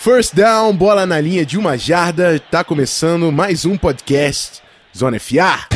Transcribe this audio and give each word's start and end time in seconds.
First 0.00 0.32
down, 0.32 0.76
bola 0.76 1.04
na 1.04 1.20
linha 1.20 1.44
de 1.44 1.58
uma 1.58 1.76
jarda, 1.76 2.38
tá 2.38 2.62
começando 2.62 3.32
mais 3.32 3.64
um 3.64 3.76
podcast 3.76 4.62
Zona 4.96 5.18
FA. 5.18 5.66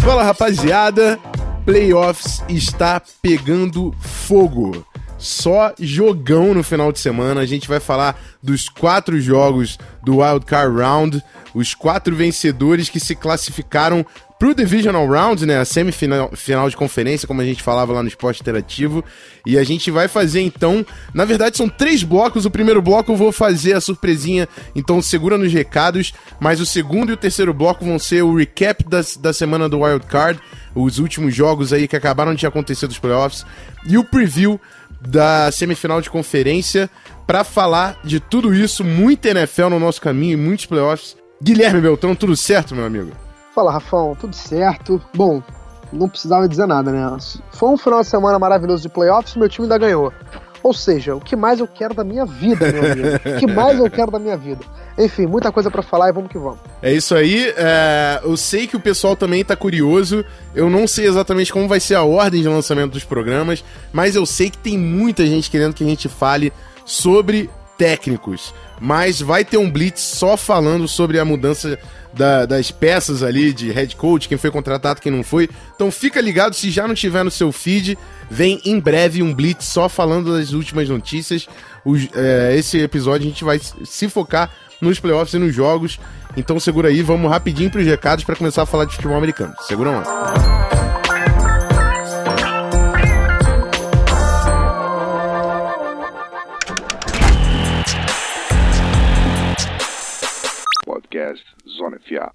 Fala 0.00 0.22
rapaziada, 0.22 1.18
playoffs 1.66 2.42
está 2.48 3.02
pegando 3.20 3.94
fogo. 4.00 4.86
Só 5.18 5.74
jogão 5.78 6.54
no 6.54 6.62
final 6.62 6.90
de 6.92 6.98
semana. 6.98 7.42
A 7.42 7.46
gente 7.46 7.68
vai 7.68 7.78
falar 7.78 8.18
dos 8.42 8.70
quatro 8.70 9.20
jogos 9.20 9.76
do 10.02 10.20
Wild 10.20 10.46
Card 10.46 10.74
Round, 10.74 11.22
os 11.52 11.74
quatro 11.74 12.16
vencedores 12.16 12.88
que 12.88 12.98
se 12.98 13.14
classificaram 13.14 14.06
pro 14.38 14.54
Divisional 14.54 15.06
Round, 15.06 15.44
né, 15.44 15.58
a 15.58 15.64
semifinal 15.64 16.30
final 16.34 16.70
de 16.70 16.76
conferência, 16.76 17.26
como 17.26 17.40
a 17.40 17.44
gente 17.44 17.62
falava 17.62 17.92
lá 17.92 18.02
no 18.02 18.08
Esporte 18.08 18.40
Interativo, 18.40 19.04
e 19.44 19.58
a 19.58 19.64
gente 19.64 19.90
vai 19.90 20.06
fazer 20.06 20.40
então, 20.40 20.86
na 21.12 21.24
verdade 21.24 21.56
são 21.56 21.68
três 21.68 22.04
blocos, 22.04 22.44
o 22.44 22.50
primeiro 22.50 22.80
bloco 22.80 23.10
eu 23.10 23.16
vou 23.16 23.32
fazer 23.32 23.72
a 23.72 23.80
surpresinha, 23.80 24.48
então 24.76 25.02
segura 25.02 25.36
nos 25.36 25.52
recados, 25.52 26.14
mas 26.38 26.60
o 26.60 26.66
segundo 26.66 27.10
e 27.10 27.14
o 27.14 27.16
terceiro 27.16 27.52
bloco 27.52 27.84
vão 27.84 27.98
ser 27.98 28.22
o 28.22 28.36
recap 28.36 28.84
da, 28.84 29.00
da 29.20 29.32
semana 29.32 29.68
do 29.68 29.80
Wild 29.80 30.06
Card, 30.06 30.40
os 30.74 30.98
últimos 30.98 31.34
jogos 31.34 31.72
aí 31.72 31.88
que 31.88 31.96
acabaram 31.96 32.34
de 32.34 32.46
acontecer 32.46 32.86
dos 32.86 32.98
playoffs, 32.98 33.44
e 33.86 33.98
o 33.98 34.04
preview 34.04 34.60
da 35.00 35.50
semifinal 35.50 36.00
de 36.00 36.10
conferência, 36.10 36.88
para 37.26 37.44
falar 37.44 37.98
de 38.04 38.20
tudo 38.20 38.54
isso, 38.54 38.84
muita 38.84 39.28
NFL 39.28 39.68
no 39.68 39.80
nosso 39.80 40.00
caminho 40.00 40.32
e 40.32 40.36
muitos 40.36 40.66
playoffs. 40.66 41.16
Guilherme 41.42 41.80
Beltrão, 41.80 42.14
tudo 42.14 42.36
certo, 42.36 42.74
meu 42.74 42.84
amigo? 42.84 43.27
Fala, 43.58 43.72
Rafão, 43.72 44.14
tudo 44.14 44.36
certo? 44.36 45.02
Bom, 45.12 45.42
não 45.92 46.08
precisava 46.08 46.48
dizer 46.48 46.64
nada, 46.64 46.92
né? 46.92 47.16
Foi 47.50 47.68
um 47.68 47.76
final 47.76 48.02
de 48.02 48.06
semana 48.06 48.38
maravilhoso 48.38 48.84
de 48.84 48.88
playoffs 48.88 49.34
meu 49.34 49.48
time 49.48 49.64
ainda 49.64 49.76
ganhou. 49.76 50.12
Ou 50.62 50.72
seja, 50.72 51.16
o 51.16 51.20
que 51.20 51.34
mais 51.34 51.58
eu 51.58 51.66
quero 51.66 51.92
da 51.92 52.04
minha 52.04 52.24
vida, 52.24 52.70
meu 52.70 52.92
amigo? 52.92 53.08
o 53.16 53.40
que 53.40 53.46
mais 53.48 53.76
eu 53.76 53.90
quero 53.90 54.12
da 54.12 54.18
minha 54.20 54.36
vida? 54.36 54.60
Enfim, 54.96 55.26
muita 55.26 55.50
coisa 55.50 55.72
para 55.72 55.82
falar 55.82 56.08
e 56.08 56.12
vamos 56.12 56.30
que 56.30 56.38
vamos. 56.38 56.60
É 56.80 56.92
isso 56.92 57.16
aí. 57.16 57.52
É, 57.56 58.20
eu 58.22 58.36
sei 58.36 58.68
que 58.68 58.76
o 58.76 58.80
pessoal 58.80 59.16
também 59.16 59.44
tá 59.44 59.56
curioso. 59.56 60.24
Eu 60.54 60.70
não 60.70 60.86
sei 60.86 61.08
exatamente 61.08 61.52
como 61.52 61.66
vai 61.66 61.80
ser 61.80 61.96
a 61.96 62.04
ordem 62.04 62.40
de 62.40 62.48
lançamento 62.48 62.92
dos 62.92 63.02
programas, 63.02 63.64
mas 63.92 64.14
eu 64.14 64.24
sei 64.24 64.50
que 64.50 64.58
tem 64.58 64.78
muita 64.78 65.26
gente 65.26 65.50
querendo 65.50 65.74
que 65.74 65.82
a 65.82 65.88
gente 65.88 66.08
fale 66.08 66.52
sobre 66.84 67.50
técnicos. 67.76 68.54
Mas 68.80 69.20
vai 69.20 69.44
ter 69.44 69.56
um 69.56 69.68
blitz 69.68 70.00
só 70.00 70.36
falando 70.36 70.86
sobre 70.86 71.18
a 71.18 71.24
mudança 71.24 71.76
da, 72.12 72.46
das 72.46 72.70
peças 72.70 73.22
ali 73.22 73.52
de 73.52 73.70
head 73.70 73.94
coach, 73.96 74.28
quem 74.28 74.38
foi 74.38 74.50
contratado, 74.50 75.00
quem 75.00 75.12
não 75.12 75.22
foi. 75.22 75.48
Então 75.74 75.90
fica 75.90 76.20
ligado, 76.20 76.54
se 76.54 76.70
já 76.70 76.86
não 76.86 76.94
tiver 76.94 77.24
no 77.24 77.30
seu 77.30 77.52
feed, 77.52 77.98
vem 78.30 78.60
em 78.64 78.78
breve 78.80 79.22
um 79.22 79.34
blitz 79.34 79.66
só 79.66 79.88
falando 79.88 80.36
das 80.36 80.52
últimas 80.52 80.88
notícias. 80.88 81.48
É, 82.14 82.54
esse 82.56 82.78
episódio 82.78 83.26
a 83.26 83.30
gente 83.30 83.44
vai 83.44 83.58
se 83.58 84.08
focar 84.08 84.50
nos 84.80 85.00
playoffs 85.00 85.34
e 85.34 85.38
nos 85.38 85.54
jogos. 85.54 85.98
Então 86.36 86.58
segura 86.60 86.88
aí, 86.88 87.02
vamos 87.02 87.30
rapidinho 87.30 87.70
para 87.70 87.80
os 87.80 87.86
recados 87.86 88.24
para 88.24 88.36
começar 88.36 88.62
a 88.62 88.66
falar 88.66 88.84
de 88.84 88.94
futebol 88.94 89.16
americano. 89.16 89.54
Segura 89.66 89.90
lá. 89.90 90.04
Podcast 100.84 101.57
Zona 101.78 101.96
FA. 102.00 102.32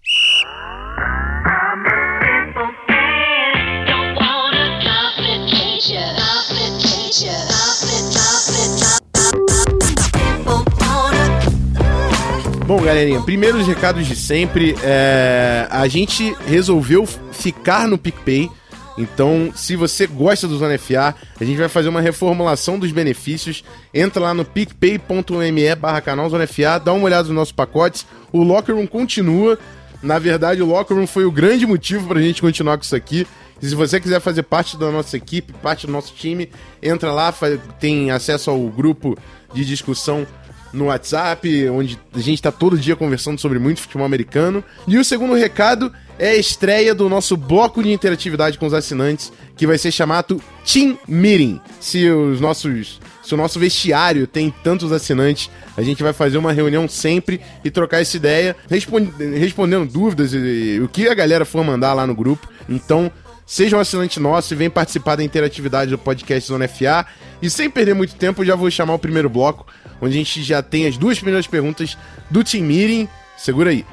Bom, 12.66 12.82
galerinha, 12.82 13.22
primeiros 13.22 13.68
recados 13.68 14.08
de 14.08 14.16
sempre. 14.16 14.76
É, 14.82 15.68
a 15.70 15.86
gente 15.90 16.34
resolveu 16.48 17.06
ficar 17.06 17.86
no 17.86 17.98
PicPay. 17.98 18.50
Então, 18.98 19.52
se 19.56 19.76
você 19.76 20.06
gosta 20.06 20.48
do 20.48 20.58
Zona 20.58 20.78
FA, 20.78 21.16
a 21.40 21.44
gente 21.44 21.58
vai 21.58 21.68
fazer 21.68 21.90
uma 21.90 22.02
reformulação 22.02 22.78
dos 22.78 22.92
benefícios. 22.92 23.64
Entra 23.94 24.22
lá 24.22 24.34
no 24.34 24.46
picpay.me 24.46 25.76
barra 25.76 26.02
canal 26.02 26.30
Zona 26.30 26.46
FA, 26.46 26.80
dá 26.84 26.94
uma 26.94 27.06
olhada 27.06 27.28
nos 27.28 27.36
nossos 27.36 27.52
pacotes. 27.52 28.06
O 28.32 28.44
Locker 28.44 28.76
Room 28.76 28.88
continua. 28.88 29.58
Na 30.02 30.20
verdade, 30.20 30.62
o 30.62 30.66
Locker 30.66 30.96
Room 30.96 31.08
foi 31.08 31.26
o 31.26 31.32
grande 31.32 31.66
motivo 31.66 32.08
para 32.08 32.20
a 32.20 32.22
gente 32.22 32.42
continuar 32.42 32.78
com 32.78 32.84
isso 32.84 32.96
aqui. 32.96 33.26
E 33.62 33.68
se 33.68 33.76
você 33.76 34.00
quiser 34.00 34.20
fazer 34.20 34.44
parte 34.44 34.78
da 34.78 34.92
nossa 34.92 35.16
equipe, 35.16 35.54
parte 35.54 35.88
do 35.88 35.94
nosso 35.94 36.14
time, 36.14 36.50
entra 36.82 37.12
lá, 37.12 37.34
tem 37.80 38.12
acesso 38.12 38.52
ao 38.52 38.60
grupo 38.68 39.18
de 39.54 39.64
discussão 39.64 40.28
no 40.74 40.86
WhatsApp, 40.86 41.70
onde 41.70 42.00
a 42.14 42.20
gente 42.20 42.36
está 42.36 42.52
todo 42.52 42.78
dia 42.78 42.96
conversando 42.96 43.40
sobre 43.40 43.60
muito 43.60 43.82
futebol 43.82 44.06
americano. 44.06 44.64
E 44.88 44.98
o 44.98 45.06
segundo 45.06 45.36
recado 45.36 45.94
é 46.18 46.30
a 46.30 46.36
estreia 46.36 46.96
do 46.96 47.08
nosso 47.08 47.38
bloco 47.38 47.82
de 47.84 47.92
interatividade 47.92 48.58
com 48.58 48.66
os 48.66 48.74
assinantes, 48.74 49.32
que 49.56 49.68
vai 49.68 49.78
ser 49.78 49.92
chamado 49.92 50.42
Team 50.66 50.98
Meeting. 51.08 51.62
Se 51.80 52.10
os 52.10 52.42
nossos 52.42 53.00
se 53.24 53.34
o 53.34 53.38
nosso 53.38 53.58
vestiário 53.58 54.28
tem 54.28 54.54
tantos 54.64 54.92
assinantes, 54.92 55.50
a 55.78 55.82
gente 55.82 56.04
vai 56.04 56.12
fazer 56.12 56.38
uma 56.38 56.52
reunião 56.52 56.90
sempre 56.90 57.40
e 57.64 57.72
trocar 57.72 58.02
essa 58.02 58.18
ideia, 58.18 58.56
respondendo 58.70 59.90
dúvidas 59.90 60.34
e, 60.34 60.38
e 60.76 60.82
o 60.82 60.90
que 60.90 61.08
a 61.08 61.14
galera 61.14 61.46
for 61.46 61.64
mandar 61.64 61.94
lá 61.94 62.06
no 62.06 62.14
grupo. 62.14 62.50
Então, 62.68 63.10
seja 63.46 63.78
um 63.78 63.80
assinante 63.80 64.20
nosso 64.20 64.54
e 64.54 64.58
vem 64.58 64.70
participar 64.70 65.16
da 65.16 65.24
interatividade 65.24 65.92
do 65.92 65.98
podcast 65.98 66.48
Zona 66.48 66.68
FA. 66.68 67.06
E 67.42 67.50
sem 67.50 67.70
perder 67.70 67.94
muito 67.94 68.16
tempo, 68.16 68.46
já 68.46 68.56
vou 68.56 68.70
chamar 68.72 68.94
o 68.94 69.00
primeiro 69.00 69.30
bloco, 69.30 69.66
onde 70.02 70.14
a 70.14 70.18
gente 70.18 70.44
já 70.44 70.62
tem 70.62 70.88
as 70.88 70.98
duas 70.98 71.18
primeiras 71.18 71.48
perguntas 71.48 71.98
do 72.30 72.44
Team 72.44 72.64
Meeting. 72.64 73.08
Segura 73.38 73.72
aí. 73.72 73.86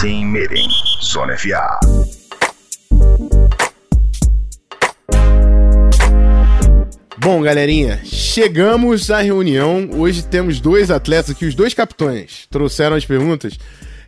Team 0.00 0.26
Meeting 0.26 0.68
Zona 1.02 1.36
FA. 1.36 2.05
Bom, 7.18 7.40
galerinha, 7.40 8.00
chegamos 8.04 9.10
à 9.10 9.22
reunião. 9.22 9.88
Hoje 9.94 10.22
temos 10.22 10.60
dois 10.60 10.90
atletas 10.90 11.30
aqui, 11.30 11.46
os 11.46 11.54
dois 11.54 11.72
capitães. 11.72 12.46
Trouxeram 12.50 12.94
as 12.94 13.06
perguntas. 13.06 13.58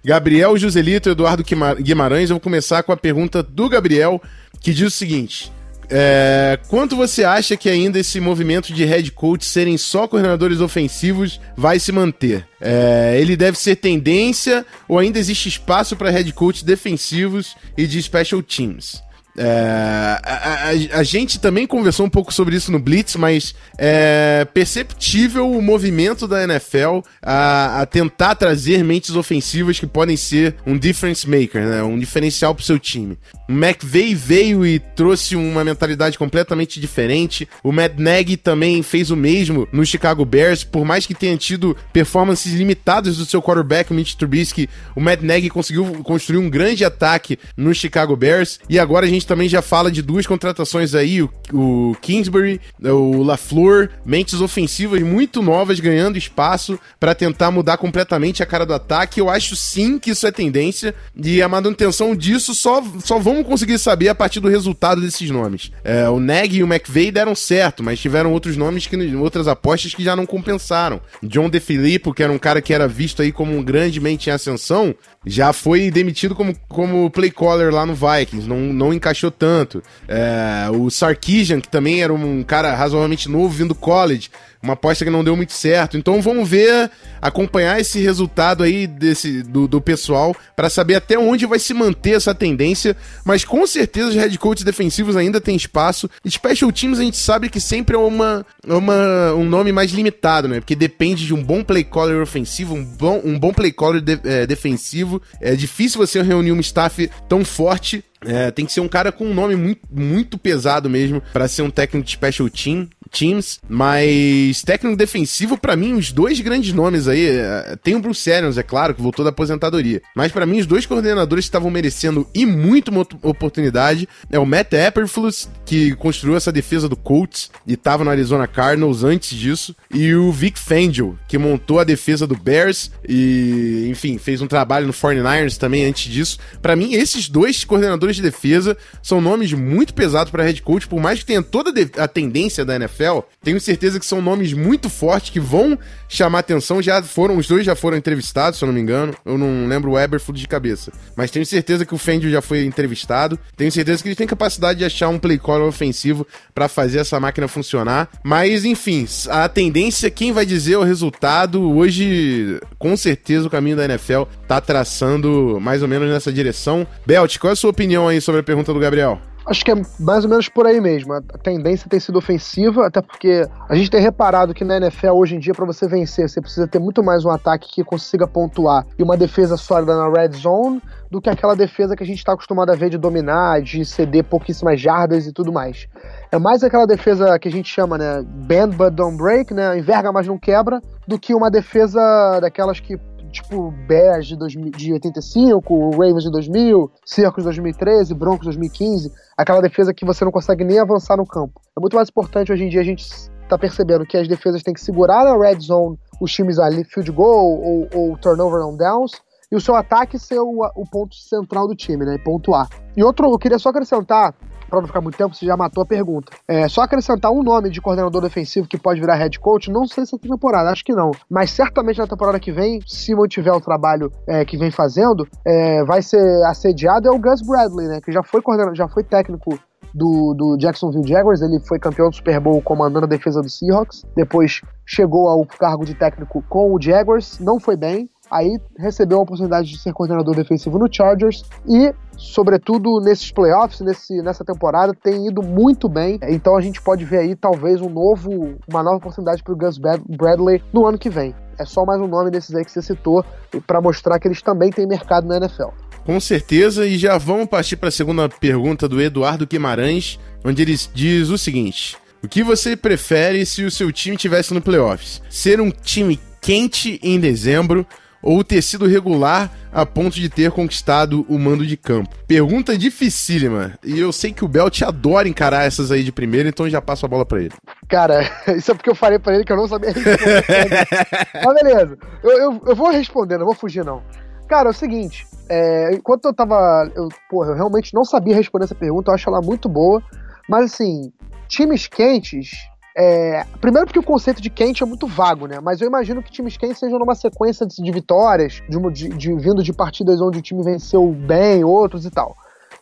Gabriel 0.05 0.59
Joselito 0.59 1.09
e 1.09 1.13
Eduardo 1.13 1.43
Guimarães. 1.81 2.29
Vou 2.29 2.39
começar 2.39 2.83
com 2.83 2.93
a 2.93 2.97
pergunta 2.97 3.43
do 3.43 3.67
Gabriel, 3.67 4.21
que 4.61 4.75
diz 4.75 4.89
o 4.89 4.91
seguinte: 4.91 5.51
é, 5.91 6.59
quanto 6.69 6.97
você 6.97 7.25
acha 7.25 7.57
que 7.57 7.71
ainda 7.71 7.99
esse 7.99 8.21
movimento 8.21 8.75
de 8.75 8.85
head 8.85 9.11
coach 9.13 9.45
serem 9.47 9.79
só 9.79 10.07
coordenadores 10.07 10.61
ofensivos 10.61 11.41
vai 11.57 11.79
se 11.79 11.91
manter? 11.91 12.47
É, 12.61 13.17
ele 13.19 13.37
deve 13.37 13.59
ser 13.59 13.77
tendência 13.77 14.67
ou 14.87 14.99
ainda 14.99 15.19
existe 15.19 15.49
espaço 15.49 15.97
para 15.97 16.11
head 16.11 16.31
coach 16.35 16.63
defensivos 16.63 17.57
e 17.77 17.87
de 17.87 18.03
special 18.03 18.43
teams? 18.43 19.03
É, 19.41 20.19
a, 20.25 20.71
a, 20.97 20.99
a, 20.99 21.03
gente 21.05 21.39
também 21.39 21.65
conversou 21.65 22.05
um 22.05 22.11
pouco 22.11 22.35
sobre 22.35 22.57
isso 22.57 22.73
no 22.73 22.81
Blitz, 22.81 23.15
mas 23.15 23.55
é 23.79 24.45
perceptível 24.53 25.49
o 25.49 25.63
movimento 25.63 26.27
da 26.27 26.43
NFL 26.43 26.99
a, 27.23 27.83
a 27.83 27.87
tentar 27.87 28.35
trazer 28.35 28.83
mentes 28.83 29.15
ofensivas 29.15 29.79
que 29.79 29.87
podem 29.87 30.17
ser 30.17 30.57
um 30.67 30.77
difference 30.77 31.29
maker, 31.29 31.65
né? 31.65 31.83
um 31.85 31.97
diferencial 31.97 32.53
para 32.53 32.63
o 32.63 32.65
seu 32.65 32.81
time. 32.81 33.17
O 33.49 33.53
McVay 33.53 34.13
veio 34.13 34.67
e 34.67 34.81
trouxe 34.81 35.37
uma 35.37 35.63
mentalidade 35.63 36.19
completamente 36.19 36.81
diferente. 36.81 37.49
O 37.63 37.71
Matt 37.71 37.93
Nagy 37.97 38.37
também 38.37 38.83
fez 38.83 39.13
o 39.13 39.17
mesmo 39.17 39.69
no 39.71 39.87
Chicago 39.87 40.25
Bears, 40.25 40.65
por 40.65 40.85
mais 40.85 41.07
que 41.07 41.15
tenha 41.15 41.37
tido 41.37 41.77
performances 41.93 42.53
limitadas 42.53 43.19
do 43.19 43.25
seu 43.25 43.41
quarterback, 43.41 43.93
o 43.93 43.95
Mitch 43.95 44.15
Trubisky, 44.15 44.69
o 44.97 45.01
Matt 45.01 45.23
Nagy 45.23 45.49
conseguiu 45.49 46.03
construir 46.03 46.39
um 46.39 46.51
grande 46.51 46.85
ataque 46.85 47.39
no 47.57 47.73
Chicago 47.73 48.17
Bears 48.17 48.59
e 48.69 48.81
agora 48.81 49.07
a 49.07 49.09
gente 49.09 49.28
também 49.29 49.49
já 49.49 49.61
fala 49.61 49.93
de 49.93 50.03
duas 50.03 50.27
contratações 50.27 50.95
aí, 50.95 51.23
o, 51.23 51.31
o 51.53 51.95
Kingsbury, 52.01 52.61
o 52.83 53.23
LaFleur, 53.23 53.91
mentes 54.05 54.41
ofensivas 54.41 55.03
muito 55.03 55.43
novas 55.43 55.79
ganhando 55.79 56.17
espaço 56.17 56.81
para 56.99 57.15
tentar 57.15 57.51
mudar 57.51 57.77
completamente 57.77 58.43
a 58.43 58.47
cara 58.47 58.65
do 58.65 58.73
ataque. 58.73 59.21
Eu 59.21 59.29
acho 59.29 59.55
sim 59.55 59.99
que 59.99 60.11
isso 60.11 60.27
é 60.27 60.33
tendência 60.33 60.95
e 61.15 61.43
a 61.43 61.49
manutenção 61.49 62.17
disso 62.17 62.55
só, 62.55 62.83
só 63.05 63.19
vamos 63.19 63.47
conseguir 63.47 63.79
saber 63.79 64.09
a 64.09 64.15
partir 64.15 64.41
do 64.41 64.49
resultado 64.49 65.01
desses 65.01 65.31
nomes. 65.31 65.71
É, 65.85 66.09
o 66.09 66.19
Neg 66.19 66.57
e 66.57 66.63
o 66.63 66.67
McVeigh 66.67 67.13
deram 67.13 67.35
certo, 67.35 67.83
mas 67.83 68.01
tiveram 68.01 68.33
outros 68.33 68.57
nomes, 68.57 68.87
que 68.87 68.97
outras 69.17 69.47
apostas 69.47 69.95
que 69.95 70.03
já 70.03 70.17
não 70.17 70.25
compensaram. 70.25 71.01
John 71.23 71.51
DeFilippo, 71.51 72.15
que 72.15 72.23
era 72.23 72.33
um 72.33 72.39
cara 72.39 72.63
que 72.63 72.73
era 72.73 72.89
visto 72.89 73.21
aí 73.21 73.31
como 73.31 73.55
um 73.55 73.63
grande 73.63 74.01
mente 74.01 74.31
em 74.31 74.33
ascensão, 74.33 74.95
já 75.29 75.53
foi 75.53 75.91
demitido 75.91 76.35
como, 76.35 76.57
como 76.69 77.11
play 77.11 77.31
caller 77.31 77.73
lá 77.73 77.85
no 77.85 77.95
Vikings, 77.95 78.49
não, 78.49 78.59
não 78.59 78.93
encaixou 78.93 79.31
tanto. 79.31 79.83
É, 80.09 80.69
o 80.71 80.91
Sarkisian, 80.91 81.61
que 81.61 81.69
também 81.69 82.03
era 82.03 82.13
um 82.13 82.43
cara 82.43 82.75
razoavelmente 82.75 83.29
novo 83.29 83.51
vindo 83.51 83.69
do 83.69 83.75
college, 83.75 84.31
uma 84.63 84.73
aposta 84.73 85.05
que 85.05 85.11
não 85.11 85.25
deu 85.25 85.37
muito 85.37 85.53
certo. 85.53 85.97
Então 85.97 86.21
vamos 86.21 86.49
ver, 86.49 86.91
acompanhar 87.21 87.81
esse 87.81 88.01
resultado 88.01 88.63
aí 88.63 88.87
desse, 88.87 89.43
do, 89.43 89.69
do 89.69 89.81
pessoal 89.81 90.35
para 90.57 90.69
saber 90.69 90.97
até 90.97 91.19
onde 91.19 91.47
vai 91.47 91.59
se 91.59 91.73
manter 91.73 92.13
essa 92.13 92.35
tendência. 92.35 92.97
Mas 93.25 93.45
com 93.45 93.67
certeza 93.67 94.09
os 94.09 94.15
head 94.15 94.37
coaches 94.39 94.65
defensivos 94.65 95.17
ainda 95.17 95.41
tem 95.41 95.57
espaço. 95.57 96.11
Special 96.29 96.73
teams 96.73 96.99
a 96.99 97.03
gente 97.03 97.17
sabe 97.17 97.49
que 97.49 97.61
sempre 97.61 97.97
é 97.97 97.99
uma, 97.99 98.45
uma, 98.67 99.33
um 99.35 99.45
nome 99.45 99.73
mais 99.73 99.93
limitado, 99.93 100.49
né? 100.49 100.61
Porque 100.61 100.75
depende 100.77 101.27
de 101.27 101.35
um 101.35 101.43
bom 101.43 101.63
play 101.63 101.85
caller 101.85 102.21
ofensivo, 102.21 102.75
um 102.75 102.85
bom, 102.85 103.21
um 103.25 103.39
bom 103.39 103.53
play 103.53 103.73
caller 103.73 104.01
de, 104.01 104.19
é, 104.25 104.47
defensivo. 104.47 105.23
É 105.41 105.55
difícil 105.55 105.99
você 105.99 106.23
reunir 106.23 106.53
um 106.53 106.61
staff 106.61 107.11
tão 107.29 107.45
forte 107.45 108.05
é, 108.25 108.51
tem 108.51 108.67
que 108.67 108.73
ser 108.73 108.81
um 108.81 108.89
cara 108.89 109.13
com 109.13 109.25
um 109.25 109.35
nome 109.35 109.57
muito, 109.57 109.81
muito 109.91 110.39
pesado 110.39 110.89
mesmo 110.89 111.23
para 111.33 111.49
ser 111.49 111.63
um 111.63 111.71
técnico 111.71 112.07
de 112.07 112.13
special 112.13 112.49
team, 112.51 112.89
teams, 113.11 113.61
mas 113.69 114.63
técnico 114.63 114.97
defensivo 114.97 115.57
para 115.57 115.77
mim 115.77 115.95
os 115.95 116.13
dois 116.13 116.41
grandes 116.41 116.73
nomes 116.73 117.09
aí, 117.09 117.27
é, 117.27 117.77
tem 117.83 117.95
o 117.95 118.01
Bruce 118.01 118.31
Arians, 118.31 118.59
é 118.59 118.63
claro, 118.63 118.95
que 118.95 119.03
voltou 119.03 119.25
da 119.25 119.31
aposentadoria, 119.31 120.03
mas 120.15 120.33
para 120.33 120.47
mim 120.47 120.59
os 120.61 120.67
dois 120.67 120.87
coordenadores 120.87 121.45
que 121.45 121.49
estavam 121.49 121.71
merecendo 121.71 122.29
e 122.35 122.45
muito 122.45 122.91
uma 122.91 123.07
oportunidade 123.23 124.09
é 124.31 124.39
o 124.39 124.47
Matt 124.47 124.73
Epperflus, 124.73 125.49
que 125.65 125.95
construiu 125.97 126.37
essa 126.37 126.53
defesa 126.53 126.89
do 126.89 126.97
Colts 126.97 127.51
e 127.67 127.77
tava 127.77 128.05
no 128.05 128.11
Arizona 128.11 128.47
Cardinals 128.47 129.05
antes 129.05 129.37
disso, 129.37 129.75
e 129.93 130.15
o 130.15 130.31
Vic 130.31 130.59
Fangio, 130.59 131.19
que 131.27 131.39
montou 131.39 131.81
a 131.81 131.85
defesa 131.85 132.27
do 132.27 132.37
Bears 132.37 132.91
e, 133.09 133.87
enfim, 133.91 134.19
fez 134.19 134.41
um 134.41 134.47
trabalho 134.47 134.87
no 134.87 134.93
49ers 134.93 135.57
também 135.57 135.85
antes 135.85 136.11
disso. 136.11 136.39
Para 136.61 136.77
mim 136.77 136.95
esses 136.95 137.29
dois 137.29 137.65
coordenadores 137.65 138.08
de 138.17 138.23
defesa 138.23 138.77
são 139.03 139.21
nomes 139.21 139.53
muito 139.53 139.95
pesados 139.95 140.31
para 140.31 140.45
head 140.45 140.63
coach, 140.63 140.87
por 140.87 141.01
mais 141.01 141.21
que 141.21 141.27
tenha 141.27 141.43
toda 141.43 141.73
a 141.97 142.09
tendência 142.09 142.65
da 142.65 142.77
NFL, 142.77 143.21
tenho 143.43 143.61
certeza 143.61 143.99
que 143.99 144.07
são 144.07 144.21
nomes 144.21 144.53
muito 144.53 144.89
fortes 144.89 145.31
que 145.31 145.41
vão 145.41 145.79
chamar 146.09 146.41
atenção. 146.41 146.83
Já 146.83 147.03
foram, 147.03 147.37
os 147.37 147.47
dois 147.47 147.65
já 147.65 147.75
foram 147.75 147.97
entrevistados, 147.97 148.59
se 148.59 148.65
eu 148.65 148.67
não 148.67 148.75
me 148.75 148.81
engano. 148.81 149.15
Eu 149.25 149.37
não 149.37 149.67
lembro 149.67 149.93
o 149.93 149.99
Eberflus 149.99 150.41
de 150.41 150.49
cabeça. 150.49 150.93
Mas 151.17 151.31
tenho 151.31 151.45
certeza 151.45 151.85
que 151.85 151.95
o 151.95 151.99
Fendio 151.99 152.31
já 152.31 152.41
foi 152.41 152.65
entrevistado. 152.65 153.39
Tenho 153.57 153.71
certeza 153.71 154.03
que 154.03 154.09
ele 154.09 154.17
tem 154.17 154.27
capacidade 154.27 154.79
de 154.79 154.85
achar 154.85 155.09
um 155.09 155.19
play 155.19 155.39
call 155.39 155.67
ofensivo 155.67 156.27
para 156.55 156.69
fazer 156.69 156.99
essa 156.99 157.19
máquina 157.21 157.49
funcionar. 157.49 158.09
Mas, 158.23 158.65
enfim, 158.65 159.07
a 159.29 159.49
tendência, 159.49 160.11
quem 160.11 160.33
vai 160.33 160.47
dizer 160.47 160.77
o 160.77 160.83
resultado, 160.83 161.63
hoje, 161.71 162.61
com 162.79 162.97
certeza, 162.97 163.47
o 163.47 163.51
caminho 163.51 163.77
da 163.77 163.85
NFL 163.85 164.23
tá 164.47 164.61
traçando 164.61 165.59
mais 165.61 165.83
ou 165.83 165.89
menos 165.89 166.09
nessa 166.09 166.33
direção. 166.33 166.87
Belt, 167.07 167.39
qual 167.39 167.51
é 167.51 167.53
a 167.53 167.57
sua 167.57 167.71
opinião? 167.71 167.98
Opinião 167.99 168.09
aí 168.09 168.21
sobre 168.21 168.41
a 168.41 168.45
pergunta 168.45 168.73
do 168.73 168.79
Gabriel? 168.79 169.19
Acho 169.47 169.65
que 169.65 169.71
é 169.71 169.75
mais 169.99 170.25
ou 170.25 170.31
menos 170.31 170.47
por 170.49 170.67
aí 170.67 170.79
mesmo. 170.79 171.15
A 171.15 171.23
tendência 171.23 171.89
tem 171.89 171.99
sido 171.99 172.19
ofensiva, 172.19 172.87
até 172.87 173.01
porque 173.01 173.49
a 173.69 173.75
gente 173.75 173.91
tem 173.91 174.01
reparado 174.01 174.53
que 174.53 174.63
na 174.63 174.77
NFL 174.77 175.13
hoje 175.13 175.37
em 175.37 175.39
dia, 175.39 175.55
para 175.55 175.65
você 175.65 175.89
vencer, 175.89 176.29
você 176.29 176.41
precisa 176.41 176.69
ter 176.69 176.79
muito 176.79 177.03
mais 177.03 177.25
um 177.25 177.31
ataque 177.31 177.69
que 177.73 177.83
consiga 177.83 178.27
pontuar 178.27 178.87
e 178.99 179.03
uma 179.03 179.17
defesa 179.17 179.57
sólida 179.57 179.97
na 179.97 180.11
red 180.11 180.33
zone 180.37 180.83
do 181.11 181.19
que 181.19 181.31
aquela 181.31 181.57
defesa 181.57 181.97
que 181.97 182.03
a 182.03 182.07
gente 182.07 182.19
está 182.19 182.35
acostumado 182.35 182.71
a 182.71 182.75
ver 182.75 182.91
de 182.91 182.99
dominar, 182.99 183.63
de 183.63 183.83
ceder 183.87 184.23
pouquíssimas 184.25 184.79
jardas 184.79 185.27
e 185.27 185.33
tudo 185.33 185.51
mais. 185.51 185.89
É 186.31 186.39
mais 186.39 186.63
aquela 186.63 186.87
defesa 186.87 187.39
que 187.39 187.49
a 187.49 187.51
gente 187.51 187.73
chama, 187.73 187.97
né, 187.97 188.23
bend 188.47 188.77
but 188.77 188.93
don't 188.93 189.17
break, 189.17 189.55
né, 189.55 189.79
enverga 189.79 190.13
mas 190.13 190.27
não 190.27 190.39
quebra, 190.39 190.83
do 191.07 191.19
que 191.19 191.35
uma 191.35 191.51
defesa 191.51 192.39
daquelas 192.41 192.81
que 192.81 192.99
tipo 193.29 193.71
Bears 193.87 194.27
de, 194.27 194.37
2000, 194.37 194.71
de 194.71 194.93
85, 194.95 195.91
Ravens 195.91 196.25
de 196.25 196.31
2000, 196.31 196.91
Circos 197.05 197.43
de 197.43 197.45
2013, 197.45 198.15
Broncos 198.15 198.41
de 198.41 198.47
2015, 198.47 199.13
aquela 199.37 199.61
defesa 199.61 199.95
que 199.95 200.05
você 200.05 200.25
não 200.25 200.33
consegue 200.33 200.65
nem 200.65 200.79
avançar 200.79 201.17
no 201.17 201.27
campo. 201.27 201.61
É 201.77 201.81
muito 201.81 201.97
mais 201.97 202.09
importante 202.09 202.53
hoje 202.53 202.65
em 202.65 202.69
dia 202.69 202.81
a 202.81 202.85
gente 202.85 203.07
tá 203.49 203.57
percebendo 203.57 204.05
que 204.05 204.17
as 204.17 204.29
defesas 204.29 204.63
têm 204.63 204.75
que 204.75 204.81
segurar 204.81 205.25
na 205.25 205.37
red 205.37 205.61
zone 205.61 205.99
os 206.21 206.33
times 206.33 206.59
ali, 206.59 206.85
field 206.85 207.11
goal 207.13 207.61
ou, 207.63 207.89
ou 207.95 208.19
turnover 208.19 208.65
on 208.67 208.77
downs, 208.77 209.13
e 209.51 209.57
o 209.57 209.61
seu 209.61 209.75
ataque 209.75 210.19
ser 210.19 210.41
o, 210.41 210.61
o 210.77 210.85
ponto 210.91 211.15
central 211.15 211.67
do 211.67 211.75
time, 211.75 212.05
né? 212.05 212.19
Ponto 212.23 212.55
A. 212.55 212.69
E 212.97 213.03
outro, 213.03 213.31
eu 213.31 213.39
queria 213.39 213.59
só 213.59 213.71
acrescentar 213.71 214.35
para 214.69 214.81
não 214.81 214.87
ficar 214.87 215.01
muito 215.01 215.17
tempo, 215.17 215.35
você 215.35 215.47
já 215.47 215.57
matou 215.57 215.83
a 215.83 215.87
pergunta. 215.87 216.33
É, 216.47 216.69
só 216.69 216.83
acrescentar 216.83 217.31
um 217.31 217.43
nome 217.43 217.71
de 217.71 217.81
coordenador 217.81 218.23
defensivo 218.23 218.69
que 218.69 218.79
pode 218.79 219.01
virar 219.01 219.17
head 219.17 219.39
coach, 219.41 219.71
não 219.71 219.87
sei 219.87 220.05
se 220.05 220.15
essa 220.15 220.19
temporada, 220.19 220.71
acho 220.71 220.85
que 220.85 220.93
não. 220.93 221.11
Mas 221.31 221.51
certamente 221.51 221.99
na 221.99 222.07
temporada 222.07 222.41
que 222.41 222.53
vem, 222.53 222.81
se 222.87 223.15
mantiver 223.15 223.55
o 223.55 223.61
trabalho 223.61 224.11
é, 224.27 224.45
que 224.45 224.57
vem 224.57 224.71
fazendo, 224.71 225.27
é, 225.45 225.85
vai 225.85 226.03
ser 226.03 226.23
assediado 226.47 227.09
é 227.09 227.11
o 227.11 227.19
Gus 227.19 227.43
Bradley, 227.43 227.89
né? 227.89 228.01
Que 228.01 228.13
já 228.13 228.23
foi 228.23 228.43
coordenador, 228.43 228.75
já 228.75 228.89
foi 228.89 229.05
técnico 229.05 229.59
do, 229.95 230.35
do, 230.35 230.57
Jacksonville 230.57 231.07
Jaguars, 231.07 231.41
ele 231.41 231.59
foi 231.61 231.79
campeão 231.79 232.11
do 232.11 232.17
Super 232.17 232.41
Bowl 232.41 232.61
comandando 232.63 233.07
a 233.07 233.09
defesa 233.09 233.41
do 233.41 233.49
Seahawks, 233.49 234.05
depois 234.15 234.61
chegou 234.87 235.29
ao 235.29 235.45
cargo 235.47 235.85
de 235.85 235.95
técnico 235.95 236.43
com 236.49 236.75
o 236.75 236.81
Jaguars, 236.81 237.39
não 237.39 237.59
foi 237.59 237.77
bem, 237.77 238.09
aí 238.31 238.59
recebeu 238.79 239.19
a 239.19 239.23
oportunidade 239.23 239.69
de 239.69 239.79
ser 239.79 239.93
coordenador 239.93 240.35
defensivo 240.35 240.79
no 240.79 240.93
Chargers 240.93 241.43
e 241.67 241.93
sobretudo 242.17 243.01
nesses 243.01 243.31
playoffs, 243.31 243.81
nesse, 243.81 244.21
nessa 244.23 244.45
temporada, 244.45 244.93
tem 244.93 245.29
ido 245.29 245.43
muito 245.43 245.89
bem. 245.89 246.19
Então 246.29 246.57
a 246.57 246.61
gente 246.61 246.83
pode 246.83 247.05
ver 247.05 247.19
aí 247.19 247.37
talvez 247.37 247.81
um 247.81 247.89
novo, 247.89 248.57
uma 248.69 248.83
nova 248.83 248.97
oportunidade 248.97 249.43
para 249.43 249.53
o 249.53 249.57
Gus 249.57 249.79
Bradley 249.79 250.63
no 250.73 250.87
ano 250.87 250.99
que 250.99 251.09
vem. 251.09 251.35
É 251.59 251.65
só 251.65 251.85
mais 251.85 252.01
um 252.01 252.07
nome 252.07 252.31
desses 252.31 252.55
aí 252.55 252.65
que 252.65 252.71
você 252.71 252.83
citou 252.83 253.25
para 253.67 253.81
mostrar 253.81 254.19
que 254.19 254.29
eles 254.29 254.43
também 254.43 254.71
têm 254.71 254.87
mercado 254.87 255.27
na 255.27 255.39
NFL. 255.39 255.71
Com 256.05 256.19
certeza, 256.21 256.87
e 256.87 256.97
já 256.97 257.19
vamos 257.19 257.47
partir 257.47 257.77
para 257.77 257.89
a 257.89 257.93
segunda 257.93 258.29
pergunta 258.29 258.89
do 258.89 259.01
Eduardo 259.01 259.47
Guimarães, 259.47 260.19
onde 260.45 260.63
ele 260.63 260.75
diz 260.95 261.29
o 261.29 261.37
seguinte: 261.37 261.97
O 262.23 262.29
que 262.29 262.43
você 262.43 262.77
prefere 262.77 263.45
se 263.45 263.65
o 263.65 263.71
seu 263.71 263.93
time 263.93 264.17
tivesse 264.17 264.55
no 264.55 264.63
playoffs? 264.63 265.21
Ser 265.29 265.61
um 265.61 265.71
time 265.71 266.19
quente 266.41 266.99
em 267.03 267.21
dezembro 267.21 267.87
ou 268.23 268.43
ter 268.43 268.63
sido 268.63 268.87
regular 268.87 269.51
a 269.73 269.85
ponto 269.87 270.15
de 270.15 270.29
ter 270.29 270.51
conquistado 270.51 271.25
o 271.29 271.39
mando 271.39 271.67
de 271.67 271.77
campo? 271.77 272.11
Pergunta 272.27 272.77
dificílima. 272.77 273.79
E 273.85 273.99
eu 273.99 274.13
sei 274.13 274.33
que 274.33 274.45
o 274.45 274.49
Belt 274.49 274.83
adora 274.83 275.29
encarar 275.29 275.65
essas 275.65 275.91
aí 275.91 276.03
de 276.03 276.13
primeira, 276.13 276.49
então 276.49 276.69
já 276.69 276.81
passo 276.81 277.07
a 277.07 277.09
bola 277.09 277.25
para 277.25 277.41
ele. 277.41 277.55
Cara, 277.89 278.23
isso 278.57 278.71
é 278.71 278.75
porque 278.75 278.91
eu 278.91 278.95
falei 278.95 279.19
para 279.19 279.35
ele 279.35 279.45
que 279.45 279.53
eu 279.53 279.57
não 279.57 279.69
sabia 279.69 279.93
responder. 279.93 280.89
Mas 281.45 281.55
beleza, 281.55 281.99
eu, 282.23 282.31
eu, 282.31 282.63
eu, 282.67 282.77
vou 282.77 282.91
responder, 282.91 283.39
não 283.39 283.47
vou 283.47 283.55
fugir 283.55 283.85
não. 283.85 284.03
Cara, 284.49 284.69
é 284.69 284.71
o 284.71 284.75
seguinte, 284.75 285.27
é, 285.49 285.95
enquanto 285.95 286.25
eu 286.25 286.35
tava. 286.35 286.91
Eu, 286.95 287.09
porra, 287.29 287.51
eu 287.51 287.55
realmente 287.55 287.93
não 287.93 288.05
sabia 288.05 288.35
responder 288.35 288.65
essa 288.65 288.75
pergunta, 288.75 289.11
eu 289.11 289.15
acho 289.15 289.29
ela 289.29 289.43
muito 289.43 289.69
boa. 289.69 290.03
Mas 290.49 290.73
assim, 290.73 291.13
times 291.49 291.87
quentes 291.87 292.53
é, 293.01 293.47
primeiro 293.61 293.87
porque 293.87 294.01
o 294.01 294.03
conceito 294.03 294.43
de 294.43 294.51
quente 294.51 294.83
é 294.83 294.87
muito 294.87 295.07
vago, 295.07 295.47
né? 295.47 295.61
Mas 295.61 295.81
eu 295.81 295.87
imagino 295.87 296.21
que 296.21 296.33
times 296.33 296.57
quentes 296.57 296.81
sejam 296.81 296.99
numa 296.99 297.15
sequência 297.15 297.65
de, 297.65 297.81
de 297.81 297.93
vitórias, 297.93 298.61
de, 298.69 298.91
de, 298.91 299.09
de, 299.11 299.35
vindo 299.37 299.63
de 299.63 299.73
partidas 299.73 300.21
onde 300.21 300.41
o 300.41 300.43
time 300.43 300.65
venceu 300.65 301.13
bem, 301.13 301.63
outros 301.63 302.05
e 302.05 302.11
tal. 302.11 302.37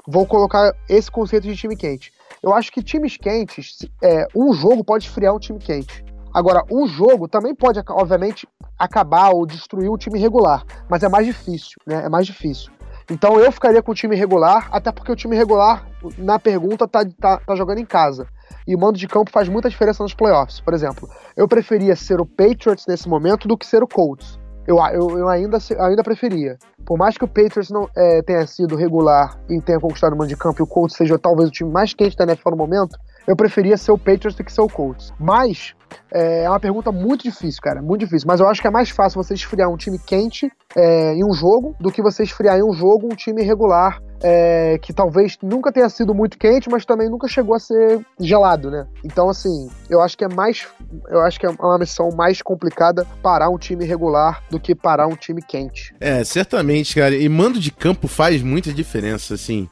Vou 0.09 0.25
colocar 0.25 0.73
esse 0.89 1.11
conceito 1.11 1.47
de 1.47 1.55
time 1.55 1.77
quente. 1.77 2.15
Eu 2.43 2.55
acho 2.55 2.73
que 2.73 2.83
times 2.83 3.19
quentes, 3.19 3.87
é, 4.03 4.27
um 4.35 4.55
jogo 4.55 4.83
pode 4.83 5.05
esfriar 5.05 5.35
um 5.35 5.39
time 5.39 5.59
quente. 5.59 6.03
Agora, 6.33 6.65
um 6.71 6.87
jogo 6.87 7.29
também 7.29 7.55
pode, 7.55 7.79
obviamente, 7.91 8.49
acabar 8.79 9.35
ou 9.35 9.45
destruir 9.45 9.91
um 9.91 9.99
time 9.99 10.19
regular, 10.19 10.65
mas 10.89 11.03
é 11.03 11.11
mais 11.11 11.27
difícil, 11.27 11.77
né? 11.87 12.07
É 12.07 12.09
mais 12.09 12.25
difícil. 12.25 12.73
Então 13.11 13.39
eu 13.39 13.53
ficaria 13.53 13.83
com 13.83 13.93
o 13.93 13.95
time 13.95 14.17
regular, 14.17 14.69
até 14.73 14.91
porque 14.91 15.13
o 15.13 15.17
time 15.17 15.37
regular, 15.37 15.87
na 16.19 16.39
pergunta, 16.39 16.89
tá, 16.89 17.05
tá, 17.21 17.39
tá 17.39 17.55
jogando 17.55 17.79
em 17.79 17.87
casa. 17.87 18.27
E 18.67 18.75
o 18.75 18.79
mando 18.79 18.99
de 18.99 19.07
campo 19.07 19.31
faz 19.31 19.49
muita 19.49 19.71
diferença 19.71 20.03
nos 20.03 20.13
playoffs. 20.13 20.61
Por 20.61 20.75
exemplo, 20.75 21.09
eu 21.37 21.47
preferia 21.47 21.95
ser 21.95 22.21
o 22.21 22.27
Patriots 22.27 22.85
nesse 22.87 23.09
momento 23.09 23.47
do 23.47 23.57
que 23.57 23.65
ser 23.65 23.83
o 23.83 23.87
Colts. 23.87 24.41
Eu, 24.67 24.79
eu, 24.93 25.19
eu 25.19 25.29
ainda, 25.29 25.59
ainda 25.79 26.03
preferia. 26.03 26.59
Por 26.85 26.99
mais 26.99 27.17
que 27.17 27.25
o 27.25 27.29
Patriots 27.29 27.71
não 27.71 27.89
é, 27.97 28.21
tenha 28.23 28.45
sido 28.49 28.75
regular 28.75 29.39
e 29.49 29.61
tenha 29.61 29.79
conquistado 29.79 30.15
o 30.15 30.19
mando 30.19 30.29
de 30.29 30.37
campo 30.37 30.61
e 30.61 30.65
o 30.65 30.67
Colts 30.67 30.97
seja 30.97 31.17
talvez 31.17 31.49
o 31.49 31.53
time 31.53 31.71
mais 31.71 31.95
quente 31.95 32.17
da 32.17 32.25
NFL 32.25 32.51
no 32.51 32.57
momento, 32.57 32.99
eu 33.27 33.37
preferia 33.37 33.77
ser 33.77 33.93
o 33.93 33.99
Patriots 33.99 34.35
do 34.35 34.45
que 34.45 34.53
ser 34.53 34.61
o 34.61 34.69
Colts. 34.69 35.13
Mas 35.19 35.75
é, 36.13 36.45
é 36.45 36.49
uma 36.49 36.61
pergunta 36.61 36.93
muito 36.93 37.25
difícil, 37.25 37.61
cara, 37.63 37.83
muito 37.83 38.01
difícil. 38.01 38.27
Mas 38.27 38.41
eu 38.41 38.49
acho 38.49 38.61
que 38.61 38.69
é 38.69 38.71
mais 38.71 38.91
fácil 38.91 39.23
você 39.23 39.35
esfriar 39.35 39.71
um 39.71 39.77
time 39.77 39.99
quente 39.99 40.51
é, 40.77 41.15
em 41.15 41.25
um 41.25 41.33
jogo 41.33 41.75
do 41.81 41.91
que 41.91 42.03
você 42.03 42.23
esfriar 42.23 42.59
em 42.59 42.63
um 42.63 42.73
jogo 42.73 43.07
um 43.07 43.17
time 43.17 43.43
regular 43.43 44.01
é, 44.23 44.79
que 44.79 44.93
talvez 44.93 45.37
nunca 45.43 45.73
tenha 45.73 45.89
sido 45.89 46.15
muito 46.15 46.39
quente, 46.39 46.69
mas 46.71 46.85
também 46.85 47.09
nunca 47.09 47.29
chegou 47.29 47.55
a 47.55 47.59
ser 47.59 48.01
gelado, 48.19 48.71
né? 48.71 48.87
Então, 49.05 49.29
assim, 49.29 49.69
eu 49.91 50.01
acho 50.01 50.17
que 50.17 50.25
é 50.25 50.29
mais. 50.29 50.67
Eu 51.09 51.21
acho 51.21 51.39
que 51.39 51.47
é 51.47 51.51
uma 51.51 51.79
missão 51.79 52.09
mais 52.17 52.41
complicada 52.41 53.07
parar 53.23 53.51
um 53.51 53.59
time 53.59 53.85
regular 53.85 54.43
do 54.51 54.59
que 54.59 54.75
parar 54.75 55.07
um 55.07 55.17
time 55.17 55.43
quente. 55.43 55.95
É, 56.01 56.25
certamente, 56.25 56.95
cara. 56.95 57.15
E 57.15 57.29
mando 57.29 57.61
de 57.61 57.71
campo 57.71 58.09
faz 58.09 58.43
muita 58.43 58.73
diferença, 58.73 59.35
assim. 59.35 59.69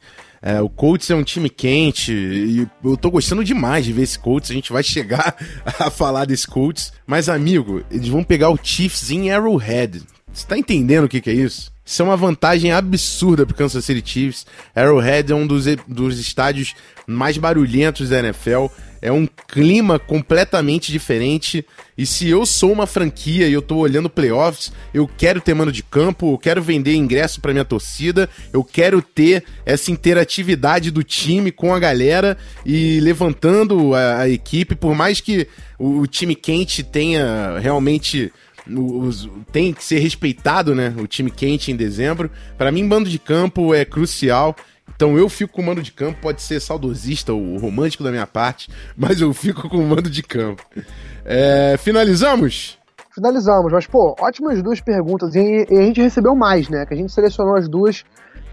É, 0.46 0.60
o 0.60 0.68
Colts 0.68 1.08
é 1.08 1.14
um 1.14 1.24
time 1.24 1.48
quente 1.48 2.12
e 2.12 2.68
eu 2.84 2.98
tô 2.98 3.10
gostando 3.10 3.42
demais 3.42 3.86
de 3.86 3.94
ver 3.94 4.02
esse 4.02 4.18
Colts. 4.18 4.50
A 4.50 4.54
gente 4.54 4.70
vai 4.70 4.82
chegar 4.82 5.34
a 5.64 5.90
falar 5.90 6.26
desse 6.26 6.46
Colts. 6.46 6.92
Mas, 7.06 7.30
amigo, 7.30 7.82
eles 7.90 8.08
vão 8.08 8.22
pegar 8.22 8.50
o 8.50 8.58
Chiefs 8.62 9.10
em 9.10 9.30
Arrowhead. 9.30 10.02
Você 10.30 10.46
tá 10.46 10.58
entendendo 10.58 11.04
o 11.04 11.08
que, 11.08 11.22
que 11.22 11.30
é 11.30 11.32
isso? 11.32 11.72
Isso 11.84 12.00
é 12.00 12.04
uma 12.04 12.16
vantagem 12.16 12.72
absurda 12.72 13.44
pro 13.44 13.54
Kansas 13.54 13.84
City 13.84 14.02
Chiefs. 14.04 14.46
Arrowhead 14.74 15.30
é 15.30 15.34
um 15.34 15.46
dos, 15.46 15.66
dos 15.86 16.18
estádios 16.18 16.74
mais 17.06 17.36
barulhentos 17.36 18.08
da 18.08 18.20
NFL. 18.20 18.66
É 19.02 19.12
um 19.12 19.26
clima 19.26 19.98
completamente 19.98 20.90
diferente. 20.90 21.62
E 21.96 22.06
se 22.06 22.26
eu 22.26 22.46
sou 22.46 22.72
uma 22.72 22.86
franquia 22.86 23.46
e 23.46 23.52
eu 23.52 23.60
tô 23.60 23.76
olhando 23.76 24.08
playoffs, 24.08 24.72
eu 24.94 25.06
quero 25.06 25.42
ter 25.42 25.52
mano 25.52 25.70
de 25.70 25.82
campo, 25.82 26.32
eu 26.32 26.38
quero 26.38 26.62
vender 26.62 26.94
ingresso 26.94 27.38
para 27.38 27.52
minha 27.52 27.66
torcida, 27.66 28.30
eu 28.50 28.64
quero 28.64 29.02
ter 29.02 29.44
essa 29.66 29.90
interatividade 29.90 30.90
do 30.90 31.04
time 31.04 31.52
com 31.52 31.74
a 31.74 31.78
galera 31.78 32.38
e 32.64 32.98
levantando 33.00 33.94
a, 33.94 34.20
a 34.20 34.28
equipe, 34.30 34.74
por 34.74 34.94
mais 34.94 35.20
que 35.20 35.46
o, 35.78 36.00
o 36.00 36.06
time 36.06 36.34
quente 36.34 36.82
tenha 36.82 37.58
realmente 37.58 38.32
os, 38.68 39.28
tem 39.52 39.72
que 39.72 39.84
ser 39.84 39.98
respeitado, 39.98 40.74
né? 40.74 40.94
O 40.98 41.06
time 41.06 41.30
quente 41.30 41.70
em 41.70 41.76
dezembro. 41.76 42.30
Para 42.56 42.72
mim, 42.72 42.86
bando 42.88 43.08
de 43.08 43.18
campo 43.18 43.74
é 43.74 43.84
crucial. 43.84 44.56
Então 44.94 45.18
eu 45.18 45.28
fico 45.28 45.54
com 45.54 45.62
o 45.62 45.64
mando 45.64 45.82
de 45.82 45.92
campo, 45.92 46.20
pode 46.20 46.42
ser 46.42 46.60
saudosista 46.60 47.32
ou 47.32 47.56
romântico 47.56 48.04
da 48.04 48.10
minha 48.10 48.26
parte, 48.26 48.70
mas 48.96 49.20
eu 49.20 49.32
fico 49.32 49.68
com 49.68 49.78
o 49.78 49.86
mando 49.86 50.10
de 50.10 50.22
campo. 50.22 50.62
É, 51.24 51.76
finalizamos? 51.78 52.78
Finalizamos, 53.14 53.72
mas 53.72 53.86
pô, 53.86 54.14
ótimas 54.20 54.62
duas 54.62 54.80
perguntas. 54.80 55.34
E, 55.34 55.66
e, 55.70 55.78
a 55.78 55.82
gente 55.82 56.02
recebeu 56.02 56.34
mais, 56.34 56.68
né? 56.68 56.84
Que 56.84 56.94
a 56.94 56.96
gente 56.96 57.12
selecionou 57.12 57.56
as 57.56 57.68
duas 57.68 58.04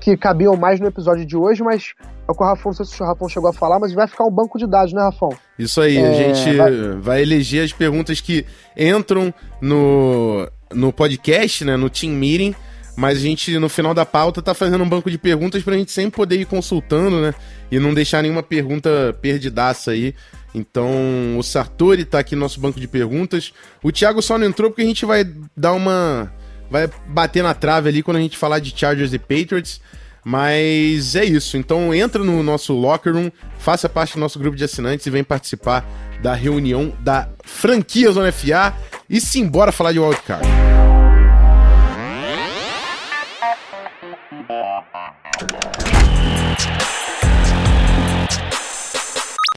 que 0.01 0.17
cabiam 0.17 0.57
mais 0.57 0.79
no 0.79 0.87
episódio 0.87 1.25
de 1.25 1.37
hoje, 1.37 1.63
mas 1.63 1.93
é 2.27 2.31
o 2.31 2.35
que 2.35 2.43
o 2.43 2.45
Rafão, 2.45 2.71
não 2.71 2.73
sei 2.73 2.85
se 2.85 3.01
o 3.01 3.05
Rafão 3.05 3.29
chegou 3.29 3.49
a 3.49 3.53
falar, 3.53 3.79
mas 3.79 3.93
vai 3.93 4.07
ficar 4.07 4.25
um 4.25 4.31
banco 4.31 4.57
de 4.57 4.67
dados, 4.67 4.91
né, 4.91 5.01
Rafão? 5.01 5.29
Isso 5.57 5.79
aí, 5.79 5.97
é, 5.97 6.09
a 6.09 6.13
gente 6.13 6.57
vai... 6.57 6.71
vai... 6.99 7.21
eleger 7.21 7.63
as 7.63 7.71
perguntas 7.71 8.19
que 8.19 8.45
entram 8.75 9.31
no, 9.61 10.49
no 10.73 10.91
podcast, 10.91 11.63
né, 11.63 11.77
no 11.77 11.89
Team 11.89 12.13
Meeting, 12.13 12.55
mas 12.97 13.19
a 13.19 13.21
gente, 13.21 13.57
no 13.59 13.69
final 13.69 13.93
da 13.93 14.05
pauta, 14.05 14.41
tá 14.41 14.53
fazendo 14.55 14.83
um 14.83 14.89
banco 14.89 15.09
de 15.09 15.19
perguntas 15.19 15.61
pra 15.61 15.77
gente 15.77 15.91
sempre 15.91 16.17
poder 16.17 16.35
ir 16.35 16.45
consultando, 16.45 17.21
né, 17.21 17.35
e 17.71 17.79
não 17.79 17.93
deixar 17.93 18.23
nenhuma 18.23 18.43
pergunta 18.43 19.15
perdidaça 19.21 19.91
aí. 19.91 20.15
Então, 20.53 21.37
o 21.37 21.43
Sartori 21.43 22.03
tá 22.03 22.19
aqui 22.19 22.35
no 22.35 22.41
nosso 22.41 22.59
banco 22.59 22.79
de 22.79 22.87
perguntas. 22.87 23.53
O 23.81 23.89
Thiago 23.89 24.21
só 24.21 24.37
não 24.37 24.47
entrou 24.47 24.69
porque 24.69 24.81
a 24.81 24.85
gente 24.85 25.05
vai 25.05 25.23
dar 25.55 25.71
uma 25.71 26.29
vai 26.71 26.89
bater 27.05 27.43
na 27.43 27.53
trave 27.53 27.89
ali 27.89 28.01
quando 28.01 28.17
a 28.17 28.21
gente 28.21 28.37
falar 28.37 28.59
de 28.59 28.73
Chargers 28.75 29.13
e 29.13 29.19
Patriots. 29.19 29.81
Mas 30.23 31.15
é 31.15 31.25
isso. 31.25 31.57
Então 31.57 31.93
entra 31.93 32.23
no 32.23 32.41
nosso 32.41 32.73
locker 32.73 33.13
room, 33.13 33.29
faça 33.57 33.89
parte 33.89 34.13
do 34.13 34.19
nosso 34.19 34.39
grupo 34.39 34.55
de 34.55 34.63
assinantes 34.63 35.05
e 35.05 35.09
vem 35.09 35.23
participar 35.23 35.85
da 36.21 36.33
reunião 36.33 36.95
da 36.99 37.27
franquia 37.43 38.11
Zona 38.11 38.31
FA 38.31 38.73
e 39.09 39.19
se 39.19 39.39
embora 39.39 39.71
falar 39.71 39.91
de 39.91 39.99
wildcard. 39.99 40.47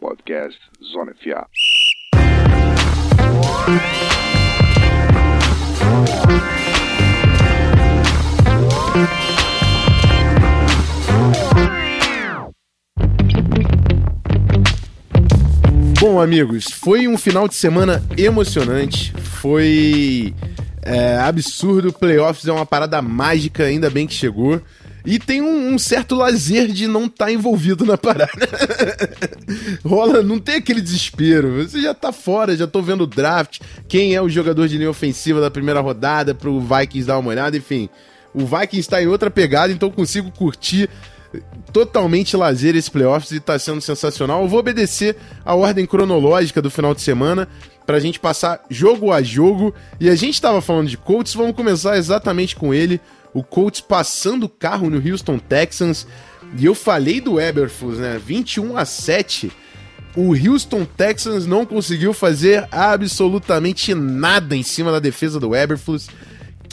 Podcast 0.00 0.58
Zona 0.82 1.14
FA. 1.14 1.46
Bom, 16.00 16.20
amigos, 16.20 16.66
foi 16.66 17.08
um 17.08 17.18
final 17.18 17.48
de 17.48 17.56
semana 17.56 18.04
emocionante. 18.16 19.12
Foi 19.40 20.32
é, 20.80 21.16
absurdo. 21.16 21.92
Playoffs 21.92 22.46
é 22.46 22.52
uma 22.52 22.64
parada 22.64 23.02
mágica, 23.02 23.64
ainda 23.64 23.90
bem 23.90 24.06
que 24.06 24.14
chegou. 24.14 24.62
E 25.04 25.18
tem 25.18 25.42
um, 25.42 25.74
um 25.74 25.78
certo 25.78 26.14
lazer 26.14 26.68
de 26.68 26.86
não 26.86 27.06
estar 27.06 27.26
tá 27.26 27.32
envolvido 27.32 27.84
na 27.84 27.98
parada. 27.98 28.48
Rola, 29.84 30.22
não 30.22 30.38
tem 30.38 30.54
aquele 30.54 30.80
desespero. 30.80 31.66
Você 31.68 31.82
já 31.82 31.94
tá 31.94 32.12
fora, 32.12 32.56
já 32.56 32.68
tô 32.68 32.80
vendo 32.80 33.02
o 33.02 33.08
draft. 33.08 33.60
Quem 33.88 34.14
é 34.14 34.22
o 34.22 34.28
jogador 34.28 34.68
de 34.68 34.78
linha 34.78 34.88
ofensiva 34.88 35.40
da 35.40 35.50
primeira 35.50 35.80
rodada 35.80 36.32
pro 36.32 36.60
Vikings 36.60 37.08
dar 37.08 37.18
uma 37.18 37.30
olhada, 37.30 37.56
enfim. 37.56 37.90
O 38.34 38.40
Vikings 38.40 38.80
está 38.80 39.02
em 39.02 39.06
outra 39.06 39.30
pegada, 39.30 39.72
então 39.72 39.90
consigo 39.90 40.30
curtir 40.32 40.90
totalmente 41.72 42.36
lazer 42.36 42.76
esse 42.76 42.90
playoffs 42.90 43.32
e 43.32 43.40
tá 43.40 43.58
sendo 43.58 43.80
sensacional. 43.80 44.42
Eu 44.42 44.48
vou 44.48 44.60
obedecer 44.60 45.16
a 45.44 45.54
ordem 45.54 45.86
cronológica 45.86 46.60
do 46.60 46.70
final 46.70 46.94
de 46.94 47.00
semana 47.00 47.48
pra 47.86 48.00
gente 48.00 48.20
passar 48.20 48.64
jogo 48.68 49.12
a 49.12 49.22
jogo. 49.22 49.74
E 50.00 50.08
a 50.08 50.14
gente 50.14 50.40
tava 50.40 50.60
falando 50.60 50.88
de 50.88 50.96
Colts, 50.96 51.34
vamos 51.34 51.56
começar 51.56 51.96
exatamente 51.96 52.56
com 52.56 52.72
ele. 52.72 53.00
O 53.32 53.42
Colts 53.42 53.80
passando 53.80 54.44
o 54.44 54.48
carro 54.48 54.90
no 54.90 55.10
Houston 55.10 55.38
Texans. 55.38 56.06
E 56.56 56.64
eu 56.64 56.74
falei 56.74 57.20
do 57.20 57.40
Eberflus, 57.40 57.98
né? 57.98 58.20
21 58.24 58.76
a 58.76 58.84
7. 58.84 59.50
O 60.16 60.32
Houston 60.32 60.84
Texans 60.84 61.44
não 61.44 61.66
conseguiu 61.66 62.12
fazer 62.12 62.68
absolutamente 62.70 63.92
nada 63.94 64.54
em 64.54 64.62
cima 64.62 64.92
da 64.92 65.00
defesa 65.00 65.40
do 65.40 65.56
Eberflus. 65.56 66.08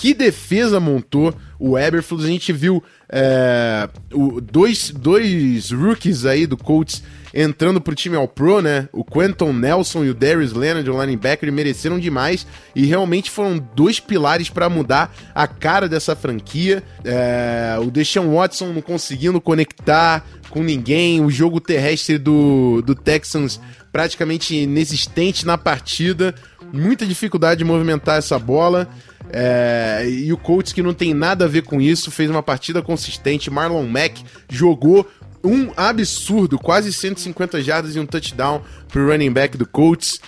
Que 0.02 0.16
defesa 0.16 0.80
montou 0.80 1.32
o 1.60 1.78
Eberflus? 1.78 2.26
A 2.26 2.28
gente 2.28 2.52
viu 2.52 2.84
é, 3.08 3.88
o, 4.12 4.42
dois, 4.42 4.90
dois 4.90 5.70
rookies 5.70 6.26
aí 6.26 6.48
do 6.48 6.58
Colts 6.58 7.04
entrando 7.32 7.80
pro 7.80 7.94
time 7.94 8.16
ao 8.16 8.28
pro, 8.28 8.64
né? 8.64 8.90
O 8.92 9.06
Quentin 9.06 9.54
Nelson 9.54 10.04
e 10.04 10.10
o 10.10 10.16
Darius 10.16 10.54
Leonard, 10.54 10.90
o 10.90 11.00
linebacker, 11.00 11.54
mereceram 11.54 12.00
demais 12.00 12.48
e 12.76 12.84
realmente 12.84 13.30
foram 13.30 13.60
dois 13.76 14.00
pilares 14.00 14.50
para 14.50 14.68
mudar 14.68 15.16
a 15.36 15.46
cara 15.46 15.88
dessa 15.88 16.16
franquia. 16.16 16.82
É, 17.06 17.78
o 17.80 17.92
Deshaun 17.92 18.34
Watson 18.34 18.74
não 18.74 18.82
conseguindo 18.82 19.40
conectar 19.40 20.26
com 20.50 20.64
ninguém, 20.64 21.24
o 21.24 21.30
jogo 21.30 21.62
terrestre 21.62 22.18
do, 22.18 22.82
do 22.82 22.96
Texans 22.96 23.62
praticamente 23.92 24.56
inexistente 24.56 25.46
na 25.46 25.60
partida, 25.60 26.34
muita 26.74 27.06
dificuldade 27.06 27.60
de 27.60 27.66
movimentar 27.66 28.18
essa 28.18 28.40
bola. 28.40 28.90
É, 29.30 30.06
e 30.10 30.32
o 30.34 30.38
Colts, 30.38 30.74
que 30.74 30.82
não 30.82 30.94
tem 30.94 31.14
nada 31.14 31.46
a 31.46 31.48
ver 31.48 31.64
com 31.64 31.80
isso, 31.80 32.12
fez 32.12 32.30
uma 32.30 32.44
partida 32.44 32.82
consistente. 32.82 33.50
Marlon 33.50 33.88
Mack 33.88 34.24
jogou 34.50 35.08
um 35.44 35.72
absurdo, 35.76 36.58
quase 36.60 36.92
150 36.94 37.62
jardas 37.62 37.96
e 37.96 38.00
um 38.00 38.06
touchdown 38.06 38.62
pro 38.88 39.08
running 39.10 39.32
back 39.32 39.58
do 39.58 39.66
Colts. 39.66 40.20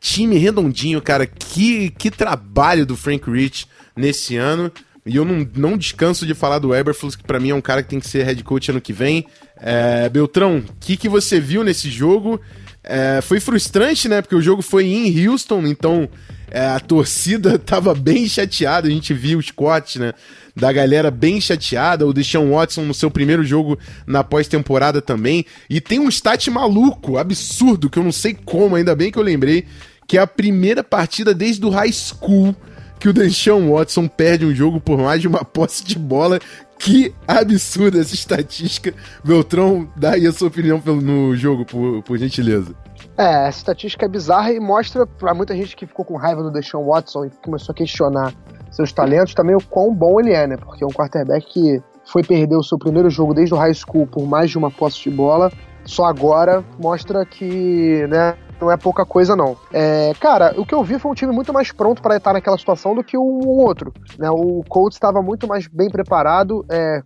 Time 0.00 0.36
redondinho, 0.36 1.00
cara. 1.00 1.26
Que, 1.26 1.90
que 1.90 2.10
trabalho 2.10 2.86
do 2.86 2.96
Frank 2.96 3.30
Rich 3.30 3.66
nesse 3.94 4.36
ano. 4.36 4.70
E 5.04 5.14
eu 5.14 5.24
não, 5.24 5.48
não 5.54 5.78
descanso 5.78 6.26
de 6.26 6.34
falar 6.34 6.58
do 6.58 6.74
Eberflus, 6.74 7.14
que 7.14 7.22
para 7.22 7.38
mim 7.38 7.50
é 7.50 7.54
um 7.54 7.60
cara 7.60 7.82
que 7.82 7.88
tem 7.88 8.00
que 8.00 8.08
ser 8.08 8.24
head 8.24 8.42
coach 8.42 8.70
ano 8.70 8.80
que 8.80 8.92
vem. 8.92 9.26
É, 9.56 10.08
Beltrão, 10.08 10.58
o 10.58 10.74
que, 10.80 10.96
que 10.96 11.08
você 11.08 11.38
viu 11.38 11.62
nesse 11.62 11.88
jogo? 11.88 12.40
É, 12.82 13.20
foi 13.22 13.38
frustrante, 13.38 14.08
né? 14.08 14.20
Porque 14.20 14.34
o 14.34 14.42
jogo 14.42 14.62
foi 14.62 14.86
em 14.86 15.28
Houston, 15.28 15.64
então 15.66 16.08
é, 16.50 16.66
a 16.66 16.80
torcida 16.80 17.58
tava 17.60 17.94
bem 17.94 18.28
chateada, 18.28 18.88
a 18.88 18.90
gente 18.90 19.12
viu 19.12 19.38
os 19.38 19.50
cortes, 19.50 19.96
né? 19.96 20.12
Da 20.54 20.72
galera 20.72 21.10
bem 21.10 21.40
chateada, 21.40 22.06
o 22.06 22.12
Deshaun 22.12 22.52
Watson 22.52 22.82
no 22.82 22.94
seu 22.94 23.10
primeiro 23.10 23.44
jogo 23.44 23.78
na 24.06 24.24
pós-temporada 24.24 25.02
também. 25.02 25.44
E 25.68 25.80
tem 25.80 25.98
um 26.00 26.08
stat 26.08 26.50
maluco, 26.50 27.18
absurdo, 27.18 27.90
que 27.90 27.98
eu 27.98 28.04
não 28.04 28.12
sei 28.12 28.34
como, 28.34 28.76
ainda 28.76 28.94
bem 28.96 29.12
que 29.12 29.18
eu 29.18 29.22
lembrei, 29.22 29.66
que 30.06 30.16
é 30.16 30.20
a 30.20 30.26
primeira 30.26 30.82
partida 30.82 31.34
desde 31.34 31.64
o 31.66 31.68
high 31.68 31.92
school 31.92 32.56
que 32.98 33.08
o 33.08 33.12
Deshaun 33.12 33.72
Watson 33.72 34.08
perde 34.08 34.46
um 34.46 34.54
jogo 34.54 34.80
por 34.80 34.98
mais 34.98 35.20
de 35.20 35.28
uma 35.28 35.44
posse 35.44 35.84
de 35.84 35.98
bola. 35.98 36.40
Que 36.78 37.14
absurda 37.26 38.00
essa 38.00 38.14
estatística. 38.14 38.94
Beltrão, 39.24 39.88
dá 39.96 40.12
aí 40.12 40.26
a 40.26 40.32
sua 40.32 40.48
opinião 40.48 40.80
no 40.84 41.34
jogo, 41.34 41.64
por, 41.64 42.02
por 42.02 42.18
gentileza. 42.18 42.74
É, 43.16 43.48
essa 43.48 43.58
estatística 43.58 44.04
é 44.04 44.08
bizarra 44.08 44.52
e 44.52 44.60
mostra 44.60 45.06
para 45.06 45.32
muita 45.32 45.54
gente 45.56 45.74
que 45.74 45.86
ficou 45.86 46.04
com 46.04 46.16
raiva 46.16 46.42
do 46.42 46.50
Deshaun 46.50 46.84
Watson 46.84 47.24
e 47.24 47.30
começou 47.42 47.72
a 47.72 47.76
questionar 47.76 48.34
seus 48.70 48.92
talentos 48.92 49.34
também 49.34 49.56
o 49.56 49.60
quão 49.60 49.94
bom 49.94 50.20
ele 50.20 50.32
é, 50.32 50.46
né? 50.46 50.56
Porque 50.56 50.84
é 50.84 50.86
um 50.86 50.90
quarterback 50.90 51.46
que 51.46 51.82
foi 52.04 52.22
perder 52.22 52.56
o 52.56 52.62
seu 52.62 52.78
primeiro 52.78 53.08
jogo 53.08 53.32
desde 53.32 53.54
o 53.54 53.56
high 53.56 53.74
school 53.74 54.06
por 54.06 54.26
mais 54.26 54.50
de 54.50 54.58
uma 54.58 54.70
posse 54.70 55.02
de 55.02 55.10
bola, 55.10 55.50
só 55.84 56.04
agora 56.04 56.62
mostra 56.78 57.24
que, 57.24 58.06
né, 58.08 58.36
não 58.60 58.70
é 58.70 58.76
pouca 58.76 59.04
coisa 59.04 59.36
não. 59.36 59.56
É, 59.72 60.12
cara, 60.20 60.54
o 60.58 60.64
que 60.64 60.74
eu 60.74 60.82
vi 60.82 60.98
foi 60.98 61.10
um 61.10 61.14
time 61.14 61.32
muito 61.32 61.52
mais 61.52 61.72
pronto 61.72 62.02
para 62.02 62.16
estar 62.16 62.32
naquela 62.32 62.58
situação 62.58 62.94
do 62.94 63.04
que 63.04 63.16
o, 63.16 63.46
outro. 63.46 63.92
Né? 64.18 64.30
O 64.30 64.62
Colts 64.68 64.96
estava 64.96 65.22
muito 65.22 65.46
mais 65.46 65.66
bem 65.66 65.88
preparado, 65.90 66.64
é, 66.70 67.02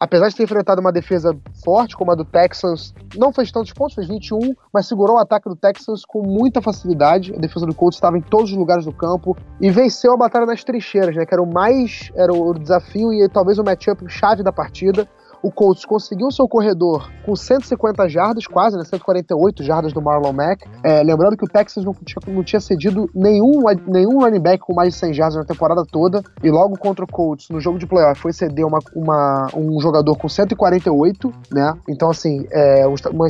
apesar 0.00 0.28
de 0.28 0.36
ter 0.36 0.44
enfrentado 0.44 0.80
uma 0.80 0.92
defesa 0.92 1.36
forte, 1.64 1.96
como 1.96 2.12
a 2.12 2.14
do 2.14 2.24
Texans, 2.24 2.94
não 3.16 3.32
fez 3.32 3.50
tantos 3.50 3.72
pontos, 3.72 3.94
fez 3.94 4.06
21, 4.06 4.54
mas 4.72 4.86
segurou 4.86 5.16
o 5.16 5.18
ataque 5.18 5.48
do 5.48 5.56
Texans 5.56 6.04
com 6.04 6.22
muita 6.22 6.62
facilidade. 6.62 7.34
A 7.34 7.38
defesa 7.38 7.66
do 7.66 7.74
Colts 7.74 7.96
estava 7.96 8.16
em 8.16 8.22
todos 8.22 8.50
os 8.50 8.56
lugares 8.56 8.84
do 8.84 8.92
campo 8.92 9.36
e 9.60 9.70
venceu 9.70 10.12
a 10.12 10.16
batalha 10.16 10.46
nas 10.46 10.62
trincheiras, 10.62 11.16
né? 11.16 11.26
Que 11.26 11.34
era 11.34 11.42
o 11.42 11.52
mais 11.52 12.10
era 12.14 12.32
o 12.32 12.54
desafio 12.54 13.12
e 13.12 13.28
talvez 13.28 13.58
o 13.58 13.64
matchup 13.64 14.04
chave 14.08 14.42
da 14.42 14.52
partida. 14.52 15.08
O 15.42 15.50
Colts 15.50 15.84
conseguiu 15.84 16.30
seu 16.30 16.48
corredor 16.48 17.10
com 17.24 17.36
150 17.36 18.08
jardas, 18.08 18.46
quase, 18.46 18.76
né? 18.76 18.84
148 18.84 19.62
jardas 19.62 19.92
do 19.92 20.00
Marlon 20.00 20.32
Mack. 20.32 20.64
É, 20.82 21.02
lembrando 21.02 21.36
que 21.36 21.44
o 21.44 21.48
Texas 21.48 21.84
não 21.84 21.94
tinha, 21.94 22.34
não 22.34 22.42
tinha 22.42 22.60
cedido 22.60 23.08
nenhum, 23.14 23.62
nenhum 23.86 24.20
running 24.20 24.40
back 24.40 24.58
com 24.58 24.74
mais 24.74 24.94
de 24.94 25.00
100 25.00 25.14
jardas 25.14 25.36
na 25.36 25.44
temporada 25.44 25.84
toda. 25.90 26.22
E 26.42 26.50
logo 26.50 26.76
contra 26.78 27.04
o 27.04 27.08
Colts, 27.08 27.48
no 27.50 27.60
jogo 27.60 27.78
de 27.78 27.86
playoff, 27.86 28.20
foi 28.20 28.32
ceder 28.32 28.66
uma, 28.66 28.78
uma, 28.94 29.48
um 29.54 29.80
jogador 29.80 30.16
com 30.16 30.28
148, 30.28 31.32
né? 31.52 31.74
Então, 31.88 32.10
assim, 32.10 32.46
é 32.50 32.86
uma, 32.86 33.26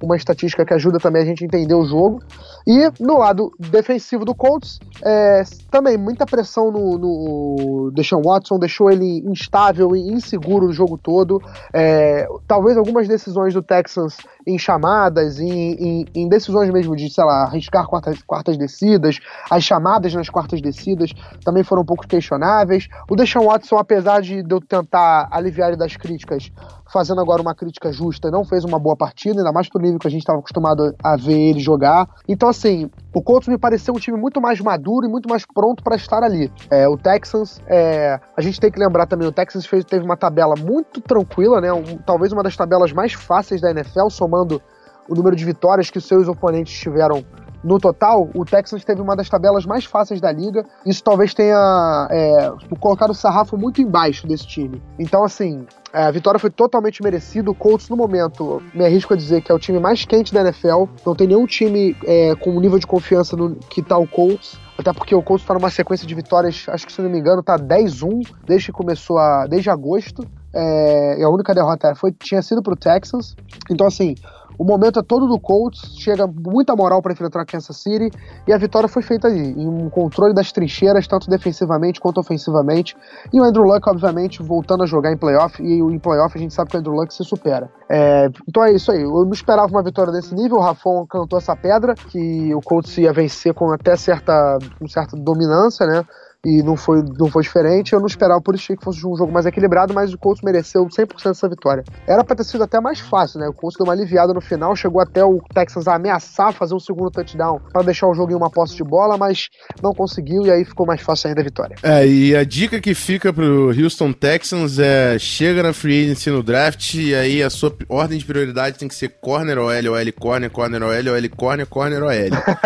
uma, 0.00 0.16
estatística 0.16 0.64
que 0.64 0.74
ajuda 0.74 0.98
também 0.98 1.22
a 1.22 1.24
gente 1.24 1.44
a 1.44 1.46
entender 1.46 1.74
o 1.74 1.84
jogo. 1.84 2.20
E 2.66 2.90
no 3.00 3.18
lado 3.18 3.52
defensivo 3.58 4.24
do 4.24 4.34
Colts, 4.34 4.78
é, 5.04 5.42
também 5.70 5.96
muita 5.96 6.24
pressão 6.24 6.70
no, 6.70 6.98
no 6.98 7.90
Deshaun 7.92 8.22
Watson, 8.22 8.58
deixou 8.58 8.90
ele 8.90 9.18
instável 9.26 9.94
e 9.94 10.12
inseguro 10.12 10.66
o 10.66 10.72
jogo 10.72 10.96
todo. 10.96 11.40
É, 11.72 12.26
talvez 12.46 12.76
algumas 12.76 13.08
decisões 13.08 13.54
do 13.54 13.62
Texans 13.62 14.16
em 14.46 14.58
chamadas, 14.58 15.38
em, 15.38 15.72
em, 15.72 16.06
em, 16.14 16.28
decisões 16.28 16.70
mesmo 16.70 16.96
de, 16.96 17.08
sei 17.10 17.24
lá, 17.24 17.44
arriscar 17.44 17.86
quartas, 17.86 18.22
quartas 18.22 18.56
descidas, 18.56 19.18
as 19.50 19.62
chamadas 19.62 20.12
nas 20.14 20.28
quartas 20.28 20.60
descidas 20.60 21.10
também 21.44 21.62
foram 21.62 21.82
um 21.82 21.86
pouco 21.86 22.06
questionáveis. 22.06 22.88
O 23.10 23.16
Deshaun 23.16 23.46
Watson, 23.46 23.76
apesar 23.76 24.20
de 24.20 24.44
eu 24.48 24.60
tentar 24.60 25.28
aliviar 25.30 25.68
ele 25.68 25.76
das 25.76 25.96
críticas, 25.96 26.50
fazendo 26.92 27.20
agora 27.20 27.40
uma 27.40 27.54
crítica 27.54 27.92
justa, 27.92 28.30
não 28.30 28.44
fez 28.44 28.64
uma 28.64 28.78
boa 28.78 28.96
partida, 28.96 29.38
ainda 29.38 29.52
mais 29.52 29.68
pro 29.68 29.80
nível 29.80 29.98
que 29.98 30.06
a 30.06 30.10
gente 30.10 30.20
estava 30.20 30.38
acostumado 30.38 30.94
a 31.02 31.16
ver 31.16 31.38
ele 31.38 31.60
jogar. 31.60 32.08
Então, 32.28 32.48
assim, 32.48 32.90
o 33.14 33.22
Colts 33.22 33.48
me 33.48 33.58
pareceu 33.58 33.94
um 33.94 33.98
time 33.98 34.18
muito 34.18 34.40
mais 34.40 34.60
maduro 34.60 35.06
e 35.06 35.08
muito 35.08 35.28
mais 35.28 35.44
pronto 35.44 35.82
para 35.82 35.96
estar 35.96 36.22
ali. 36.22 36.50
É, 36.70 36.88
o 36.88 36.96
Texans, 36.96 37.60
é, 37.66 38.18
a 38.36 38.40
gente 38.40 38.58
tem 38.58 38.70
que 38.70 38.78
lembrar 38.78 39.06
também, 39.06 39.28
o 39.28 39.32
Texans 39.32 39.66
fez, 39.66 39.84
teve 39.84 40.04
uma 40.04 40.16
tabela 40.16 40.54
muito 40.56 41.00
tranquila, 41.00 41.60
né? 41.60 41.72
Um, 41.72 41.98
talvez 41.98 42.32
uma 42.32 42.42
das 42.42 42.56
tabelas 42.56 42.92
mais 42.92 43.12
fáceis 43.12 43.60
da 43.60 43.70
NFL, 43.70 44.08
somando 44.08 44.62
o 45.08 45.14
número 45.14 45.36
de 45.36 45.44
vitórias 45.44 45.90
que 45.90 45.98
os 45.98 46.06
seus 46.06 46.26
oponentes 46.28 46.72
tiveram 46.78 47.24
no 47.62 47.78
total, 47.78 48.28
o 48.34 48.44
Texans 48.44 48.84
teve 48.84 49.00
uma 49.00 49.14
das 49.14 49.28
tabelas 49.28 49.64
mais 49.64 49.84
fáceis 49.84 50.20
da 50.20 50.32
liga. 50.32 50.64
Isso 50.84 51.02
talvez 51.02 51.32
tenha 51.32 52.08
é, 52.10 52.52
colocado 52.80 53.10
o 53.10 53.14
sarrafo 53.14 53.56
muito 53.56 53.80
embaixo 53.80 54.26
desse 54.26 54.46
time. 54.46 54.82
Então, 54.98 55.22
assim, 55.22 55.64
é, 55.92 56.04
a 56.04 56.10
vitória 56.10 56.40
foi 56.40 56.50
totalmente 56.50 57.02
merecida. 57.02 57.50
O 57.50 57.54
Colts, 57.54 57.88
no 57.88 57.96
momento, 57.96 58.60
me 58.74 58.84
arrisco 58.84 59.14
a 59.14 59.16
dizer 59.16 59.42
que 59.42 59.52
é 59.52 59.54
o 59.54 59.58
time 59.58 59.78
mais 59.78 60.04
quente 60.04 60.34
da 60.34 60.40
NFL. 60.40 60.84
Não 61.06 61.14
tem 61.14 61.28
nenhum 61.28 61.46
time 61.46 61.96
é, 62.04 62.34
com 62.34 62.56
o 62.56 62.60
nível 62.60 62.78
de 62.78 62.86
confiança 62.86 63.36
no, 63.36 63.54
que 63.54 63.80
tá 63.80 63.96
o 63.96 64.08
Colts. 64.08 64.58
Até 64.76 64.92
porque 64.92 65.14
o 65.14 65.22
Colts 65.22 65.46
tá 65.46 65.54
numa 65.54 65.70
sequência 65.70 66.06
de 66.06 66.14
vitórias, 66.14 66.64
acho 66.66 66.86
que 66.86 66.92
se 66.92 67.02
não 67.02 67.10
me 67.10 67.18
engano, 67.18 67.42
tá 67.42 67.58
10-1 67.58 68.26
desde 68.44 68.66
que 68.66 68.72
começou 68.72 69.18
a. 69.18 69.46
desde 69.46 69.70
agosto. 69.70 70.26
É, 70.54 71.20
e 71.20 71.22
a 71.22 71.28
única 71.28 71.54
derrota 71.54 71.94
foi, 71.94 72.12
tinha 72.12 72.42
sido 72.42 72.62
pro 72.62 72.76
Texans. 72.76 73.36
Então, 73.70 73.86
assim, 73.86 74.14
o 74.58 74.64
momento 74.64 74.98
é 74.98 75.02
todo 75.02 75.26
do 75.26 75.38
Colts, 75.38 75.80
chega 75.98 76.26
muita 76.26 76.74
moral 76.76 77.02
para 77.02 77.12
enfrentar 77.12 77.44
Kansas 77.44 77.76
City 77.76 78.10
e 78.46 78.52
a 78.52 78.58
vitória 78.58 78.88
foi 78.88 79.02
feita 79.02 79.28
aí, 79.28 79.52
em 79.52 79.66
um 79.66 79.88
controle 79.90 80.34
das 80.34 80.52
trincheiras, 80.52 81.06
tanto 81.06 81.28
defensivamente 81.28 82.00
quanto 82.00 82.20
ofensivamente. 82.20 82.96
E 83.32 83.40
o 83.40 83.44
Andrew 83.44 83.64
Luck, 83.64 83.88
obviamente, 83.88 84.42
voltando 84.42 84.82
a 84.82 84.86
jogar 84.86 85.12
em 85.12 85.16
playoff, 85.16 85.62
e 85.62 85.80
em 85.80 85.98
playoff 85.98 86.36
a 86.36 86.40
gente 86.40 86.54
sabe 86.54 86.70
que 86.70 86.76
o 86.76 86.80
Andrew 86.80 86.94
Luck 86.94 87.12
se 87.12 87.24
supera. 87.24 87.70
É, 87.88 88.30
então 88.48 88.64
é 88.64 88.72
isso 88.72 88.90
aí, 88.90 89.02
eu 89.02 89.24
não 89.24 89.32
esperava 89.32 89.70
uma 89.70 89.82
vitória 89.82 90.12
desse 90.12 90.34
nível, 90.34 90.58
o 90.58 90.60
Rafon 90.60 91.06
cantou 91.06 91.38
essa 91.38 91.56
pedra, 91.56 91.94
que 91.94 92.54
o 92.54 92.60
Colts 92.60 92.96
ia 92.98 93.12
vencer 93.12 93.54
com 93.54 93.70
até 93.72 93.96
certa, 93.96 94.58
com 94.78 94.88
certa 94.88 95.16
dominância, 95.16 95.86
né? 95.86 96.04
E 96.44 96.62
não 96.62 96.76
foi, 96.76 97.02
não 97.18 97.28
foi 97.28 97.42
diferente. 97.42 97.92
Eu 97.92 98.00
não 98.00 98.06
esperava 98.06 98.40
por 98.40 98.54
isso 98.54 98.76
que 98.76 98.84
fosse 98.84 99.06
um 99.06 99.16
jogo 99.16 99.32
mais 99.32 99.46
equilibrado, 99.46 99.94
mas 99.94 100.12
o 100.12 100.18
Colts 100.18 100.42
mereceu 100.42 100.84
100% 100.86 101.24
dessa 101.24 101.48
vitória. 101.48 101.84
Era 102.06 102.24
para 102.24 102.36
ter 102.36 102.44
sido 102.44 102.64
até 102.64 102.80
mais 102.80 103.00
fácil, 103.00 103.40
né? 103.40 103.48
O 103.48 103.52
Colts 103.52 103.76
deu 103.78 103.84
uma 103.84 103.92
aliviada 103.92 104.34
no 104.34 104.40
final, 104.40 104.74
chegou 104.74 105.00
até 105.00 105.24
o 105.24 105.40
Texans 105.54 105.86
a 105.86 105.94
ameaçar 105.94 106.52
fazer 106.52 106.74
um 106.74 106.80
segundo 106.80 107.10
touchdown 107.10 107.60
para 107.72 107.82
deixar 107.82 108.08
o 108.08 108.14
jogo 108.14 108.32
em 108.32 108.34
uma 108.34 108.50
posse 108.50 108.76
de 108.76 108.82
bola, 108.82 109.16
mas 109.16 109.48
não 109.82 109.92
conseguiu 109.92 110.46
e 110.46 110.50
aí 110.50 110.64
ficou 110.64 110.86
mais 110.86 111.00
fácil 111.00 111.28
ainda 111.28 111.40
a 111.40 111.44
vitória. 111.44 111.76
É, 111.82 112.06
e 112.06 112.34
a 112.34 112.44
dica 112.44 112.80
que 112.80 112.94
fica 112.94 113.32
pro 113.32 113.68
Houston 113.68 114.12
Texans 114.12 114.78
é 114.78 115.18
chega 115.18 115.62
na 115.62 115.72
free 115.72 116.04
agency 116.04 116.30
no 116.30 116.42
draft 116.42 116.94
e 116.94 117.14
aí 117.14 117.42
a 117.42 117.50
sua 117.50 117.74
ordem 117.88 118.18
de 118.18 118.24
prioridade 118.24 118.78
tem 118.78 118.88
que 118.88 118.94
ser 118.94 119.08
corner 119.20 119.58
OL, 119.58 119.68
OL 119.68 120.12
corner, 120.18 120.50
corner 120.50 120.82
OL, 120.82 121.14
OL 121.14 121.36
corner, 121.36 121.66
corner 121.66 122.02
OL. 122.02 122.12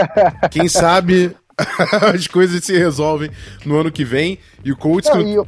Quem 0.50 0.68
sabe 0.68 1.34
as 2.14 2.26
coisas 2.26 2.64
se 2.64 2.76
resolvem 2.76 3.30
no 3.64 3.78
ano 3.78 3.90
que 3.90 4.04
vem. 4.04 4.38
E 4.64 4.72
o 4.72 4.76
Colts. 4.76 5.10
Não. 5.10 5.46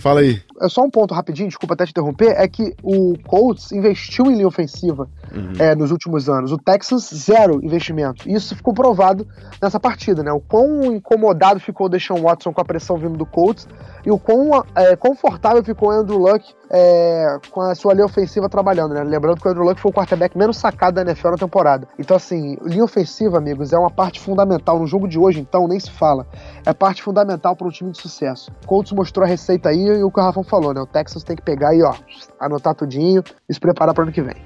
Fala 0.00 0.20
aí. 0.20 0.40
É 0.60 0.68
só 0.68 0.82
um 0.82 0.90
ponto 0.90 1.12
rapidinho, 1.14 1.48
desculpa 1.48 1.74
até 1.74 1.84
te 1.84 1.90
interromper, 1.90 2.34
é 2.36 2.48
que 2.48 2.74
o 2.82 3.14
Colts 3.26 3.70
investiu 3.70 4.26
em 4.26 4.34
linha 4.34 4.48
ofensiva 4.48 5.08
uhum. 5.30 5.52
é, 5.58 5.74
nos 5.74 5.90
últimos 5.90 6.28
anos. 6.28 6.52
O 6.52 6.58
Texas, 6.58 7.10
zero 7.14 7.62
investimento. 7.62 8.28
Isso 8.28 8.56
ficou 8.56 8.72
provado 8.72 9.26
nessa 9.60 9.78
partida, 9.78 10.22
né? 10.22 10.32
O 10.32 10.40
quão 10.40 10.84
incomodado 10.84 11.60
ficou 11.60 11.86
o 11.86 11.88
Deshaun 11.90 12.22
Watson 12.22 12.52
com 12.52 12.60
a 12.60 12.64
pressão 12.64 12.96
vindo 12.96 13.16
do 13.16 13.26
Colts 13.26 13.68
e 14.04 14.10
o 14.10 14.18
quão 14.18 14.64
é, 14.74 14.96
confortável 14.96 15.62
ficou 15.62 15.90
o 15.90 15.92
Andrew 15.92 16.18
Luck 16.18 16.54
é, 16.70 17.38
com 17.50 17.60
a 17.60 17.74
sua 17.74 17.92
linha 17.92 18.06
ofensiva 18.06 18.48
trabalhando, 18.48 18.94
né? 18.94 19.02
Lembrando 19.02 19.40
que 19.40 19.46
o 19.46 19.50
Andrew 19.50 19.64
Luck 19.64 19.80
foi 19.80 19.90
o 19.90 19.94
quarterback 19.94 20.38
menos 20.38 20.56
sacado 20.56 20.94
da 20.94 21.02
NFL 21.02 21.30
na 21.30 21.36
temporada. 21.36 21.88
Então, 21.98 22.16
assim, 22.16 22.56
linha 22.62 22.84
ofensiva, 22.84 23.38
amigos, 23.38 23.72
é 23.72 23.78
uma 23.78 23.90
parte 23.90 24.20
fundamental. 24.20 24.78
No 24.78 24.86
jogo 24.86 25.08
de 25.08 25.18
hoje, 25.18 25.40
então, 25.40 25.66
nem 25.66 25.80
se 25.80 25.90
fala. 25.90 26.26
É 26.64 26.72
parte 26.72 27.02
fundamental 27.02 27.56
para 27.56 27.66
um 27.66 27.70
time 27.70 27.90
de 27.90 27.98
sucesso. 27.98 28.52
O 28.64 28.66
Colts 28.66 28.92
mostrou 28.92 29.24
a 29.24 29.28
receita 29.28 29.68
aí 29.68 29.89
e 29.98 30.02
o 30.02 30.10
que 30.10 30.20
o 30.20 30.22
Rafão 30.22 30.42
falou, 30.42 30.72
né? 30.72 30.80
O 30.80 30.86
Texas 30.86 31.22
tem 31.22 31.36
que 31.36 31.42
pegar 31.42 31.74
e, 31.74 31.82
ó, 31.82 31.94
anotar 32.38 32.74
tudinho 32.74 33.22
e 33.48 33.54
se 33.54 33.60
preparar 33.60 33.94
para 33.94 34.04
ano 34.04 34.12
que 34.12 34.22
vem. 34.22 34.36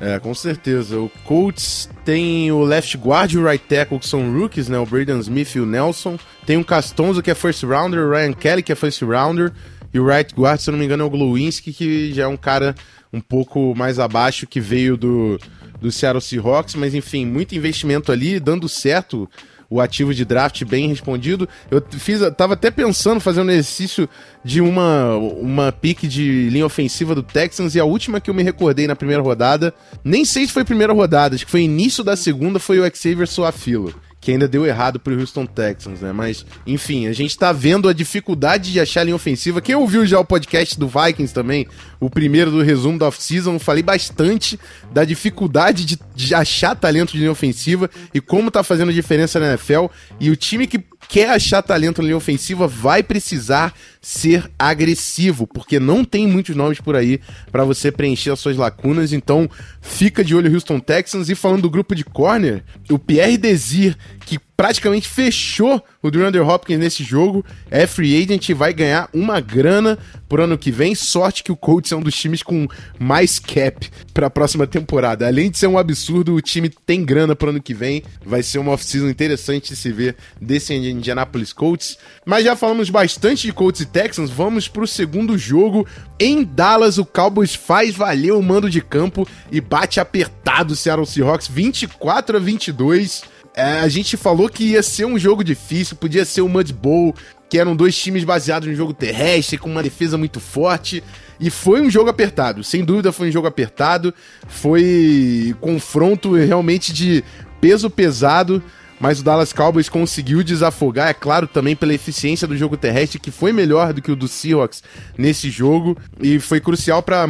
É, 0.00 0.18
com 0.18 0.34
certeza. 0.34 0.98
O 0.98 1.08
Colts 1.24 1.88
tem 2.04 2.50
o 2.50 2.62
left 2.64 2.98
guard 2.98 3.30
e 3.30 3.38
o 3.38 3.48
right 3.48 3.64
tackle, 3.64 4.00
que 4.00 4.08
são 4.08 4.32
rookies, 4.32 4.68
né? 4.68 4.76
O 4.76 4.84
Braden 4.84 5.20
Smith 5.20 5.54
e 5.54 5.60
o 5.60 5.66
Nelson. 5.66 6.18
Tem 6.44 6.56
o 6.56 6.64
Castonzo, 6.64 7.22
que 7.22 7.30
é 7.30 7.34
first 7.36 7.62
rounder, 7.62 8.00
o 8.00 8.10
Ryan 8.10 8.32
Kelly, 8.32 8.64
que 8.64 8.72
é 8.72 8.74
first 8.74 9.00
rounder. 9.02 9.52
E 9.94 10.00
o 10.00 10.06
right 10.06 10.34
guard, 10.34 10.58
se 10.58 10.68
eu 10.68 10.72
não 10.72 10.78
me 10.78 10.86
engano, 10.86 11.04
é 11.04 11.06
o 11.06 11.10
Glowinski, 11.10 11.72
que 11.72 12.12
já 12.12 12.24
é 12.24 12.26
um 12.26 12.36
cara 12.36 12.74
um 13.12 13.20
pouco 13.20 13.74
mais 13.76 14.00
abaixo, 14.00 14.44
que 14.44 14.58
veio 14.58 14.96
do, 14.96 15.38
do 15.80 15.92
Seattle 15.92 16.20
Seahawks. 16.20 16.74
Mas, 16.74 16.94
enfim, 16.94 17.24
muito 17.24 17.54
investimento 17.54 18.10
ali, 18.10 18.40
dando 18.40 18.68
certo 18.68 19.30
o 19.72 19.80
ativo 19.80 20.12
de 20.12 20.24
draft 20.24 20.62
bem 20.64 20.86
respondido. 20.86 21.48
Eu 21.70 21.82
fiz, 21.92 22.20
tava 22.36 22.52
até 22.52 22.70
pensando 22.70 23.20
fazer 23.20 23.40
um 23.40 23.48
exercício 23.48 24.06
de 24.44 24.60
uma 24.60 25.16
uma 25.16 25.72
pick 25.72 26.02
de 26.02 26.50
linha 26.50 26.66
ofensiva 26.66 27.14
do 27.14 27.22
Texans 27.22 27.74
e 27.74 27.80
a 27.80 27.84
última 27.84 28.20
que 28.20 28.28
eu 28.28 28.34
me 28.34 28.42
recordei 28.42 28.86
na 28.86 28.94
primeira 28.94 29.22
rodada, 29.22 29.72
nem 30.04 30.24
sei 30.24 30.46
se 30.46 30.52
foi 30.52 30.64
primeira 30.64 30.92
rodada, 30.92 31.34
acho 31.34 31.46
que 31.46 31.50
foi 31.50 31.62
início 31.62 32.04
da 32.04 32.16
segunda, 32.16 32.58
foi 32.58 32.78
o 32.78 32.96
Xavier 32.96 33.26
Soafilo 33.26 33.94
que 34.22 34.30
ainda 34.30 34.46
deu 34.46 34.64
errado 34.64 35.00
pro 35.00 35.18
Houston 35.18 35.44
Texans, 35.44 36.00
né? 36.00 36.12
Mas, 36.12 36.46
enfim, 36.64 37.08
a 37.08 37.12
gente 37.12 37.36
tá 37.36 37.50
vendo 37.52 37.88
a 37.88 37.92
dificuldade 37.92 38.70
de 38.70 38.78
achar 38.78 39.02
linha 39.02 39.16
ofensiva. 39.16 39.60
Quem 39.60 39.74
ouviu 39.74 40.06
já 40.06 40.20
o 40.20 40.24
podcast 40.24 40.78
do 40.78 40.86
Vikings 40.86 41.34
também, 41.34 41.66
o 41.98 42.08
primeiro 42.08 42.48
do 42.48 42.62
resumo 42.62 42.96
da 42.96 43.08
off-season, 43.08 43.58
falei 43.58 43.82
bastante 43.82 44.60
da 44.92 45.04
dificuldade 45.04 45.84
de, 45.84 45.98
de 46.14 46.34
achar 46.36 46.76
talento 46.76 47.10
de 47.10 47.18
linha 47.18 47.32
ofensiva 47.32 47.90
e 48.14 48.20
como 48.20 48.48
tá 48.48 48.62
fazendo 48.62 48.92
diferença 48.92 49.40
na 49.40 49.48
NFL. 49.48 49.86
E 50.20 50.30
o 50.30 50.36
time 50.36 50.68
que 50.68 50.84
quer 51.08 51.30
achar 51.30 51.60
talento 51.60 52.00
na 52.00 52.06
linha 52.06 52.16
ofensiva 52.16 52.68
vai 52.68 53.02
precisar 53.02 53.74
ser 54.02 54.50
agressivo, 54.58 55.46
porque 55.46 55.78
não 55.78 56.04
tem 56.04 56.26
muitos 56.26 56.56
nomes 56.56 56.80
por 56.80 56.96
aí 56.96 57.20
para 57.52 57.64
você 57.64 57.92
preencher 57.92 58.30
as 58.30 58.40
suas 58.40 58.56
lacunas. 58.56 59.12
Então, 59.12 59.48
fica 59.80 60.24
de 60.24 60.34
olho 60.34 60.52
Houston 60.52 60.80
Texans. 60.80 61.28
E 61.28 61.36
falando 61.36 61.62
do 61.62 61.70
grupo 61.70 61.94
de 61.94 62.04
corner, 62.04 62.64
o 62.90 62.98
Pierre 62.98 63.38
Desir, 63.38 63.96
que 64.26 64.40
praticamente 64.56 65.08
fechou 65.08 65.82
o 66.02 66.10
DeAndre 66.10 66.40
Hopkins 66.40 66.78
nesse 66.78 67.02
jogo. 67.02 67.44
É 67.70 67.86
free 67.86 68.22
agent 68.22 68.48
e 68.48 68.54
vai 68.54 68.72
ganhar 68.72 69.08
uma 69.12 69.40
grana 69.40 69.98
por 70.28 70.40
ano 70.40 70.56
que 70.56 70.70
vem. 70.70 70.94
Sorte 70.94 71.42
que 71.42 71.52
o 71.52 71.56
Colts 71.56 71.92
é 71.92 71.96
um 71.96 72.00
dos 72.00 72.14
times 72.14 72.42
com 72.42 72.66
mais 72.98 73.38
cap 73.38 73.90
para 74.14 74.26
a 74.26 74.30
próxima 74.30 74.66
temporada. 74.66 75.26
Além 75.26 75.50
de 75.50 75.58
ser 75.58 75.66
um 75.66 75.78
absurdo, 75.78 76.34
o 76.34 76.40
time 76.40 76.68
tem 76.68 77.04
grana 77.04 77.34
pro 77.34 77.50
ano 77.50 77.62
que 77.62 77.74
vem. 77.74 78.02
Vai 78.24 78.42
ser 78.42 78.58
uma 78.58 78.72
off-season 78.72 79.08
interessante 79.08 79.70
de 79.70 79.76
se 79.76 79.92
ver 79.92 80.16
desse 80.40 80.74
Indianapolis 80.74 81.52
Colts. 81.52 81.98
Mas 82.24 82.44
já 82.44 82.56
falamos 82.56 82.88
bastante 82.90 83.46
de 83.46 83.52
Colts 83.52 83.80
e 83.80 83.86
Texans. 83.92 84.30
Vamos 84.30 84.66
pro 84.66 84.86
segundo 84.86 85.36
jogo. 85.36 85.86
Em 86.18 86.42
Dallas, 86.42 86.98
o 86.98 87.04
Cowboys 87.04 87.54
faz 87.54 87.94
valer 87.94 88.32
o 88.32 88.42
mando 88.42 88.70
de 88.70 88.80
campo 88.80 89.28
e 89.50 89.60
bate 89.60 90.00
apertado 90.00 90.72
o 90.72 90.76
Seattle 90.76 91.06
Seahawks 91.06 91.46
24 91.46 92.38
a 92.38 92.40
22. 92.40 93.22
É, 93.54 93.80
a 93.80 93.88
gente 93.88 94.16
falou 94.16 94.48
que 94.48 94.64
ia 94.64 94.82
ser 94.82 95.04
um 95.04 95.18
jogo 95.18 95.44
difícil, 95.44 95.96
podia 95.96 96.24
ser 96.24 96.40
o 96.40 96.48
Mud 96.48 96.72
Bowl, 96.72 97.14
que 97.50 97.58
eram 97.58 97.76
dois 97.76 97.94
times 97.94 98.24
baseados 98.24 98.66
no 98.66 98.74
jogo 98.74 98.94
terrestre, 98.94 99.58
com 99.58 99.68
uma 99.68 99.82
defesa 99.82 100.16
muito 100.16 100.40
forte. 100.40 101.04
E 101.38 101.50
foi 101.50 101.82
um 101.82 101.90
jogo 101.90 102.08
apertado, 102.08 102.64
sem 102.64 102.82
dúvida 102.82 103.12
foi 103.12 103.28
um 103.28 103.32
jogo 103.32 103.46
apertado. 103.46 104.14
Foi 104.48 105.54
confronto 105.60 106.32
realmente 106.32 106.94
de 106.94 107.22
peso 107.60 107.90
pesado. 107.90 108.62
Mas 109.02 109.18
o 109.18 109.24
Dallas 109.24 109.52
Cowboys 109.52 109.88
conseguiu 109.88 110.44
desafogar, 110.44 111.08
é 111.08 111.12
claro, 111.12 111.48
também 111.48 111.74
pela 111.74 111.92
eficiência 111.92 112.46
do 112.46 112.56
jogo 112.56 112.76
terrestre, 112.76 113.18
que 113.18 113.32
foi 113.32 113.52
melhor 113.52 113.92
do 113.92 114.00
que 114.00 114.12
o 114.12 114.16
do 114.16 114.28
Seahawks 114.28 114.80
nesse 115.18 115.50
jogo, 115.50 115.98
e 116.20 116.38
foi 116.38 116.60
crucial 116.60 117.02
para 117.02 117.26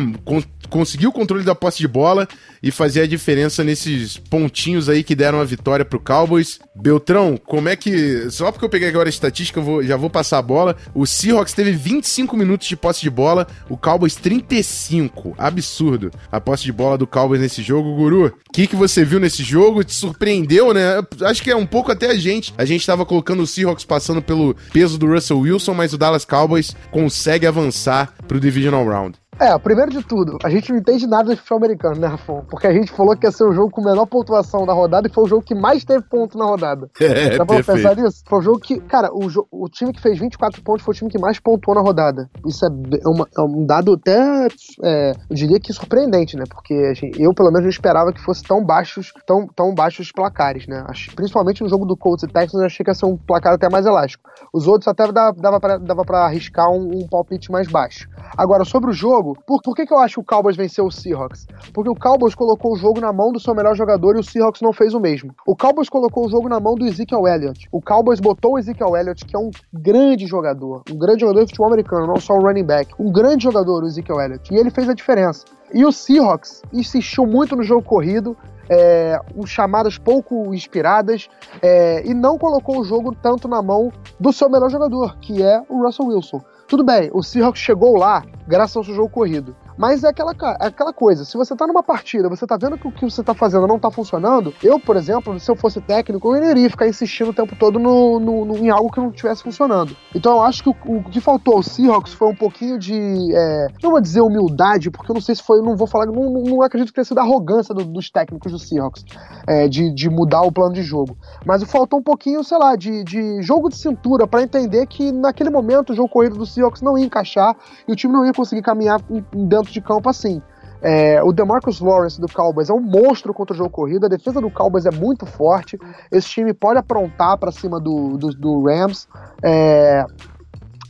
conseguir 0.68 1.06
o 1.06 1.12
controle 1.12 1.42
da 1.44 1.54
posse 1.54 1.78
de 1.78 1.88
bola 1.88 2.28
e 2.62 2.70
fazer 2.70 3.02
a 3.02 3.06
diferença 3.06 3.64
nesses 3.64 4.16
pontinhos 4.16 4.88
aí 4.88 5.02
que 5.02 5.14
deram 5.14 5.40
a 5.40 5.44
vitória 5.44 5.84
pro 5.84 5.98
Cowboys. 5.98 6.60
Beltrão, 6.74 7.36
como 7.36 7.68
é 7.68 7.76
que. 7.76 8.30
Só 8.30 8.52
porque 8.52 8.64
eu 8.64 8.68
peguei 8.68 8.88
agora 8.88 9.08
a 9.08 9.10
estatística, 9.10 9.58
eu 9.58 9.64
vou, 9.64 9.82
já 9.82 9.96
vou 9.96 10.08
passar 10.08 10.38
a 10.38 10.42
bola. 10.42 10.76
O 10.94 11.06
Seahawks 11.06 11.52
teve 11.52 11.72
25 11.72 12.36
minutos 12.36 12.68
de 12.68 12.76
posse 12.76 13.00
de 13.00 13.10
bola, 13.10 13.46
o 13.68 13.76
Cowboys 13.76 14.14
35. 14.14 15.34
Absurdo. 15.36 16.10
A 16.30 16.40
posse 16.40 16.64
de 16.64 16.72
bola 16.72 16.96
do 16.96 17.06
Cowboys 17.06 17.40
nesse 17.40 17.62
jogo. 17.62 17.96
Guru, 17.96 18.26
o 18.26 18.52
que, 18.52 18.66
que 18.66 18.76
você 18.76 19.04
viu 19.04 19.18
nesse 19.18 19.42
jogo? 19.42 19.82
Te 19.82 19.94
surpreendeu, 19.94 20.72
né? 20.72 21.02
Acho 21.22 21.42
que 21.42 21.50
é 21.50 21.56
um 21.56 21.66
pouco 21.66 21.90
até 21.90 22.10
a 22.10 22.14
gente. 22.14 22.54
A 22.56 22.64
gente 22.64 22.86
tava 22.86 23.04
colocando 23.04 23.42
o 23.42 23.46
Seahawks 23.46 23.84
passando 23.84 24.22
pelo 24.22 24.54
peso 24.72 24.98
do 24.98 25.06
Russell 25.06 25.40
Wilson, 25.40 25.74
mas 25.74 25.92
o 25.92 25.98
Dallas 25.98 26.24
Cowboys 26.24 26.76
consegue 26.90 27.46
avançar 27.46 28.14
pro 28.26 28.40
Divisional 28.40 28.86
Round. 28.86 29.21
É, 29.42 29.58
primeiro 29.58 29.90
de 29.90 30.04
tudo, 30.04 30.38
a 30.44 30.48
gente 30.48 30.70
não 30.70 30.78
entende 30.78 31.04
nada 31.04 31.30
de 31.30 31.36
futebol 31.36 31.58
americano, 31.58 31.96
né, 31.96 32.06
Rafão? 32.06 32.44
Porque 32.48 32.64
a 32.64 32.72
gente 32.72 32.92
falou 32.92 33.16
que 33.16 33.26
ia 33.26 33.32
ser 33.32 33.42
o 33.42 33.52
jogo 33.52 33.72
com 33.72 33.82
menor 33.82 34.06
pontuação 34.06 34.64
da 34.64 34.72
rodada 34.72 35.08
e 35.08 35.12
foi 35.12 35.24
o 35.24 35.26
jogo 35.26 35.42
que 35.42 35.52
mais 35.52 35.84
teve 35.84 36.04
ponto 36.04 36.38
na 36.38 36.44
rodada. 36.44 36.88
É, 37.12 37.36
Dá 37.36 37.44
pra 37.44 37.62
pensar 37.62 37.96
nisso? 37.96 38.22
Foi 38.26 38.38
o 38.38 38.42
jogo 38.42 38.58
que, 38.60 38.80
cara, 38.80 39.10
o, 39.12 39.26
o, 39.50 39.68
time 39.68 39.92
que 39.92 40.00
fez 40.00 40.18
24 40.18 40.62
pontos 40.62 40.84
foi 40.84 40.92
o 40.92 40.96
time 40.96 41.10
que 41.10 41.18
mais 41.18 41.38
pontuou 41.38 41.74
na 41.74 41.82
rodada. 41.82 42.30
Isso 42.46 42.64
é, 42.64 42.68
é 42.68 43.08
uma, 43.08 43.28
é 43.36 43.40
um 43.42 43.66
dado 43.66 43.92
até, 43.92 44.46
é, 44.82 45.12
eu 45.28 45.36
diria 45.36 45.60
que 45.60 45.72
surpreendente, 45.72 46.36
né? 46.36 46.44
Porque 46.48 46.94
gente, 46.94 47.20
eu, 47.20 47.34
pelo 47.34 47.50
menos, 47.50 47.64
não 47.64 47.70
esperava 47.70 48.12
que 48.12 48.20
fosse 48.20 48.42
tão 48.44 48.64
baixos, 48.64 49.12
tão, 49.26 49.46
tão 49.46 49.74
baixos 49.74 50.06
os 50.06 50.12
placares, 50.12 50.66
né? 50.66 50.84
Principalmente 51.14 51.62
no 51.62 51.68
jogo 51.68 51.84
do 51.84 51.96
Colts 51.96 52.22
e 52.22 52.28
Texans, 52.28 52.60
eu 52.60 52.66
achei 52.66 52.84
que 52.84 52.90
ia 52.90 52.94
ser 52.94 53.06
um 53.06 53.16
placar 53.16 53.52
até 53.54 53.68
mais 53.68 53.84
elástico. 53.84 54.30
Os 54.52 54.66
outros 54.66 54.88
até 54.88 55.10
dava, 55.10 55.36
dava, 55.36 55.60
pra, 55.60 55.78
dava 55.78 56.04
pra 56.04 56.24
arriscar 56.24 56.70
um, 56.70 57.02
um 57.02 57.08
palpite 57.08 57.50
mais 57.50 57.68
baixo. 57.68 58.08
Agora, 58.36 58.64
sobre 58.64 58.90
o 58.90 58.92
jogo, 58.92 59.31
por, 59.46 59.60
por 59.62 59.74
que, 59.74 59.86
que 59.86 59.92
eu 59.92 59.98
acho 59.98 60.14
que 60.14 60.20
o 60.20 60.24
Cowboys 60.24 60.56
venceu 60.56 60.86
o 60.86 60.90
Seahawks? 60.90 61.46
Porque 61.72 61.90
o 61.90 61.94
Cowboys 61.94 62.34
colocou 62.34 62.72
o 62.72 62.76
jogo 62.76 63.00
na 63.00 63.12
mão 63.12 63.32
do 63.32 63.40
seu 63.40 63.54
melhor 63.54 63.74
jogador 63.74 64.16
e 64.16 64.20
o 64.20 64.22
Seahawks 64.22 64.60
não 64.60 64.72
fez 64.72 64.94
o 64.94 65.00
mesmo. 65.00 65.34
O 65.46 65.56
Cowboys 65.56 65.88
colocou 65.88 66.26
o 66.26 66.30
jogo 66.30 66.48
na 66.48 66.60
mão 66.60 66.74
do 66.74 66.86
Ezekiel 66.86 67.26
Elliott. 67.26 67.68
O 67.72 67.80
Cowboys 67.80 68.20
botou 68.20 68.54
o 68.54 68.58
Ezekiel 68.58 68.96
Elliott, 68.96 69.24
que 69.24 69.36
é 69.36 69.38
um 69.38 69.50
grande 69.72 70.26
jogador, 70.26 70.82
um 70.90 70.98
grande 70.98 71.20
jogador 71.20 71.40
de 71.40 71.46
futebol 71.46 71.68
americano, 71.68 72.06
não 72.06 72.16
só 72.16 72.34
um 72.34 72.40
running 72.40 72.64
back. 72.64 72.92
Um 72.98 73.10
grande 73.10 73.44
jogador, 73.44 73.82
o 73.82 73.86
Ezekiel 73.86 74.20
Elliott. 74.20 74.52
E 74.52 74.56
ele 74.56 74.70
fez 74.70 74.88
a 74.88 74.94
diferença. 74.94 75.44
E 75.72 75.84
o 75.84 75.92
Seahawks 75.92 76.62
insistiu 76.72 77.26
muito 77.26 77.56
no 77.56 77.62
jogo 77.62 77.82
corrido, 77.82 78.36
é, 78.68 79.18
um 79.34 79.46
chamadas 79.46 79.98
pouco 79.98 80.54
inspiradas 80.54 81.28
é, 81.62 82.06
e 82.06 82.14
não 82.14 82.38
colocou 82.38 82.80
o 82.80 82.84
jogo 82.84 83.14
tanto 83.14 83.48
na 83.48 83.62
mão 83.62 83.90
do 84.18 84.32
seu 84.32 84.48
melhor 84.48 84.70
jogador, 84.70 85.16
que 85.18 85.42
é 85.42 85.62
o 85.68 85.82
Russell 85.82 86.06
Wilson. 86.06 86.40
Tudo 86.72 86.84
bem, 86.84 87.10
o 87.12 87.22
Seahawks 87.22 87.60
chegou 87.60 87.98
lá 87.98 88.24
graças 88.48 88.74
ao 88.78 88.82
seu 88.82 88.94
jogo 88.94 89.10
corrido. 89.10 89.54
Mas 89.76 90.04
é 90.04 90.08
aquela, 90.08 90.32
é 90.60 90.66
aquela 90.66 90.92
coisa, 90.92 91.24
se 91.24 91.36
você 91.36 91.54
tá 91.56 91.66
numa 91.66 91.82
partida, 91.82 92.28
você 92.28 92.46
tá 92.46 92.56
vendo 92.56 92.78
que 92.78 92.86
o 92.86 92.92
que 92.92 93.04
você 93.04 93.22
tá 93.22 93.34
fazendo 93.34 93.66
não 93.66 93.78
tá 93.78 93.90
funcionando, 93.90 94.52
eu, 94.62 94.78
por 94.78 94.96
exemplo, 94.96 95.38
se 95.38 95.50
eu 95.50 95.56
fosse 95.56 95.80
técnico, 95.80 96.34
eu 96.34 96.50
iria 96.50 96.70
ficar 96.70 96.86
insistindo 96.86 97.30
o 97.30 97.34
tempo 97.34 97.56
todo 97.56 97.78
no, 97.78 98.20
no, 98.20 98.44
no 98.44 98.56
em 98.58 98.70
algo 98.70 98.90
que 98.90 99.00
não 99.00 99.10
estivesse 99.10 99.42
funcionando. 99.42 99.96
Então 100.14 100.32
eu 100.32 100.42
acho 100.42 100.62
que 100.62 100.68
o, 100.68 100.76
o, 100.86 101.04
que 101.04 101.20
faltou 101.20 101.56
ao 101.56 101.62
Seahawks 101.62 102.12
foi 102.12 102.28
um 102.28 102.34
pouquinho 102.34 102.78
de. 102.78 102.94
É, 103.34 103.66
não 103.82 103.90
vou 103.90 104.00
dizer 104.00 104.20
humildade, 104.20 104.90
porque 104.90 105.10
eu 105.10 105.14
não 105.14 105.20
sei 105.20 105.34
se 105.34 105.42
foi, 105.42 105.60
não 105.62 105.76
vou 105.76 105.86
falar, 105.86 106.06
não, 106.06 106.30
não 106.30 106.62
acredito 106.62 106.88
que 106.88 106.94
tenha 106.94 107.04
sido 107.04 107.18
arrogância 107.18 107.74
do, 107.74 107.84
dos 107.84 108.10
técnicos 108.10 108.52
do 108.52 108.58
Seahawks 108.58 109.04
é, 109.46 109.68
de, 109.68 109.92
de 109.92 110.10
mudar 110.10 110.42
o 110.42 110.52
plano 110.52 110.74
de 110.74 110.82
jogo. 110.82 111.16
Mas 111.44 111.62
faltou 111.64 111.98
um 111.98 112.02
pouquinho, 112.02 112.42
sei 112.44 112.58
lá, 112.58 112.76
de, 112.76 113.04
de 113.04 113.42
jogo 113.42 113.68
de 113.68 113.76
cintura 113.76 114.26
para 114.26 114.42
entender 114.42 114.86
que 114.86 115.12
naquele 115.12 115.50
momento 115.50 115.90
o 115.90 115.94
jogo 115.94 116.08
corrido 116.08 116.36
do 116.36 116.46
Seahawks 116.46 116.82
não 116.82 116.98
ia 116.98 117.04
encaixar 117.04 117.56
e 117.86 117.92
o 117.92 117.96
time 117.96 118.12
não 118.12 118.24
ia 118.26 118.32
conseguir 118.32 118.62
caminhar 118.62 119.00
dentro 119.32 119.61
de 119.70 119.80
campo 119.80 120.08
assim. 120.08 120.40
É, 120.82 121.22
o 121.22 121.32
DeMarcus 121.32 121.80
Lawrence 121.80 122.20
do 122.20 122.26
Cowboys 122.26 122.68
é 122.68 122.72
um 122.72 122.80
monstro 122.80 123.32
contra 123.32 123.54
o 123.54 123.56
jogo 123.56 123.70
corrido, 123.70 124.06
a 124.06 124.08
defesa 124.08 124.40
do 124.40 124.50
Cowboys 124.50 124.84
é 124.84 124.90
muito 124.90 125.24
forte, 125.24 125.78
esse 126.10 126.28
time 126.28 126.52
pode 126.52 126.76
aprontar 126.76 127.38
para 127.38 127.52
cima 127.52 127.78
do, 127.78 128.16
do, 128.18 128.30
do 128.30 128.64
Rams. 128.64 129.06
É, 129.44 130.04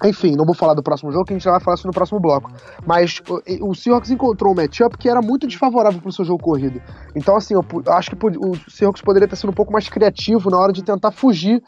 enfim, 0.04 0.34
não 0.34 0.44
vou 0.44 0.54
falar 0.54 0.74
do 0.74 0.82
próximo 0.82 1.12
jogo, 1.12 1.24
que 1.24 1.32
a 1.32 1.36
gente 1.36 1.44
já 1.44 1.50
vai 1.50 1.60
falar 1.60 1.74
isso 1.74 1.86
no 1.86 1.92
próximo 1.92 2.18
bloco. 2.18 2.50
Mas 2.86 3.20
o, 3.28 3.70
o 3.70 3.74
Seahawks 3.74 4.10
encontrou 4.10 4.52
um 4.52 4.56
matchup 4.56 4.96
que 4.98 5.08
era 5.08 5.20
muito 5.20 5.46
desfavorável 5.46 6.00
para 6.00 6.08
o 6.08 6.12
seu 6.12 6.24
jogo 6.24 6.42
corrido. 6.42 6.80
Então, 7.14 7.36
assim, 7.36 7.54
eu, 7.54 7.64
eu 7.84 7.92
acho 7.92 8.10
que 8.10 8.16
o 8.16 8.70
Seahawks 8.70 9.02
poderia 9.02 9.28
ter 9.28 9.36
sido 9.36 9.50
um 9.50 9.54
pouco 9.54 9.72
mais 9.72 9.88
criativo 9.88 10.50
na 10.50 10.58
hora 10.58 10.72
de 10.72 10.82
tentar 10.82 11.12
fugir 11.12 11.62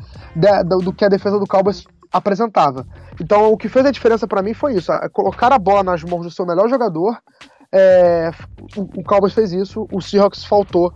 do 0.83 0.93
que 0.93 1.05
a 1.05 1.09
defesa 1.09 1.39
do 1.39 1.47
Cowboys 1.47 1.85
apresentava. 2.15 2.87
Então, 3.21 3.53
o 3.53 3.57
que 3.57 3.69
fez 3.69 3.85
a 3.85 3.91
diferença 3.91 4.27
para 4.27 4.43
mim 4.43 4.55
foi 4.55 4.75
isso: 4.75 4.93
colocar 5.13 5.53
a 5.53 5.59
bola 5.59 5.83
nas 5.83 6.05
mãos 6.05 6.25
do 6.25 6.31
seu 6.31 6.47
melhor 6.47 6.69
jogador. 6.69 7.19
É, 7.73 8.31
o, 8.77 9.01
o 9.01 9.03
Cowboys 9.03 9.35
fez 9.35 9.53
isso, 9.53 9.89
o 9.91 10.01
Seahawks 10.01 10.45
faltou 10.45 10.95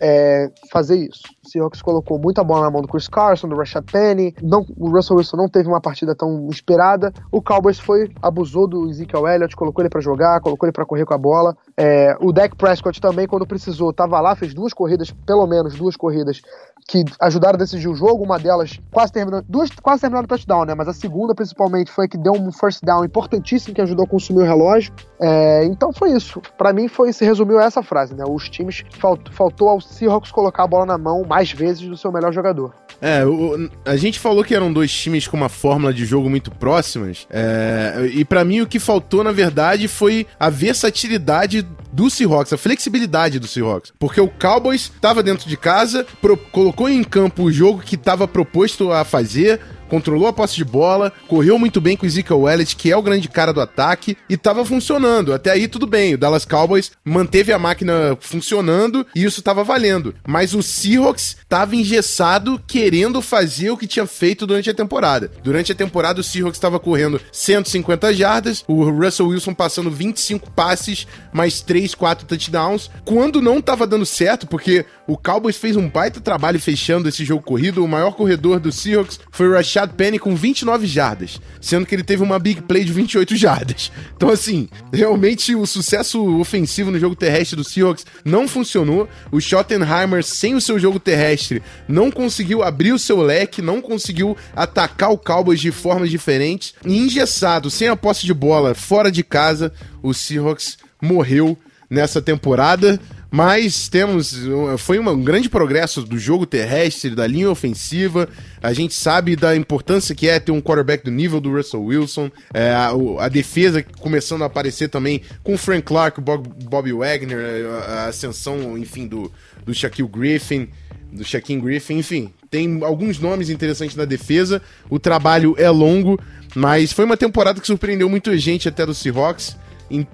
é, 0.00 0.50
fazer 0.72 0.96
isso. 0.96 1.22
O 1.44 1.48
Seahawks 1.48 1.82
colocou 1.82 2.18
muita 2.18 2.42
bola 2.42 2.62
na 2.62 2.70
mão 2.70 2.82
do 2.82 2.88
Chris 2.88 3.06
Carson, 3.06 3.48
do 3.48 3.56
Rashad 3.56 3.84
Penny. 3.90 4.34
Não, 4.42 4.64
o 4.76 4.88
Russell 4.88 5.16
Wilson 5.16 5.36
não 5.36 5.48
teve 5.48 5.68
uma 5.68 5.80
partida 5.80 6.14
tão 6.14 6.48
esperada. 6.48 7.12
O 7.30 7.42
Cowboys 7.42 7.78
foi, 7.78 8.10
abusou 8.22 8.66
do 8.66 8.88
Ezekiel 8.88 9.28
Elliott, 9.28 9.54
colocou 9.54 9.82
ele 9.82 9.90
para 9.90 10.00
jogar, 10.00 10.40
colocou 10.40 10.66
ele 10.66 10.72
para 10.72 10.86
correr 10.86 11.04
com 11.04 11.14
a 11.14 11.18
bola. 11.18 11.56
É, 11.76 12.16
o 12.20 12.32
Dak 12.32 12.56
Prescott 12.56 13.00
também, 13.00 13.26
quando 13.26 13.46
precisou, 13.46 13.92
tava 13.92 14.20
lá, 14.20 14.34
fez 14.34 14.54
duas 14.54 14.72
corridas, 14.72 15.10
pelo 15.26 15.46
menos 15.46 15.74
duas 15.74 15.96
corridas 15.96 16.40
que 16.88 17.04
ajudaram 17.20 17.56
a 17.56 17.58
decidir 17.58 17.88
o 17.88 17.94
jogo. 17.94 18.24
Uma 18.24 18.38
delas 18.38 18.80
quase 18.90 19.12
terminando, 19.12 19.44
duas 19.48 19.70
quase 19.70 20.00
terminaram 20.00 20.24
o 20.24 20.28
touchdown, 20.28 20.64
né? 20.64 20.74
Mas 20.74 20.88
a 20.88 20.92
segunda, 20.92 21.34
principalmente, 21.34 21.90
foi 21.90 22.06
a 22.06 22.08
que 22.08 22.16
deu 22.16 22.32
um 22.32 22.50
first 22.50 22.82
down 22.82 23.04
importantíssimo 23.04 23.74
que 23.74 23.80
ajudou 23.80 24.04
a 24.04 24.08
consumir 24.08 24.42
o 24.42 24.46
relógio. 24.46 24.92
É, 25.20 25.64
então 25.64 25.92
foi 25.92 26.12
isso. 26.12 26.40
Para 26.56 26.72
mim, 26.72 26.88
foi 26.88 27.12
se 27.12 27.24
resumiu 27.24 27.58
a 27.58 27.64
essa 27.64 27.82
frase, 27.82 28.14
né? 28.14 28.24
Os 28.26 28.48
times 28.48 28.82
falt, 28.98 29.30
faltou 29.30 29.68
ao 29.68 29.80
Seahawks 29.90 30.30
colocar 30.30 30.64
a 30.64 30.66
bola 30.66 30.86
na 30.86 30.98
mão 30.98 31.24
mais 31.24 31.52
vezes 31.52 31.86
do 31.86 31.96
seu 31.96 32.10
melhor 32.12 32.32
jogador. 32.32 32.74
É, 33.00 33.24
o, 33.24 33.70
a 33.84 33.96
gente 33.96 34.18
falou 34.18 34.44
que 34.44 34.54
eram 34.54 34.72
dois 34.72 34.92
times 34.92 35.26
com 35.26 35.36
uma 35.36 35.48
fórmula 35.48 35.92
de 35.92 36.04
jogo 36.04 36.28
muito 36.28 36.50
próximas. 36.50 37.26
É, 37.30 38.10
e 38.12 38.24
para 38.24 38.44
mim 38.44 38.60
o 38.60 38.66
que 38.66 38.78
faltou, 38.78 39.24
na 39.24 39.32
verdade, 39.32 39.88
foi 39.88 40.26
a 40.38 40.50
versatilidade 40.50 41.66
do 41.92 42.10
Seahawks, 42.10 42.52
a 42.52 42.58
flexibilidade 42.58 43.38
do 43.38 43.46
Seahawks. 43.46 43.92
Porque 43.98 44.20
o 44.20 44.28
Cowboys 44.28 44.92
estava 44.94 45.22
dentro 45.22 45.48
de 45.48 45.56
casa, 45.56 46.06
pro, 46.20 46.36
colocou 46.36 46.88
em 46.88 47.02
campo 47.02 47.44
o 47.44 47.52
jogo 47.52 47.80
que 47.80 47.94
estava 47.94 48.28
proposto 48.28 48.92
a 48.92 49.04
fazer, 49.04 49.60
controlou 49.90 50.28
a 50.28 50.32
posse 50.32 50.54
de 50.54 50.64
bola, 50.64 51.12
correu 51.26 51.58
muito 51.58 51.80
bem 51.80 51.96
com 51.96 52.04
o 52.04 52.08
Ezekiel 52.08 52.48
Elliott, 52.48 52.76
que 52.76 52.90
é 52.90 52.96
o 52.96 53.02
grande 53.02 53.28
cara 53.28 53.52
do 53.52 53.60
ataque, 53.60 54.16
e 54.28 54.36
tava 54.36 54.64
funcionando. 54.64 55.34
Até 55.34 55.50
aí 55.50 55.66
tudo 55.66 55.86
bem, 55.86 56.14
o 56.14 56.18
Dallas 56.18 56.44
Cowboys 56.44 56.92
manteve 57.04 57.52
a 57.52 57.58
máquina 57.58 58.16
funcionando 58.20 59.06
e 59.14 59.24
isso 59.24 59.42
tava 59.42 59.64
valendo. 59.64 60.14
Mas 60.26 60.54
o 60.54 60.62
Seahawks 60.62 61.36
tava 61.48 61.74
engessado 61.74 62.62
querendo 62.66 63.20
fazer 63.20 63.70
o 63.70 63.76
que 63.76 63.86
tinha 63.86 64.06
feito 64.06 64.46
durante 64.46 64.70
a 64.70 64.74
temporada. 64.74 65.30
Durante 65.42 65.72
a 65.72 65.74
temporada 65.74 66.20
o 66.20 66.24
Seahawks 66.24 66.56
estava 66.56 66.78
correndo 66.78 67.20
150 67.32 68.14
jardas, 68.14 68.64
o 68.68 68.88
Russell 68.88 69.28
Wilson 69.28 69.52
passando 69.52 69.90
25 69.90 70.50
passes, 70.52 71.06
mais 71.32 71.60
3, 71.60 71.94
4 71.94 72.26
touchdowns, 72.26 72.90
quando 73.04 73.42
não 73.42 73.60
tava 73.60 73.86
dando 73.86 74.06
certo, 74.06 74.46
porque 74.46 74.86
o 75.10 75.16
Cowboys 75.16 75.56
fez 75.56 75.76
um 75.76 75.88
baita 75.88 76.20
trabalho 76.20 76.60
fechando 76.60 77.08
esse 77.08 77.24
jogo 77.24 77.42
corrido, 77.42 77.84
o 77.84 77.88
maior 77.88 78.12
corredor 78.12 78.60
do 78.60 78.70
Seahawks 78.70 79.18
foi 79.32 79.48
o 79.48 79.54
Rashad 79.54 79.90
Penny 79.94 80.20
com 80.20 80.36
29 80.36 80.86
jardas, 80.86 81.40
sendo 81.60 81.84
que 81.84 81.92
ele 81.96 82.04
teve 82.04 82.22
uma 82.22 82.38
big 82.38 82.62
play 82.62 82.84
de 82.84 82.92
28 82.92 83.34
jardas. 83.36 83.90
Então, 84.20 84.28
assim, 84.28 84.68
realmente 84.92 85.54
o 85.54 85.64
sucesso 85.66 86.38
ofensivo 86.38 86.90
no 86.90 86.98
jogo 86.98 87.16
terrestre 87.16 87.56
do 87.56 87.64
Seahawks 87.64 88.04
não 88.22 88.46
funcionou. 88.46 89.08
O 89.32 89.40
Schottenheimer, 89.40 90.22
sem 90.22 90.54
o 90.54 90.60
seu 90.60 90.78
jogo 90.78 91.00
terrestre, 91.00 91.62
não 91.88 92.10
conseguiu 92.10 92.62
abrir 92.62 92.92
o 92.92 92.98
seu 92.98 93.22
leque, 93.22 93.62
não 93.62 93.80
conseguiu 93.80 94.36
atacar 94.54 95.10
o 95.10 95.16
Cowboys 95.16 95.58
de 95.58 95.72
formas 95.72 96.10
diferentes. 96.10 96.74
E 96.84 96.98
engessado, 96.98 97.70
sem 97.70 97.88
a 97.88 97.96
posse 97.96 98.26
de 98.26 98.34
bola, 98.34 98.74
fora 98.74 99.10
de 99.10 99.24
casa, 99.24 99.72
o 100.02 100.12
Seahawks 100.12 100.76
morreu 101.00 101.56
nessa 101.88 102.22
temporada. 102.22 103.00
Mas 103.30 103.88
temos. 103.88 104.34
Foi 104.78 104.98
um 104.98 105.22
grande 105.22 105.48
progresso 105.48 106.02
do 106.02 106.18
jogo 106.18 106.44
terrestre, 106.44 107.14
da 107.14 107.26
linha 107.26 107.48
ofensiva. 107.48 108.28
A 108.60 108.72
gente 108.72 108.92
sabe 108.92 109.36
da 109.36 109.54
importância 109.54 110.14
que 110.14 110.28
é 110.28 110.40
ter 110.40 110.50
um 110.50 110.60
quarterback 110.60 111.04
do 111.04 111.12
nível 111.12 111.40
do 111.40 111.52
Russell 111.52 111.84
Wilson. 111.84 112.30
É, 112.52 112.72
a, 112.72 112.90
a, 113.20 113.28
defesa 113.28 113.84
começando 114.00 114.42
a 114.42 114.46
aparecer 114.46 114.88
também 114.88 115.22
com 115.44 115.56
Frank 115.56 115.82
Clark, 115.82 116.20
Bob, 116.20 116.48
Bobby 116.64 116.92
Wagner, 116.92 117.66
a, 117.88 118.06
ascensão, 118.06 118.76
enfim, 118.76 119.06
do, 119.06 119.30
do 119.64 119.72
Shaquille 119.72 120.08
Griffin, 120.08 120.68
do 121.12 121.24
Shaquille 121.24 121.60
Griffin, 121.60 121.98
enfim. 121.98 122.32
Tem 122.50 122.82
alguns 122.82 123.20
nomes 123.20 123.48
interessantes 123.48 123.94
na 123.94 124.04
defesa. 124.04 124.60
O 124.88 124.98
trabalho 124.98 125.54
é 125.56 125.70
longo, 125.70 126.18
mas 126.52 126.92
foi 126.92 127.04
uma 127.04 127.16
temporada 127.16 127.60
que 127.60 127.66
surpreendeu 127.66 128.08
muita 128.08 128.36
gente 128.36 128.68
até 128.68 128.84
do 128.84 128.92
Seahawks. 128.92 129.56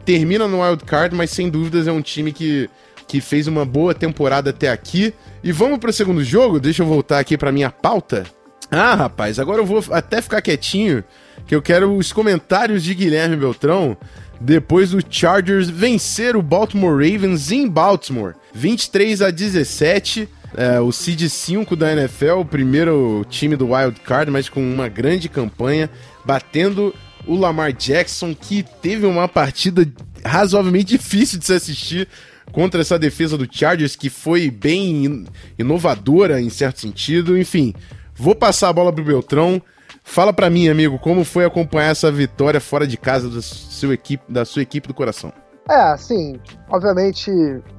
termina 0.04 0.46
no 0.46 0.62
wild 0.62 0.84
card, 0.84 1.14
mas 1.16 1.30
sem 1.30 1.48
dúvidas 1.48 1.86
é 1.86 1.92
um 1.92 2.02
time 2.02 2.30
que 2.30 2.68
que 3.06 3.20
fez 3.20 3.46
uma 3.46 3.64
boa 3.64 3.94
temporada 3.94 4.50
até 4.50 4.70
aqui. 4.70 5.14
E 5.42 5.52
vamos 5.52 5.78
para 5.78 5.90
o 5.90 5.92
segundo 5.92 6.24
jogo? 6.24 6.60
Deixa 6.60 6.82
eu 6.82 6.86
voltar 6.86 7.18
aqui 7.18 7.36
para 7.36 7.52
minha 7.52 7.70
pauta. 7.70 8.24
Ah, 8.70 8.94
rapaz, 8.94 9.38
agora 9.38 9.60
eu 9.60 9.66
vou 9.66 9.82
até 9.90 10.20
ficar 10.20 10.42
quietinho, 10.42 11.04
que 11.46 11.54
eu 11.54 11.62
quero 11.62 11.96
os 11.96 12.12
comentários 12.12 12.82
de 12.82 12.94
Guilherme 12.94 13.36
Beltrão 13.36 13.96
depois 14.40 14.90
do 14.90 14.98
Chargers 15.08 15.68
vencer 15.70 16.36
o 16.36 16.42
Baltimore 16.42 16.92
Ravens 16.92 17.50
em 17.50 17.68
Baltimore, 17.68 18.34
23 18.52 19.22
a 19.22 19.30
17. 19.30 20.28
É, 20.56 20.80
o 20.80 20.90
seed 20.90 21.28
5 21.28 21.76
da 21.76 21.92
NFL, 21.92 22.38
o 22.40 22.44
primeiro 22.44 23.26
time 23.28 23.56
do 23.56 23.72
Wild 23.72 24.00
Card, 24.00 24.30
mas 24.30 24.48
com 24.48 24.60
uma 24.60 24.88
grande 24.88 25.28
campanha, 25.28 25.90
batendo 26.24 26.94
o 27.26 27.36
Lamar 27.36 27.72
Jackson, 27.72 28.34
que 28.34 28.64
teve 28.80 29.04
uma 29.04 29.28
partida 29.28 29.86
razoavelmente 30.24 30.96
difícil 30.96 31.38
de 31.38 31.44
se 31.46 31.52
assistir 31.52 32.08
contra 32.52 32.80
essa 32.80 32.98
defesa 32.98 33.36
do 33.36 33.46
Chargers, 33.50 33.96
que 33.96 34.08
foi 34.08 34.50
bem 34.50 35.26
inovadora 35.58 36.40
em 36.40 36.48
certo 36.50 36.80
sentido. 36.80 37.38
Enfim, 37.38 37.74
vou 38.14 38.34
passar 38.34 38.68
a 38.68 38.72
bola 38.72 38.92
pro 38.92 39.04
Beltrão. 39.04 39.60
Fala 40.02 40.32
para 40.32 40.48
mim, 40.48 40.68
amigo, 40.68 40.98
como 40.98 41.24
foi 41.24 41.44
acompanhar 41.44 41.90
essa 41.90 42.10
vitória 42.12 42.60
fora 42.60 42.86
de 42.86 42.96
casa 42.96 43.28
da, 43.28 43.42
seu 43.42 43.92
equipe, 43.92 44.24
da 44.28 44.44
sua 44.44 44.62
equipe 44.62 44.86
do 44.86 44.94
coração? 44.94 45.32
É, 45.68 45.80
assim, 45.90 46.38
obviamente, 46.70 47.28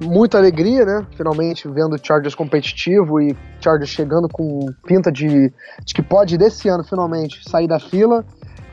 muita 0.03 0.37
alegria, 0.37 0.85
né? 0.85 1.07
Finalmente 1.15 1.69
vendo 1.69 1.95
o 1.95 1.99
Chargers 2.05 2.35
competitivo 2.35 3.21
e 3.21 3.35
Chargers 3.61 3.89
chegando 3.89 4.27
com 4.27 4.65
pinta 4.85 5.09
de, 5.09 5.53
de 5.85 5.93
que 5.93 6.01
pode, 6.01 6.37
desse 6.37 6.67
ano, 6.67 6.83
finalmente, 6.83 7.49
sair 7.49 7.67
da 7.67 7.79
fila. 7.79 8.25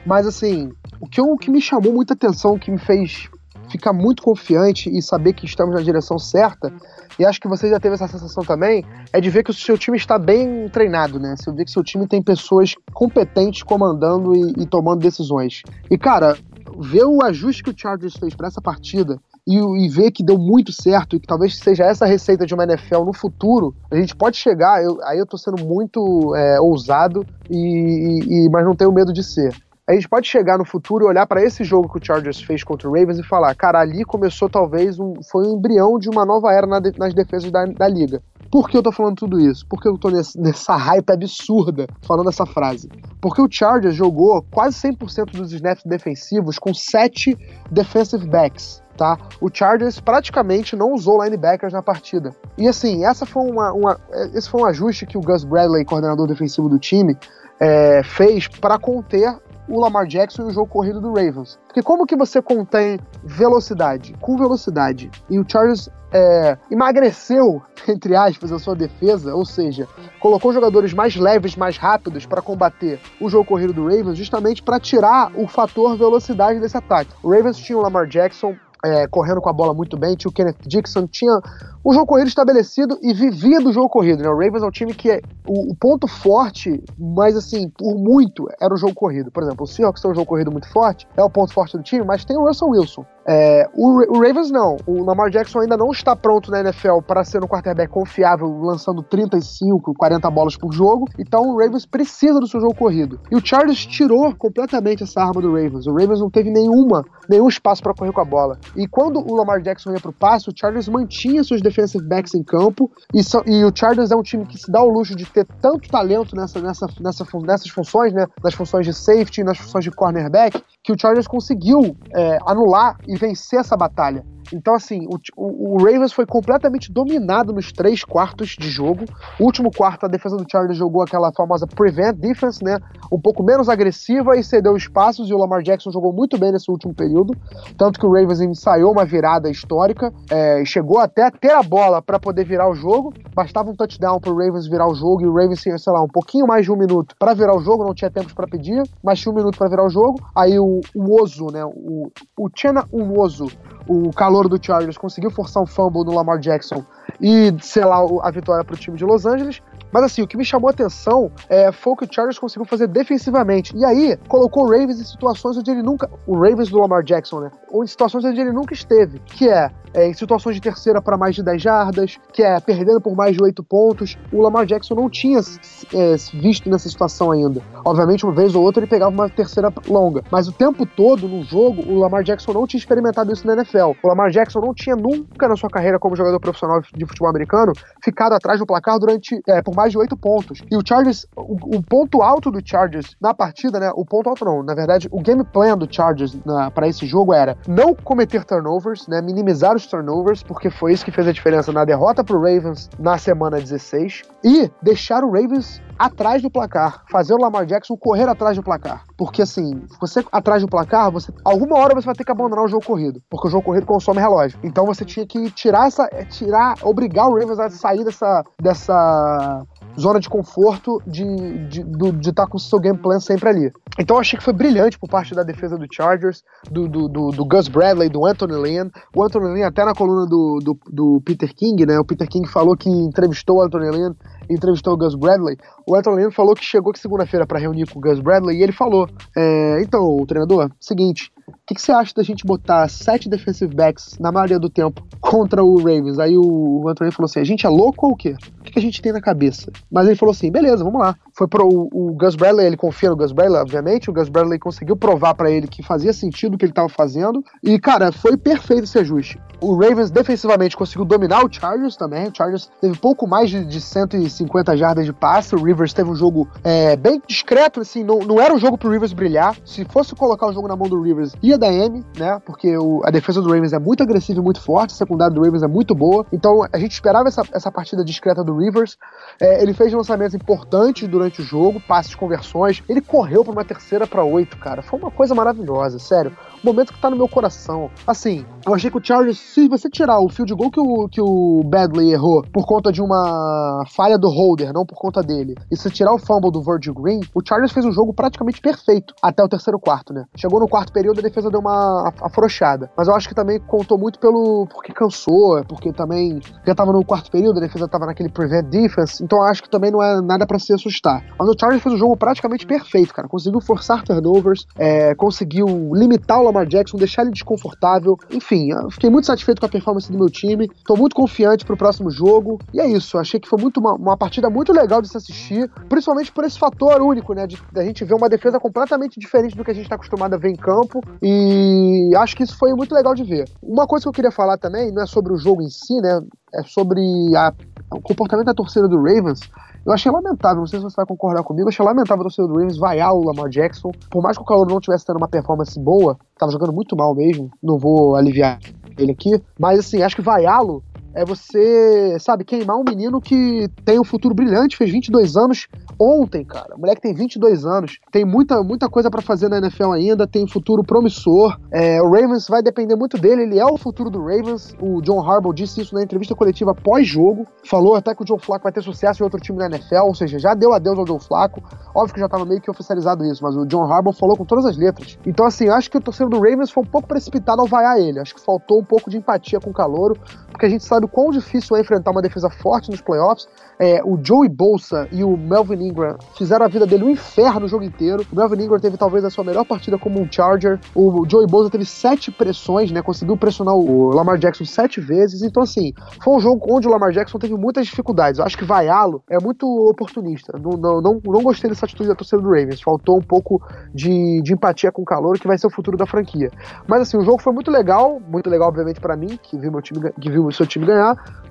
Mas, 0.05 0.27
assim, 0.27 0.73
o 1.01 1.07
que, 1.07 1.21
o 1.21 1.37
que 1.37 1.49
me 1.49 1.61
chamou 1.61 1.93
muita 1.93 2.15
atenção, 2.15 2.55
o 2.55 2.59
que 2.59 2.73
me 2.73 2.79
fez 2.79 3.29
ficar 3.69 3.93
muito 3.93 4.23
confiante 4.23 4.89
e 4.89 5.03
saber 5.03 5.33
que 5.33 5.47
estamos 5.47 5.75
na 5.75 5.81
direção 5.81 6.19
certa, 6.19 6.73
e 7.19 7.25
acho 7.25 7.41
que 7.41 7.49
você 7.49 7.69
já 7.69 7.79
teve 7.79 7.95
essa 7.95 8.09
sensação 8.09 8.45
também, 8.45 8.85
é 9.13 9.21
de 9.21 9.31
ver 9.31 9.45
que 9.45 9.51
o 9.51 9.55
seu 9.55 9.79
time 9.79 9.97
está 9.97 10.19
bem 10.19 10.69
treinado, 10.69 11.19
né? 11.19 11.35
Você 11.37 11.53
vê 11.53 11.65
que 11.65 11.71
seu 11.71 11.85
time 11.85 12.07
tem 12.07 12.23
pessoas 12.23 12.75
competentes 12.93 13.63
comandando 13.63 14.35
e, 14.35 14.63
e 14.63 14.67
tomando 14.67 15.01
decisões. 15.01 15.63
E, 15.91 15.97
cara, 15.97 16.37
ver 16.79 17.05
o 17.05 17.23
ajuste 17.23 17.63
que 17.63 17.71
o 17.71 17.75
Chargers 17.77 18.17
fez 18.17 18.35
para 18.35 18.49
essa 18.49 18.61
partida 18.61 19.19
e, 19.47 19.57
e, 19.57 19.89
ver 19.89 20.11
que 20.11 20.25
deu 20.25 20.39
muito 20.39 20.73
certo 20.73 21.17
e 21.17 21.21
que 21.21 21.27
talvez 21.27 21.59
seja 21.59 21.85
essa 21.85 22.07
receita 22.07 22.47
de 22.47 22.55
uma 22.55 22.65
NFL 22.65 23.05
no 23.05 23.13
futuro, 23.13 23.75
a 23.91 23.97
gente 23.97 24.17
pode 24.17 24.37
chegar, 24.37 24.83
eu, 24.83 24.99
aí 25.05 25.19
eu 25.19 25.27
tô 25.27 25.37
sendo 25.37 25.63
muito 25.65 26.35
é, 26.35 26.61
ousado, 26.61 27.27
e, 27.51 28.47
e, 28.47 28.49
mas 28.51 28.65
não 28.65 28.75
tenho 28.75 28.91
medo 28.91 29.13
de 29.13 29.23
ser 29.23 29.55
a 29.87 29.93
gente 29.93 30.09
pode 30.09 30.27
chegar 30.27 30.57
no 30.57 30.65
futuro 30.65 31.05
e 31.05 31.09
olhar 31.09 31.27
para 31.27 31.43
esse 31.43 31.63
jogo 31.63 31.91
que 31.91 31.99
o 31.99 32.05
Chargers 32.05 32.41
fez 32.41 32.65
contra 32.65 32.89
o 32.89 32.93
Ravens 32.93 33.19
e 33.19 33.23
falar, 33.23 33.55
cara, 33.55 33.81
ali 33.81 34.03
começou 34.03 34.49
talvez 34.49 34.99
um, 34.99 35.15
foi 35.31 35.47
um 35.47 35.59
embrião 35.59 35.99
de 35.99 36.09
uma 36.09 36.25
nova 36.25 36.51
era 36.53 36.67
na 36.67 36.81
de, 36.81 36.99
nas 36.99 37.13
defesas 37.13 37.51
da, 37.51 37.67
da, 37.67 37.87
liga. 37.87 38.23
Por 38.51 38.69
que 38.69 38.79
eu 38.79 38.83
tô 38.83 38.91
falando 38.91 39.17
tudo 39.17 39.39
isso? 39.39 39.67
Por 39.69 39.83
que 39.83 39.87
eu 39.87 39.99
tô 39.99 40.09
nesse, 40.09 40.41
nessa 40.41 40.75
hype 40.75 41.11
absurda 41.11 41.87
falando 42.03 42.31
essa 42.31 42.47
frase? 42.47 42.89
Porque 43.21 43.43
o 43.43 43.49
Chargers 43.51 43.95
jogou 43.95 44.43
quase 44.51 44.77
100% 44.77 45.33
dos 45.33 45.53
snaps 45.53 45.85
defensivos 45.85 46.59
com 46.59 46.73
sete 46.73 47.37
defensive 47.71 48.27
backs. 48.27 48.83
Tá? 48.97 49.19
O 49.41 49.51
Chargers 49.53 50.01
praticamente 50.01 50.77
não 50.77 50.93
usou 50.93 51.23
linebackers 51.23 51.73
na 51.73 51.83
partida. 51.83 52.31
E 52.57 52.69
assim, 52.69 53.05
essa 53.05 53.27
foi 53.27 53.43
uma, 53.51 53.73
uma, 53.73 54.01
esse 54.33 54.49
foi 54.49 54.63
um 54.63 54.65
ajuste 54.65 55.05
que 55.05 55.19
o 55.19 55.21
Gus 55.21 55.45
Bradley, 55.45 55.85
coordenador 55.85 56.29
defensivo 56.29 56.69
do 56.69 56.79
time, 56.79 57.19
é, 57.61 58.03
fez 58.05 58.47
para 58.47 58.79
conter 58.79 59.37
o 59.69 59.81
Lamar 59.81 60.07
Jackson 60.07 60.43
e 60.43 60.47
o 60.47 60.51
jogo 60.51 60.67
corrido 60.67 61.01
do 61.01 61.09
Ravens. 61.09 61.59
Porque 61.67 61.83
como 61.83 62.07
que 62.07 62.17
você 62.17 62.41
contém 62.41 62.99
velocidade? 63.23 64.15
Com 64.21 64.37
velocidade. 64.37 65.11
E 65.29 65.39
o 65.39 65.45
Chargers 65.47 65.89
é, 66.13 66.57
emagreceu, 66.71 67.61
entre 67.89 68.15
aspas, 68.15 68.53
a 68.53 68.59
sua 68.59 68.77
defesa, 68.77 69.35
ou 69.35 69.45
seja, 69.45 69.89
colocou 70.21 70.53
jogadores 70.53 70.95
mais 70.95 71.17
leves, 71.17 71.57
mais 71.57 71.77
rápidos 71.77 72.25
para 72.25 72.41
combater 72.41 73.01
o 73.21 73.29
jogo 73.29 73.45
corrido 73.45 73.73
do 73.73 73.85
Ravens, 73.85 74.17
justamente 74.17 74.63
para 74.63 74.79
tirar 74.79 75.33
o 75.35 75.49
fator 75.49 75.97
velocidade 75.97 76.61
desse 76.61 76.77
ataque. 76.77 77.11
O 77.23 77.31
Ravens 77.31 77.57
tinha 77.57 77.77
o 77.77 77.83
Lamar 77.83 78.07
Jackson 78.07 78.55
é, 78.85 79.07
correndo 79.07 79.41
com 79.41 79.49
a 79.49 79.53
bola 79.53 79.73
muito 79.73 79.97
bem, 79.97 80.15
tinha 80.15 80.29
o 80.29 80.33
Kenneth 80.33 80.59
Dixon, 80.67 81.07
tinha 81.07 81.41
o 81.83 81.93
jogo 81.93 82.07
corrido 82.07 82.29
estabelecido 82.29 82.99
e 83.03 83.15
vivia 83.15 83.59
do 83.61 83.73
jogo 83.73 83.89
corrido. 83.89 84.23
Né? 84.23 84.29
O 84.29 84.37
Ravens 84.37 84.63
é 84.63 84.67
um 84.67 84.71
time 84.71 84.95
que 84.95 85.11
é 85.11 85.21
o, 85.47 85.73
o, 85.73 85.75
ponto 85.75 86.07
forte, 86.07 86.83
mas 86.99 87.37
assim, 87.37 87.69
por 87.71 87.95
muito, 87.97 88.49
era 88.61 88.73
o 88.73 88.77
jogo 88.77 88.95
corrido. 88.95 89.31
Por 89.31 89.43
exemplo, 89.43 89.65
o 89.65 89.67
Seahawks 89.67 90.03
tem 90.03 90.11
um 90.11 90.15
jogo 90.15 90.27
corrido 90.27 90.53
muito 90.53 90.69
forte, 90.69 91.09
é 91.17 91.23
o 91.23 91.31
ponto 91.31 91.53
forte 91.53 91.77
do 91.77 91.83
time, 91.83 92.05
mas 92.05 92.25
tem 92.25 92.37
o 92.37 92.47
Russell 92.47 92.69
Wilson. 92.69 93.05
É, 93.27 93.69
o, 93.75 94.17
o, 94.17 94.21
Ravens 94.21 94.51
não. 94.51 94.77
O 94.87 95.03
Lamar 95.03 95.31
Jackson 95.31 95.61
ainda 95.61 95.77
não 95.77 95.91
está 95.91 96.15
pronto 96.15 96.51
na 96.51 96.61
NFL 96.61 97.01
para 97.07 97.25
ser 97.25 97.43
um 97.43 97.49
quarterback 97.49 97.91
confiável, 97.91 98.47
lançando 98.61 99.03
35, 99.03 99.95
40 99.95 100.31
bolas 100.31 100.57
por 100.57 100.73
jogo. 100.73 101.07
Então 101.19 101.43
o 101.43 101.59
Ravens 101.59 101.87
precisa 101.87 102.39
do 102.39 102.47
seu 102.47 102.61
jogo 102.61 102.75
corrido. 102.75 103.21
E 103.31 103.37
o 103.37 103.45
Chargers 103.45 103.87
tirou 103.87 104.35
completamente 104.35 105.03
essa 105.03 105.23
arma 105.23 105.41
do 105.41 105.55
Ravens. 105.55 105.87
O 105.87 105.93
Ravens 105.93 106.21
não 106.21 106.31
teve 106.31 106.51
nenhuma, 106.51 107.05
nenhum 107.29 107.49
espaço 107.49 107.83
para 107.83 107.95
correr 107.95 108.13
com 108.13 108.21
a 108.21 108.25
bola. 108.25 108.59
E 108.77 108.87
quando 108.87 109.19
o 109.21 109.35
Lamar 109.35 109.61
Jackson 109.61 109.93
ia 109.93 110.01
para 110.01 110.11
o 110.11 110.15
o 110.49 110.53
Chargers 110.57 110.89
mantinha 110.89 111.45
seus 111.45 111.61
defensive 111.61 112.05
backs 112.05 112.35
em 112.35 112.43
campo. 112.43 112.91
E, 113.15 113.21
e, 113.47 113.65
o 113.65 113.73
Chargers 113.75 114.11
é 114.11 114.17
um 114.17 114.23
time 114.23 114.47
que 114.47 114.59
se 114.59 114.71
dá 114.71 114.83
o 114.83 114.89
luxo 114.89 115.15
de 115.15 115.25
ter 115.27 115.47
tanto 115.61 115.89
talento 115.89 116.35
nessa, 116.35 116.61
nessa, 116.61 116.87
nessa, 117.01 117.27
nessas 117.41 117.69
funções, 117.69 118.13
né? 118.13 118.27
Nas 118.43 118.55
funções 118.55 118.87
de 118.87 118.93
safety, 118.93 119.43
nas 119.43 119.59
funções 119.59 119.85
de 119.85 119.91
cornerback, 119.91 120.63
que 120.83 120.93
o 120.93 120.99
Chargers 120.99 121.27
conseguiu 121.27 121.97
é, 122.15 122.39
anular 122.47 122.97
e 123.07 123.14
vencer 123.15 123.61
essa 123.61 123.77
batalha. 123.77 124.25
Então, 124.53 124.75
assim, 124.75 125.07
o, 125.07 125.17
o, 125.37 125.75
o, 125.75 125.79
Ravens 125.79 126.13
foi 126.13 126.27
completamente 126.27 126.93
dominado 126.93 127.53
nos 127.53 127.73
três 127.73 128.05
quartos 128.05 128.51
de 128.59 128.69
jogo. 128.69 129.05
O 129.39 129.45
último 129.45 129.71
quarto, 129.71 130.05
a 130.05 130.09
defesa 130.09 130.37
do 130.37 130.45
Chargers 130.51 130.77
jogou 130.77 131.03
aquela 131.03 131.33
famosa 131.33 131.67
prevent 131.67 132.17
defense, 132.17 132.63
né? 132.63 132.79
Um 133.13 133.21
pouco 133.21 133.43
menos 133.43 133.69
agressiva 133.69 134.37
e 134.37 134.45
cedeu 134.45 134.77
espaços. 134.77 135.29
E 135.29 135.35
o 135.35 135.39
Lamar 135.39 135.63
Jackson 135.63 135.91
jogou 135.91 136.13
muito 136.13 136.39
bem 136.39 136.53
nesse 136.53 136.71
último 136.71 136.95
período. 136.95 137.35
Tanto 137.79 137.99
que 137.99 138.07
o 138.07 138.13
Ravens 138.13 138.41
ensaiou 138.41 138.93
uma 138.93 139.05
virada 139.05 139.51
histórica 139.51 140.13
é, 140.31 140.63
e 140.63 140.67
chegou 140.67 140.99
até 140.99 141.27
a 141.27 141.31
ter 141.31 141.53
a 141.53 141.63
bola 141.63 142.03
para 142.03 142.19
poder 142.19 142.45
virar 142.45 142.69
o 142.69 142.75
jogo. 142.75 143.13
Bastava 143.35 143.71
um 143.71 143.75
touchdown 143.75 144.21
para 144.21 144.33
o 144.33 144.37
Ravens 144.37 144.67
virar 144.67 144.89
o 144.89 144.95
jogo 144.95 145.23
e 145.23 145.27
o 145.27 145.35
Ravens 145.35 145.63
tinha, 145.63 145.79
sei 145.79 145.93
lá, 145.93 146.03
um 146.03 146.09
pouquinho 146.09 146.47
mais 146.47 146.65
de 146.65 146.73
um 146.73 146.77
minuto 146.77 147.15
para 147.19 147.35
virar 147.35 147.57
o 147.57 147.61
jogo. 147.61 147.85
Não 147.85 147.95
tinha 147.95 148.11
tempo 148.11 148.35
para 148.35 148.47
pedir, 148.47 148.83
mas 149.03 149.19
tinha 149.19 149.33
um 149.33 149.37
minuto 149.37 149.59
para 149.59 149.69
virar 149.69 149.85
o 149.85 149.91
jogo. 149.91 150.21
Aí 150.35 150.59
o, 150.59 150.81
o 150.95 151.23
Ozo, 151.23 151.47
né? 151.47 151.65
O, 151.65 152.11
o 152.39 152.51
Chena 152.55 152.85
Umozo, 153.05 153.47
o 153.87 154.11
calor 154.11 154.49
do 154.49 154.59
Chargers 154.61 154.97
conseguiu 154.97 155.31
forçar 155.31 155.63
um 155.63 155.67
fumble 155.67 156.05
no 156.05 156.15
Lamar 156.15 156.39
Jackson 156.39 156.85
e 157.21 157.55
selar 157.61 158.05
a 158.23 158.31
vitória 158.31 158.65
para 158.65 158.75
o 158.75 158.79
time 158.79 158.97
de 158.97 159.05
Los 159.05 159.27
Angeles. 159.27 159.61
Mas 159.95 160.03
assim, 160.03 160.23
o 160.23 160.27
que 160.27 160.37
me 160.37 160.45
chamou 160.45 160.69
a 160.69 160.73
atenção 160.73 161.31
é, 161.49 161.71
foi 161.71 161.93
o 161.93 161.97
que 161.97 162.05
o 162.05 162.09
Chargers 162.13 162.37
conseguiu 162.37 162.65
fazer 162.65 162.89
defensivamente. 162.89 163.77
E 163.77 163.85
aí, 163.85 164.19
colocou 164.27 164.65
o 164.65 164.67
Ravens 164.67 165.01
em 165.01 165.05
situações 165.05 165.57
onde 165.57 165.71
ele 165.71 165.85
nunca. 165.85 166.11
O 166.27 166.35
Ravens 166.35 166.69
do 166.69 166.81
Lamar 166.81 167.05
Jackson, 167.05 167.39
né? 167.39 167.51
Ou 167.71 167.85
em 167.85 167.87
situações 167.87 168.25
onde 168.25 168.41
ele 168.41 168.51
nunca 168.51 168.75
esteve. 168.75 169.21
Que 169.21 169.49
é, 169.49 169.71
é 169.93 170.09
em 170.09 170.13
situações 170.13 170.57
de 170.57 170.63
terceira 170.63 171.01
para 171.01 171.17
mais 171.17 171.37
de 171.37 171.45
10 171.45 171.63
jardas, 171.63 172.19
que 172.33 172.43
é 172.43 172.59
perdendo 172.59 173.01
por 173.01 173.15
mais 173.15 173.37
de 173.37 173.43
8 173.43 173.63
pontos. 173.63 174.19
O 174.33 174.43
Lamar 174.43 174.67
Jackson 174.67 174.97
não 174.97 175.09
tinha 175.09 175.39
é, 175.39 176.17
visto 176.41 176.69
nessa 176.69 176.89
situação 176.89 177.31
ainda. 177.31 177.63
Obviamente, 177.85 178.25
uma 178.25 178.35
vez 178.35 178.57
ou 178.57 178.65
outra 178.65 178.81
ele 178.81 178.91
pegava 178.91 179.13
uma 179.13 179.29
terceira 179.29 179.73
longa. 179.89 180.25
Mas 180.29 180.49
o 180.49 180.53
tempo 180.53 180.85
todo 180.85 181.29
no 181.29 181.45
jogo, 181.45 181.83
o 181.87 182.01
Lamar 182.01 182.25
Jackson 182.25 182.53
não 182.53 182.67
tinha 182.67 182.81
experimentado 182.81 183.33
isso 183.33 183.47
na 183.47 183.53
NFL. 183.53 183.74
O 183.83 183.95
Lamar 184.05 184.31
Jackson 184.31 184.61
não 184.61 184.75
tinha 184.75 184.97
nunca 184.97 185.49
na 185.49 185.57
sua 185.57 185.71
carreira 185.71 185.99
como 185.99 186.17
jogador 186.17 186.41
profissional 186.41 186.81
de 186.81 187.07
futebol 187.07 187.29
americano 187.29 187.73
ficado 188.03 188.33
atrás 188.33 188.59
do 188.59 188.67
placar 188.67 188.99
durante 188.99 189.41
é, 189.49 189.63
por 189.63 189.75
mais 189.75 189.85
mais 189.85 189.93
de 189.93 189.99
oito 189.99 190.17
pontos. 190.17 190.63
E 190.71 190.77
o 190.77 190.81
Chargers, 190.87 191.27
o, 191.37 191.77
o, 191.77 191.83
ponto 191.83 192.23
alto 192.23 192.51
do 192.51 192.61
Chargers 192.65 193.15
na 193.21 193.35
partida, 193.35 193.79
né? 193.79 193.91
O 193.95 194.05
ponto 194.05 194.29
alto 194.31 194.45
não, 194.45 194.63
na 194.63 194.75
verdade, 194.75 195.09
o 195.11 195.21
game 195.21 195.45
plan 195.45 195.77
do 195.77 195.87
Chargers 195.93 196.37
para 196.75 196.89
esse 196.89 197.07
jogo 197.07 197.35
era 197.35 197.57
não 197.69 197.95
cometer 197.95 198.45
turnovers, 198.45 199.07
né? 199.07 199.21
Minimizar 199.21 199.77
os 199.77 199.87
turnovers, 199.87 200.43
porque 200.43 200.71
foi 200.71 200.95
isso 200.95 201.05
que 201.05 201.11
fez 201.11 201.29
a 201.29 201.33
diferença 201.33 201.71
na 201.71 201.85
derrota 201.85 202.25
pro 202.25 202.39
Ravens 202.39 202.89
na 202.99 203.19
semana 203.19 203.61
16 203.61 204.23
e 204.43 204.71
deixar 204.83 205.23
o 205.23 205.31
Ravens 205.31 205.83
atrás 205.99 206.43
do 206.43 206.51
placar, 206.51 207.05
fazer 207.11 207.35
o 207.35 207.39
Lamar 207.39 207.67
Jackson 207.67 207.97
correr 207.97 208.29
atrás 208.29 208.57
do 208.57 208.63
placar. 208.63 209.05
Porque 209.17 209.43
assim, 209.43 209.83
você 210.01 210.25
atrás 210.33 210.63
do 210.63 210.69
placar, 210.69 211.11
você 211.11 211.33
alguma 211.45 211.79
hora 211.79 211.95
você 211.95 212.07
vai 212.07 212.15
ter 212.15 212.25
que 212.25 212.33
abandonar 212.33 212.65
o 212.65 212.69
jogo 212.69 212.85
corrido, 212.85 213.23
porque 213.31 213.49
o 213.49 213.51
jogo 213.51 213.65
corrido 213.65 213.87
consome 213.87 214.21
relógio. 214.21 214.59
Então 214.63 214.87
você 214.87 215.05
tinha 215.05 215.27
que 215.27 215.51
tirar 215.51 215.87
essa 215.87 216.09
tirar, 216.31 216.75
obrigar 216.83 217.29
o 217.29 217.35
Ravens 217.35 217.59
a 217.59 217.71
sair 217.71 218.05
dessa 218.05 218.43
dessa 218.61 219.65
zona 219.99 220.19
de 220.21 220.29
conforto 220.29 221.01
de 221.07 221.25
estar 221.25 221.85
de, 221.85 222.13
de 222.13 222.33
tá 222.33 222.47
com 222.47 222.57
o 222.57 222.61
seu 222.61 222.81
game 222.81 222.99
plan 222.99 223.21
sempre 223.21 223.49
ali. 223.49 223.73
Então 223.99 224.19
achei 224.19 224.37
que 224.37 224.45
foi 224.45 224.53
brilhante 224.53 224.99
por 224.99 225.09
parte 225.09 225.35
da 225.35 225.43
defesa 225.43 225.79
do 225.79 225.87
Chargers, 225.91 226.43
do, 226.71 226.89
do, 226.89 227.09
do, 227.09 227.31
do 227.31 227.45
Gus 227.45 227.69
Bradley, 227.69 228.09
do 228.09 228.27
Anthony 228.27 228.55
Lynn. 228.55 228.91
O 229.15 229.23
Anthony 229.23 229.55
Lynn, 229.55 229.67
até 229.67 229.85
na 229.85 229.95
coluna 229.95 230.27
do, 230.27 230.59
do, 230.63 230.79
do, 230.91 231.23
Peter 231.25 231.53
King, 231.55 231.87
né? 231.87 231.99
O 231.99 232.05
Peter 232.05 232.29
King 232.29 232.49
falou 232.49 232.77
que 232.77 232.89
entrevistou 232.89 233.59
o 233.59 233.63
Anthony 233.63 233.91
Lynn. 233.91 234.15
entrevistou 234.51 234.95
o 234.95 234.97
Gus 234.97 235.15
Bradley, 235.15 235.57
o 235.87 235.95
Anthony 235.95 236.23
Lynn 236.23 236.31
falou 236.31 236.55
que 236.55 236.65
chegou 236.65 236.93
segunda-feira 236.97 237.47
para 237.47 237.59
reunir 237.59 237.87
com 237.87 237.99
o 237.99 238.03
Gus 238.03 238.21
Bradley 238.21 238.59
e 238.59 238.63
ele 238.63 238.73
falou: 238.73 239.09
é, 239.37 239.83
então, 239.83 240.03
o 240.03 240.27
treinador, 240.27 240.71
seguinte, 240.81 241.31
o 241.47 241.53
que, 241.67 241.75
que, 241.75 241.83
você 241.83 241.93
acha 241.93 242.15
da 242.15 242.23
gente 242.23 242.47
botar 242.47 242.89
sete 242.89 243.29
defensive 243.29 243.75
backs 243.75 244.19
na 244.19 244.33
maioria 244.33 244.59
do 244.59 244.71
tempo 244.71 245.07
contra 245.21 245.63
o 245.63 245.77
Ravens? 245.77 246.19
Aí 246.19 246.37
o 246.37 246.89
Anthony 246.89 247.11
falou 247.11 247.27
assim: 247.27 247.41
a 247.41 247.45
gente 247.45 247.67
é 247.67 247.69
louco 247.69 248.07
ou 248.07 248.13
o 248.13 248.17
quê? 248.17 248.35
O 248.61 248.63
que, 248.63 248.73
que, 248.73 248.79
a 248.79 248.83
gente 248.83 249.03
tem 249.03 249.13
na 249.13 249.21
cabeça? 249.21 249.71
Mas 249.91 250.07
ele 250.07 250.17
falou 250.17 250.33
assim: 250.33 250.51
beleza, 250.51 250.83
vamos 250.83 251.01
lá. 251.01 251.17
Foi 251.37 251.47
pro 251.47 251.67
o, 251.67 251.89
o 251.93 252.15
Gus 252.15 252.35
Bradley, 252.35 252.67
ele 252.67 252.77
confia 252.77 253.11
no 253.11 253.17
Gus 253.17 253.33
Bradley, 253.33 253.61
obviamente. 253.61 253.84
O 254.09 254.13
Gus 254.13 254.29
Bradley 254.29 254.59
conseguiu 254.59 254.97
provar 254.97 255.35
para 255.35 255.51
ele 255.51 255.67
que 255.67 255.83
fazia 255.83 256.13
sentido 256.13 256.55
o 256.55 256.59
que 256.59 256.65
ele 256.65 256.73
estava 256.73 256.89
fazendo. 256.89 257.43
E, 257.63 257.79
cara, 257.79 258.13
foi 258.13 258.37
perfeito 258.37 258.85
esse 258.85 258.99
ajuste. 258.99 259.41
O 259.61 259.77
Ravens 259.77 260.11
defensivamente 260.11 260.77
conseguiu 260.77 261.05
dominar 261.05 261.45
o 261.45 261.53
Chargers 261.53 261.97
também. 261.97 262.29
O 262.29 262.33
Chargers 262.35 262.71
teve 262.81 262.99
pouco 262.99 263.27
mais 263.27 263.49
de, 263.49 263.65
de 263.65 263.81
150 263.81 264.77
jardas 264.77 265.07
de 265.07 265.13
passe. 265.13 265.55
O 265.55 265.63
Rivers 265.63 265.93
teve 265.93 266.11
um 266.11 266.15
jogo 266.15 266.49
é, 266.63 266.97
bem 266.97 267.23
discreto, 267.27 267.81
assim, 267.81 268.05
não, 268.05 268.19
não 268.19 268.41
era 268.41 268.53
um 268.53 268.59
jogo 268.59 268.77
pro 268.77 268.91
Rivers 268.91 269.13
brilhar. 269.13 269.57
Se 269.65 269.85
fosse 269.85 270.15
colocar 270.15 270.47
o 270.49 270.53
jogo 270.53 270.69
na 270.69 270.77
mão 270.77 270.89
do 270.89 271.01
Rivers, 271.01 271.33
ia 271.43 271.57
da 271.57 271.73
M, 271.73 272.05
né? 272.19 272.41
Porque 272.45 272.77
o, 272.77 273.01
a 273.05 273.11
defesa 273.11 273.41
do 273.41 273.49
Ravens 273.49 273.73
é 273.73 273.79
muito 273.79 274.03
agressiva 274.03 274.41
e 274.41 274.43
muito 274.43 274.61
forte, 274.61 274.93
a 274.93 274.97
secundária 274.97 275.35
do 275.35 275.43
Ravens 275.43 275.63
é 275.63 275.69
muito 275.69 275.95
boa. 275.95 276.27
Então 276.33 276.67
a 276.73 276.79
gente 276.79 276.93
esperava 276.93 277.29
essa, 277.29 277.43
essa 277.53 277.71
partida 277.71 278.05
discreta 278.05 278.43
do 278.45 278.57
Rivers. 278.57 278.97
É, 279.41 279.63
ele 279.63 279.73
fez 279.73 279.93
lançamentos 279.93 280.35
importantes 280.35 281.09
durante 281.09 281.41
o 281.41 281.45
jogo, 281.45 281.81
passes, 281.81 282.15
conversões. 282.15 282.83
Ele 282.89 283.01
correu 283.01 283.45
para 283.45 283.53
uma 283.53 283.65
terceira 283.75 284.07
para 284.07 284.25
oito, 284.25 284.57
cara. 284.57 284.83
Foi 284.83 284.99
uma 284.99 285.11
coisa 285.11 285.35
maravilhosa, 285.35 285.99
sério. 285.99 286.37
Momento 286.65 286.95
que 286.95 287.01
tá 287.01 287.11
no 287.11 287.17
meu 287.17 287.29
coração. 287.29 287.91
Assim, 288.07 288.45
eu 288.67 288.75
achei 288.75 288.91
que 288.91 288.97
o 288.97 289.05
Chargers, 289.05 289.39
se 289.39 289.69
você 289.69 289.91
tirar 289.91 290.19
o 290.21 290.31
field 290.31 290.55
goal 290.55 290.71
que 290.71 290.81
o, 290.81 291.09
que 291.09 291.21
o 291.21 291.63
Badley 291.65 292.13
errou 292.13 292.43
por 292.53 292.65
conta 292.67 292.91
de 292.91 293.03
uma 293.03 293.85
falha 293.95 294.17
do 294.17 294.29
holder, 294.29 294.73
não 294.73 294.87
por 294.87 294.97
conta 294.97 295.23
dele, 295.23 295.55
e 295.71 295.77
se 295.77 295.91
tirar 295.91 296.15
o 296.15 296.19
fumble 296.19 296.51
do 296.51 296.63
Virgil 296.63 296.95
Green, 296.95 297.21
o 297.35 297.41
Chargers 297.47 297.73
fez 297.73 297.85
um 297.85 297.93
jogo 297.93 298.15
praticamente 298.15 298.61
perfeito 298.61 299.15
até 299.23 299.45
o 299.45 299.49
terceiro 299.49 299.79
quarto, 299.79 300.15
né? 300.15 300.25
Chegou 300.37 300.59
no 300.59 300.67
quarto 300.67 300.93
período, 300.93 301.19
a 301.19 301.23
defesa 301.23 301.51
deu 301.51 301.61
uma 301.61 302.11
afrouxada. 302.23 302.91
Mas 302.97 303.09
eu 303.09 303.15
acho 303.15 303.29
que 303.29 303.35
também 303.35 303.61
contou 303.61 303.99
muito 303.99 304.19
pelo 304.19 304.67
porque 304.73 304.93
cansou, 304.93 305.63
porque 305.69 305.93
também 305.93 306.41
já 306.67 306.75
tava 306.75 306.93
no 306.93 307.05
quarto 307.05 307.31
período, 307.31 307.59
a 307.59 307.63
defesa 307.63 307.87
tava 307.87 308.07
naquele 308.07 308.31
prevent 308.31 308.65
defense, 308.71 309.23
então 309.23 309.39
eu 309.39 309.45
acho 309.45 309.63
que 309.63 309.69
também 309.69 309.91
não 309.91 310.03
é 310.03 310.21
nada 310.23 310.47
para 310.47 310.59
se 310.59 310.73
assustar. 310.73 311.23
Mas 311.39 311.49
o 311.49 311.55
Chargers 311.59 311.83
fez 311.83 311.95
um 311.95 311.99
jogo 311.99 312.17
praticamente 312.17 312.67
perfeito, 312.67 313.13
cara. 313.13 313.29
Conseguiu 313.29 313.61
forçar 313.61 314.03
turnovers, 314.03 314.67
é, 314.79 315.15
conseguiu 315.15 315.67
limitar 315.93 316.41
o 316.41 316.54
Lamar 316.55 316.67
Jackson, 316.67 316.97
deixar 316.97 317.23
ele 317.23 317.33
desconfortável. 317.33 318.17
Enfim, 318.31 318.69
fiquei 318.91 319.11
muito 319.11 319.27
satisfeito 319.27 319.61
com 319.61 319.67
a 319.67 319.69
performance 319.69 320.11
do 320.11 320.17
meu 320.17 320.29
time. 320.29 320.71
Tô 320.87 320.97
muito 320.97 321.17
confiante 321.17 321.65
pro 321.65 321.77
próximo 321.77 322.11
jogo. 322.11 322.61
E 322.73 322.81
é 322.81 322.87
isso. 322.87 323.19
Achei 323.19 323.41
que 323.41 323.49
foi 323.49 323.61
muito 323.61 323.81
uma, 323.81 323.95
uma 323.95 324.17
partida 324.17 324.49
muito 324.49 324.73
legal 324.73 325.03
de 325.03 325.09
se 325.09 325.17
assistir, 325.17 325.69
principalmente 325.89 326.31
por 326.31 326.45
esse 326.45 326.59
fator 326.59 327.03
único, 327.03 327.35
né? 327.35 327.47
De, 327.47 327.57
de 327.57 327.81
a 327.81 327.83
gente 327.83 328.05
ver 328.05 328.15
uma 328.15 328.29
defesa 328.29 328.61
completamente 328.61 329.19
diferente 329.19 329.57
do 329.57 329.65
que 329.65 329.71
a 329.73 329.75
gente 329.75 329.89
tá 329.89 329.97
acostumado 329.97 330.35
a 330.35 330.39
ver 330.39 330.51
em 330.51 330.57
campo. 330.57 331.01
E 331.21 332.13
acho 332.17 332.37
que 332.37 332.45
isso 332.45 332.57
foi 332.57 332.73
muito 332.75 332.95
legal 332.95 333.15
de 333.15 333.25
ver. 333.25 333.49
Uma 333.61 333.87
coisa 333.87 334.05
que 334.05 334.09
eu 334.09 334.13
queria 334.13 334.31
falar 334.31 334.57
também, 334.57 334.93
não 334.93 335.03
é 335.03 335.07
sobre 335.07 335.33
o 335.33 335.37
jogo 335.37 335.63
em 335.63 335.69
si, 335.69 336.01
né? 336.01 336.21
É 336.55 336.63
sobre 336.63 337.01
a, 337.37 337.53
o 337.93 338.01
comportamento 338.01 338.47
da 338.47 338.55
torcida 338.55 338.87
do 338.87 338.97
Ravens. 338.97 339.41
Eu 339.85 339.93
achei 339.93 340.11
lamentável, 340.11 340.61
não 340.61 340.67
sei 340.67 340.79
se 340.79 340.85
você 340.85 340.97
vai 340.97 341.05
concordar 341.05 341.43
comigo, 341.43 341.67
eu 341.67 341.69
achei 341.69 341.85
lamentável 341.85 342.23
a 342.23 342.25
torcida 342.25 342.49
do 342.49 342.55
Ravens 342.55 342.79
vaiar 342.79 343.13
o 343.13 343.23
Lamar 343.23 343.51
Jackson. 343.51 343.93
Por 344.11 344.23
mais 344.23 344.37
que 344.37 344.43
o 344.43 344.47
calor 344.47 344.67
não 344.67 344.81
tivesse 344.81 345.05
tendo 345.05 345.19
uma 345.19 345.29
performance 345.29 345.79
boa, 345.79 346.17
tava 346.39 346.51
jogando 346.51 346.73
muito 346.73 346.97
mal 346.97 347.15
mesmo, 347.15 347.51
não 347.63 347.77
vou 347.77 348.17
aliviar 348.17 348.59
ele 348.97 349.13
aqui, 349.13 349.43
mas 349.59 349.79
assim, 349.79 350.03
acho 350.03 350.17
que 350.17 350.23
vaiá-lo 350.23 350.83
é 351.15 351.25
você, 351.25 352.17
sabe, 352.19 352.45
queimar 352.45 352.77
um 352.77 352.85
menino 352.85 353.21
que 353.21 353.69
tem 353.85 353.99
um 353.99 354.05
futuro 354.05 354.35
brilhante, 354.35 354.77
fez 354.77 354.91
22 354.91 355.37
anos 355.37 355.69
ontem, 355.99 356.45
cara. 356.45 356.75
O 356.75 356.81
moleque 356.81 357.01
tem 357.01 357.15
22 357.15 357.65
anos, 357.65 357.99
tem 358.11 358.25
muita, 358.25 358.63
muita 358.63 358.89
coisa 358.89 359.11
para 359.11 359.23
fazer 359.23 359.49
na 359.49 359.59
NFL 359.59 359.93
ainda, 359.93 360.27
tem 360.27 360.45
um 360.45 360.49
futuro 360.49 360.83
promissor. 360.83 361.59
É, 361.71 362.03
o 362.03 362.11
Ravens 362.11 362.49
vai 362.49 362.63
depender 362.63 362.97
muito 362.97 363.17
dele, 363.17 363.43
ele 363.43 363.59
é 363.59 363.65
o 363.65 363.79
futuro 363.79 364.11
do 364.11 364.21
Ravens. 364.21 364.75
O 364.81 365.01
John 365.01 365.21
Harbaugh 365.21 365.55
disse 365.55 365.81
isso 365.81 365.95
na 365.95 366.03
entrevista 366.03 366.35
coletiva 366.35 366.75
pós-jogo, 366.75 367.47
falou 367.65 367.95
até 367.95 368.15
que 368.15 368.23
o 368.23 368.27
Joe 368.27 368.39
Flacco 368.39 368.65
vai 368.65 368.73
ter 368.73 368.83
sucesso 368.83 369.23
em 369.23 369.25
outro 369.25 369.41
time 369.41 369.59
na 369.59 369.67
NFL, 369.67 370.07
ou 370.07 370.15
seja, 370.15 370.39
já 370.39 370.55
deu 370.55 370.73
adeus 370.73 370.99
ao 370.99 371.07
Joe 371.07 371.21
Flacco. 371.21 371.63
Óbvio 371.95 372.15
que 372.15 372.21
já 372.21 372.29
tava 372.29 372.45
meio 372.45 372.61
que 372.61 372.71
oficializado 372.71 373.25
isso, 373.25 373.43
mas 373.43 373.57
o 373.57 373.65
John 373.67 373.85
Harbaugh 373.85 374.13
falou 374.13 374.37
com 374.37 374.45
todas 374.45 374.67
as 374.67 374.77
letras. 374.77 375.19
Então, 375.25 375.47
assim, 375.47 375.69
acho 375.69 375.91
que 375.91 375.97
o 375.97 376.01
torcedor 376.01 376.31
do 376.31 376.37
Ravens 376.41 376.71
foi 376.71 376.83
um 376.83 376.87
pouco 376.87 377.07
precipitado 377.07 377.61
ao 377.61 377.69
vaiar 377.69 377.99
ele. 377.99 378.19
Acho 378.19 378.35
que 378.35 378.41
faltou 378.41 378.81
um 378.81 378.85
pouco 378.85 379.09
de 379.09 379.17
empatia 379.17 379.61
com 379.61 379.71
o 379.71 379.73
calouro, 379.73 380.17
porque 380.51 380.67
a 380.67 380.69
gente 380.69 380.85
sabe 380.85 381.04
o 381.05 381.09
quão 381.09 381.31
difícil 381.31 381.77
é 381.77 381.81
enfrentar 381.81 382.11
uma 382.11 382.23
defesa 382.23 382.49
forte 382.51 382.91
nos 382.91 383.01
playoffs. 383.01 383.47
É, 383.79 384.01
o 384.05 384.19
Joey 384.23 384.49
Bolsa 384.49 385.09
e 385.11 385.25
o 385.25 385.37
Melvin 385.37 385.89
Ingram 385.89 386.17
fizeram 386.37 386.65
a 386.65 386.69
vida 386.69 386.87
dele 386.87 387.05
um 387.05 387.11
inferno 387.11 387.67
o 387.67 387.69
jogo 387.69 387.85
inteiro. 387.85 388.25
O 388.33 388.37
Melvin 388.37 388.63
Ingram 388.63 388.79
teve 388.79 388.97
talvez 388.97 389.25
a 389.25 389.31
sua 389.31 389.45
melhor 389.45 389.65
partida 389.65 389.99
como 389.99 390.21
um 390.21 390.31
Charger. 390.31 390.79
O 390.95 391.25
Joey 391.29 391.47
Bolsa 391.47 391.71
teve 391.71 391.85
sete 391.85 392.31
pressões, 392.31 392.91
né? 392.91 393.03
Conseguiu 393.03 393.37
pressionar 393.37 393.75
o 393.75 394.11
Lamar 394.11 394.39
Jackson 394.39 394.65
sete 394.65 395.01
vezes. 395.01 395.43
Então, 395.43 395.63
assim, 395.63 395.93
foi 396.23 396.35
um 396.35 396.41
jogo 396.41 396.65
onde 396.69 396.87
o 396.87 396.91
Lamar 396.91 397.13
Jackson 397.13 397.39
teve 397.39 397.55
muitas 397.55 397.87
dificuldades. 397.87 398.39
Eu 398.39 398.45
acho 398.45 398.57
que 398.57 398.65
vaiá-lo 398.65 399.23
é 399.29 399.39
muito 399.41 399.67
oportunista. 399.89 400.59
Não, 400.59 400.73
não, 400.73 401.01
não, 401.01 401.21
não 401.25 401.43
gostei 401.43 401.69
dessa 401.69 401.85
atitude 401.85 402.09
da 402.09 402.15
torcida 402.15 402.41
do 402.41 402.49
Ravens. 402.49 402.81
Faltou 402.81 403.19
um 403.19 403.23
pouco 403.23 403.61
de, 403.95 404.41
de 404.43 404.53
empatia 404.53 404.93
com 404.93 405.03
o 405.03 405.05
calor, 405.05 405.39
que 405.39 405.47
vai 405.47 405.59
ser 405.59 405.67
o 405.67 405.71
futuro 405.71 405.97
da 405.97 406.07
franquia. 406.07 406.51
Mas, 406.87 407.03
assim, 407.03 407.17
o 407.17 407.23
jogo 407.23 407.43
foi 407.43 407.53
muito 407.53 407.71
legal. 407.71 408.21
Muito 408.29 408.49
legal, 408.49 408.69
obviamente, 408.69 409.01
para 409.01 409.17
mim, 409.17 409.39
que 409.43 409.59
viu, 409.59 409.73
time, 409.83 410.13
que 410.21 410.31
viu 410.31 410.47
o 410.47 410.53
seu 410.53 410.67
time 410.67 410.87
ganhar. 410.87 410.94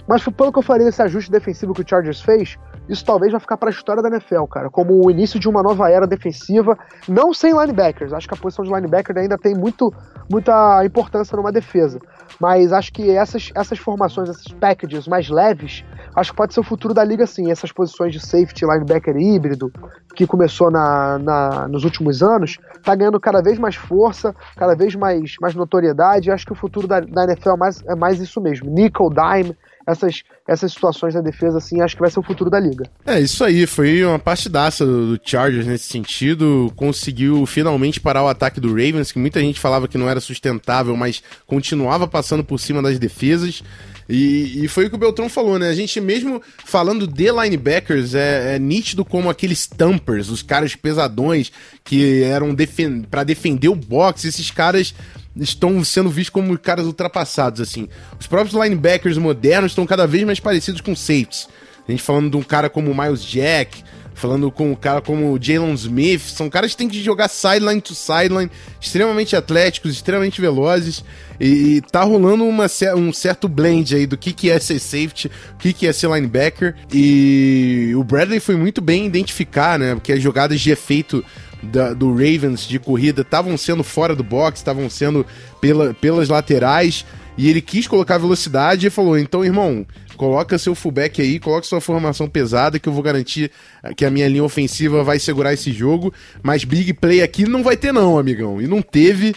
Mas 0.07 0.23
pelo 0.25 0.51
que 0.51 0.59
eu 0.59 0.63
falei 0.63 0.85
desse 0.85 1.01
ajuste 1.01 1.31
defensivo 1.31 1.73
que 1.73 1.81
o 1.81 1.87
Chargers 1.87 2.21
fez, 2.21 2.57
isso 2.89 3.05
talvez 3.05 3.31
vai 3.31 3.39
ficar 3.39 3.55
para 3.55 3.69
a 3.69 3.71
história 3.71 4.03
da 4.03 4.09
NFL, 4.09 4.43
cara, 4.45 4.69
como 4.69 5.05
o 5.05 5.09
início 5.09 5.39
de 5.39 5.47
uma 5.47 5.63
nova 5.63 5.89
era 5.89 6.05
defensiva, 6.05 6.77
não 7.07 7.33
sem 7.33 7.53
linebackers. 7.53 8.11
Acho 8.11 8.27
que 8.27 8.33
a 8.33 8.37
posição 8.37 8.65
de 8.65 8.73
linebacker 8.73 9.17
ainda 9.17 9.37
tem 9.37 9.55
muito, 9.55 9.93
muita 10.29 10.83
importância 10.85 11.37
numa 11.37 11.51
defesa. 11.51 11.99
Mas 12.39 12.73
acho 12.73 12.91
que 12.91 13.09
essas, 13.11 13.51
essas 13.55 13.79
formações, 13.79 14.29
esses 14.29 14.51
packages 14.53 15.07
mais 15.07 15.29
leves, 15.29 15.85
acho 16.15 16.31
que 16.31 16.37
pode 16.37 16.53
ser 16.53 16.59
o 16.59 16.63
futuro 16.63 16.93
da 16.93 17.03
liga 17.03 17.25
sim. 17.25 17.51
Essas 17.51 17.71
posições 17.71 18.13
de 18.13 18.19
safety, 18.19 18.65
linebacker 18.65 19.15
híbrido, 19.15 19.71
que 20.15 20.27
começou 20.27 20.69
na, 20.71 21.17
na, 21.19 21.67
nos 21.67 21.83
últimos 21.83 22.21
anos, 22.21 22.57
tá 22.83 22.95
ganhando 22.95 23.19
cada 23.19 23.41
vez 23.41 23.57
mais 23.57 23.75
força, 23.75 24.35
cada 24.55 24.75
vez 24.75 24.95
mais, 24.95 25.35
mais 25.41 25.55
notoriedade. 25.55 26.31
Acho 26.31 26.45
que 26.45 26.53
o 26.53 26.55
futuro 26.55 26.87
da, 26.87 26.99
da 26.99 27.23
NFL 27.25 27.49
é 27.49 27.57
mais, 27.57 27.83
é 27.87 27.95
mais 27.95 28.19
isso 28.19 28.39
mesmo. 28.41 28.69
Nickel, 28.69 29.09
dime, 29.09 29.55
essas, 29.85 30.23
essas 30.47 30.71
situações 30.71 31.13
da 31.13 31.21
defesa, 31.21 31.57
assim, 31.57 31.81
acho 31.81 31.95
que 31.95 32.01
vai 32.01 32.09
ser 32.09 32.19
o 32.19 32.23
futuro 32.23 32.49
da 32.49 32.59
liga. 32.59 32.85
É, 33.05 33.19
isso 33.19 33.43
aí, 33.43 33.67
foi 33.67 34.03
uma 34.03 34.19
partidaça 34.19 34.85
do, 34.85 35.17
do 35.17 35.21
Chargers 35.23 35.67
nesse 35.67 35.85
sentido, 35.85 36.71
conseguiu 36.75 37.45
finalmente 37.45 37.99
parar 37.99 38.23
o 38.23 38.27
ataque 38.27 38.59
do 38.59 38.69
Ravens, 38.69 39.11
que 39.11 39.19
muita 39.19 39.39
gente 39.39 39.59
falava 39.59 39.87
que 39.87 39.97
não 39.97 40.09
era 40.09 40.19
sustentável, 40.19 40.95
mas 40.95 41.21
continuava 41.45 42.07
passando 42.07 42.43
por 42.43 42.59
cima 42.59 42.81
das 42.81 42.97
defesas. 42.97 43.63
E, 44.07 44.63
e, 44.63 44.67
foi 44.67 44.85
o 44.85 44.89
que 44.89 44.95
o 44.95 44.99
Beltrão 44.99 45.29
falou, 45.29 45.57
né? 45.57 45.69
A 45.69 45.73
gente 45.73 45.99
mesmo 46.01 46.41
falando 46.65 47.07
de 47.07 47.31
linebackers, 47.31 48.13
é, 48.13 48.55
é 48.55 48.59
nítido 48.59 49.05
como 49.05 49.29
aqueles 49.29 49.65
tampers, 49.65 50.29
os 50.29 50.41
caras 50.41 50.75
pesadões 50.75 51.51
que 51.83 52.23
eram 52.23 52.53
defen 52.53 53.03
para 53.03 53.23
defender 53.23 53.69
o 53.69 53.75
box, 53.75 54.25
esses 54.25 54.51
caras 54.51 54.93
estão 55.35 55.83
sendo 55.83 56.09
vistos 56.09 56.29
como 56.29 56.57
caras 56.57 56.85
ultrapassados, 56.85 57.61
assim. 57.61 57.87
Os 58.19 58.27
próprios 58.27 58.61
linebackers 58.61 59.17
modernos 59.17 59.71
estão 59.71 59.85
cada 59.85 60.05
vez 60.05 60.23
mais 60.23 60.39
parecidos 60.39 60.81
com 60.81 60.95
safeties. 60.95 61.47
A 61.87 61.91
gente 61.91 62.03
falando 62.03 62.29
de 62.29 62.37
um 62.37 62.43
cara 62.43 62.69
como 62.69 62.91
o 62.91 62.95
Miles 62.95 63.23
Jack, 63.23 63.83
falando 64.13 64.51
com 64.51 64.71
um 64.71 64.75
cara 64.75 65.01
como 65.01 65.31
o 65.31 65.41
Jalen 65.41 65.73
Smith, 65.73 66.21
são 66.21 66.49
caras 66.49 66.71
que 66.71 66.77
têm 66.77 66.87
que 66.87 67.03
jogar 67.03 67.27
sideline 67.27 67.81
to 67.81 67.95
sideline, 67.95 68.49
extremamente 68.79 69.35
atléticos, 69.35 69.91
extremamente 69.91 70.39
velozes, 70.39 71.03
e, 71.39 71.77
e 71.77 71.81
tá 71.81 72.03
rolando 72.03 72.45
uma, 72.45 72.67
um 72.95 73.11
certo 73.11 73.47
blend 73.47 73.95
aí 73.95 74.05
do 74.05 74.17
que, 74.17 74.33
que 74.33 74.49
é 74.49 74.59
ser 74.59 74.79
safety, 74.79 75.27
o 75.55 75.57
que, 75.57 75.73
que 75.73 75.87
é 75.87 75.93
ser 75.93 76.09
linebacker, 76.09 76.75
e 76.93 77.93
o 77.95 78.03
Bradley 78.03 78.39
foi 78.39 78.55
muito 78.55 78.81
bem 78.81 79.05
identificar, 79.05 79.77
né, 79.79 79.93
porque 79.95 80.13
as 80.13 80.21
jogadas 80.21 80.59
de 80.61 80.71
efeito 80.71 81.23
da, 81.61 81.93
do 81.93 82.11
Ravens 82.11 82.67
de 82.67 82.77
corrida 82.77 83.21
estavam 83.21 83.57
sendo 83.57 83.83
fora 83.83 84.15
do 84.15 84.23
box, 84.23 84.59
estavam 84.59 84.89
sendo 84.89 85.25
pela, 85.61 85.93
pelas 85.93 86.29
laterais, 86.29 87.05
e 87.37 87.49
ele 87.49 87.61
quis 87.61 87.87
colocar 87.87 88.17
velocidade 88.17 88.87
e 88.87 88.89
falou: 88.89 89.17
então, 89.17 89.43
irmão, 89.43 89.85
coloca 90.15 90.57
seu 90.57 90.75
fullback 90.75 91.21
aí, 91.21 91.39
coloca 91.39 91.65
sua 91.65 91.81
formação 91.81 92.27
pesada, 92.27 92.79
que 92.79 92.87
eu 92.87 92.93
vou 92.93 93.03
garantir 93.03 93.51
que 93.95 94.05
a 94.05 94.09
minha 94.09 94.27
linha 94.27 94.43
ofensiva 94.43 95.03
vai 95.03 95.19
segurar 95.19 95.53
esse 95.53 95.71
jogo, 95.71 96.13
mas 96.41 96.63
big 96.63 96.93
play 96.93 97.21
aqui 97.21 97.47
não 97.47 97.63
vai 97.63 97.77
ter, 97.77 97.91
não, 97.91 98.17
amigão. 98.17 98.61
E 98.61 98.67
não 98.67 98.81
teve. 98.81 99.33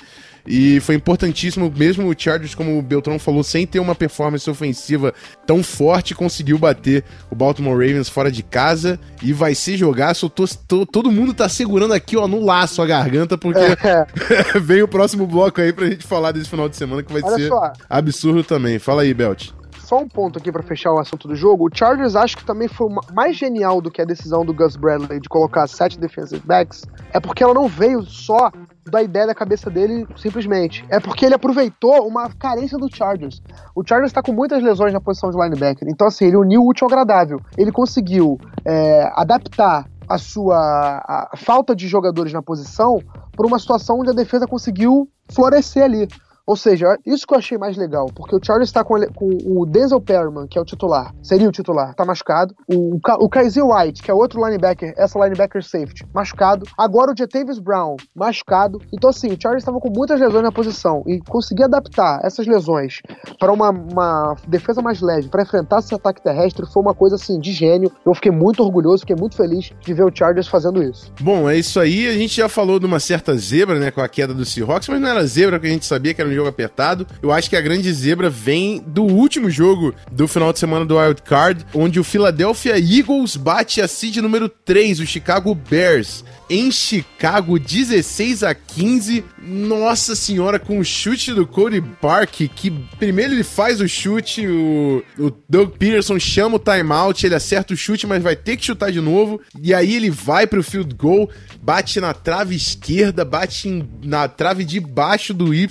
E 0.47 0.79
foi 0.81 0.95
importantíssimo, 0.95 1.73
mesmo 1.77 2.09
o 2.09 2.15
Chargers, 2.17 2.55
como 2.55 2.79
o 2.79 2.83
Beltrão 2.83 3.19
falou, 3.19 3.43
sem 3.43 3.67
ter 3.67 3.81
uma 3.81 3.95
performance 3.95 4.49
ofensiva 4.49 5.13
tão 5.45 5.63
forte, 5.63 6.15
conseguiu 6.15 6.57
bater 6.57 7.03
o 7.31 7.35
Baltimore 7.35 7.75
Ravens 7.75 8.09
fora 8.09 8.31
de 8.31 8.43
casa 8.43 8.99
e 9.23 9.33
vai 9.33 9.55
ser 9.55 9.77
jogaço. 9.77 10.31
Tô, 10.31 10.45
tô, 10.69 10.87
todo 10.87 11.11
mundo 11.11 11.35
tá 11.35 11.49
segurando 11.49 11.93
aqui, 11.93 12.17
ó, 12.17 12.29
no 12.29 12.45
laço 12.45 12.81
a 12.81 12.87
garganta, 12.87 13.37
porque 13.37 13.59
é. 13.59 14.07
vem 14.61 14.83
o 14.83 14.89
próximo 14.89 15.27
bloco 15.27 15.61
aí 15.61 15.73
pra 15.73 15.89
gente 15.89 16.07
falar 16.07 16.31
desse 16.31 16.49
final 16.49 16.69
de 16.69 16.77
semana 16.77 17.03
que 17.03 17.13
vai 17.13 17.23
Olha 17.23 17.37
ser 17.37 17.49
só. 17.49 17.73
absurdo 17.91 18.45
também. 18.45 18.79
Fala 18.79 19.03
aí, 19.03 19.13
Belt. 19.13 19.51
Só 19.87 20.01
um 20.01 20.09
ponto 20.09 20.37
aqui 20.37 20.51
para 20.51 20.65
fechar 20.65 20.93
o 20.93 20.99
assunto 20.99 21.29
do 21.29 21.37
jogo. 21.37 21.69
O 21.69 21.71
Chargers 21.73 22.17
acho 22.17 22.37
que 22.37 22.45
também 22.45 22.67
foi 22.67 22.89
mais 23.15 23.37
genial 23.37 23.81
do 23.81 23.89
que 23.89 24.03
a 24.03 24.05
decisão 24.05 24.45
do 24.45 24.53
Gus 24.53 24.75
Bradley 24.75 25.21
de 25.21 25.29
colocar 25.29 25.69
sete 25.69 25.97
defensive 25.97 26.43
backs. 26.45 26.83
É 27.13 27.21
porque 27.21 27.45
ela 27.45 27.55
não 27.55 27.69
veio 27.69 28.03
só 28.03 28.51
da 28.91 29.01
ideia 29.01 29.29
da 29.29 29.35
cabeça 29.35 29.71
dele 29.71 30.05
simplesmente. 30.17 30.85
É 30.89 30.99
porque 30.99 31.25
ele 31.25 31.37
aproveitou 31.37 32.05
uma 32.05 32.29
carência 32.31 32.77
do 32.77 32.93
Chargers. 32.93 33.41
O 33.77 33.87
Chargers 33.87 34.11
está 34.11 34.21
com 34.21 34.33
muitas 34.33 34.61
lesões 34.61 34.93
na 34.93 35.01
posição 35.01 35.31
de 35.31 35.37
linebacker. 35.37 35.87
Então, 35.89 36.09
assim, 36.09 36.27
ele 36.27 36.37
uniu 36.37 36.63
o 36.63 36.69
útil 36.69 36.87
ao 36.87 36.91
agradável. 36.91 37.41
Ele 37.57 37.71
conseguiu 37.71 38.41
é, 38.65 39.09
adaptar 39.15 39.89
a 40.09 40.19
sua 40.19 40.57
a 40.57 41.37
falta 41.37 41.75
de 41.75 41.87
jogadores 41.87 42.33
na 42.33 42.43
posição 42.43 43.01
para 43.37 43.47
uma 43.47 43.59
situação 43.59 44.01
onde 44.01 44.11
a 44.11 44.15
defesa 44.15 44.47
conseguiu 44.49 45.09
florescer 45.31 45.85
ali. 45.85 46.09
Ou 46.47 46.55
seja, 46.55 46.97
isso 47.05 47.27
que 47.27 47.35
eu 47.35 47.39
achei 47.39 47.59
mais 47.59 47.77
legal, 47.77 48.07
porque 48.15 48.37
o 48.37 48.41
Charles 48.43 48.69
está 48.69 48.85
com, 48.85 48.95
com, 49.13 49.29
o 49.45 49.67
Denzel 49.67 50.01
Perryman, 50.01 50.47
que 50.47 50.57
é 50.57 50.61
o 50.61 50.65
titular, 50.65 51.13
seria 51.21 51.49
o 51.49 51.53
titular, 51.53 51.93
tá 51.95 52.05
machucado. 52.05 52.55
O, 52.69 52.99
o, 53.19 53.29
Kaiser 53.29 53.67
White, 53.67 54.01
que 54.01 54.11
é 54.11 54.15
outro 54.15 54.45
linebacker, 54.45 54.95
essa 54.97 55.19
linebacker 55.19 55.63
safety, 55.65 56.07
machucado. 56.15 56.65
Agora 56.79 57.13
o 57.13 57.17
Jatavius 57.17 57.59
Brown, 57.59 57.97
machucado. 58.15 58.81
Então, 58.93 59.11
assim, 59.11 59.33
o 59.33 59.37
Charles 59.41 59.63
estava 59.63 59.81
com 59.81 59.91
muitas 59.91 60.21
lesões 60.21 60.45
na 60.45 60.53
posição 60.53 61.03
e 61.05 61.19
conseguir 61.19 61.65
adaptar 61.65 62.21
essas 62.23 62.47
lesões 62.47 63.01
para 63.41 63.53
uma, 63.53 63.71
uma, 63.71 64.37
defesa 64.47 64.81
mais 64.81 65.01
leve, 65.01 65.29
para 65.29 65.43
enfrentar 65.43 65.81
esse 65.81 65.95
ataque 65.95 66.23
terrestre, 66.23 66.65
foi 66.73 66.81
uma 66.81 66.95
coisa, 66.95 67.17
assim, 67.17 67.41
de 67.41 67.53
gênio. 67.53 67.91
Eu 68.05 68.15
fiquei 68.15 68.31
muito 68.31 68.63
orgulhoso, 68.63 69.01
fiquei 69.01 69.17
muito 69.17 69.37
feliz 69.37 69.73
de 69.81 69.95
ver 69.95 70.05
o 70.05 70.15
Chargers 70.15 70.47
fazendo 70.47 70.81
isso. 70.81 71.13
Bom, 71.21 71.51
é 71.51 71.59
isso 71.59 71.81
aí. 71.81 72.07
A 72.07 72.13
gente 72.13 72.37
já 72.37 72.49
falou 72.49 72.79
de 72.79 72.87
uma 72.87 73.01
certa 73.01 73.37
zebra, 73.37 73.81
né, 73.81 73.91
com 73.91 74.01
a 74.01 74.09
queda 74.09 74.33
do 74.33 74.45
Seahawks, 74.45 74.89
mas 74.89 75.01
não 75.01 75.09
era 75.09 75.27
zebra, 75.27 75.59
porque 75.59 75.69
a 75.69 75.73
gente 75.73 75.87
sabia 75.87 76.15
que 76.15 76.21
era 76.21 76.31
um 76.31 76.36
jogo 76.37 76.49
apertado. 76.49 77.07
Eu 77.23 77.33
acho 77.33 77.51
que 77.51 77.57
a 77.57 77.61
grande 77.61 77.93
zebra 77.93 78.31
vem 78.31 78.83
do 78.87 79.03
último 79.03 79.51
jogo 79.51 79.95
do 80.11 80.29
final 80.29 80.53
de 80.53 80.59
semana 80.59 80.85
do 80.85 80.99
Wild 80.99 81.23
Card, 81.23 81.67
onde 81.75 81.99
o 81.99 82.05
Philadelphia 82.05 82.79
Eagles 82.79 83.37
bate 83.37 83.81
a 83.81 83.89
seed 83.89 84.17
número 84.19 84.49
3, 84.49 85.01
o 85.01 85.07
Chicago 85.07 85.55
Bears 85.55 86.25
em 86.49 86.71
Chicago, 86.71 87.59
16 87.59 88.43
a 88.43 88.55
15. 88.55 89.25
Nossa 89.43 90.15
senhora, 90.15 90.59
com 90.59 90.79
o 90.79 90.85
chute 90.85 91.33
do 91.35 91.47
Cody 91.47 91.81
Park, 92.01 92.43
que 92.55 92.71
primeiro 92.99 93.33
ele 93.33 93.45
faz 93.45 93.81
o 93.81 93.89
chute, 93.89 94.47
o, 94.47 95.03
o 95.19 95.33
Doug 95.49 95.71
Peterson 95.77 96.19
chama 96.19 96.57
o 96.57 96.61
timeout, 96.61 97.25
ele 97.25 97.35
acerta 97.35 97.75
o 97.75 97.77
chute, 97.77 98.07
mas 98.07 98.23
vai 98.23 98.37
ter 98.37 98.57
que 98.57 98.65
chutar 98.65 98.93
de 98.93 99.01
novo. 99.01 99.41
E 99.61 99.75
aí 99.75 99.95
ele 99.95 100.11
vai 100.11 100.47
pro 100.47 100.63
field 100.63 100.95
goal, 100.95 101.31
bate 101.63 102.01
na 102.01 102.15
trave 102.15 102.55
esquerda, 102.55 103.25
bate 103.25 103.69
em, 103.69 103.89
na 104.03 104.29
trave 104.29 104.65
de 104.65 104.79
baixo 104.81 105.35
do 105.35 105.53
Y 105.53 105.67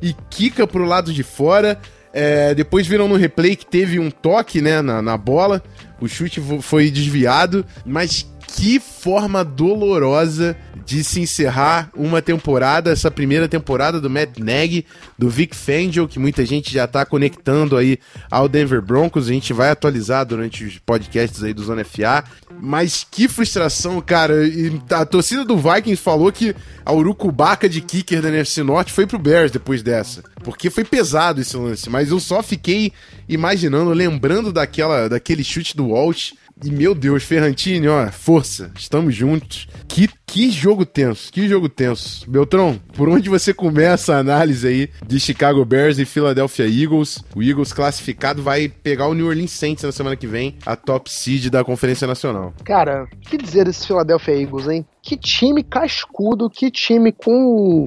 e 0.00 0.14
quica 0.28 0.66
pro 0.66 0.84
lado 0.84 1.12
de 1.12 1.22
fora. 1.22 1.78
É, 2.12 2.54
depois 2.54 2.86
viram 2.86 3.06
no 3.06 3.16
replay 3.16 3.54
que 3.54 3.64
teve 3.64 3.98
um 3.98 4.10
toque 4.10 4.60
né, 4.60 4.82
na, 4.82 5.00
na 5.00 5.16
bola. 5.16 5.62
O 6.00 6.08
chute 6.08 6.40
foi 6.60 6.90
desviado, 6.90 7.64
mas 7.84 8.29
que 8.56 8.80
forma 8.80 9.44
dolorosa 9.44 10.56
de 10.84 11.04
se 11.04 11.20
encerrar 11.20 11.90
uma 11.94 12.20
temporada, 12.20 12.90
essa 12.90 13.10
primeira 13.10 13.48
temporada 13.48 14.00
do 14.00 14.10
Matt 14.10 14.38
Nagy, 14.38 14.84
do 15.16 15.30
Vic 15.30 15.54
Fangio, 15.54 16.08
que 16.08 16.18
muita 16.18 16.44
gente 16.44 16.72
já 16.72 16.86
tá 16.86 17.06
conectando 17.06 17.76
aí 17.76 17.98
ao 18.30 18.48
Denver 18.48 18.82
Broncos. 18.82 19.28
A 19.28 19.32
gente 19.32 19.52
vai 19.52 19.70
atualizar 19.70 20.26
durante 20.26 20.64
os 20.64 20.78
podcasts 20.78 21.42
aí 21.42 21.54
do 21.54 21.62
Zona 21.62 21.84
FA. 21.84 22.24
Mas 22.60 23.06
que 23.08 23.28
frustração, 23.28 24.00
cara. 24.00 24.44
E 24.46 24.80
a 24.90 25.04
torcida 25.06 25.44
do 25.44 25.56
Vikings 25.56 26.02
falou 26.02 26.32
que 26.32 26.54
a 26.84 26.92
urucubaca 26.92 27.68
de 27.68 27.80
kicker 27.80 28.20
da 28.20 28.28
NFC 28.28 28.62
Norte 28.62 28.92
foi 28.92 29.06
pro 29.06 29.18
Bears 29.18 29.52
depois 29.52 29.82
dessa. 29.82 30.24
Porque 30.42 30.70
foi 30.70 30.84
pesado 30.84 31.40
esse 31.40 31.56
lance. 31.56 31.88
Mas 31.88 32.10
eu 32.10 32.18
só 32.18 32.42
fiquei 32.42 32.92
imaginando, 33.28 33.90
lembrando 33.92 34.52
daquela, 34.52 35.08
daquele 35.08 35.44
chute 35.44 35.76
do 35.76 35.88
Walsh 35.88 36.32
e 36.62 36.70
meu 36.70 36.94
Deus, 36.94 37.22
Ferrantini, 37.22 37.88
ó, 37.88 38.10
força, 38.10 38.70
estamos 38.76 39.14
juntos. 39.14 39.66
Que, 39.88 40.08
que 40.26 40.50
jogo 40.50 40.84
tenso, 40.84 41.32
que 41.32 41.48
jogo 41.48 41.68
tenso. 41.68 42.30
Beltrão, 42.30 42.78
por 42.94 43.08
onde 43.08 43.28
você 43.28 43.54
começa 43.54 44.14
a 44.14 44.18
análise 44.18 44.66
aí 44.66 44.90
de 45.06 45.18
Chicago 45.18 45.64
Bears 45.64 45.98
e 45.98 46.04
Philadelphia 46.04 46.66
Eagles? 46.66 47.24
O 47.34 47.42
Eagles 47.42 47.72
classificado 47.72 48.42
vai 48.42 48.68
pegar 48.68 49.08
o 49.08 49.14
New 49.14 49.26
Orleans 49.26 49.52
Saints 49.52 49.84
na 49.84 49.92
semana 49.92 50.16
que 50.16 50.26
vem, 50.26 50.56
a 50.66 50.76
top 50.76 51.10
seed 51.10 51.48
da 51.48 51.64
Conferência 51.64 52.06
Nacional. 52.06 52.52
Cara, 52.64 53.08
que 53.22 53.38
dizer 53.38 53.64
desse 53.64 53.86
Philadelphia 53.86 54.40
Eagles, 54.40 54.68
hein? 54.68 54.86
Que 55.02 55.16
time 55.16 55.62
cascudo, 55.62 56.50
que 56.50 56.70
time 56.70 57.10
com 57.10 57.86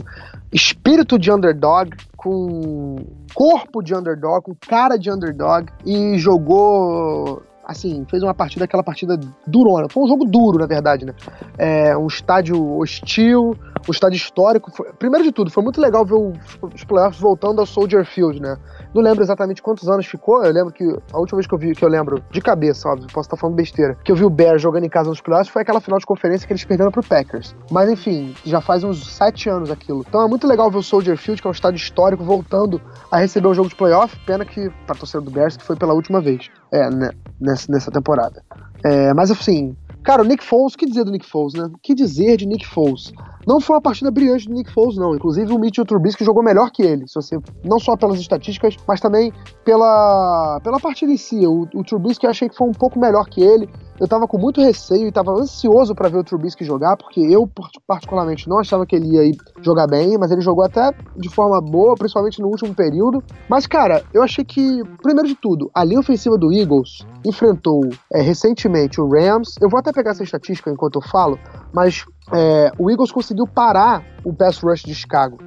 espírito 0.51 1.17
de 1.17 1.32
underdog, 1.32 1.91
com 2.17 3.05
corpo 3.34 3.82
de 3.82 3.93
underdog, 3.93 4.43
com 4.43 4.55
cara 4.55 4.97
de 4.97 5.11
underdog 5.11 5.71
e 5.86 6.17
jogou 6.17 7.43
assim, 7.66 8.05
fez 8.09 8.22
uma 8.24 8.34
partida, 8.34 8.66
aquela 8.66 8.84
partida 8.84 9.18
durona. 9.47 9.88
Foi 9.89 10.03
um 10.03 10.07
jogo 10.07 10.26
duro, 10.26 10.59
na 10.59 10.66
verdade, 10.66 11.05
né? 11.05 11.14
É, 11.57 11.97
um 11.97 12.07
estádio 12.07 12.78
hostil, 12.78 13.55
um 13.88 13.91
estádio 13.91 14.18
histórico. 14.18 14.72
Foi, 14.72 14.91
primeiro 14.93 15.24
de 15.24 15.32
tudo, 15.32 15.49
foi 15.49 15.64
muito 15.64 15.80
legal 15.80 16.05
ver 16.05 16.16
os 16.61 16.84
playoffs 16.84 17.20
voltando 17.20 17.59
ao 17.59 17.66
Soldier 17.66 18.05
Field, 18.05 18.41
né? 18.41 18.57
Não 18.93 19.01
lembro 19.01 19.24
exatamente 19.24 19.61
quantos 19.61 19.88
anos 19.89 20.05
ficou. 20.05 20.43
Eu 20.43 20.51
lembro 20.51 20.74
que 20.74 20.84
a 21.11 21.20
última 21.20 21.38
vez 21.38 21.47
que 21.47 21.53
eu 21.53 21.59
vi, 21.59 21.74
que 21.74 21.84
eu 21.84 21.89
lembro, 21.89 22.24
de 22.32 22.41
cabeça, 22.41 22.89
óbvio, 22.89 23.07
posso 23.07 23.28
estar 23.28 23.38
falando 23.38 23.55
besteira, 23.55 23.97
que 24.03 24.11
eu 24.11 24.16
vi 24.16 24.24
o 24.24 24.30
Bears 24.30 24.61
jogando 24.61 24.86
em 24.86 24.89
casa 24.89 25.09
nos 25.09 25.22
playoffs 25.22 25.51
foi 25.51 25.61
aquela 25.61 25.80
final 25.80 25.99
de 25.99 26.05
conferência 26.05 26.45
que 26.45 26.53
eles 26.53 26.64
perderam 26.66 26.91
pro 26.91 27.03
Packers. 27.03 27.55
Mas 27.72 27.89
enfim, 27.89 28.36
já 28.45 28.61
faz 28.61 28.84
uns 28.84 29.05
sete 29.14 29.49
anos 29.49 29.72
aquilo. 29.72 30.03
Então 30.07 30.24
é 30.24 30.28
muito 30.28 30.47
legal 30.47 30.70
ver 30.70 30.78
o 30.78 30.84
Soldier 30.84 31.18
Field, 31.18 31.41
que 31.41 31.47
é 31.47 31.49
um 31.49 31.53
estádio 31.53 31.78
histórico, 31.78 32.24
voltando 32.24 32.82
a 33.11 33.18
receber 33.18 33.47
um 33.47 33.53
jogo 33.53 33.70
de 33.70 33.76
playoff. 33.76 34.18
Pena 34.26 34.45
que, 34.45 34.70
pra 34.86 34.95
torcedor 34.95 35.26
do 35.26 35.32
Bears, 35.32 35.57
que 35.57 35.64
foi 35.64 35.76
pela 35.76 35.93
última 35.93 36.22
vez. 36.22 36.49
É, 36.72 36.89
né, 36.89 37.09
nessa, 37.44 37.72
nessa 37.72 37.91
temporada. 37.91 38.44
É, 38.84 39.14
mas 39.14 39.30
assim, 39.30 39.76
Cara, 40.04 40.22
o 40.22 40.26
Nick 40.26 40.44
Foles, 40.44 40.74
o 40.74 40.78
que 40.78 40.86
dizer 40.86 41.06
do 41.06 41.12
Nick 41.12 41.26
Foles, 41.26 41.54
né? 41.54 41.70
Que 41.82 41.96
dizer 41.96 42.36
de 42.36 42.46
Nick 42.46 42.68
Foles? 42.68 43.14
Não 43.48 43.62
foi 43.62 43.78
uma 43.78 43.82
partida 43.82 44.12
brilhante 44.12 44.50
do 44.50 44.54
Nick 44.54 44.70
Foles, 44.70 44.98
não. 44.98 45.16
Inclusive, 45.16 45.54
o 45.54 45.58
Mitchell 45.58 45.86
Trubisky 45.86 46.26
jogou 46.26 46.44
melhor 46.44 46.72
que 46.72 46.84
ele, 46.84 47.08
se 47.08 47.16
você, 47.16 47.39
não 47.64 47.80
só 47.80 47.96
pelas 47.96 48.20
estatísticas, 48.20 48.76
mas 48.86 49.00
também 49.00 49.32
pela, 49.64 50.60
pela 50.62 50.78
partida 50.78 51.12
em 51.12 51.18
si. 51.18 51.48
O, 51.48 51.70
o 51.74 51.84
Trubisky 51.86 52.26
eu 52.26 52.32
achei 52.32 52.50
que 52.50 52.56
foi 52.56 52.68
um 52.68 52.74
pouco 52.74 53.00
melhor 53.00 53.30
que 53.30 53.41
ele. 53.41 53.70
Eu 54.00 54.08
tava 54.08 54.28
com 54.28 54.38
muito 54.38 54.62
receio 54.62 55.08
e 55.08 55.12
tava 55.12 55.32
ansioso 55.32 55.94
para 55.94 56.10
ver 56.10 56.18
o 56.18 56.24
Trubisky 56.24 56.66
jogar, 56.66 56.98
porque 56.98 57.20
eu, 57.20 57.50
particularmente, 57.88 58.50
não 58.50 58.60
achava 58.60 58.86
que 58.86 58.96
ele 58.96 59.16
ia 59.16 59.32
jogar 59.62 59.88
bem, 59.88 60.18
mas 60.18 60.32
ele 60.32 60.41
jogou 60.41 60.64
até 60.64 60.91
de 61.16 61.30
forma 61.30 61.62
boa, 61.62 61.96
principalmente 61.96 62.41
no 62.41 62.48
último 62.48 62.74
período. 62.74 63.24
Mas, 63.48 63.68
cara, 63.68 64.04
eu 64.14 64.24
achei 64.24 64.44
que, 64.44 64.84
primeiro 65.02 65.28
de 65.28 65.36
tudo, 65.36 65.70
a 65.74 65.84
linha 65.84 66.00
ofensiva 66.00 66.38
do 66.38 66.52
Eagles 66.52 67.06
enfrentou 67.26 67.82
é, 68.12 68.22
recentemente 68.22 69.00
o 69.00 69.08
Rams. 69.08 69.56
Eu 69.62 69.70
vou 69.70 69.80
até 69.80 69.91
pegar 69.91 70.12
essa 70.12 70.24
estatística 70.24 70.72
enquanto 70.72 70.96
eu 70.96 71.02
falo, 71.02 71.38
mas 71.72 72.06
é, 72.32 72.72
o 72.78 72.89
Eagles 72.89 73.12
conseguiu 73.12 73.46
parar 73.48 74.04
o 74.24 74.34
pass 74.34 74.60
rush 74.60 74.84
de 74.84 74.96
Chicago. 74.96 75.38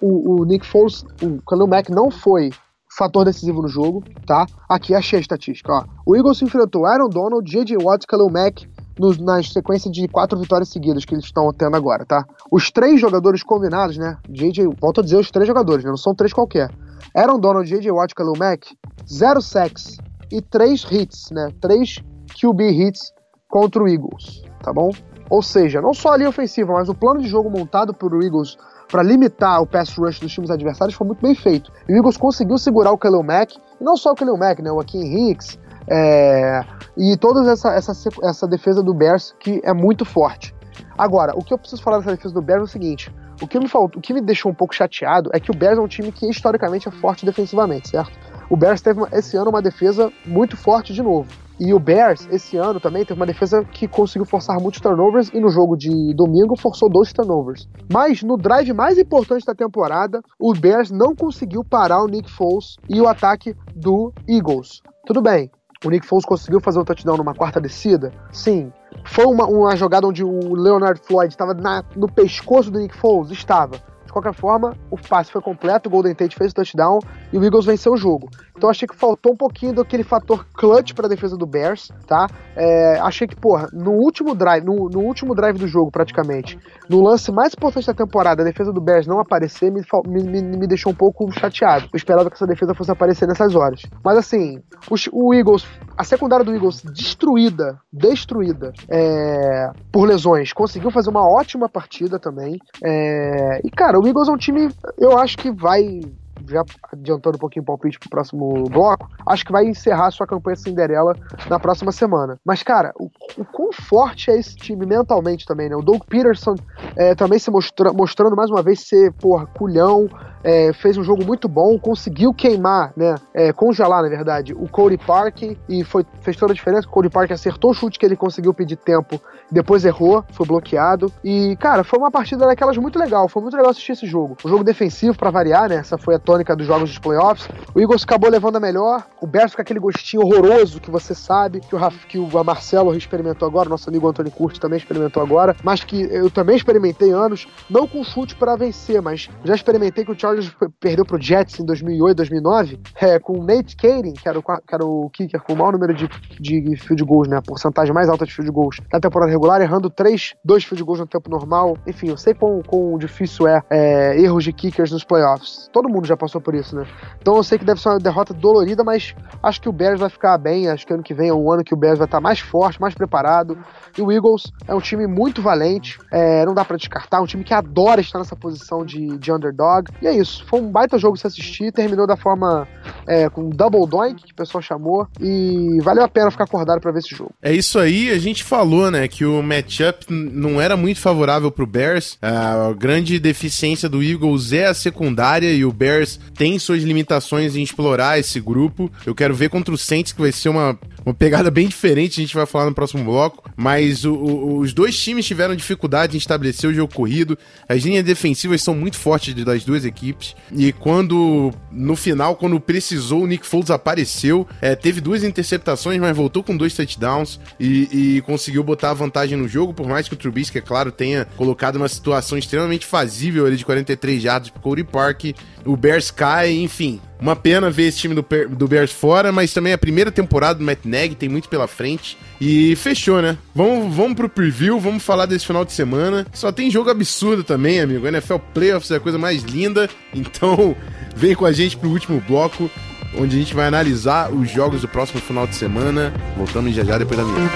O, 0.00 0.40
o, 0.40 0.44
Nick 0.44 0.66
Foles, 0.66 1.04
o 1.22 1.38
Khalil 1.48 1.66
Mack 1.66 1.90
não 1.90 2.10
foi 2.10 2.50
fator 2.98 3.24
decisivo 3.24 3.62
no 3.62 3.68
jogo, 3.68 4.02
tá? 4.26 4.44
Aqui 4.68 4.92
achei 4.92 5.18
a 5.18 5.22
estatística, 5.22 5.72
ó. 5.72 5.84
O 6.04 6.16
Eagles 6.16 6.42
enfrentou 6.42 6.84
Aaron 6.84 7.08
Donald, 7.08 7.48
J.J. 7.48 7.78
Watt, 7.80 8.04
Khalil 8.06 8.28
Mack 8.28 8.68
no, 8.98 9.14
na 9.22 9.40
sequência 9.40 9.88
de 9.88 10.08
quatro 10.08 10.36
vitórias 10.38 10.68
seguidas 10.68 11.04
que 11.04 11.14
eles 11.14 11.24
estão 11.24 11.50
tendo 11.52 11.76
agora, 11.76 12.04
tá? 12.04 12.26
Os 12.50 12.72
três 12.72 13.00
jogadores 13.00 13.44
combinados, 13.44 13.96
né? 13.96 14.18
J.J. 14.28 14.66
Volto 14.80 15.00
a 15.00 15.04
dizer 15.04 15.16
os 15.16 15.30
três 15.30 15.46
jogadores, 15.46 15.84
né? 15.84 15.90
Não 15.90 15.96
são 15.96 16.12
três 16.12 16.32
qualquer. 16.32 16.70
Aaron 17.14 17.38
Donald, 17.38 17.68
J.J. 17.68 17.90
Watt, 17.92 18.12
Khalil 18.14 18.34
Mack, 18.36 18.76
zero 19.08 19.40
sacks 19.40 19.96
e 20.32 20.42
três 20.42 20.84
hits, 20.90 21.30
né? 21.30 21.52
Três 21.60 22.02
QB 22.40 22.68
hits 22.70 23.12
contra 23.48 23.82
o 23.82 23.88
Eagles, 23.88 24.42
tá 24.62 24.72
bom? 24.72 24.90
Ou 25.30 25.42
seja, 25.42 25.80
não 25.80 25.94
só 25.94 26.12
a 26.12 26.16
linha 26.16 26.28
ofensiva, 26.28 26.72
mas 26.72 26.88
o 26.88 26.94
plano 26.94 27.20
de 27.20 27.28
jogo 27.28 27.48
montado 27.48 27.94
por 27.94 28.12
Eagles 28.22 28.56
para 28.88 29.02
limitar 29.02 29.60
o 29.60 29.66
pass 29.66 29.94
rush 29.96 30.18
dos 30.18 30.32
times 30.32 30.50
adversários 30.50 30.96
foi 30.96 31.06
muito 31.06 31.20
bem 31.20 31.34
feito. 31.34 31.70
E 31.88 31.92
o 31.92 31.96
Eagles 31.96 32.16
conseguiu 32.16 32.58
segurar 32.58 32.92
o 32.92 32.96
Khalil 32.96 33.22
Mack, 33.22 33.56
e 33.80 33.84
não 33.84 33.96
só 33.96 34.12
o 34.12 34.14
Khalil 34.14 34.36
Mack, 34.36 34.62
né, 34.62 34.72
o 34.72 34.80
Akin 34.80 35.30
Hicks, 35.30 35.58
é, 35.90 36.60
e 36.96 37.16
toda 37.16 37.50
essa, 37.50 37.72
essa, 37.74 37.92
essa 38.22 38.46
defesa 38.46 38.82
do 38.82 38.92
Bears 38.92 39.34
que 39.38 39.60
é 39.64 39.72
muito 39.72 40.04
forte. 40.04 40.54
Agora, 40.96 41.32
o 41.36 41.42
que 41.42 41.52
eu 41.52 41.58
preciso 41.58 41.82
falar 41.82 41.98
dessa 41.98 42.14
defesa 42.14 42.34
do 42.34 42.42
Bears 42.42 42.60
é 42.60 42.64
o 42.64 42.66
seguinte: 42.66 43.14
o 43.40 43.46
que 43.46 43.58
me 43.58 43.68
faltou, 43.68 43.98
o 43.98 44.02
que 44.02 44.12
me 44.12 44.20
deixou 44.20 44.50
um 44.50 44.54
pouco 44.54 44.74
chateado 44.74 45.30
é 45.32 45.40
que 45.40 45.50
o 45.50 45.54
Bears 45.54 45.78
é 45.78 45.80
um 45.80 45.88
time 45.88 46.12
que 46.12 46.28
historicamente 46.28 46.88
é 46.88 46.90
forte 46.90 47.24
defensivamente, 47.24 47.88
certo? 47.88 48.12
O 48.50 48.56
Bears 48.56 48.80
teve 48.80 49.00
esse 49.12 49.36
ano 49.36 49.50
uma 49.50 49.62
defesa 49.62 50.10
muito 50.26 50.56
forte 50.56 50.92
de 50.92 51.02
novo. 51.02 51.28
E 51.60 51.74
o 51.74 51.78
Bears, 51.80 52.28
esse 52.30 52.56
ano 52.56 52.78
também, 52.78 53.04
teve 53.04 53.18
uma 53.18 53.26
defesa 53.26 53.64
que 53.64 53.88
conseguiu 53.88 54.24
forçar 54.24 54.60
muitos 54.60 54.80
turnovers 54.80 55.28
e 55.34 55.40
no 55.40 55.48
jogo 55.48 55.76
de 55.76 56.14
domingo 56.14 56.56
forçou 56.56 56.88
dois 56.88 57.12
turnovers. 57.12 57.68
Mas 57.92 58.22
no 58.22 58.36
drive 58.36 58.72
mais 58.72 58.96
importante 58.96 59.44
da 59.44 59.54
temporada, 59.54 60.20
o 60.38 60.54
Bears 60.54 60.90
não 60.90 61.16
conseguiu 61.16 61.64
parar 61.64 62.02
o 62.02 62.06
Nick 62.06 62.30
Foles 62.30 62.76
e 62.88 63.00
o 63.00 63.08
ataque 63.08 63.56
do 63.74 64.12
Eagles. 64.28 64.80
Tudo 65.04 65.20
bem, 65.20 65.50
o 65.84 65.90
Nick 65.90 66.06
Foles 66.06 66.24
conseguiu 66.24 66.60
fazer 66.60 66.78
o 66.78 66.84
touchdown 66.84 67.16
numa 67.16 67.34
quarta 67.34 67.60
descida? 67.60 68.12
Sim. 68.32 68.72
Foi 69.04 69.26
uma, 69.26 69.46
uma 69.46 69.76
jogada 69.76 70.06
onde 70.06 70.24
o 70.24 70.54
Leonard 70.54 71.00
Floyd 71.04 71.32
estava 71.32 71.54
no 71.96 72.08
pescoço 72.08 72.70
do 72.70 72.78
Nick 72.78 72.96
Foles? 72.96 73.30
Estava. 73.30 73.76
De 74.08 74.12
qualquer 74.12 74.32
forma, 74.32 74.74
o 74.90 74.96
passe 74.96 75.30
foi 75.30 75.42
completo, 75.42 75.86
o 75.86 75.92
Golden 75.92 76.14
Tate 76.14 76.34
fez 76.34 76.50
o 76.50 76.54
touchdown 76.54 76.98
e 77.30 77.36
o 77.36 77.44
Eagles 77.44 77.66
venceu 77.66 77.92
o 77.92 77.96
jogo. 77.96 78.30
Então 78.56 78.70
achei 78.70 78.88
que 78.88 78.96
faltou 78.96 79.34
um 79.34 79.36
pouquinho 79.36 79.74
daquele 79.74 80.02
fator 80.02 80.46
clutch 80.54 80.94
para 80.94 81.04
a 81.04 81.08
defesa 81.10 81.36
do 81.36 81.46
Bears, 81.46 81.92
tá? 82.06 82.26
É, 82.56 82.98
achei 83.00 83.28
que, 83.28 83.36
porra, 83.36 83.68
no 83.70 83.92
último 83.92 84.34
drive, 84.34 84.64
no, 84.64 84.88
no, 84.88 85.00
último 85.00 85.34
drive 85.34 85.58
do 85.58 85.68
jogo, 85.68 85.90
praticamente, 85.90 86.58
no 86.88 87.02
lance 87.02 87.30
mais 87.30 87.52
importante 87.52 87.86
da 87.86 87.92
temporada, 87.92 88.40
a 88.40 88.44
defesa 88.46 88.72
do 88.72 88.80
Bears 88.80 89.06
não 89.06 89.20
aparecer 89.20 89.70
me, 89.70 89.82
me, 90.06 90.42
me 90.42 90.66
deixou 90.66 90.90
um 90.90 90.94
pouco 90.94 91.30
chateado. 91.30 91.84
Eu 91.92 91.96
esperava 91.98 92.30
que 92.30 92.36
essa 92.36 92.46
defesa 92.46 92.74
fosse 92.74 92.90
aparecer 92.90 93.28
nessas 93.28 93.54
horas. 93.54 93.82
Mas 94.02 94.16
assim, 94.16 94.62
o, 94.90 94.96
o 95.12 95.34
Eagles, 95.34 95.66
a 95.98 96.02
secundária 96.02 96.46
do 96.46 96.54
Eagles 96.54 96.82
destruída, 96.82 97.78
destruída 97.92 98.72
é, 98.88 99.70
por 99.92 100.08
lesões, 100.08 100.50
conseguiu 100.54 100.90
fazer 100.90 101.10
uma 101.10 101.28
ótima 101.28 101.68
partida 101.68 102.18
também. 102.18 102.58
É, 102.82 103.60
e 103.62 103.70
cara, 103.70 103.97
o 103.98 104.06
Eagles 104.06 104.28
é 104.28 104.32
um 104.32 104.36
time, 104.36 104.68
eu 104.96 105.18
acho 105.18 105.36
que 105.36 105.50
vai 105.50 106.00
já 106.46 106.64
adiantando 106.92 107.36
um 107.36 107.40
pouquinho 107.40 107.62
o 107.62 107.66
palpite 107.66 107.98
pro 107.98 108.08
próximo 108.08 108.64
bloco, 108.70 109.08
acho 109.26 109.44
que 109.44 109.52
vai 109.52 109.66
encerrar 109.66 110.10
sua 110.10 110.26
campanha 110.26 110.56
Cinderela 110.56 111.14
na 111.48 111.58
próxima 111.58 111.92
semana. 111.92 112.38
Mas, 112.44 112.62
cara, 112.62 112.92
o, 112.98 113.10
o 113.36 113.44
quão 113.44 113.72
forte 113.72 114.30
é 114.30 114.38
esse 114.38 114.56
time 114.56 114.86
mentalmente 114.86 115.44
também, 115.44 115.68
né? 115.68 115.76
O 115.76 115.82
Doug 115.82 116.02
Peterson 116.08 116.54
é, 116.96 117.14
também 117.14 117.38
se 117.38 117.50
mostra, 117.50 117.92
mostrando 117.92 118.36
mais 118.36 118.50
uma 118.50 118.62
vez 118.62 118.80
ser, 118.80 119.12
porra, 119.12 119.46
culhão, 119.46 120.08
é, 120.42 120.72
fez 120.72 120.96
um 120.96 121.02
jogo 121.02 121.24
muito 121.24 121.48
bom, 121.48 121.78
conseguiu 121.78 122.32
queimar, 122.32 122.92
né? 122.96 123.14
É, 123.34 123.52
congelar, 123.52 124.02
na 124.02 124.08
verdade, 124.08 124.52
o 124.52 124.68
Cody 124.68 124.98
Park 124.98 125.42
e 125.68 125.84
foi, 125.84 126.04
fez 126.20 126.36
toda 126.36 126.52
a 126.52 126.54
diferença. 126.54 126.86
O 126.86 126.90
Cody 126.90 127.08
Park 127.08 127.30
acertou 127.30 127.70
o 127.70 127.74
chute 127.74 127.98
que 127.98 128.06
ele 128.06 128.16
conseguiu 128.16 128.52
pedir 128.54 128.76
tempo, 128.76 129.20
depois 129.50 129.84
errou, 129.84 130.24
foi 130.32 130.46
bloqueado. 130.46 131.12
E, 131.22 131.56
cara, 131.56 131.84
foi 131.84 131.98
uma 131.98 132.10
partida 132.10 132.46
daquelas 132.46 132.76
muito 132.76 132.98
legal. 132.98 133.28
Foi 133.28 133.42
muito 133.42 133.56
legal 133.56 133.70
assistir 133.70 133.92
esse 133.92 134.06
jogo. 134.06 134.36
Um 134.44 134.48
jogo 134.48 134.64
defensivo 134.64 135.16
para 135.16 135.30
variar, 135.30 135.68
né? 135.68 135.76
Essa 135.76 135.98
foi 135.98 136.14
a 136.14 136.18
tônica 136.18 136.54
dos 136.54 136.66
jogos 136.66 136.90
dos 136.90 136.98
playoffs. 136.98 137.48
O 137.74 137.80
Eagles 137.80 138.02
acabou 138.02 138.30
levando 138.30 138.56
a 138.56 138.60
melhor. 138.60 139.04
O 139.20 139.26
Bears 139.26 139.54
com 139.54 139.62
aquele 139.62 139.80
gostinho 139.80 140.22
horroroso 140.22 140.80
que 140.80 140.90
você 140.90 141.14
sabe, 141.14 141.60
que 141.60 141.74
o, 141.74 141.78
Raf, 141.78 142.06
que 142.06 142.18
o 142.18 142.44
Marcelo 142.44 142.94
experimentou 142.94 143.48
agora, 143.48 143.68
nosso 143.68 143.88
amigo 143.88 144.08
Antônio 144.08 144.30
Curti 144.30 144.60
também 144.60 144.78
experimentou 144.78 145.22
agora, 145.22 145.56
mas 145.62 145.82
que 145.82 146.02
eu 146.02 146.30
também 146.30 146.56
experimentei 146.56 147.10
anos, 147.10 147.46
não 147.68 147.86
com 147.86 148.02
chute 148.04 148.34
para 148.34 148.56
vencer, 148.56 149.00
mas 149.02 149.28
já 149.44 149.54
experimentei 149.54 150.04
que 150.04 150.12
o 150.12 150.14
Chargers 150.28 150.54
perdeu 150.80 151.04
pro 151.04 151.20
Jets 151.20 151.58
em 151.58 151.64
2008, 151.64 152.16
2009, 152.16 152.80
é, 153.00 153.18
com 153.18 153.38
o 153.38 153.44
Nate 153.44 153.76
Kading, 153.76 154.12
que 154.12 154.28
era 154.28 154.38
o, 154.38 154.42
que 154.42 154.74
era 154.74 154.84
o 154.84 155.08
kicker 155.10 155.40
com 155.42 155.54
o 155.54 155.56
maior 155.56 155.72
número 155.72 155.94
de, 155.94 156.08
de 156.38 156.76
field 156.76 157.04
goals, 157.04 157.28
né, 157.28 157.38
a 157.38 157.42
porcentagem 157.42 157.94
mais 157.94 158.08
alta 158.08 158.26
de 158.26 158.34
field 158.34 158.50
goals 158.50 158.76
na 158.92 159.00
temporada 159.00 159.30
regular, 159.30 159.60
errando 159.60 159.88
três, 159.88 160.34
dois 160.44 160.64
field 160.64 160.82
goals 160.84 161.00
no 161.00 161.06
tempo 161.06 161.30
normal. 161.30 161.76
Enfim, 161.86 162.08
eu 162.08 162.16
sei 162.16 162.34
quão, 162.34 162.62
quão 162.66 162.98
difícil 162.98 163.46
é, 163.48 163.62
é 163.70 164.20
erros 164.20 164.44
de 164.44 164.52
kickers 164.52 164.90
nos 164.90 165.04
playoffs. 165.04 165.68
Todo 165.72 165.88
mundo 165.88 166.06
já 166.06 166.16
passou 166.16 166.40
por 166.40 166.54
isso, 166.54 166.76
né? 166.76 166.86
Então 167.20 167.36
eu 167.36 167.42
sei 167.42 167.58
que 167.58 167.64
deve 167.64 167.80
ser 167.80 167.88
uma 167.88 167.98
derrota 167.98 168.34
dolorida, 168.34 168.84
mas 168.84 169.14
acho 169.42 169.60
que 169.60 169.68
o 169.68 169.72
Bears 169.72 170.00
vai 170.00 170.10
ficar 170.10 170.36
bem. 170.38 170.68
Acho 170.68 170.86
que 170.86 170.92
ano 170.92 171.02
que 171.02 171.14
vem 171.14 171.28
é 171.28 171.34
um 171.34 171.50
ano 171.50 171.64
que 171.64 171.74
o 171.74 171.76
Bears 171.76 171.98
vai 171.98 172.06
estar 172.06 172.20
mais 172.20 172.40
forte, 172.40 172.80
mais 172.80 172.94
preparado. 172.94 173.58
E 173.96 174.02
o 174.02 174.12
Eagles 174.12 174.52
é 174.66 174.74
um 174.74 174.80
time 174.80 175.06
muito 175.06 175.40
valente, 175.40 175.98
é, 176.12 176.44
não 176.44 176.54
dá 176.54 176.64
para 176.64 176.76
descartar, 176.76 177.20
um 177.20 177.26
time 177.26 177.44
que 177.44 177.54
adora 177.54 178.00
estar 178.00 178.18
nessa 178.18 178.36
posição 178.36 178.84
de, 178.84 179.18
de 179.18 179.32
underdog. 179.32 179.90
E 180.00 180.06
é 180.06 180.14
isso, 180.18 180.44
foi 180.46 180.60
um 180.60 180.70
baita 180.70 180.98
jogo 180.98 181.16
se 181.16 181.26
assistir, 181.26 181.72
terminou 181.72 182.06
da 182.06 182.16
forma 182.16 182.66
é, 183.06 183.28
com 183.28 183.48
double 183.48 183.86
doink, 183.86 184.22
que 184.24 184.32
o 184.32 184.36
pessoal 184.36 184.62
chamou, 184.62 185.06
e 185.20 185.78
valeu 185.82 186.04
a 186.04 186.08
pena 186.08 186.30
ficar 186.30 186.44
acordado 186.44 186.80
para 186.80 186.92
ver 186.92 187.00
esse 187.00 187.14
jogo. 187.14 187.32
É 187.42 187.52
isso 187.52 187.78
aí, 187.78 188.10
a 188.10 188.18
gente 188.18 188.44
falou, 188.44 188.90
né, 188.90 189.08
que 189.08 189.24
o 189.24 189.42
matchup 189.42 190.06
não 190.10 190.60
era 190.60 190.76
muito 190.76 191.00
favorável 191.00 191.50
pro 191.50 191.66
Bears. 191.66 192.18
A 192.20 192.72
grande 192.76 193.18
deficiência 193.18 193.88
do 193.88 194.02
Eagles 194.02 194.52
é 194.52 194.66
a 194.66 194.74
secundária 194.74 195.52
e 195.52 195.64
o 195.64 195.72
Bears 195.72 196.18
tem 196.36 196.58
suas 196.58 196.82
limitações 196.82 197.56
em 197.56 197.62
explorar 197.62 198.18
esse 198.18 198.40
grupo. 198.40 198.90
Eu 199.06 199.14
quero 199.14 199.34
ver 199.34 199.48
contra 199.48 199.74
o 199.74 199.78
Saints, 199.78 200.12
que 200.12 200.20
vai 200.20 200.32
ser 200.32 200.48
uma, 200.48 200.78
uma 201.04 201.14
pegada 201.14 201.50
bem 201.50 201.68
diferente, 201.68 202.20
a 202.20 202.22
gente 202.22 202.34
vai 202.34 202.46
falar 202.46 202.66
no 202.66 202.74
próximo 202.74 203.04
bloco. 203.04 203.50
Mas 203.56 204.04
o, 204.04 204.14
o, 204.14 204.58
os 204.58 204.72
dois 204.72 204.98
times 204.98 205.26
tiveram 205.26 205.54
dificuldade 205.56 206.16
em 206.16 206.18
estabelecer 206.18 206.70
o 206.70 206.74
jogo 206.74 206.92
corrido. 206.92 207.38
As 207.68 207.82
linhas 207.82 208.04
defensivas 208.04 208.62
são 208.62 208.74
muito 208.74 208.96
fortes 208.96 209.34
das 209.34 209.64
duas 209.64 209.84
equipes. 209.84 210.07
E 210.52 210.72
quando, 210.72 211.52
no 211.70 211.96
final, 211.96 212.36
quando 212.36 212.58
precisou, 212.60 213.22
o 213.22 213.26
Nick 213.26 213.46
Foles 213.46 213.70
apareceu. 213.70 214.46
É, 214.60 214.74
teve 214.74 215.00
duas 215.00 215.22
interceptações, 215.22 216.00
mas 216.00 216.16
voltou 216.16 216.42
com 216.42 216.56
dois 216.56 216.74
touchdowns 216.74 217.40
e, 217.58 218.16
e, 218.16 218.20
conseguiu 218.22 218.62
botar 218.62 218.90
a 218.90 218.94
vantagem 218.94 219.36
no 219.36 219.48
jogo. 219.48 219.74
Por 219.74 219.86
mais 219.86 220.08
que 220.08 220.14
o 220.14 220.16
Trubisky, 220.16 220.58
é 220.58 220.60
claro, 220.60 220.90
tenha 220.90 221.26
colocado 221.36 221.76
uma 221.76 221.88
situação 221.88 222.38
extremamente 222.38 222.86
fazível 222.86 223.46
ali 223.46 223.56
de 223.56 223.64
43 223.64 224.22
jardas 224.22 224.50
pro 224.50 224.60
Cody 224.60 224.84
Park. 224.84 225.24
O 225.64 225.76
Bears 225.76 226.10
cai, 226.10 226.52
enfim. 226.52 227.00
Uma 227.20 227.34
pena 227.34 227.68
ver 227.70 227.88
esse 227.88 227.98
time 227.98 228.14
do, 228.14 228.24
do 228.50 228.68
Bears 228.68 228.92
fora, 228.92 229.32
mas 229.32 229.52
também 229.52 229.72
é 229.72 229.74
a 229.74 229.78
primeira 229.78 230.12
temporada 230.12 230.58
do 230.58 230.64
Matt 230.64 230.84
Nagy, 230.84 231.16
tem 231.16 231.28
muito 231.28 231.48
pela 231.48 231.66
frente. 231.66 232.16
E 232.40 232.76
fechou, 232.76 233.20
né? 233.20 233.36
Vamos, 233.54 233.94
vamos 233.94 234.14
pro 234.14 234.28
preview, 234.28 234.78
vamos 234.78 235.02
falar 235.02 235.26
desse 235.26 235.46
final 235.46 235.64
de 235.64 235.72
semana. 235.72 236.26
Só 236.32 236.52
tem 236.52 236.70
jogo 236.70 236.90
absurdo 236.90 237.42
também, 237.42 237.80
amigo. 237.80 238.06
NFL 238.06 238.36
Playoffs 238.54 238.90
é 238.90 238.96
a 238.96 239.00
coisa 239.00 239.18
mais 239.18 239.42
linda. 239.42 239.88
Então, 240.14 240.76
vem 241.16 241.34
com 241.34 241.44
a 241.44 241.52
gente 241.52 241.76
pro 241.76 241.90
último 241.90 242.22
bloco, 242.26 242.70
onde 243.16 243.36
a 243.36 243.38
gente 243.38 243.54
vai 243.54 243.66
analisar 243.66 244.32
os 244.32 244.50
jogos 244.50 244.82
do 244.82 244.88
próximo 244.88 245.20
final 245.20 245.46
de 245.46 245.56
semana. 245.56 246.12
Voltamos 246.36 246.74
já 246.74 246.84
já 246.84 246.98
depois 246.98 247.18
da 247.18 247.24
minha. 247.24 247.50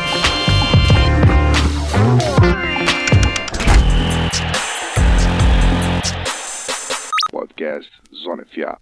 Zona 8.22 8.45
FA. 8.47 8.78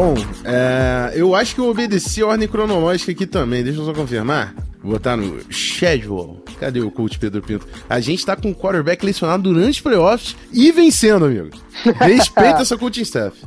Bom, 0.00 0.14
é, 0.46 1.12
eu 1.14 1.34
acho 1.34 1.54
que 1.54 1.60
eu 1.60 1.68
obedeci 1.68 2.22
a 2.22 2.26
ordem 2.28 2.48
cronológica 2.48 3.12
aqui 3.12 3.26
também. 3.26 3.62
Deixa 3.62 3.80
eu 3.80 3.84
só 3.84 3.92
confirmar. 3.92 4.54
Vou 4.82 4.92
botar 4.92 5.14
no 5.14 5.38
schedule. 5.52 6.38
Cadê 6.58 6.80
o 6.80 6.90
coach 6.90 7.18
Pedro 7.18 7.42
Pinto? 7.42 7.68
A 7.86 8.00
gente 8.00 8.24
tá 8.24 8.34
com 8.34 8.50
o 8.50 8.54
quarterback 8.54 9.04
lecionado 9.04 9.42
durante 9.42 9.72
os 9.72 9.80
playoffs 9.82 10.34
e 10.54 10.72
vencendo, 10.72 11.26
amigo. 11.26 11.50
Respeita 11.98 12.62
essa 12.62 12.78
coaching 12.78 13.02
staff. 13.02 13.44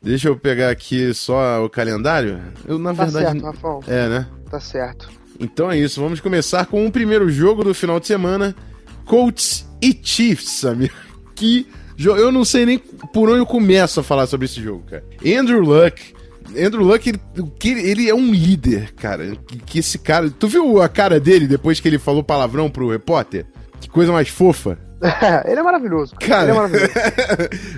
Deixa 0.00 0.28
eu 0.28 0.36
pegar 0.36 0.70
aqui 0.70 1.12
só 1.12 1.64
o 1.64 1.68
calendário. 1.68 2.40
Eu, 2.64 2.78
na 2.78 2.94
tá 2.94 3.02
verdade. 3.02 3.32
Certo, 3.32 3.44
Rafão. 3.44 3.80
É, 3.88 4.08
né? 4.08 4.26
Tá 4.48 4.60
certo. 4.60 5.10
Então 5.40 5.68
é 5.68 5.76
isso. 5.76 6.00
Vamos 6.00 6.20
começar 6.20 6.64
com 6.66 6.86
o 6.86 6.92
primeiro 6.92 7.28
jogo 7.28 7.64
do 7.64 7.74
final 7.74 7.98
de 7.98 8.06
semana: 8.06 8.54
Colts 9.04 9.66
e 9.82 9.98
Chiefs, 10.00 10.64
amigo. 10.64 10.94
Que 11.34 11.68
eu 11.98 12.30
não 12.30 12.44
sei 12.44 12.64
nem 12.64 12.78
por 12.78 13.28
onde 13.28 13.40
eu 13.40 13.46
começo 13.46 14.00
a 14.00 14.02
falar 14.04 14.26
sobre 14.26 14.46
esse 14.46 14.62
jogo, 14.62 14.84
cara. 14.88 15.04
Andrew 15.24 15.60
Luck. 15.60 16.14
Andrew 16.50 16.82
Luck, 16.82 17.08
ele, 17.08 17.20
ele 17.80 18.08
é 18.08 18.14
um 18.14 18.32
líder, 18.32 18.92
cara. 18.94 19.36
Que, 19.46 19.58
que, 19.58 19.78
esse 19.80 19.98
cara. 19.98 20.30
Tu 20.30 20.48
viu 20.48 20.80
a 20.80 20.88
cara 20.88 21.20
dele 21.20 21.46
depois 21.46 21.80
que 21.80 21.88
ele 21.88 21.98
falou 21.98 22.22
palavrão 22.22 22.70
pro 22.70 22.90
repórter? 22.90 23.44
Que 23.80 23.88
coisa 23.88 24.12
mais 24.12 24.28
fofa. 24.28 24.78
ele 25.46 25.60
é 25.60 25.62
maravilhoso. 25.62 26.14
Cara, 26.16 26.44
ele 26.44 26.50
é 26.52 26.54
maravilhoso. 26.54 26.92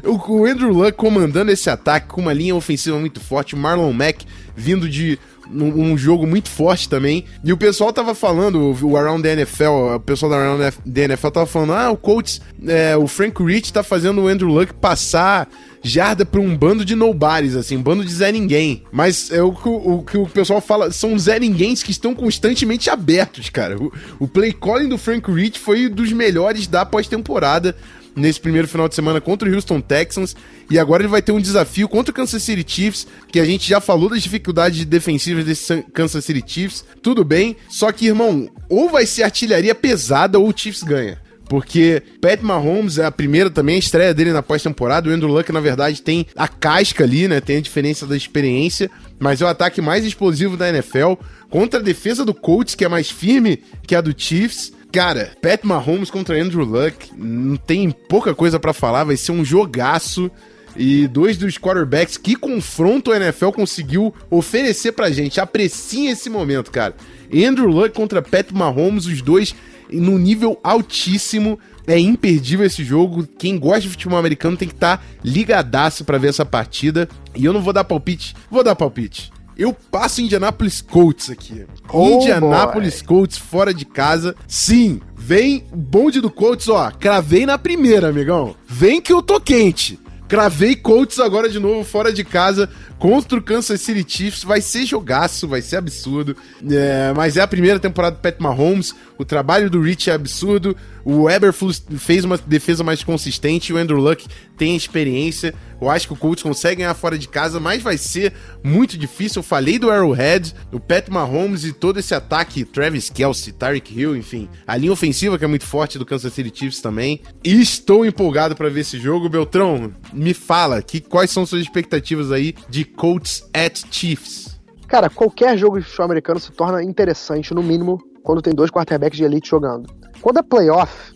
o 0.33 0.47
Andrew 0.47 0.73
Luck 0.73 0.93
comandando 0.93 1.51
esse 1.51 1.69
ataque 1.69 2.09
com 2.09 2.21
uma 2.21 2.33
linha 2.33 2.55
ofensiva 2.55 2.99
muito 2.99 3.21
forte. 3.21 3.57
Marlon 3.57 3.93
Mack 3.93 4.25
vindo 4.55 4.89
de 4.89 5.19
um, 5.53 5.97
jogo 5.97 6.27
muito 6.27 6.49
forte 6.49 6.89
também. 6.89 7.25
E 7.45 7.53
o 7.53 7.57
pessoal 7.57 7.93
tava 7.93 8.15
falando, 8.15 8.77
o 8.83 8.97
Around 8.97 9.23
the 9.23 9.33
NFL, 9.33 9.95
o 9.97 10.01
pessoal 10.01 10.31
da 10.31 10.39
Around 10.39 10.77
the 10.93 11.03
NFL 11.03 11.29
tava 11.29 11.47
falando, 11.47 11.73
ah, 11.73 11.91
o 11.91 11.97
Colts, 11.97 12.41
é, 12.67 12.97
o 12.97 13.07
Frank 13.07 13.43
Rich 13.43 13.73
tá 13.73 13.83
fazendo 13.83 14.23
o 14.23 14.29
Andrew 14.29 14.49
Luck 14.49 14.75
passar 14.75 15.49
jarda 15.83 16.27
pra 16.27 16.41
um 16.41 16.57
bando 16.57 16.85
de 16.85 16.95
nobodies, 16.95 17.57
assim, 17.57 17.77
um 17.77 17.83
bando 17.83 18.05
de 18.05 18.13
Zé 18.13 18.31
Ninguém. 18.31 18.85
Mas 18.93 19.31
é 19.31 19.43
o 19.43 19.53
que 19.53 19.69
o, 19.69 19.95
o, 19.95 20.03
que 20.05 20.19
o 20.19 20.27
pessoal 20.27 20.61
fala, 20.61 20.91
são 20.91 21.19
Zé 21.19 21.39
Ninguéms 21.39 21.83
que 21.83 21.91
estão 21.91 22.15
constantemente 22.15 22.91
abertos, 22.91 23.49
cara. 23.49 23.77
O, 23.81 23.93
o 24.19 24.29
play 24.29 24.53
calling 24.53 24.89
do 24.89 24.99
Frank 24.99 25.31
Rich 25.31 25.59
foi 25.59 25.89
dos 25.89 26.13
melhores 26.13 26.67
da 26.67 26.85
pós-temporada 26.85 27.75
nesse 28.15 28.41
primeiro 28.41 28.69
final 28.69 28.89
de 28.89 28.95
semana 28.95 29.21
contra 29.21 29.49
o 29.49 29.55
Houston 29.55 29.81
Texans. 29.81 30.37
E 30.71 30.79
agora 30.79 31.03
ele 31.03 31.09
vai 31.09 31.23
ter 31.23 31.33
um 31.33 31.41
desafio 31.41 31.89
contra 31.89 32.13
o 32.13 32.15
Kansas 32.15 32.43
City 32.43 32.65
Chiefs, 32.67 33.07
que 33.31 33.41
a 33.41 33.45
gente 33.45 33.69
já 33.69 33.81
falou 33.81 34.09
das 34.11 34.23
dificuldades 34.23 34.85
defensivas 34.85 35.45
desse 35.45 35.83
Kansas 35.93 36.25
City 36.25 36.43
Chiefs. 36.47 36.85
Tudo 37.03 37.25
bem, 37.25 37.57
só 37.69 37.91
que, 37.93 38.07
irmão, 38.07 38.49
ou 38.69 38.89
vai 38.89 39.07
ser 39.07 39.23
artilharia 39.23 39.75
pesada 39.75 40.39
ou 40.39 40.49
o 40.49 40.55
Chiefs 40.57 40.83
ganha. 40.83 41.19
Porque 41.51 42.01
Pat 42.21 42.41
Mahomes 42.43 42.97
é 42.97 43.05
a 43.05 43.11
primeira 43.11 43.51
também, 43.51 43.75
a 43.75 43.81
estreia 43.81 44.15
dele 44.15 44.33
na 44.33 44.41
pós-temporada. 44.41 45.11
O 45.11 45.13
Andrew 45.13 45.29
Luck, 45.29 45.51
na 45.51 45.59
verdade, 45.59 46.01
tem 46.01 46.25
a 46.37 46.47
casca 46.47 47.03
ali, 47.03 47.27
né? 47.27 47.41
Tem 47.41 47.57
a 47.57 47.61
diferença 47.61 48.07
da 48.07 48.17
experiência. 48.17 48.89
Mas 49.19 49.43
é 49.43 49.45
o 49.45 49.49
ataque 49.49 49.81
mais 49.81 50.05
explosivo 50.05 50.57
da 50.57 50.69
NFL. 50.69 51.15
Contra 51.51 51.81
a 51.81 51.83
defesa 51.83 52.25
do 52.25 52.33
Colts, 52.33 52.77
que 52.77 52.85
é 52.85 52.89
mais 52.89 53.11
firme 53.11 53.65
que 53.85 53.97
a 53.97 54.01
do 54.01 54.15
Chiefs. 54.17 54.73
Cara, 54.93 55.31
Pat 55.41 55.63
Mahomes 55.63 56.11
contra 56.11 56.41
Andrew 56.41 56.65
Luck, 56.65 57.13
não 57.17 57.57
tem 57.57 57.91
pouca 57.91 58.35
coisa 58.35 58.59
para 58.59 58.73
falar, 58.73 59.05
vai 59.05 59.17
ser 59.17 59.33
um 59.33 59.45
jogaço. 59.45 60.31
E 60.77 61.09
dois 61.09 61.37
dos 61.37 61.59
quarterbacks 61.59 62.17
que 62.17 62.37
confronto 62.37 63.11
a 63.11 63.17
NFL 63.17 63.51
conseguiu 63.51 64.15
oferecer 64.31 64.93
pra 64.93 65.11
gente. 65.11 65.41
Apreciem 65.41 66.11
esse 66.11 66.31
momento, 66.31 66.71
cara. 66.71 66.95
Andrew 67.33 67.69
Luck 67.69 67.91
contra 67.91 68.23
Pat 68.23 68.51
Mahomes, 68.53 69.07
os 69.07 69.21
dois 69.21 69.55
no 69.93 70.19
nível 70.19 70.59
altíssimo. 70.63 71.59
É 71.87 71.99
imperdível 71.99 72.65
esse 72.65 72.85
jogo. 72.85 73.27
Quem 73.39 73.59
gosta 73.59 73.81
de 73.81 73.89
futebol 73.89 74.19
americano 74.19 74.57
tem 74.57 74.69
que 74.69 74.75
estar 74.75 74.99
tá 74.99 75.05
ligadaço 75.25 76.05
para 76.05 76.19
ver 76.19 76.29
essa 76.29 76.45
partida. 76.45 77.09
E 77.35 77.45
eu 77.45 77.53
não 77.53 77.63
vou 77.63 77.73
dar 77.73 77.83
palpite, 77.83 78.35
vou 78.49 78.63
dar 78.63 78.77
palpite. 78.77 79.33
Eu 79.61 79.75
passo 79.75 80.23
Indianapolis 80.23 80.81
Colts 80.81 81.29
aqui. 81.29 81.67
Oh, 81.93 82.09
Indianapolis 82.09 83.03
boy. 83.03 83.09
Colts 83.09 83.37
fora 83.37 83.75
de 83.75 83.85
casa. 83.85 84.35
Sim, 84.49 85.03
vem 85.15 85.67
o 85.71 85.77
bonde 85.77 86.19
do 86.19 86.31
Colts, 86.31 86.67
ó. 86.67 86.91
Cravei 86.91 87.45
na 87.45 87.59
primeira, 87.59 88.09
amigão. 88.09 88.57
Vem 88.67 89.03
que 89.03 89.13
eu 89.13 89.21
tô 89.21 89.39
quente. 89.39 90.01
Cravei 90.27 90.75
Colts 90.75 91.21
agora 91.21 91.47
de 91.47 91.59
novo 91.59 91.85
fora 91.85 92.11
de 92.11 92.25
casa 92.25 92.71
contra 93.01 93.39
o 93.39 93.43
Kansas 93.43 93.81
City 93.81 94.05
Chiefs. 94.07 94.45
Vai 94.45 94.61
ser 94.61 94.85
jogaço, 94.85 95.49
vai 95.49 95.63
ser 95.63 95.77
absurdo. 95.77 96.37
É, 96.71 97.13
mas 97.17 97.37
é 97.37 97.41
a 97.41 97.49
primeira 97.49 97.81
temporada 97.81 98.15
do 98.15 98.21
Pat 98.21 98.39
Mahomes. 98.39 98.95
O 99.19 99.25
trabalho 99.25 99.69
do 99.69 99.81
Rich 99.81 100.11
é 100.11 100.13
absurdo. 100.13 100.77
O 101.05 101.29
Eberflus 101.29 101.83
fez 101.99 102.25
uma 102.25 102.37
defesa 102.39 102.85
mais 102.85 103.03
consistente. 103.03 103.73
O 103.73 103.79
Andrew 103.79 103.99
Luck 103.99 104.29
tem 104.57 104.77
experiência. 104.77 105.55
Eu 105.81 105.89
acho 105.89 106.07
que 106.07 106.13
o 106.13 106.17
Colts 106.17 106.43
consegue 106.43 106.83
ganhar 106.83 106.93
fora 106.93 107.17
de 107.17 107.27
casa, 107.27 107.59
mas 107.59 107.83
vai 107.83 107.97
ser 107.97 108.35
muito 108.63 108.99
difícil. 108.99 109.41
Eu 109.41 109.43
falei 109.43 109.79
do 109.79 109.91
Arrowhead, 109.91 110.55
o 110.71 110.79
Pat 110.79 111.09
Mahomes 111.09 111.65
e 111.65 111.73
todo 111.73 111.99
esse 111.99 112.15
ataque, 112.15 112.67
Travis 112.67 113.09
Kelsey, 113.09 113.55
Tyreek 113.55 113.99
Hill, 113.99 114.15
enfim. 114.15 114.47
A 114.67 114.77
linha 114.77 114.93
ofensiva 114.93 115.39
que 115.39 115.45
é 115.45 115.49
muito 115.49 115.65
forte 115.65 115.99
do 115.99 116.05
Kansas 116.05 116.35
City 116.35 116.53
Chiefs 116.55 116.83
também. 116.83 117.23
E 117.43 117.59
estou 117.61 118.05
empolgado 118.05 118.55
para 118.55 118.69
ver 118.69 118.81
esse 118.81 118.99
jogo. 118.99 119.31
Beltrão, 119.31 119.91
me 120.13 120.35
fala, 120.35 120.83
que, 120.83 121.01
quais 121.01 121.31
são 121.31 121.47
suas 121.47 121.63
expectativas 121.63 122.31
aí 122.31 122.55
de 122.69 122.85
Colts 122.97 123.49
at 123.55 123.83
Chiefs? 123.91 124.61
Cara, 124.87 125.09
qualquer 125.09 125.57
jogo 125.57 125.79
de 125.79 125.85
futebol 125.85 126.07
americano 126.07 126.41
se 126.41 126.51
torna 126.51 126.83
interessante, 126.83 127.55
no 127.55 127.63
mínimo, 127.63 127.99
quando 128.23 128.43
tem 128.43 128.55
dois 128.55 128.71
quarterbacks 128.71 129.17
de 129.17 129.25
elite 129.25 129.49
jogando. 129.49 129.89
Quando 130.21 130.39
é 130.39 130.43
playoff, 130.43 131.15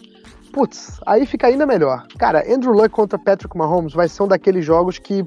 putz, 0.53 1.01
aí 1.05 1.27
fica 1.27 1.49
ainda 1.49 1.67
melhor. 1.67 2.07
Cara, 2.19 2.45
Andrew 2.49 2.73
Luck 2.73 2.91
contra 2.91 3.19
Patrick 3.19 3.57
Mahomes 3.57 3.93
vai 3.93 4.09
ser 4.09 4.23
um 4.23 4.29
daqueles 4.29 4.65
jogos 4.65 4.99
que 4.99 5.27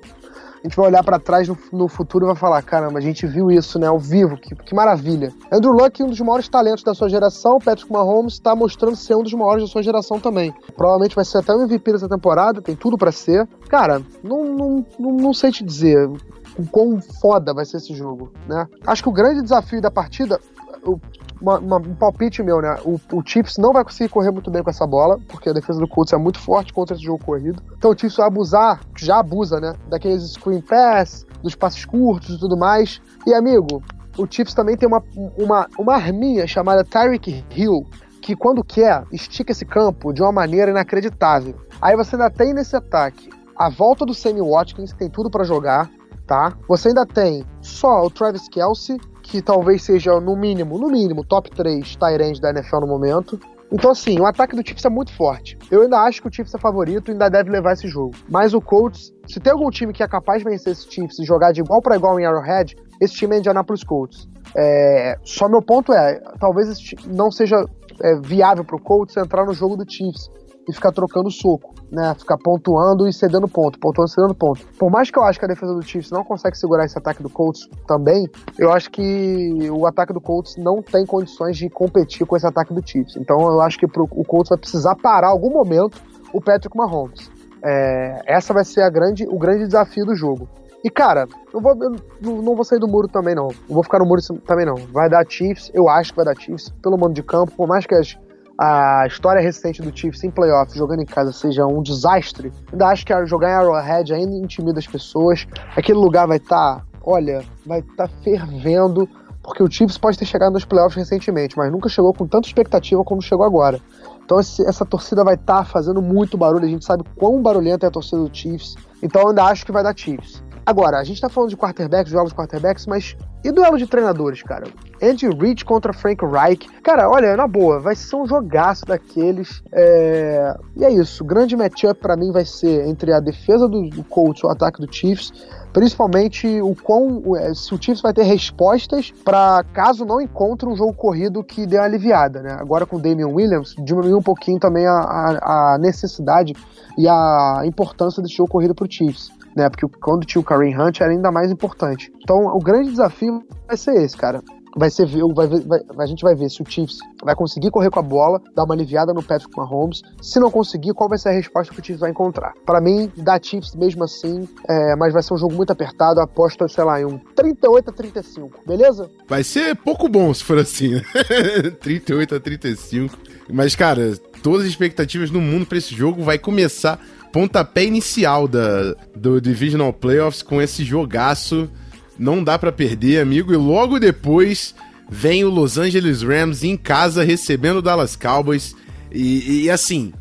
a 0.63 0.67
gente 0.67 0.75
vai 0.75 0.87
olhar 0.87 1.03
para 1.03 1.19
trás 1.19 1.47
no, 1.47 1.57
no, 1.71 1.87
futuro 1.87 2.25
e 2.25 2.27
vai 2.27 2.35
falar: 2.35 2.61
caramba, 2.61 2.97
a 2.99 3.01
gente 3.01 3.27
viu 3.27 3.51
isso, 3.51 3.77
né, 3.77 3.87
ao 3.87 3.99
vivo, 3.99 4.37
que, 4.37 4.55
que 4.55 4.73
maravilha. 4.73 5.31
Andrew 5.51 5.71
Luck, 5.71 6.01
um 6.01 6.07
dos 6.07 6.19
maiores 6.19 6.47
talentos 6.49 6.83
da 6.83 6.93
sua 6.93 7.09
geração, 7.09 7.59
Patrick 7.59 7.91
Mahomes 7.91 8.33
está 8.33 8.55
mostrando 8.55 8.95
ser 8.95 9.15
um 9.15 9.23
dos 9.23 9.33
maiores 9.33 9.63
da 9.63 9.69
sua 9.69 9.83
geração 9.83 10.19
também. 10.19 10.53
Provavelmente 10.75 11.15
vai 11.15 11.25
ser 11.25 11.39
até 11.39 11.53
o 11.53 11.61
MVP 11.61 11.91
dessa 11.91 12.09
temporada, 12.09 12.61
tem 12.61 12.75
tudo 12.75 12.97
para 12.97 13.11
ser. 13.11 13.47
Cara, 13.69 14.01
não, 14.23 14.43
não, 14.43 14.85
não, 14.97 15.11
não 15.13 15.33
sei 15.33 15.51
te 15.51 15.63
dizer 15.63 16.09
o 16.57 16.65
quão 16.65 16.99
foda 17.01 17.53
vai 17.53 17.65
ser 17.65 17.77
esse 17.77 17.93
jogo, 17.93 18.31
né? 18.47 18.67
Acho 18.85 19.03
que 19.03 19.09
o 19.09 19.13
grande 19.13 19.41
desafio 19.41 19.81
da 19.81 19.91
partida, 19.91 20.39
o 20.83 20.99
uma, 21.41 21.59
uma, 21.59 21.77
um 21.77 21.95
palpite 21.95 22.41
meu, 22.43 22.61
né? 22.61 22.77
O, 22.83 22.99
o, 23.13 23.23
Chiefs 23.25 23.57
não 23.57 23.71
vai 23.71 23.83
conseguir 23.83 24.09
correr 24.09 24.31
muito 24.31 24.49
bem 24.49 24.63
com 24.63 24.69
essa 24.69 24.85
bola, 24.85 25.19
porque 25.27 25.49
a 25.49 25.53
defesa 25.53 25.79
do 25.79 25.87
Colts 25.87 26.13
é 26.13 26.17
muito 26.17 26.39
forte 26.39 26.73
contra 26.73 26.95
esse 26.95 27.03
jogo 27.03 27.23
corrido. 27.23 27.61
Então 27.77 27.91
o 27.91 27.97
Chiefs 27.97 28.17
vai 28.17 28.27
abusar, 28.27 28.81
já 28.95 29.19
abusa, 29.19 29.59
né? 29.59 29.73
Daqueles 29.89 30.31
screen 30.31 30.61
pass, 30.61 31.25
dos 31.41 31.55
passes 31.55 31.85
curtos 31.85 32.35
e 32.35 32.39
tudo 32.39 32.57
mais. 32.57 33.01
E, 33.25 33.33
amigo, 33.33 33.83
o 34.17 34.25
Chiefs 34.29 34.53
também 34.53 34.75
tem 34.75 34.87
uma, 34.87 35.03
uma, 35.37 35.67
uma 35.77 35.93
arminha 35.93 36.47
chamada 36.47 36.83
Tyreek 36.83 37.45
Hill, 37.55 37.85
que 38.21 38.35
quando 38.35 38.63
quer, 38.63 39.03
estica 39.11 39.51
esse 39.51 39.65
campo 39.65 40.11
de 40.11 40.21
uma 40.21 40.31
maneira 40.31 40.71
inacreditável. 40.71 41.55
Aí 41.81 41.95
você 41.95 42.15
ainda 42.15 42.29
tem 42.29 42.53
nesse 42.53 42.75
ataque 42.75 43.29
a 43.55 43.69
volta 43.69 44.05
do 44.05 44.13
Sammy 44.13 44.41
Watkins, 44.41 44.93
que 44.93 44.99
tem 44.99 45.09
tudo 45.09 45.31
para 45.31 45.43
jogar, 45.43 45.89
tá? 46.27 46.55
Você 46.67 46.89
ainda 46.89 47.05
tem 47.05 47.43
só 47.61 48.03
o 48.03 48.09
Travis 48.09 48.47
Kelsey 48.49 48.99
que 49.23 49.41
talvez 49.41 49.83
seja, 49.83 50.19
no 50.21 50.37
mínimo, 50.37 50.77
no 50.77 50.87
mínimo, 50.87 51.23
top 51.23 51.49
3 51.51 51.95
Tyrande 51.95 52.39
da 52.39 52.49
NFL 52.51 52.81
no 52.81 52.87
momento. 52.87 53.39
Então, 53.69 53.91
assim, 53.91 54.17
o 54.19 54.25
ataque 54.25 54.55
do 54.55 54.65
Chiefs 54.65 54.85
é 54.85 54.89
muito 54.89 55.13
forte. 55.13 55.57
Eu 55.69 55.81
ainda 55.81 55.99
acho 55.99 56.21
que 56.21 56.29
o 56.29 56.31
Chiefs 56.31 56.55
é 56.55 56.57
favorito 56.57 57.09
e 57.09 57.11
ainda 57.11 57.29
deve 57.29 57.49
levar 57.49 57.73
esse 57.73 57.89
jogo. 57.89 58.15
Mas 58.29 58.53
o 58.53 58.61
Colts, 58.61 59.11
se 59.27 59.41
tem 59.41 59.51
algum 59.51 59.69
time 59.69 59.91
que 59.91 60.01
é 60.01 60.07
capaz 60.07 60.41
de 60.41 60.49
vencer 60.49 60.71
esse 60.71 60.89
Chiefs 60.89 61.19
e 61.19 61.25
jogar 61.25 61.51
de 61.51 61.59
igual 61.59 61.81
para 61.81 61.97
igual 61.97 62.17
em 62.17 62.25
Arrowhead, 62.25 62.77
esse 63.01 63.15
time 63.15 63.35
é 63.35 63.39
Indianapolis 63.39 63.83
Colts. 63.83 64.29
É, 64.55 65.17
só 65.23 65.49
meu 65.49 65.61
ponto 65.61 65.91
é, 65.91 66.21
talvez 66.39 66.79
não 67.05 67.29
seja 67.29 67.65
é, 68.01 68.15
viável 68.21 68.63
pro 68.63 68.79
Colts 68.79 69.17
entrar 69.17 69.45
no 69.45 69.53
jogo 69.53 69.75
do 69.75 69.89
Chiefs 69.91 70.29
e 70.67 70.73
ficar 70.73 70.91
trocando 70.91 71.31
soco, 71.31 71.73
né? 71.91 72.13
Ficar 72.15 72.37
pontuando 72.37 73.07
e 73.07 73.13
cedendo 73.13 73.47
ponto, 73.47 73.79
pontuando 73.79 74.09
e 74.09 74.13
cedendo 74.13 74.35
ponto. 74.35 74.65
Por 74.77 74.91
mais 74.91 75.09
que 75.09 75.17
eu 75.17 75.23
acho 75.23 75.39
que 75.39 75.45
a 75.45 75.47
defesa 75.47 75.73
do 75.73 75.81
Chiefs 75.81 76.11
não 76.11 76.23
consegue 76.23 76.57
segurar 76.57 76.85
esse 76.85 76.97
ataque 76.97 77.23
do 77.23 77.29
Colts 77.29 77.69
também, 77.87 78.29
eu 78.59 78.71
acho 78.71 78.91
que 78.91 79.69
o 79.71 79.85
ataque 79.85 80.13
do 80.13 80.19
Colts 80.19 80.57
não 80.57 80.81
tem 80.81 81.05
condições 81.05 81.57
de 81.57 81.69
competir 81.69 82.25
com 82.25 82.35
esse 82.35 82.45
ataque 82.45 82.73
do 82.73 82.85
Chiefs. 82.85 83.15
Então 83.15 83.39
eu 83.39 83.61
acho 83.61 83.79
que 83.79 83.87
pro, 83.87 84.03
o 84.11 84.25
Colts 84.25 84.49
vai 84.49 84.57
precisar 84.57 84.95
parar 84.95 85.29
algum 85.29 85.51
momento 85.51 86.01
o 86.33 86.41
Patrick 86.41 86.75
Mahomes. 86.75 87.31
É, 87.63 88.21
essa 88.25 88.53
vai 88.53 88.65
ser 88.65 88.81
a 88.81 88.89
grande, 88.89 89.25
o 89.27 89.37
grande 89.37 89.65
desafio 89.65 90.05
do 90.05 90.15
jogo. 90.15 90.47
E, 90.83 90.89
cara, 90.89 91.27
eu, 91.53 91.59
vou, 91.59 91.75
eu 91.81 92.41
não 92.43 92.55
vou 92.55 92.63
sair 92.63 92.79
do 92.79 92.87
muro 92.87 93.07
também, 93.07 93.33
não. 93.33 93.47
Não 93.47 93.75
vou 93.75 93.83
ficar 93.83 93.99
no 93.99 94.05
muro 94.05 94.21
também, 94.45 94.65
não. 94.65 94.75
Vai 94.75 95.09
dar 95.09 95.25
Chiefs, 95.27 95.71
eu 95.73 95.89
acho 95.89 96.11
que 96.11 96.17
vai 96.17 96.25
dar 96.25 96.39
Chiefs, 96.39 96.69
pelo 96.81 96.97
mando 96.97 97.13
de 97.13 97.23
campo, 97.23 97.51
por 97.51 97.67
mais 97.67 97.85
que 97.85 97.95
as 97.95 98.17
a 98.57 99.05
história 99.05 99.41
recente 99.41 99.81
do 99.81 99.95
Chiefs 99.95 100.23
em 100.23 100.31
playoffs 100.31 100.75
jogando 100.75 101.01
em 101.01 101.05
casa 101.05 101.31
seja 101.31 101.65
um 101.67 101.81
desastre, 101.83 102.51
ainda 102.71 102.87
acho 102.87 103.05
que 103.05 103.25
jogar 103.25 103.49
em 103.49 103.53
Arrowhead 103.53 104.13
ainda 104.13 104.35
intimida 104.35 104.79
as 104.79 104.87
pessoas. 104.87 105.47
Aquele 105.75 105.99
lugar 105.99 106.27
vai 106.27 106.37
estar, 106.37 106.77
tá, 106.77 106.83
olha, 107.03 107.43
vai 107.65 107.79
estar 107.79 108.07
tá 108.07 108.13
fervendo, 108.23 109.07
porque 109.43 109.61
o 109.61 109.69
Chiefs 109.69 109.97
pode 109.97 110.17
ter 110.17 110.25
chegado 110.25 110.53
nos 110.53 110.65
playoffs 110.65 110.95
recentemente, 110.95 111.55
mas 111.55 111.71
nunca 111.71 111.87
chegou 111.87 112.13
com 112.13 112.25
tanta 112.25 112.47
expectativa 112.47 113.03
como 113.03 113.21
chegou 113.21 113.45
agora. 113.45 113.79
Então 114.25 114.39
esse, 114.39 114.65
essa 114.67 114.85
torcida 114.85 115.23
vai 115.23 115.35
estar 115.35 115.59
tá 115.59 115.63
fazendo 115.63 116.01
muito 116.01 116.37
barulho, 116.37 116.65
a 116.65 116.69
gente 116.69 116.83
sabe 116.83 117.03
quão 117.15 117.41
barulhenta 117.41 117.85
é 117.85 117.89
a 117.89 117.91
torcida 117.91 118.23
do 118.23 118.35
Chiefs. 118.35 118.75
Então 119.01 119.21
eu 119.21 119.29
ainda 119.29 119.43
acho 119.43 119.65
que 119.65 119.71
vai 119.71 119.83
dar 119.83 119.95
Chiefs. 119.95 120.43
Agora, 120.67 120.99
a 120.99 121.03
gente 121.05 121.21
tá 121.21 121.29
falando 121.29 121.49
de 121.49 121.55
quarterbacks, 121.55 122.11
jogos 122.11 122.31
de 122.31 122.37
quarterbacks, 122.37 122.85
mas 122.85 123.15
e 123.41 123.49
duelo 123.53 123.77
de 123.77 123.87
treinadores, 123.87 124.43
cara? 124.43 124.67
Andy 125.01 125.29
Reid 125.29 125.63
contra 125.63 125.93
Frank 125.93 126.25
Reich. 126.25 126.67
Cara, 126.83 127.09
olha, 127.09 127.37
na 127.37 127.47
boa, 127.47 127.79
vai 127.79 127.95
ser 127.95 128.17
um 128.17 128.27
jogaço 128.27 128.85
daqueles. 128.85 129.63
É... 129.71 130.53
E 130.75 130.83
é 130.83 130.91
isso. 130.91 131.23
O 131.23 131.25
grande 131.25 131.55
matchup 131.55 132.01
para 132.01 132.17
mim 132.17 132.33
vai 132.33 132.43
ser 132.43 132.85
entre 132.85 133.13
a 133.13 133.21
defesa 133.21 133.65
do, 133.65 133.89
do 133.89 134.03
Colts 134.03 134.43
e 134.43 134.45
o 134.45 134.49
ataque 134.49 134.85
do 134.85 134.93
Chiefs. 134.93 135.31
Principalmente 135.71 136.59
o 136.61 136.75
quão, 136.75 137.23
é, 137.37 137.53
se 137.53 137.73
o 137.73 137.81
Chiefs 137.81 138.01
vai 138.01 138.11
ter 138.11 138.23
respostas 138.23 139.13
para 139.23 139.63
caso 139.71 140.03
não 140.03 140.19
encontre 140.19 140.67
um 140.67 140.75
jogo 140.75 140.93
corrido 140.93 141.45
que 141.45 141.65
dê 141.65 141.77
uma 141.77 141.85
aliviada, 141.85 142.41
né? 142.41 142.57
Agora 142.59 142.85
com 142.85 142.97
o 142.97 143.01
Damian 143.01 143.29
Williams, 143.29 143.73
diminuiu 143.85 144.17
um 144.17 144.23
pouquinho 144.23 144.59
também 144.59 144.85
a, 144.85 144.91
a, 144.91 145.75
a 145.75 145.77
necessidade 145.77 146.53
e 146.97 147.07
a 147.07 147.61
importância 147.63 148.21
desse 148.21 148.35
jogo 148.35 148.49
corrido 148.49 148.75
pro 148.75 148.91
Chiefs 148.91 149.36
né? 149.57 149.69
Porque 149.69 149.87
quando 149.99 150.25
tinha 150.25 150.39
o 150.39 150.45
Kareem 150.45 150.79
Hunt 150.79 151.01
era 151.01 151.11
ainda 151.11 151.31
mais 151.31 151.51
importante. 151.51 152.13
Então, 152.21 152.45
o 152.45 152.59
grande 152.59 152.91
desafio 152.91 153.43
vai 153.67 153.75
ser 153.75 153.95
esse, 154.03 154.15
cara. 154.15 154.41
Vai 154.75 154.91
ser 154.91 155.07
vai, 155.07 155.47
vai, 155.47 155.79
a 155.97 156.05
gente 156.05 156.21
vai 156.21 156.35
ver 156.35 156.51
se 156.51 156.61
o 156.61 156.65
Chiefs 156.69 156.99
vai 157.23 157.35
conseguir 157.35 157.71
correr 157.71 157.89
com 157.89 157.99
a 157.99 158.03
bola, 158.03 158.39
dar 158.55 158.63
uma 158.63 158.75
aliviada 158.75 159.11
no 159.11 159.23
Patrick 159.23 159.51
Mahomes. 159.57 160.03
Se 160.21 160.39
não 160.39 160.51
conseguir, 160.51 160.93
qual 160.93 161.09
vai 161.09 161.17
ser 161.17 161.29
a 161.29 161.31
resposta 161.31 161.73
que 161.73 161.81
o 161.81 161.83
Chiefs 161.83 162.01
vai 162.01 162.11
encontrar? 162.11 162.53
Para 162.63 162.79
mim, 162.79 163.11
dá 163.17 163.39
Chiefs 163.41 163.73
mesmo 163.73 164.03
assim, 164.03 164.47
é, 164.69 164.95
mas 164.95 165.13
vai 165.13 165.23
ser 165.23 165.33
um 165.33 165.37
jogo 165.37 165.55
muito 165.55 165.71
apertado. 165.71 166.21
Aposto, 166.21 166.69
sei 166.69 166.83
lá, 166.83 167.01
em 167.01 167.05
um 167.05 167.17
38 167.17 167.89
a 167.89 167.93
35, 167.93 168.59
beleza? 168.67 169.09
Vai 169.27 169.43
ser 169.43 169.75
pouco 169.77 170.07
bom 170.07 170.31
se 170.31 170.43
for 170.43 170.59
assim, 170.59 170.89
né? 170.89 171.01
38 171.81 172.35
a 172.35 172.39
35. 172.39 173.17
Mas, 173.51 173.75
cara, 173.75 174.13
todas 174.43 174.61
as 174.61 174.67
expectativas 174.67 175.31
no 175.31 175.41
mundo 175.41 175.65
para 175.65 175.79
esse 175.79 175.95
jogo 175.95 176.21
vai 176.21 176.37
começar 176.37 176.99
pontapé 177.31 177.85
inicial 177.85 178.47
da, 178.47 178.95
do 179.15 179.39
Divisional 179.39 179.93
Playoffs 179.93 180.41
com 180.41 180.61
esse 180.61 180.83
jogaço. 180.83 181.69
Não 182.17 182.43
dá 182.43 182.57
para 182.57 182.71
perder, 182.71 183.21
amigo. 183.21 183.53
E 183.53 183.57
logo 183.57 183.99
depois 183.99 184.73
vem 185.09 185.43
o 185.43 185.49
Los 185.49 185.77
Angeles 185.77 186.21
Rams 186.21 186.63
em 186.63 186.75
casa 186.75 187.23
recebendo 187.23 187.77
o 187.77 187.81
Dallas 187.81 188.15
Cowboys. 188.15 188.75
E, 189.11 189.63
e 189.63 189.69
assim, 189.69 190.13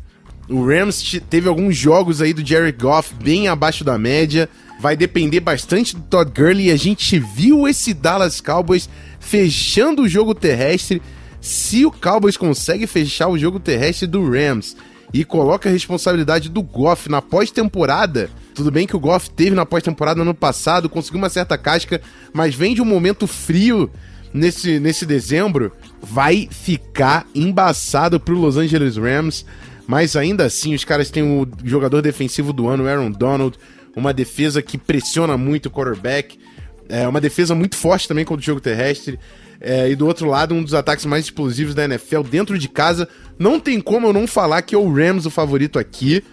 o 0.49 0.65
Rams 0.65 1.19
teve 1.29 1.49
alguns 1.49 1.75
jogos 1.75 2.21
aí 2.21 2.33
do 2.33 2.45
Jared 2.45 2.77
Goff 2.77 3.13
bem 3.15 3.47
abaixo 3.47 3.83
da 3.83 3.97
média. 3.97 4.49
Vai 4.79 4.95
depender 4.95 5.39
bastante 5.39 5.95
do 5.95 6.01
Todd 6.03 6.31
Gurley. 6.31 6.67
E 6.67 6.71
a 6.71 6.77
gente 6.77 7.19
viu 7.19 7.67
esse 7.67 7.93
Dallas 7.93 8.39
Cowboys 8.39 8.89
fechando 9.19 10.03
o 10.03 10.09
jogo 10.09 10.35
terrestre. 10.35 11.01
Se 11.41 11.85
o 11.85 11.91
Cowboys 11.91 12.37
consegue 12.37 12.85
fechar 12.87 13.27
o 13.27 13.37
jogo 13.37 13.59
terrestre 13.59 14.07
do 14.07 14.29
Rams 14.29 14.75
e 15.13 15.23
coloca 15.23 15.69
a 15.69 15.71
responsabilidade 15.71 16.49
do 16.49 16.61
Goff 16.61 17.09
na 17.09 17.21
pós-temporada. 17.21 18.29
Tudo 18.53 18.71
bem 18.71 18.85
que 18.85 18.95
o 18.95 18.99
Goff 18.99 19.29
teve 19.29 19.55
na 19.55 19.65
pós-temporada 19.65 20.17
no 20.17 20.23
ano 20.23 20.33
passado, 20.33 20.89
conseguiu 20.89 21.19
uma 21.19 21.29
certa 21.29 21.57
casca, 21.57 22.01
mas 22.33 22.55
vem 22.55 22.73
de 22.75 22.81
um 22.81 22.85
momento 22.85 23.25
frio 23.25 23.89
nesse, 24.33 24.79
nesse 24.79 25.05
dezembro. 25.05 25.71
Vai 26.01 26.47
ficar 26.51 27.25
embaçado 27.33 28.19
pro 28.19 28.37
Los 28.37 28.57
Angeles 28.57 28.97
Rams, 28.97 29.45
mas 29.87 30.15
ainda 30.15 30.45
assim 30.45 30.73
os 30.73 30.83
caras 30.83 31.09
têm 31.09 31.23
o 31.23 31.47
jogador 31.63 32.01
defensivo 32.01 32.51
do 32.51 32.67
ano, 32.67 32.87
Aaron 32.87 33.11
Donald, 33.11 33.57
uma 33.95 34.13
defesa 34.13 34.61
que 34.61 34.77
pressiona 34.77 35.37
muito 35.37 35.67
o 35.67 35.71
quarterback, 35.71 36.37
é 36.89 37.07
uma 37.07 37.19
defesa 37.19 37.55
muito 37.55 37.75
forte 37.75 38.07
também 38.07 38.23
contra 38.23 38.41
o 38.41 38.45
jogo 38.45 38.61
terrestre. 38.61 39.19
É, 39.59 39.89
e 39.89 39.95
do 39.95 40.05
outro 40.05 40.27
lado, 40.27 40.53
um 40.53 40.63
dos 40.63 40.73
ataques 40.73 41.05
mais 41.05 41.25
explosivos 41.25 41.73
da 41.73 41.85
NFL 41.85 42.21
dentro 42.21 42.57
de 42.57 42.67
casa. 42.67 43.07
Não 43.39 43.59
tem 43.59 43.81
como 43.81 44.07
eu 44.07 44.13
não 44.13 44.27
falar 44.27 44.61
que 44.61 44.75
é 44.75 44.77
o 44.77 44.91
Rams 44.91 45.25
o 45.25 45.31
favorito 45.31 45.79
aqui, 45.79 46.23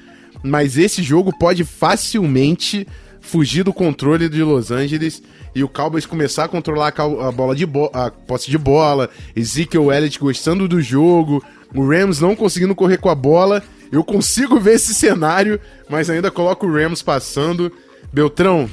mas 0.43 0.77
esse 0.77 1.03
jogo 1.03 1.37
pode 1.39 1.64
facilmente 1.64 2.87
fugir 3.20 3.62
do 3.62 3.72
controle 3.72 4.29
de 4.29 4.43
Los 4.43 4.70
Angeles 4.70 5.22
e 5.55 5.64
o 5.64 5.68
Cowboys 5.68 6.05
começar 6.05 6.45
a 6.45 6.49
controlar 6.49 6.93
a, 6.99 7.33
bola 7.33 7.55
de 7.55 7.64
bo 7.64 7.91
a 7.95 8.11
posse 8.11 8.51
de 8.51 8.59
bola, 8.59 9.09
Ezekiel 9.35 9.91
Elliott 9.91 10.18
gostando 10.18 10.68
do 10.68 10.83
jogo, 10.83 11.43
o 11.75 11.89
Rams 11.89 12.20
não 12.20 12.37
conseguindo 12.37 12.75
correr 12.75 12.99
com 12.99 13.09
a 13.09 13.14
bola. 13.14 13.62
Eu 13.91 14.03
consigo 14.05 14.59
ver 14.59 14.75
esse 14.75 14.95
cenário, 14.95 15.61
mas 15.89 16.11
ainda 16.11 16.31
coloco 16.31 16.66
o 16.66 16.72
Rams 16.72 17.03
passando. 17.03 17.72
Beltrão, 18.12 18.68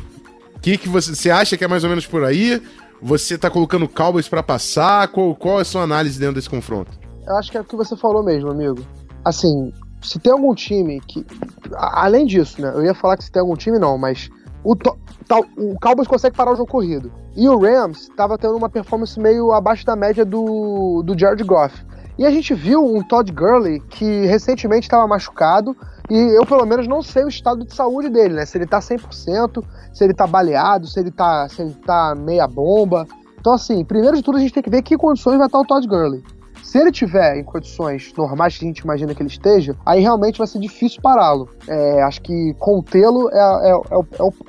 o 0.55 0.59
que, 0.59 0.77
que 0.77 0.89
você, 0.89 1.15
você 1.15 1.29
acha 1.29 1.55
que 1.55 1.63
é 1.63 1.67
mais 1.67 1.83
ou 1.83 1.89
menos 1.89 2.05
por 2.05 2.23
aí? 2.23 2.61
Você 3.01 3.37
tá 3.37 3.49
colocando 3.49 3.89
Cowboys 3.89 4.29
para 4.29 4.43
passar? 4.43 5.07
Qual, 5.07 5.35
qual 5.35 5.59
é 5.59 5.61
a 5.63 5.65
sua 5.65 5.81
análise 5.81 6.19
dentro 6.19 6.35
desse 6.35 6.49
confronto? 6.49 6.91
Eu 7.25 7.35
acho 7.37 7.49
que 7.49 7.57
é 7.57 7.61
o 7.61 7.63
que 7.63 7.75
você 7.75 7.95
falou 7.95 8.23
mesmo, 8.23 8.51
amigo. 8.51 8.85
Assim, 9.25 9.73
se 10.01 10.19
tem 10.19 10.31
algum 10.31 10.53
time 10.53 11.01
que. 11.01 11.25
Além 11.73 12.25
disso, 12.25 12.61
né? 12.61 12.71
Eu 12.75 12.83
ia 12.83 12.93
falar 12.93 13.17
que 13.17 13.23
se 13.23 13.31
tem 13.31 13.39
algum 13.39 13.55
time, 13.55 13.79
não, 13.79 13.97
mas 13.97 14.29
o, 14.63 14.73
o 14.73 15.79
Cowboys 15.79 16.07
consegue 16.07 16.35
parar 16.35 16.53
o 16.53 16.55
jogo 16.55 16.69
corrido. 16.69 17.11
E 17.35 17.47
o 17.47 17.57
Rams 17.57 18.01
estava 18.01 18.37
tendo 18.37 18.55
uma 18.55 18.69
performance 18.69 19.19
meio 19.19 19.51
abaixo 19.51 19.85
da 19.85 19.95
média 19.95 20.23
do, 20.23 21.01
do 21.03 21.17
Jared 21.17 21.43
Goff. 21.43 21.83
E 22.21 22.25
a 22.27 22.29
gente 22.29 22.53
viu 22.53 22.85
um 22.85 23.01
Todd 23.01 23.31
Gurley 23.31 23.79
que 23.79 24.27
recentemente 24.27 24.83
estava 24.83 25.07
machucado 25.07 25.75
e 26.07 26.37
eu 26.37 26.45
pelo 26.45 26.67
menos 26.67 26.87
não 26.87 27.01
sei 27.01 27.23
o 27.23 27.27
estado 27.27 27.65
de 27.65 27.73
saúde 27.73 28.09
dele, 28.11 28.35
né? 28.35 28.45
Se 28.45 28.59
ele 28.59 28.67
tá 28.67 28.77
100%, 28.77 29.63
se 29.91 30.03
ele 30.03 30.13
tá 30.13 30.27
baleado, 30.27 30.85
se 30.85 30.99
ele 30.99 31.09
tá, 31.09 31.49
se 31.49 31.63
ele 31.63 31.73
tá 31.73 32.13
meia 32.15 32.47
bomba. 32.47 33.07
Então 33.39 33.53
assim, 33.53 33.83
primeiro 33.83 34.17
de 34.17 34.21
tudo 34.21 34.37
a 34.37 34.39
gente 34.39 34.53
tem 34.53 34.61
que 34.61 34.69
ver 34.69 34.83
que 34.83 34.95
condições 34.97 35.39
vai 35.39 35.47
estar 35.47 35.57
o 35.57 35.65
Todd 35.65 35.87
Gurley. 35.87 36.23
Se 36.63 36.77
ele 36.77 36.91
tiver 36.91 37.37
em 37.37 37.43
condições 37.43 38.13
normais 38.17 38.57
que 38.57 38.65
a 38.65 38.67
gente 38.67 38.79
imagina 38.79 39.13
que 39.13 39.21
ele 39.21 39.29
esteja, 39.29 39.75
aí 39.85 40.01
realmente 40.01 40.37
vai 40.37 40.47
ser 40.47 40.59
difícil 40.59 41.01
pará-lo. 41.01 41.49
É, 41.67 42.01
acho 42.03 42.21
que 42.21 42.53
contê-lo 42.59 43.29
é, 43.29 43.37
é, 43.37 43.71
é, 43.71 43.75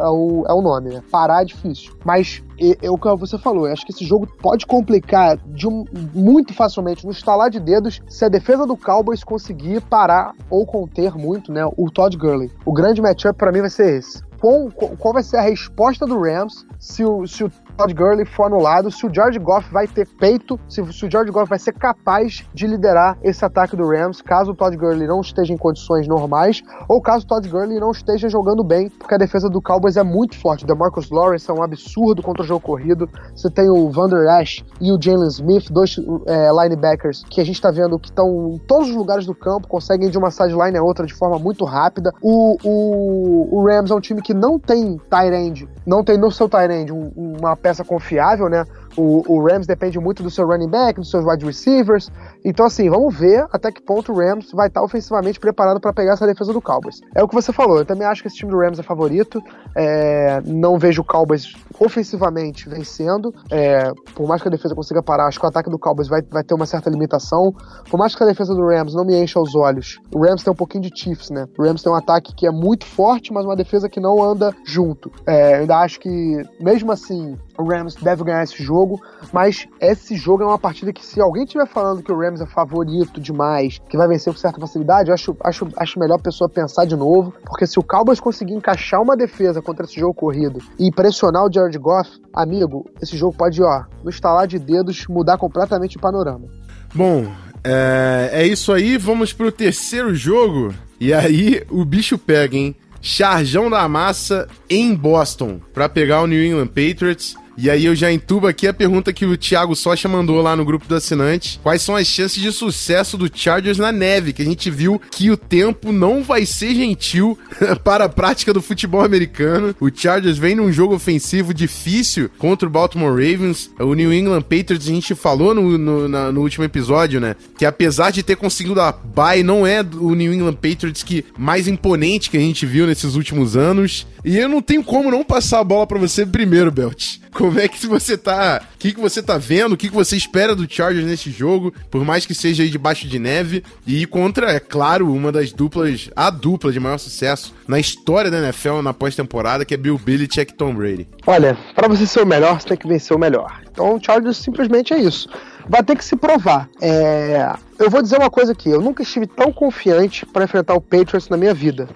é, 0.01 0.09
o, 0.09 0.45
é 0.47 0.53
o 0.53 0.63
nome, 0.63 0.91
né? 0.91 1.03
Parar 1.11 1.43
é 1.43 1.45
difícil. 1.45 1.95
Mas 2.05 2.43
é, 2.81 2.91
o 2.91 2.97
que 2.97 3.09
você 3.17 3.39
falou, 3.39 3.67
acho 3.67 3.85
que 3.85 3.93
esse 3.93 4.05
jogo 4.05 4.27
pode 4.41 4.67
complicar 4.67 5.37
de 5.47 5.67
um, 5.67 5.85
muito 6.15 6.55
facilmente, 6.55 7.05
no 7.05 7.11
estalar 7.11 7.51
de 7.51 7.59
dedos, 7.59 8.01
se 8.09 8.25
a 8.25 8.29
defesa 8.29 8.67
do 8.67 8.77
Cowboys 8.77 9.25
conseguir 9.25 9.81
parar 9.83 10.33
ou 10.49 10.65
conter 10.67 11.15
muito 11.17 11.53
né, 11.53 11.65
o 11.77 11.91
Todd 11.91 12.17
Gurley. 12.17 12.51
O 12.65 12.73
grande 12.73 13.03
matchup 13.03 13.37
para 13.37 13.51
mim 13.51 13.61
vai 13.61 13.71
ser 13.71 13.99
esse. 13.99 14.23
Qual, 14.43 14.69
qual 14.99 15.15
vai 15.15 15.23
ser 15.23 15.37
a 15.37 15.43
resposta 15.43 16.05
do 16.05 16.21
Rams 16.21 16.67
se 16.77 17.05
o, 17.05 17.27
se 17.29 17.45
o 17.45 17.53
Todd 17.77 17.95
Gurley 17.95 18.25
for 18.25 18.47
anulado, 18.47 18.91
se 18.91 19.07
o 19.07 19.12
George 19.12 19.39
Goff 19.39 19.70
vai 19.73 19.87
ter 19.87 20.07
peito, 20.07 20.59
se, 20.68 20.85
se, 20.93 21.07
o 21.07 21.11
George 21.11 21.31
Goff 21.31 21.49
vai 21.49 21.59
ser 21.59 21.73
capaz 21.73 22.45
de 22.53 22.66
liderar 22.66 23.18
esse 23.23 23.45
ataque 23.45 23.77
do 23.77 23.89
Rams, 23.89 24.20
caso 24.23 24.53
o 24.53 24.55
Todd 24.55 24.77
Gurley 24.77 25.07
não 25.07 25.20
esteja 25.20 25.53
em 25.53 25.57
condições 25.57 26.07
normais, 26.07 26.62
ou 26.89 27.01
caso 27.01 27.25
o 27.25 27.29
Todd 27.29 27.49
Gurley 27.49 27.81
não 27.81 27.91
esteja 27.91 28.29
jogando 28.29 28.62
bem, 28.62 28.89
porque 28.91 29.14
a 29.14 29.18
defesa 29.18 29.49
do 29.49 29.61
Cowboys 29.61 29.97
é 29.97 30.03
muito 30.03 30.39
forte. 30.39 30.64
O 30.64 30.66
DeMarcus 30.66 31.11
Lawrence 31.11 31.51
é 31.51 31.55
um 31.55 31.62
absurdo 31.62 32.23
contra 32.23 32.43
o 32.43 32.47
jogo 32.47 32.61
corrido. 32.61 33.09
Você 33.35 33.51
tem 33.51 33.68
o 33.68 33.91
Vander 33.91 34.29
Ash 34.29 34.64
e 34.81 34.93
o 34.93 35.01
Jalen 35.01 35.29
Smith, 35.29 35.70
dois 35.70 35.97
é, 36.27 36.51
linebackers 36.51 37.25
que 37.29 37.41
a 37.41 37.45
gente 37.45 37.57
está 37.57 37.70
vendo 37.70 37.99
que 37.99 38.09
estão 38.09 38.51
em 38.55 38.59
todos 38.59 38.89
os 38.89 38.95
lugares 38.95 39.27
do 39.27 39.35
campo, 39.35 39.68
conseguem 39.68 40.11
de 40.11 40.18
uma 40.18 40.31
sideline 40.31 40.77
a 40.77 40.83
outra 40.83 41.07
de 41.07 41.14
forma 41.14 41.39
muito 41.39 41.64
rápida. 41.64 42.12
O, 42.20 42.57
o, 42.62 43.59
o 43.59 43.66
Rams 43.66 43.91
é 43.91 43.95
um 43.95 44.01
time 44.01 44.20
que 44.20 44.35
não 44.35 44.59
tem 44.59 44.97
tight 45.11 45.35
end, 45.35 45.68
não 45.87 46.05
tem 46.05 46.18
no 46.18 46.31
seu 46.31 46.49
tight 46.49 46.73
end 46.73 46.93
um, 46.93 47.11
uma 47.16 47.57
peça 47.63 47.85
confiável, 47.85 48.49
né? 48.49 48.65
O, 48.97 49.23
o, 49.27 49.47
Rams 49.47 49.67
depende 49.67 49.99
muito 49.99 50.23
do 50.23 50.31
seu 50.31 50.47
running 50.47 50.69
back, 50.69 51.01
dos 51.01 51.11
seus 51.11 51.25
wide 51.25 51.45
receivers. 51.47 52.11
Então, 52.45 52.67
assim, 52.67 52.91
vamos 52.91 53.17
ver 53.17 53.47
até 53.51 53.71
que 53.73 53.81
ponto 53.81 54.13
o 54.13 54.17
Rams 54.17 54.51
vai 54.53 54.69
estar 54.69 54.83
ofensivamente 54.83 55.41
preparado 55.41 55.81
para 55.81 55.93
pegar 55.93 56.13
essa 56.13 56.27
defesa 56.27 56.53
do 56.53 56.61
Cowboys. 56.61 57.01
É 57.15 57.23
o 57.23 57.29
que 57.29 57.35
você 57.35 57.53
falou, 57.53 57.79
eu 57.79 57.87
também 57.87 58.07
acho 58.07 58.21
que 58.21 58.29
esse 58.29 58.37
time 58.37 58.51
do 58.51 58.59
Rams 58.59 58.79
é 58.79 58.83
favorito. 58.83 59.43
É, 59.75 60.43
não 60.45 60.79
vejo 60.79 61.01
o 61.01 61.05
Cowboys 61.05 61.55
ofensivamente 61.81 62.69
vencendo. 62.69 63.35
É, 63.51 63.93
por 64.15 64.29
mais 64.29 64.43
que 64.43 64.49
a 64.49 64.51
defesa 64.51 64.75
consiga 64.75 65.03
parar, 65.03 65.27
acho 65.27 65.39
que 65.39 65.47
o 65.47 65.49
ataque 65.49 65.71
do 65.71 65.79
Cowboys 65.79 66.09
vai, 66.09 66.21
vai 66.23 66.45
ter 66.45 66.55
uma 66.55 66.67
certa 66.67 66.91
limitação. 66.91 67.55
Por 67.89 67.99
mais 67.99 68.15
que 68.15 68.23
a 68.23 68.27
defesa 68.27 68.55
do 68.55 68.67
Rams 68.67 68.95
não 68.95 69.05
me 69.05 69.17
encha 69.17 69.41
os 69.41 69.55
olhos, 69.55 69.99
o 70.13 70.23
Rams 70.23 70.43
tem 70.43 70.53
um 70.53 70.57
pouquinho 70.57 70.83
de 70.83 70.91
Chiefs, 70.95 71.31
né? 71.31 71.47
O 71.59 71.63
Rams 71.63 71.83
tem 71.83 71.91
um 71.91 71.97
ataque 71.97 72.35
que 72.35 72.47
é 72.47 72.51
muito 72.51 72.85
forte, 72.85 73.33
mas 73.33 73.45
uma 73.45 73.57
defesa 73.57 73.89
que 73.89 74.01
não 74.01 74.23
anda 74.23 74.55
junto. 74.67 75.11
É, 75.27 75.57
eu 75.57 75.61
ainda 75.61 75.79
acho 75.79 75.99
que, 76.01 76.45
mesmo 76.61 76.93
assim, 76.93 77.39
o 77.59 77.65
Rams 77.65 77.95
deve 77.95 78.25
ganhar 78.25 78.43
esse 78.43 78.63
jogo, 78.63 79.01
mas 79.33 79.67
esse 79.81 80.17
jogo 80.17 80.43
é 80.43 80.47
uma 80.47 80.59
partida 80.59 80.93
que 80.93 81.05
se 81.05 81.21
alguém 81.21 81.45
estiver 81.45 81.67
falando 81.67 82.03
que 82.03 82.13
o 82.13 82.19
Rams 82.19 82.41
é 82.41 82.47
favorito 82.47 83.21
demais, 83.21 83.81
que 83.89 83.97
vai 83.97 84.09
vencer 84.09 84.33
com 84.33 84.39
certa 84.39 84.61
facilidade, 84.61 85.09
eu 85.09 85.15
acho, 85.15 85.37
acho, 85.43 85.69
acho 85.77 85.99
melhor 85.99 86.17
a 86.17 86.23
pessoa 86.23 86.49
pensar 86.49 86.85
de 86.85 86.97
novo, 86.97 87.33
porque 87.45 87.67
se 87.67 87.79
o 87.79 87.83
Cowboys 87.83 88.21
conseguir 88.21 88.55
encaixar 88.55 89.01
uma 89.01 89.17
defesa 89.17 89.61
contra 89.61 89.85
esse 89.85 89.99
jogo 89.99 90.15
corrido 90.15 90.61
e 90.79 90.91
pressionar 90.91 91.45
o 91.45 91.53
Jared 91.53 91.79
Goff, 91.79 92.11
amigo, 92.35 92.89
esse 93.01 93.17
jogo 93.17 93.37
pode, 93.37 93.63
ó, 93.63 93.85
no 94.03 94.11
estalar 94.11 94.47
de 94.47 94.59
dedos, 94.59 95.07
mudar 95.07 95.39
completamente 95.39 95.97
o 95.97 96.01
panorama. 96.01 96.47
Bom, 96.95 97.27
é, 97.65 98.31
é 98.33 98.47
isso 98.47 98.73
aí, 98.73 98.97
vamos 98.97 99.33
pro 99.33 99.53
terceiro 99.53 100.15
jogo, 100.15 100.75
e 101.01 101.13
aí 101.13 101.63
o 101.71 101.85
bicho 101.85 102.19
pega, 102.19 102.57
hein? 102.57 102.77
Charjão 103.05 103.69
da 103.69 103.89
Massa 103.89 104.47
em 104.71 104.95
Boston 104.95 105.61
para 105.75 105.89
pegar 105.89 106.23
o 106.23 106.27
New 106.29 106.43
England 106.43 106.69
Patriots. 106.69 107.35
E 107.57 107.69
aí 107.69 107.85
eu 107.85 107.95
já 107.95 108.11
entubo 108.11 108.47
aqui 108.47 108.67
a 108.67 108.73
pergunta 108.73 109.13
que 109.13 109.27
o 109.27 109.37
Thiago 109.37 109.77
Socha 109.77 110.09
mandou 110.09 110.41
lá 110.41 110.57
no 110.57 110.65
grupo 110.65 110.87
do 110.87 110.95
assinante. 110.95 111.61
Quais 111.63 111.83
são 111.83 111.97
as 111.97 112.07
chances 112.07 112.41
de 112.41 112.51
sucesso 112.51 113.19
do 113.19 113.31
Chargers 113.33 113.79
na 113.79 113.93
neve? 113.93 114.33
Que 114.33 114.43
a 114.43 114.45
gente 114.45 114.71
viu 114.71 115.01
que 115.11 115.31
o 115.31 115.37
tempo 115.37 115.93
não 115.93 116.23
vai 116.23 116.47
ser 116.47 116.75
gentil 116.75 117.39
para 117.85 118.05
a 118.05 118.09
prática 118.09 118.53
do 118.53 118.63
futebol 118.63 119.03
americano. 119.03 119.75
O 119.81 119.91
Chargers 119.95 120.39
vem 120.39 120.55
num 120.55 120.73
jogo 120.73 120.95
ofensivo 120.95 121.53
difícil 121.53 122.31
contra 122.39 122.67
o 122.67 122.71
Baltimore 122.71 123.11
Ravens. 123.11 123.71
O 123.79 123.95
New 123.95 124.13
England 124.13 124.43
Patriots, 124.43 124.89
a 124.89 124.93
gente 124.93 125.15
falou 125.15 125.55
no, 125.55 125.77
no, 125.77 126.09
na, 126.09 126.33
no 126.33 126.41
último 126.41 126.65
episódio, 126.65 127.21
né? 127.21 127.37
Que 127.59 127.67
apesar 127.67 128.11
de 128.11 128.23
ter 128.23 128.37
conseguido 128.37 128.81
a 128.81 128.93
bye, 128.93 129.43
não 129.43 129.67
é 129.67 129.81
o 129.81 130.15
New 130.15 130.33
England 130.33 130.55
Patriots 130.55 131.03
que 131.03 131.25
mais 131.37 131.69
imponente 131.69 132.31
que 132.31 132.37
a 132.37 132.41
gente 132.41 132.65
viu 132.65 132.87
nesses 132.87 133.15
últimos 133.15 133.57
anos. 133.57 134.07
E 134.25 134.39
eu 134.39 134.49
não 134.49 134.62
tenho 134.62 134.85
como 134.85 135.11
não 135.11 135.25
passar 135.25 135.61
a 135.61 135.64
bola 135.64 135.87
para 135.87 135.99
você 135.99 136.25
primeiro, 136.25 136.70
Belt. 136.70 137.18
Como 137.33 137.59
é 137.59 137.66
que 137.66 137.87
você 137.87 138.16
tá. 138.16 138.62
O 138.75 138.79
que, 138.79 138.93
que 138.93 139.01
você 139.01 139.23
tá 139.23 139.39
vendo? 139.39 139.73
O 139.73 139.77
que, 139.77 139.89
que 139.89 139.95
você 139.95 140.16
espera 140.16 140.55
do 140.55 140.70
Chargers 140.70 141.07
nesse 141.07 141.31
jogo? 141.31 141.73
Por 141.91 142.05
mais 142.05 142.27
que 142.27 142.35
seja 142.35 142.62
aí 142.62 142.68
debaixo 142.68 143.09
de 143.09 143.18
neve. 143.18 143.64
E 143.87 144.07
contra, 144.07 144.53
é 144.53 144.61
claro, 144.61 145.12
uma 145.12 145.33
das 145.33 145.51
duplas, 145.51 146.11
a 146.14 146.31
dupla 146.31 146.70
de 146.70 146.79
maior 146.79 146.99
sucesso 146.99 147.55
na 147.66 147.81
história 147.81 148.31
da 148.31 148.39
NFL 148.39 148.83
na 148.83 148.93
pós-temporada, 148.93 149.64
que 149.64 149.75
é 149.75 149.77
Bill 149.77 149.99
Belichick 149.99 150.53
e 150.53 150.57
Tom 150.57 150.75
Brady. 150.75 151.09
Olha, 151.27 151.57
para 151.75 151.89
você 151.89 152.07
ser 152.07 152.23
o 152.23 152.27
melhor, 152.27 152.61
você 152.61 152.68
tem 152.68 152.77
que 152.77 152.87
vencer 152.87 153.16
o 153.16 153.20
melhor. 153.20 153.61
Então 153.70 153.97
o 153.97 154.01
Chargers 154.01 154.37
simplesmente 154.37 154.93
é 154.93 154.99
isso. 154.99 155.29
Vai 155.68 155.83
ter 155.83 155.97
que 155.97 156.05
se 156.05 156.16
provar. 156.16 156.68
É... 156.81 157.53
Eu 157.79 157.91
vou 157.91 158.03
dizer 158.03 158.18
uma 158.18 158.31
coisa 158.31 158.53
aqui: 158.53 158.68
eu 158.68 158.81
nunca 158.81 159.03
estive 159.03 159.27
tão 159.27 159.53
confiante 159.53 160.27
para 160.27 160.45
enfrentar 160.45 160.75
o 160.75 160.81
Patriots 160.81 161.29
na 161.29 161.37
minha 161.37 161.55
vida. 161.55 161.89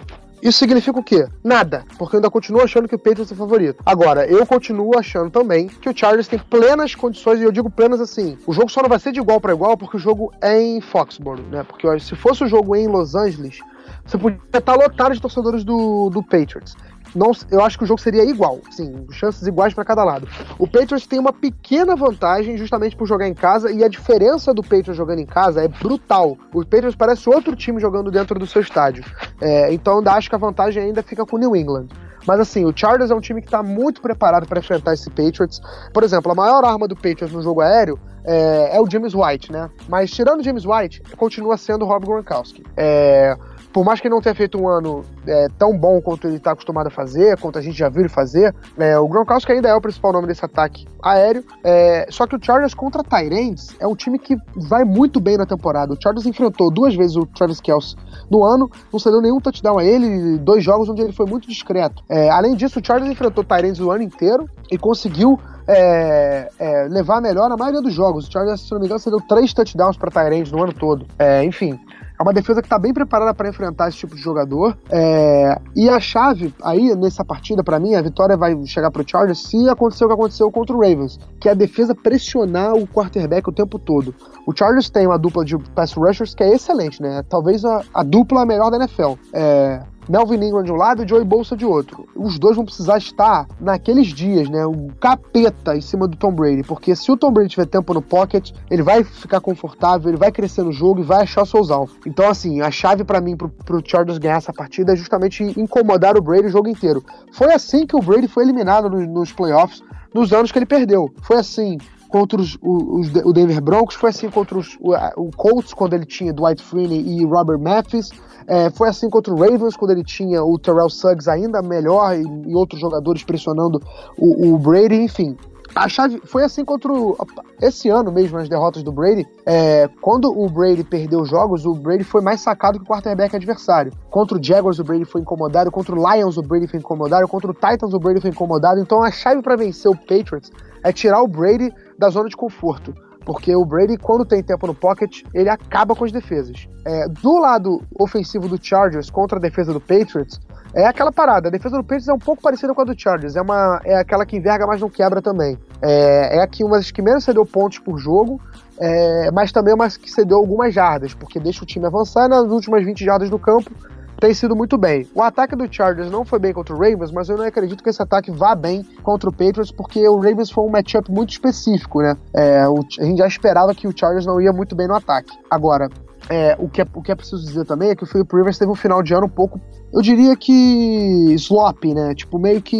Isso 0.42 0.58
significa 0.58 0.98
o 0.98 1.02
quê? 1.02 1.26
Nada, 1.42 1.84
porque 1.98 2.16
eu 2.16 2.18
ainda 2.18 2.30
continuo 2.30 2.62
achando 2.62 2.88
que 2.88 2.94
o 2.94 2.98
Patriots 2.98 3.30
é 3.30 3.34
o 3.34 3.36
favorito. 3.36 3.82
Agora, 3.84 4.26
eu 4.26 4.44
continuo 4.46 4.98
achando 4.98 5.30
também 5.30 5.68
que 5.68 5.88
o 5.88 5.96
Chargers 5.96 6.28
tem 6.28 6.38
plenas 6.38 6.94
condições, 6.94 7.40
e 7.40 7.44
eu 7.44 7.52
digo 7.52 7.70
plenas 7.70 8.00
assim, 8.00 8.36
o 8.46 8.52
jogo 8.52 8.70
só 8.70 8.82
não 8.82 8.88
vai 8.88 8.98
ser 8.98 9.12
de 9.12 9.20
igual 9.20 9.40
para 9.40 9.52
igual 9.52 9.76
porque 9.76 9.96
o 9.96 10.00
jogo 10.00 10.32
é 10.40 10.60
em 10.60 10.80
Foxborough, 10.80 11.42
né? 11.50 11.64
Porque 11.64 11.86
se 12.00 12.14
fosse 12.14 12.44
o 12.44 12.48
jogo 12.48 12.76
em 12.76 12.86
Los 12.86 13.14
Angeles, 13.14 13.58
você 14.04 14.18
podia 14.18 14.38
estar 14.54 14.74
lotado 14.74 15.14
de 15.14 15.20
torcedores 15.20 15.64
do, 15.64 16.10
do 16.10 16.22
Patriots 16.22 16.76
não, 17.14 17.32
eu 17.50 17.62
acho 17.62 17.78
que 17.78 17.84
o 17.84 17.86
jogo 17.86 18.00
seria 18.00 18.24
igual, 18.24 18.60
sim, 18.70 19.06
chances 19.10 19.46
iguais 19.46 19.72
para 19.72 19.84
cada 19.84 20.04
lado. 20.04 20.28
O 20.58 20.66
Patriots 20.66 21.06
tem 21.06 21.18
uma 21.18 21.32
pequena 21.32 21.96
vantagem 21.96 22.56
justamente 22.56 22.96
por 22.96 23.06
jogar 23.06 23.28
em 23.28 23.34
casa 23.34 23.70
e 23.70 23.84
a 23.84 23.88
diferença 23.88 24.52
do 24.52 24.62
Patriots 24.62 24.96
jogando 24.96 25.20
em 25.20 25.26
casa 25.26 25.62
é 25.62 25.68
brutal. 25.68 26.36
O 26.52 26.64
Patriots 26.64 26.96
parece 26.96 27.28
outro 27.28 27.54
time 27.56 27.80
jogando 27.80 28.10
dentro 28.10 28.38
do 28.38 28.46
seu 28.46 28.60
estádio. 28.60 29.04
É, 29.40 29.72
então 29.72 29.98
ainda 29.98 30.12
acho 30.12 30.28
que 30.28 30.34
a 30.34 30.38
vantagem 30.38 30.82
ainda 30.82 31.02
fica 31.02 31.24
com 31.24 31.36
o 31.36 31.38
New 31.38 31.56
England. 31.56 31.88
Mas 32.26 32.40
assim, 32.40 32.64
o 32.64 32.72
Chargers 32.76 33.10
é 33.10 33.14
um 33.14 33.20
time 33.20 33.40
que 33.40 33.46
está 33.46 33.62
muito 33.62 34.02
preparado 34.02 34.46
para 34.46 34.58
enfrentar 34.58 34.94
esse 34.94 35.08
Patriots. 35.10 35.60
Por 35.94 36.02
exemplo, 36.02 36.32
a 36.32 36.34
maior 36.34 36.64
arma 36.64 36.88
do 36.88 36.96
Patriots 36.96 37.32
no 37.32 37.40
jogo 37.40 37.60
aéreo 37.60 37.98
é, 38.24 38.76
é 38.76 38.80
o 38.80 38.90
James 38.90 39.14
White, 39.14 39.52
né? 39.52 39.70
Mas 39.88 40.10
tirando 40.10 40.40
o 40.40 40.42
James 40.42 40.64
White, 40.66 41.02
continua 41.16 41.56
sendo 41.56 41.84
o 41.84 41.88
Rob 41.88 42.04
Gronkowski. 42.04 42.64
É, 42.76 43.36
por 43.76 43.84
mais 43.84 44.00
que 44.00 44.08
ele 44.08 44.14
não 44.14 44.22
tenha 44.22 44.34
feito 44.34 44.58
um 44.58 44.66
ano 44.66 45.04
é, 45.26 45.48
tão 45.58 45.76
bom 45.76 46.00
quanto 46.00 46.26
ele 46.26 46.38
está 46.38 46.52
acostumado 46.52 46.86
a 46.86 46.90
fazer, 46.90 47.38
quanto 47.38 47.58
a 47.58 47.60
gente 47.60 47.76
já 47.76 47.90
viu 47.90 48.00
ele 48.00 48.08
fazer, 48.08 48.54
é, 48.78 48.98
o 48.98 49.06
Gronkowski 49.06 49.52
ainda 49.52 49.68
é 49.68 49.74
o 49.74 49.80
principal 49.82 50.14
nome 50.14 50.26
desse 50.26 50.42
ataque 50.42 50.86
aéreo. 51.02 51.44
É, 51.62 52.06
só 52.08 52.26
que 52.26 52.34
o 52.34 52.38
Chargers 52.42 52.72
contra 52.72 53.04
Tyrants 53.04 53.76
é 53.78 53.86
um 53.86 53.94
time 53.94 54.18
que 54.18 54.34
vai 54.56 54.82
muito 54.82 55.20
bem 55.20 55.36
na 55.36 55.44
temporada. 55.44 55.92
O 55.92 56.02
Chargers 56.02 56.24
enfrentou 56.24 56.70
duas 56.70 56.94
vezes 56.94 57.16
o 57.16 57.26
Travis 57.26 57.60
Kelce 57.60 57.96
no 58.30 58.42
ano, 58.42 58.70
não 58.90 58.98
cedeu 58.98 59.20
nenhum 59.20 59.42
touchdown 59.42 59.76
a 59.76 59.84
ele, 59.84 60.38
dois 60.38 60.64
jogos 60.64 60.88
onde 60.88 61.02
ele 61.02 61.12
foi 61.12 61.26
muito 61.26 61.46
discreto. 61.46 62.02
É, 62.08 62.30
além 62.30 62.56
disso, 62.56 62.80
o 62.80 62.82
Chargers 62.82 63.12
enfrentou 63.12 63.44
Tyrants 63.44 63.78
o 63.78 63.90
ano 63.90 64.04
inteiro 64.04 64.48
e 64.70 64.78
conseguiu 64.78 65.38
é, 65.68 66.48
é, 66.58 66.88
levar 66.88 67.20
melhor 67.20 67.50
na 67.50 67.58
maioria 67.58 67.82
dos 67.82 67.92
jogos. 67.92 68.26
O 68.26 68.32
Chargers, 68.32 68.62
se 68.62 68.72
não 68.72 68.78
me 68.78 68.86
engano, 68.86 69.00
cedeu 69.00 69.20
três 69.28 69.52
touchdowns 69.52 69.98
para 69.98 70.10
Tyrande 70.10 70.50
no 70.50 70.62
ano 70.62 70.72
todo. 70.72 71.06
É, 71.18 71.44
enfim, 71.44 71.78
é 72.18 72.22
uma 72.22 72.32
defesa 72.32 72.62
que 72.62 72.66
está 72.66 72.78
bem 72.78 72.92
preparada 72.92 73.34
para 73.34 73.48
enfrentar 73.48 73.88
esse 73.88 73.98
tipo 73.98 74.16
de 74.16 74.22
jogador. 74.22 74.76
É... 74.90 75.60
E 75.74 75.88
a 75.88 76.00
chave 76.00 76.54
aí 76.62 76.94
nessa 76.96 77.24
partida, 77.24 77.62
para 77.62 77.78
mim, 77.78 77.94
a 77.94 78.02
vitória 78.02 78.36
vai 78.36 78.56
chegar 78.66 78.90
para 78.90 79.02
o 79.02 79.08
Chargers 79.08 79.42
se 79.48 79.68
acontecer 79.68 80.04
o 80.04 80.08
que 80.08 80.14
aconteceu 80.14 80.50
contra 80.50 80.74
o 80.74 80.80
Ravens, 80.80 81.18
que 81.40 81.48
é 81.48 81.52
a 81.52 81.54
defesa 81.54 81.94
pressionar 81.94 82.74
o 82.74 82.86
quarterback 82.86 83.48
o 83.48 83.52
tempo 83.52 83.78
todo. 83.78 84.14
O 84.46 84.56
Chargers 84.56 84.88
tem 84.88 85.06
uma 85.06 85.18
dupla 85.18 85.44
de 85.44 85.58
pass 85.74 85.92
rushers 85.92 86.34
que 86.34 86.42
é 86.42 86.54
excelente, 86.54 87.02
né? 87.02 87.22
Talvez 87.28 87.64
a, 87.64 87.82
a 87.92 88.02
dupla 88.02 88.46
melhor 88.46 88.70
da 88.70 88.78
NFL. 88.78 89.14
É... 89.32 89.82
Melvin 90.08 90.36
Ingram 90.36 90.62
de 90.62 90.72
um 90.72 90.76
lado 90.76 91.02
e 91.02 91.08
Joey 91.08 91.24
Bolsa 91.24 91.56
de 91.56 91.64
outro. 91.64 92.06
Os 92.14 92.38
dois 92.38 92.56
vão 92.56 92.64
precisar 92.64 92.98
estar 92.98 93.46
naqueles 93.60 94.08
dias, 94.08 94.48
né? 94.48 94.64
O 94.64 94.88
capeta 95.00 95.76
em 95.76 95.80
cima 95.80 96.06
do 96.06 96.16
Tom 96.16 96.32
Brady, 96.32 96.62
porque 96.62 96.94
se 96.94 97.10
o 97.10 97.16
Tom 97.16 97.32
Brady 97.32 97.50
tiver 97.50 97.66
tempo 97.66 97.92
no 97.92 98.02
pocket, 98.02 98.52
ele 98.70 98.82
vai 98.82 99.02
ficar 99.04 99.40
confortável, 99.40 100.10
ele 100.10 100.18
vai 100.18 100.30
crescer 100.30 100.62
no 100.62 100.72
jogo 100.72 101.00
e 101.00 101.04
vai 101.04 101.22
achar 101.22 101.46
seus 101.46 101.70
alvos. 101.70 101.96
Então, 102.06 102.28
assim, 102.28 102.60
a 102.60 102.70
chave 102.70 103.04
para 103.04 103.20
mim 103.20 103.36
pro, 103.36 103.48
pro 103.48 103.82
Chargers 103.84 104.18
ganhar 104.18 104.36
essa 104.36 104.52
partida 104.52 104.92
é 104.92 104.96
justamente 104.96 105.42
incomodar 105.58 106.16
o 106.16 106.22
Brady 106.22 106.46
o 106.46 106.50
jogo 106.50 106.68
inteiro. 106.68 107.04
Foi 107.32 107.52
assim 107.52 107.86
que 107.86 107.96
o 107.96 108.00
Brady 108.00 108.28
foi 108.28 108.44
eliminado 108.44 108.88
nos, 108.88 109.08
nos 109.08 109.32
playoffs 109.32 109.82
nos 110.14 110.32
anos 110.32 110.50
que 110.50 110.58
ele 110.58 110.66
perdeu. 110.66 111.12
Foi 111.22 111.36
assim 111.36 111.78
contra 112.08 112.40
os, 112.40 112.56
os, 112.62 113.14
o 113.24 113.32
Denver 113.32 113.60
Broncos, 113.60 113.94
foi 113.94 114.10
assim 114.10 114.30
contra 114.30 114.56
os, 114.56 114.76
o, 114.80 114.94
o 115.16 115.30
Colts, 115.36 115.74
quando 115.74 115.94
ele 115.94 116.06
tinha 116.06 116.32
Dwight 116.32 116.62
Freeney 116.62 117.00
e 117.00 117.24
Robert 117.24 117.58
Mathis, 117.58 118.10
é, 118.46 118.70
foi 118.70 118.88
assim 118.88 119.10
contra 119.10 119.32
o 119.32 119.36
Ravens, 119.36 119.76
quando 119.76 119.90
ele 119.90 120.04
tinha 120.04 120.42
o 120.42 120.58
Terrell 120.58 120.88
Suggs 120.88 121.28
ainda 121.28 121.60
melhor 121.62 122.14
e, 122.14 122.22
e 122.22 122.54
outros 122.54 122.80
jogadores 122.80 123.24
pressionando 123.24 123.80
o, 124.16 124.54
o, 124.54 124.58
Brady, 124.58 124.96
enfim. 124.96 125.36
A 125.74 125.88
chave 125.88 126.22
foi 126.24 126.42
assim 126.42 126.64
contra 126.64 126.90
o, 126.90 127.16
esse 127.60 127.90
ano 127.90 128.10
mesmo, 128.10 128.38
as 128.38 128.48
derrotas 128.48 128.82
do 128.82 128.90
Brady. 128.92 129.26
É, 129.44 129.88
quando 130.00 130.30
o 130.30 130.48
Brady 130.48 130.84
perdeu 130.84 131.20
os 131.20 131.28
jogos, 131.28 131.66
o 131.66 131.74
Brady 131.74 132.04
foi 132.04 132.22
mais 132.22 132.40
sacado 132.40 132.78
que 132.78 132.84
o 132.84 132.88
quarterback 132.88 133.36
adversário. 133.36 133.92
Contra 134.08 134.38
o 134.38 134.42
Jaguars, 134.42 134.78
o 134.78 134.84
Brady 134.84 135.04
foi 135.04 135.20
incomodado. 135.20 135.70
Contra 135.70 135.94
o 135.94 136.14
Lions, 136.14 136.38
o 136.38 136.42
Brady 136.42 136.66
foi 136.66 136.78
incomodado. 136.78 137.28
Contra 137.28 137.50
o 137.50 137.54
Titans, 137.54 137.92
o 137.92 137.98
Brady 137.98 138.22
foi 138.22 138.30
incomodado. 138.30 138.80
Então 138.80 139.02
a 139.02 139.10
chave 139.10 139.42
para 139.42 139.56
vencer 139.56 139.90
o 139.90 139.96
Patriots 139.96 140.50
é 140.82 140.92
tirar 140.92 141.20
o 141.20 141.28
Brady 141.28 141.70
da 141.98 142.08
zona 142.08 142.30
de 142.30 142.36
conforto. 142.36 142.94
Porque 143.26 143.54
o 143.56 143.64
Brady, 143.64 143.98
quando 143.98 144.24
tem 144.24 144.40
tempo 144.40 144.68
no 144.68 144.74
pocket, 144.74 145.22
ele 145.34 145.50
acaba 145.50 145.96
com 145.96 146.04
as 146.04 146.12
defesas. 146.12 146.68
É, 146.84 147.08
do 147.08 147.40
lado 147.40 147.82
ofensivo 147.98 148.48
do 148.48 148.56
Chargers 148.56 149.10
contra 149.10 149.36
a 149.36 149.40
defesa 149.40 149.72
do 149.72 149.80
Patriots, 149.80 150.40
é 150.72 150.86
aquela 150.86 151.10
parada. 151.10 151.48
A 151.48 151.50
defesa 151.50 151.76
do 151.76 151.82
Patriots 151.82 152.06
é 152.06 152.12
um 152.12 152.20
pouco 152.20 152.40
parecida 152.40 152.72
com 152.72 152.82
a 152.82 152.84
do 152.84 152.98
Chargers. 152.98 153.34
É, 153.34 153.42
uma, 153.42 153.80
é 153.84 153.98
aquela 153.98 154.24
que 154.24 154.36
enverga, 154.36 154.64
mas 154.64 154.80
não 154.80 154.88
quebra 154.88 155.20
também. 155.20 155.58
É, 155.82 156.38
é 156.38 156.40
aqui 156.40 156.62
uma 156.62 156.76
das 156.76 156.92
que 156.92 157.02
menos 157.02 157.24
cedeu 157.24 157.44
pontos 157.44 157.80
por 157.80 157.98
jogo, 157.98 158.40
é, 158.78 159.30
mas 159.32 159.50
também 159.50 159.74
uma 159.74 159.90
que 159.90 160.08
cedeu 160.08 160.38
algumas 160.38 160.72
jardas, 160.72 161.12
porque 161.12 161.40
deixa 161.40 161.64
o 161.64 161.66
time 161.66 161.84
avançar 161.84 162.28
nas 162.28 162.44
últimas 162.44 162.84
20 162.84 163.04
jardas 163.04 163.28
do 163.28 163.40
campo 163.40 163.72
tem 164.20 164.32
sido 164.32 164.56
muito 164.56 164.78
bem. 164.78 165.06
O 165.14 165.22
ataque 165.22 165.54
do 165.54 165.70
Chargers 165.70 166.10
não 166.10 166.24
foi 166.24 166.38
bem 166.38 166.52
contra 166.52 166.74
o 166.74 166.78
Ravens, 166.78 167.12
mas 167.12 167.28
eu 167.28 167.36
não 167.36 167.44
acredito 167.44 167.82
que 167.82 167.90
esse 167.90 168.02
ataque 168.02 168.30
vá 168.30 168.54
bem 168.54 168.82
contra 169.02 169.28
o 169.28 169.32
Patriots, 169.32 169.70
porque 169.70 170.06
o 170.08 170.16
Ravens 170.16 170.50
foi 170.50 170.64
um 170.64 170.70
matchup 170.70 171.10
muito 171.10 171.30
específico, 171.30 172.00
né? 172.00 172.16
É, 172.34 172.66
o, 172.68 172.80
a 172.98 173.04
gente 173.04 173.18
já 173.18 173.26
esperava 173.26 173.74
que 173.74 173.86
o 173.86 173.92
Chargers 173.96 174.26
não 174.26 174.40
ia 174.40 174.52
muito 174.52 174.74
bem 174.74 174.88
no 174.88 174.94
ataque. 174.94 175.32
Agora, 175.50 175.88
é, 176.28 176.56
o, 176.58 176.68
que 176.68 176.80
é, 176.80 176.86
o 176.94 177.02
que 177.02 177.12
é 177.12 177.14
preciso 177.14 177.44
dizer 177.44 177.64
também 177.66 177.90
é 177.90 177.94
que 177.96 178.04
o 178.04 178.06
Philip 178.06 178.34
Rivers 178.34 178.58
teve 178.58 178.70
um 178.70 178.74
final 178.74 179.02
de 179.02 179.14
ano 179.14 179.26
um 179.26 179.30
pouco, 179.30 179.60
eu 179.92 180.02
diria 180.02 180.34
que 180.36 181.34
sloppy, 181.34 181.94
né? 181.94 182.14
Tipo, 182.14 182.38
meio 182.38 182.60
que. 182.60 182.76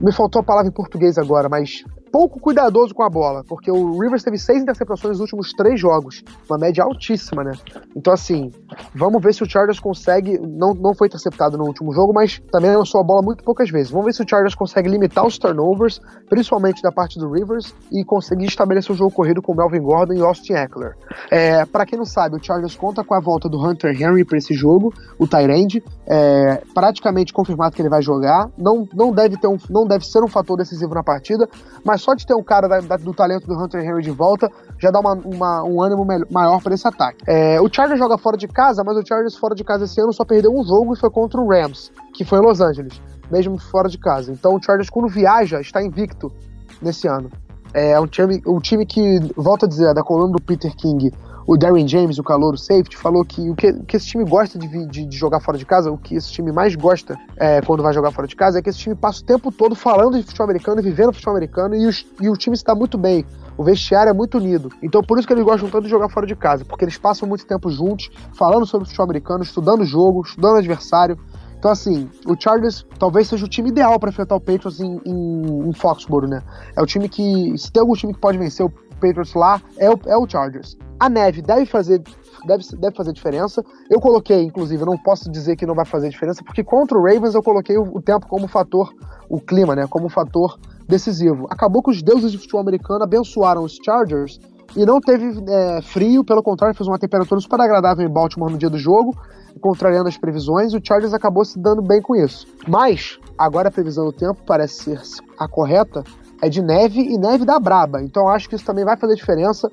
Me 0.00 0.12
faltou 0.12 0.40
a 0.40 0.44
palavra 0.44 0.68
em 0.68 0.74
português 0.74 1.16
agora, 1.16 1.48
mas 1.48 1.84
pouco 2.12 2.38
cuidadoso 2.38 2.94
com 2.94 3.02
a 3.02 3.08
bola, 3.08 3.42
porque 3.48 3.70
o 3.70 3.98
Rivers 3.98 4.22
teve 4.22 4.36
seis 4.36 4.62
interceptações 4.62 5.12
nos 5.12 5.20
últimos 5.20 5.52
três 5.54 5.80
jogos, 5.80 6.22
uma 6.48 6.58
média 6.58 6.84
altíssima, 6.84 7.42
né? 7.42 7.52
Então, 7.96 8.12
assim, 8.12 8.52
vamos 8.94 9.22
ver 9.22 9.32
se 9.32 9.42
o 9.42 9.48
Chargers 9.48 9.80
consegue. 9.80 10.38
Não, 10.38 10.74
não 10.74 10.94
foi 10.94 11.08
interceptado 11.08 11.56
no 11.56 11.64
último 11.64 11.92
jogo, 11.94 12.12
mas 12.12 12.40
também 12.52 12.76
lançou 12.76 13.00
a 13.00 13.04
bola 13.04 13.22
muito 13.22 13.42
poucas 13.42 13.70
vezes. 13.70 13.90
Vamos 13.90 14.06
ver 14.06 14.12
se 14.12 14.22
o 14.22 14.28
Chargers 14.28 14.54
consegue 14.54 14.90
limitar 14.90 15.26
os 15.26 15.38
turnovers, 15.38 16.00
principalmente 16.28 16.82
da 16.82 16.92
parte 16.92 17.18
do 17.18 17.30
Rivers, 17.30 17.74
e 17.90 18.04
conseguir 18.04 18.44
estabelecer 18.44 18.92
o 18.92 18.94
jogo 18.94 19.10
corrido 19.10 19.40
com 19.40 19.54
Melvin 19.54 19.80
Gordon 19.80 20.12
e 20.12 20.20
Austin 20.20 20.52
Eckler. 20.52 20.94
É, 21.30 21.64
para 21.64 21.86
quem 21.86 21.98
não 21.98 22.04
sabe, 22.04 22.36
o 22.36 22.44
Chargers 22.44 22.76
conta 22.76 23.02
com 23.02 23.14
a 23.14 23.20
volta 23.20 23.48
do 23.48 23.58
Hunter 23.58 23.90
Henry 24.00 24.24
para 24.24 24.36
esse 24.36 24.52
jogo, 24.52 24.92
o 25.18 25.26
Tyrande, 25.26 25.82
é, 26.06 26.62
praticamente 26.74 27.32
confirmado 27.32 27.74
que 27.74 27.80
ele 27.80 27.88
vai 27.88 28.02
jogar. 28.02 28.50
Não, 28.58 28.86
não, 28.92 29.12
deve 29.12 29.38
ter 29.38 29.46
um, 29.46 29.56
não 29.70 29.86
deve 29.86 30.06
ser 30.06 30.22
um 30.22 30.28
fator 30.28 30.58
decisivo 30.58 30.94
na 30.94 31.02
partida, 31.02 31.48
mas 31.84 32.01
só 32.02 32.14
de 32.14 32.26
ter 32.26 32.34
um 32.34 32.42
cara 32.42 32.68
da, 32.68 32.80
da, 32.80 32.96
do 32.96 33.14
talento 33.14 33.46
do 33.46 33.54
Hunter 33.54 33.80
Henry 33.80 34.02
de 34.02 34.10
volta 34.10 34.50
já 34.78 34.90
dá 34.90 34.98
uma, 34.98 35.12
uma, 35.12 35.62
um 35.62 35.80
ânimo 35.80 36.04
maior 36.30 36.60
para 36.60 36.74
esse 36.74 36.86
ataque. 36.86 37.18
É, 37.26 37.60
o 37.60 37.68
Chargers 37.72 37.98
joga 37.98 38.18
fora 38.18 38.36
de 38.36 38.48
casa, 38.48 38.82
mas 38.84 38.96
o 38.96 39.06
Chargers 39.06 39.36
fora 39.36 39.54
de 39.54 39.62
casa 39.62 39.84
esse 39.84 40.00
ano 40.00 40.12
só 40.12 40.24
perdeu 40.24 40.52
um 40.52 40.64
jogo 40.64 40.94
e 40.94 40.98
foi 40.98 41.10
contra 41.10 41.40
o 41.40 41.48
Rams, 41.48 41.92
que 42.12 42.24
foi 42.24 42.40
em 42.40 42.42
Los 42.42 42.60
Angeles, 42.60 43.00
mesmo 43.30 43.58
fora 43.58 43.88
de 43.88 43.98
casa. 43.98 44.32
Então 44.32 44.56
o 44.56 44.62
Chargers, 44.62 44.90
quando 44.90 45.08
viaja, 45.08 45.60
está 45.60 45.80
invicto 45.82 46.32
nesse 46.80 47.06
ano. 47.06 47.30
É 47.72 47.98
um 47.98 48.06
time, 48.06 48.42
um 48.46 48.58
time 48.58 48.84
que, 48.84 49.20
volta 49.36 49.66
a 49.66 49.68
dizer, 49.68 49.90
é 49.90 49.94
da 49.94 50.02
coluna 50.02 50.32
do 50.32 50.42
Peter 50.42 50.74
King, 50.76 51.10
o 51.52 51.56
Darren 51.58 51.86
James, 51.86 52.18
o 52.18 52.24
calouro 52.24 52.56
safety, 52.56 52.96
falou 52.96 53.24
que 53.24 53.50
o 53.50 53.54
que, 53.54 53.72
que 53.84 53.96
esse 53.96 54.06
time 54.06 54.24
gosta 54.24 54.58
de, 54.58 54.86
de, 54.86 55.04
de, 55.04 55.16
jogar 55.16 55.38
fora 55.38 55.58
de 55.58 55.66
casa, 55.66 55.90
o 55.90 55.98
que 55.98 56.14
esse 56.14 56.32
time 56.32 56.50
mais 56.50 56.74
gosta 56.74 57.18
é, 57.36 57.60
quando 57.60 57.82
vai 57.82 57.92
jogar 57.92 58.10
fora 58.10 58.26
de 58.26 58.34
casa, 58.34 58.58
é 58.58 58.62
que 58.62 58.70
esse 58.70 58.78
time 58.78 58.94
passa 58.94 59.20
o 59.20 59.24
tempo 59.24 59.52
todo 59.52 59.74
falando 59.74 60.16
de 60.16 60.22
futebol 60.22 60.44
americano 60.44 60.80
e 60.80 60.84
vivendo 60.84 61.12
futebol 61.12 61.34
americano 61.34 61.74
e, 61.74 61.86
os, 61.86 62.06
e 62.20 62.28
o 62.30 62.32
time 62.34 62.56
está 62.56 62.74
muito 62.74 62.96
bem. 62.96 63.26
O 63.58 63.62
vestiário 63.62 64.08
é 64.08 64.14
muito 64.14 64.38
unido. 64.38 64.70
Então 64.82 65.02
por 65.02 65.18
isso 65.18 65.26
que 65.26 65.34
eles 65.34 65.44
gostam 65.44 65.68
tanto 65.68 65.84
de 65.84 65.90
jogar 65.90 66.08
fora 66.08 66.26
de 66.26 66.34
casa, 66.34 66.64
porque 66.64 66.86
eles 66.86 66.96
passam 66.96 67.28
muito 67.28 67.46
tempo 67.46 67.70
juntos, 67.70 68.08
falando 68.32 68.64
sobre 68.64 68.86
futebol 68.86 69.04
americano, 69.04 69.42
estudando 69.42 69.82
o 69.82 69.86
jogo, 69.86 70.22
estudando 70.22 70.54
o 70.54 70.58
adversário. 70.58 71.18
Então, 71.62 71.70
assim, 71.70 72.10
o 72.26 72.34
Chargers 72.36 72.84
talvez 72.98 73.28
seja 73.28 73.44
o 73.44 73.48
time 73.48 73.68
ideal 73.68 73.96
para 74.00 74.10
enfrentar 74.10 74.34
o 74.34 74.40
Patriots 74.40 74.80
em, 74.80 75.00
em, 75.06 75.68
em, 75.68 75.72
Foxborough, 75.72 76.26
né? 76.26 76.42
É 76.76 76.82
o 76.82 76.86
time 76.86 77.08
que, 77.08 77.56
se 77.56 77.70
tem 77.70 77.80
algum 77.80 77.92
time 77.92 78.12
que 78.12 78.18
pode 78.18 78.36
vencer 78.36 78.66
o 78.66 78.72
Patriots 79.02 79.34
lá, 79.34 79.60
é 79.76 79.90
o, 79.90 79.98
é 80.06 80.16
o 80.16 80.28
Chargers. 80.28 80.76
A 81.00 81.08
neve 81.08 81.42
deve 81.42 81.66
fazer 81.66 82.00
deve, 82.46 82.64
deve 82.76 82.96
fazer 82.96 83.12
diferença. 83.12 83.64
Eu 83.90 84.00
coloquei, 84.00 84.42
inclusive, 84.42 84.84
não 84.84 84.96
posso 84.96 85.30
dizer 85.30 85.56
que 85.56 85.66
não 85.66 85.74
vai 85.74 85.84
fazer 85.84 86.08
diferença, 86.08 86.42
porque 86.44 86.62
contra 86.62 86.98
o 86.98 87.02
Ravens 87.02 87.34
eu 87.34 87.42
coloquei 87.42 87.76
o, 87.76 87.82
o 87.82 88.00
tempo 88.00 88.26
como 88.26 88.48
fator, 88.48 88.92
o 89.28 89.40
clima, 89.40 89.74
né, 89.74 89.86
como 89.88 90.08
fator 90.08 90.58
decisivo. 90.88 91.46
Acabou 91.50 91.82
que 91.82 91.90
os 91.90 92.02
deuses 92.02 92.32
de 92.32 92.38
futebol 92.38 92.60
americano 92.60 93.04
abençoaram 93.04 93.62
os 93.62 93.78
Chargers 93.84 94.40
e 94.76 94.86
não 94.86 95.00
teve 95.00 95.42
é, 95.48 95.82
frio, 95.82 96.24
pelo 96.24 96.42
contrário, 96.42 96.74
fez 96.74 96.88
uma 96.88 96.98
temperatura 96.98 97.40
super 97.40 97.60
agradável 97.60 98.06
em 98.06 98.10
Baltimore 98.10 98.50
no 98.50 98.58
dia 98.58 98.70
do 98.70 98.78
jogo, 98.78 99.14
contrariando 99.60 100.08
as 100.08 100.16
previsões, 100.16 100.72
e 100.72 100.78
o 100.78 100.80
Chargers 100.82 101.12
acabou 101.12 101.44
se 101.44 101.58
dando 101.58 101.82
bem 101.82 102.00
com 102.00 102.16
isso. 102.16 102.46
Mas, 102.66 103.18
agora 103.36 103.68
a 103.68 103.72
previsão 103.72 104.06
do 104.06 104.12
tempo 104.12 104.40
parece 104.46 104.84
ser 104.84 105.00
a 105.38 105.46
correta, 105.46 106.02
é 106.42 106.48
de 106.48 106.60
neve 106.60 107.00
e 107.00 107.16
neve 107.16 107.44
da 107.44 107.58
braba. 107.60 108.02
Então 108.02 108.28
acho 108.28 108.48
que 108.48 108.56
isso 108.56 108.64
também 108.64 108.84
vai 108.84 108.96
fazer 108.96 109.14
diferença 109.14 109.70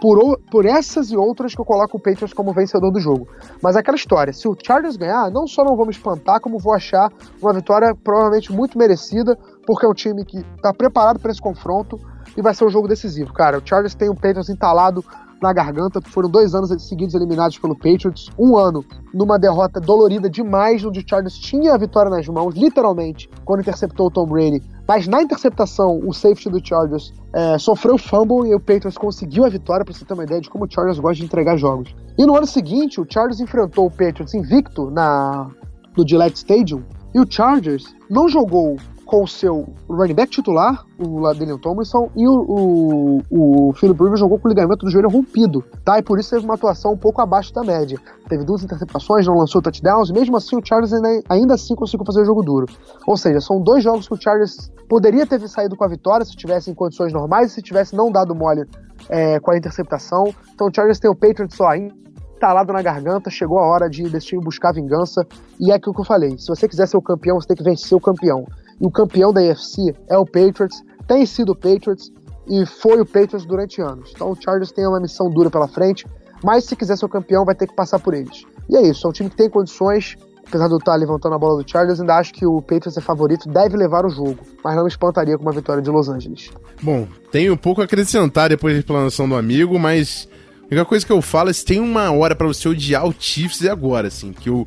por, 0.00 0.38
por 0.50 0.66
essas 0.66 1.10
e 1.10 1.16
outras 1.16 1.54
que 1.54 1.60
eu 1.60 1.64
coloco 1.64 1.96
o 1.96 2.00
Patriots 2.00 2.34
como 2.34 2.52
vencedor 2.52 2.90
do 2.90 3.00
jogo. 3.00 3.26
Mas 3.62 3.74
aquela 3.74 3.96
história, 3.96 4.32
se 4.32 4.46
o 4.46 4.54
Chargers 4.54 4.96
ganhar, 4.96 5.30
não 5.30 5.46
só 5.46 5.64
não 5.64 5.76
vou 5.76 5.86
me 5.86 5.92
espantar, 5.92 6.40
como 6.40 6.58
vou 6.58 6.74
achar 6.74 7.10
uma 7.40 7.52
vitória 7.52 7.94
provavelmente 7.94 8.52
muito 8.52 8.78
merecida, 8.78 9.36
porque 9.66 9.86
é 9.86 9.88
um 9.88 9.94
time 9.94 10.24
que 10.24 10.38
está 10.56 10.72
preparado 10.72 11.18
para 11.18 11.30
esse 11.30 11.40
confronto 11.40 11.98
e 12.36 12.42
vai 12.42 12.54
ser 12.54 12.64
um 12.64 12.70
jogo 12.70 12.86
decisivo, 12.86 13.32
cara. 13.32 13.58
O 13.58 13.66
Chargers 13.66 13.94
tem 13.94 14.08
o 14.08 14.14
Patriots 14.14 14.48
entalado 14.48 15.04
na 15.42 15.52
garganta. 15.52 16.00
Foram 16.00 16.28
dois 16.28 16.54
anos 16.54 16.70
seguidos 16.82 17.14
eliminados 17.14 17.58
pelo 17.58 17.74
Patriots. 17.74 18.30
Um 18.38 18.56
ano 18.56 18.84
numa 19.12 19.38
derrota 19.38 19.80
dolorida 19.80 20.28
demais, 20.28 20.84
onde 20.84 21.00
o 21.00 21.04
Chargers 21.06 21.38
tinha 21.38 21.74
a 21.74 21.78
vitória 21.78 22.10
nas 22.10 22.26
mãos, 22.28 22.54
literalmente, 22.54 23.28
quando 23.44 23.60
interceptou 23.60 24.06
o 24.06 24.10
Tom 24.10 24.26
Brady. 24.26 24.62
Mas 24.86 25.06
na 25.06 25.22
interceptação, 25.22 26.00
o 26.04 26.12
safety 26.12 26.50
do 26.50 26.64
Chargers 26.64 27.12
é, 27.32 27.58
sofreu 27.58 27.96
fumble 27.96 28.48
e 28.48 28.54
o 28.54 28.60
Patriots 28.60 28.98
conseguiu 28.98 29.44
a 29.44 29.48
vitória, 29.48 29.84
para 29.84 29.94
você 29.94 30.04
ter 30.04 30.14
uma 30.14 30.24
ideia 30.24 30.40
de 30.40 30.50
como 30.50 30.64
o 30.64 30.70
Chargers 30.70 30.98
gosta 30.98 31.16
de 31.16 31.24
entregar 31.24 31.56
jogos. 31.56 31.94
E 32.18 32.26
no 32.26 32.36
ano 32.36 32.46
seguinte, 32.46 33.00
o 33.00 33.06
Chargers 33.08 33.40
enfrentou 33.40 33.86
o 33.86 33.90
Patriots 33.90 34.34
invicto 34.34 34.90
na, 34.90 35.48
no 35.96 36.06
Gillette 36.06 36.38
Stadium. 36.38 36.82
E 37.14 37.20
o 37.20 37.26
Chargers 37.28 37.94
não 38.08 38.28
jogou 38.28 38.76
com 39.10 39.24
o 39.24 39.26
seu 39.26 39.68
running 39.88 40.14
back 40.14 40.30
titular, 40.30 40.86
o 40.96 41.18
Ladanian 41.18 41.58
Tomlinson, 41.58 42.08
e 42.16 42.28
o, 42.28 43.22
o, 43.28 43.68
o 43.68 43.72
Philip 43.72 44.00
Rivers 44.00 44.20
jogou 44.20 44.38
com 44.38 44.46
o 44.46 44.48
ligamento 44.48 44.86
do 44.86 44.90
joelho 44.90 45.08
rompido, 45.08 45.64
tá? 45.84 45.98
E 45.98 46.02
por 46.02 46.20
isso 46.20 46.30
teve 46.30 46.44
uma 46.44 46.54
atuação 46.54 46.92
um 46.92 46.96
pouco 46.96 47.20
abaixo 47.20 47.52
da 47.52 47.64
média. 47.64 47.98
Teve 48.28 48.44
duas 48.44 48.62
interceptações, 48.62 49.26
não 49.26 49.34
lançou 49.34 49.60
touchdowns, 49.60 50.10
e 50.10 50.12
mesmo 50.12 50.36
assim 50.36 50.56
o 50.56 50.64
Chargers 50.64 50.92
ainda, 50.92 51.22
ainda 51.28 51.54
assim 51.54 51.74
conseguiu 51.74 52.06
fazer 52.06 52.20
o 52.20 52.24
jogo 52.24 52.40
duro. 52.44 52.66
Ou 53.04 53.16
seja, 53.16 53.40
são 53.40 53.60
dois 53.60 53.82
jogos 53.82 54.06
que 54.06 54.14
o 54.14 54.16
Chargers 54.16 54.70
poderia 54.88 55.26
ter 55.26 55.40
saído 55.48 55.74
com 55.74 55.82
a 55.82 55.88
vitória 55.88 56.24
se 56.24 56.36
tivesse 56.36 56.70
em 56.70 56.74
condições 56.74 57.12
normais 57.12 57.50
se 57.50 57.60
tivesse 57.60 57.96
não 57.96 58.12
dado 58.12 58.32
mole 58.32 58.64
é, 59.08 59.40
com 59.40 59.50
a 59.50 59.56
interceptação. 59.56 60.32
Então 60.54 60.68
o 60.68 60.70
Chargers 60.72 61.00
tem 61.00 61.10
o 61.10 61.16
Patriots 61.16 61.56
só 61.56 61.66
ainda 61.66 61.98
talado 62.38 62.72
na 62.72 62.80
garganta, 62.80 63.28
chegou 63.28 63.58
a 63.58 63.66
hora 63.66 63.90
de 63.90 64.04
desse 64.08 64.28
time 64.28 64.42
buscar 64.42 64.72
vingança. 64.72 65.26
E 65.58 65.72
é 65.72 65.74
aquilo 65.74 65.94
que 65.94 66.00
eu 66.00 66.04
falei: 66.04 66.38
se 66.38 66.46
você 66.46 66.68
quiser 66.68 66.86
ser 66.86 66.96
o 66.96 67.02
campeão, 67.02 67.40
você 67.40 67.48
tem 67.48 67.56
que 67.56 67.62
vencer 67.64 67.98
o 67.98 68.00
campeão 68.00 68.46
e 68.80 68.86
o 68.86 68.90
campeão 68.90 69.32
da 69.32 69.40
AFC 69.40 69.94
é 70.08 70.16
o 70.16 70.24
Patriots. 70.24 70.82
tem 71.06 71.26
sido 71.26 71.52
o 71.52 71.56
Patriots 71.56 72.10
e 72.48 72.64
foi 72.64 73.00
o 73.00 73.06
Patriots 73.06 73.44
durante 73.44 73.80
anos. 73.80 74.10
Então 74.14 74.30
o 74.30 74.36
Chargers 74.36 74.72
tem 74.72 74.86
uma 74.86 75.00
missão 75.00 75.30
dura 75.30 75.50
pela 75.50 75.68
frente, 75.68 76.06
mas 76.42 76.64
se 76.64 76.74
quiser 76.74 76.96
ser 76.96 77.04
o 77.04 77.08
campeão 77.08 77.44
vai 77.44 77.54
ter 77.54 77.66
que 77.66 77.74
passar 77.74 77.98
por 77.98 78.14
eles. 78.14 78.44
E 78.68 78.76
é 78.76 78.82
isso, 78.82 79.06
é 79.06 79.10
um 79.10 79.12
time 79.12 79.28
que 79.28 79.36
tem 79.36 79.50
condições, 79.50 80.16
apesar 80.46 80.66
de 80.66 80.74
eu 80.74 80.78
estar 80.78 80.94
levantando 80.96 81.34
a 81.34 81.38
bola 81.38 81.62
do 81.62 81.70
Chargers, 81.70 82.00
ainda 82.00 82.16
acho 82.16 82.32
que 82.32 82.46
o 82.46 82.60
Patriots 82.62 82.96
é 82.96 83.00
favorito, 83.00 83.48
deve 83.48 83.76
levar 83.76 84.06
o 84.06 84.10
jogo, 84.10 84.38
mas 84.64 84.74
não 84.74 84.84
me 84.84 84.88
espantaria 84.88 85.36
com 85.36 85.42
uma 85.42 85.52
vitória 85.52 85.82
de 85.82 85.90
Los 85.90 86.08
Angeles. 86.08 86.50
Bom, 86.82 87.06
tem 87.30 87.50
um 87.50 87.56
pouco 87.56 87.80
a 87.80 87.84
acrescentar 87.84 88.48
depois 88.48 88.74
da 88.74 88.80
explanação 88.80 89.28
do 89.28 89.34
amigo, 89.34 89.78
mas 89.78 90.28
a 90.62 90.66
única 90.66 90.84
coisa 90.84 91.04
que 91.04 91.12
eu 91.12 91.20
falo 91.20 91.50
é 91.50 91.52
se 91.52 91.64
tem 91.64 91.80
uma 91.80 92.10
hora 92.10 92.34
para 92.34 92.46
você 92.46 92.68
odiar 92.68 93.06
o 93.06 93.14
Chiefs 93.16 93.62
é 93.62 93.70
agora, 93.70 94.08
assim, 94.08 94.32
que 94.32 94.48
o 94.48 94.66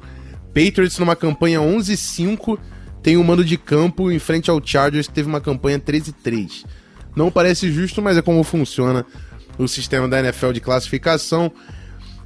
Patriots 0.53 0.99
numa 0.99 1.15
campanha 1.15 1.59
11-5 1.59 2.59
tem 3.03 3.17
um 3.17 3.23
mando 3.23 3.43
de 3.43 3.57
campo 3.57 4.09
em 4.09 4.17
frente 4.17 4.49
ao 4.49 4.65
Chargers 4.65 5.07
que 5.07 5.13
teve 5.13 5.27
uma 5.27 5.41
campanha 5.41 5.77
13-3. 5.77 6.65
Não 7.13 7.29
parece 7.29 7.71
justo, 7.71 8.01
mas 8.01 8.17
é 8.17 8.21
como 8.21 8.41
funciona 8.43 9.05
o 9.57 9.67
sistema 9.67 10.07
da 10.07 10.19
NFL 10.19 10.51
de 10.51 10.61
classificação. 10.61 11.51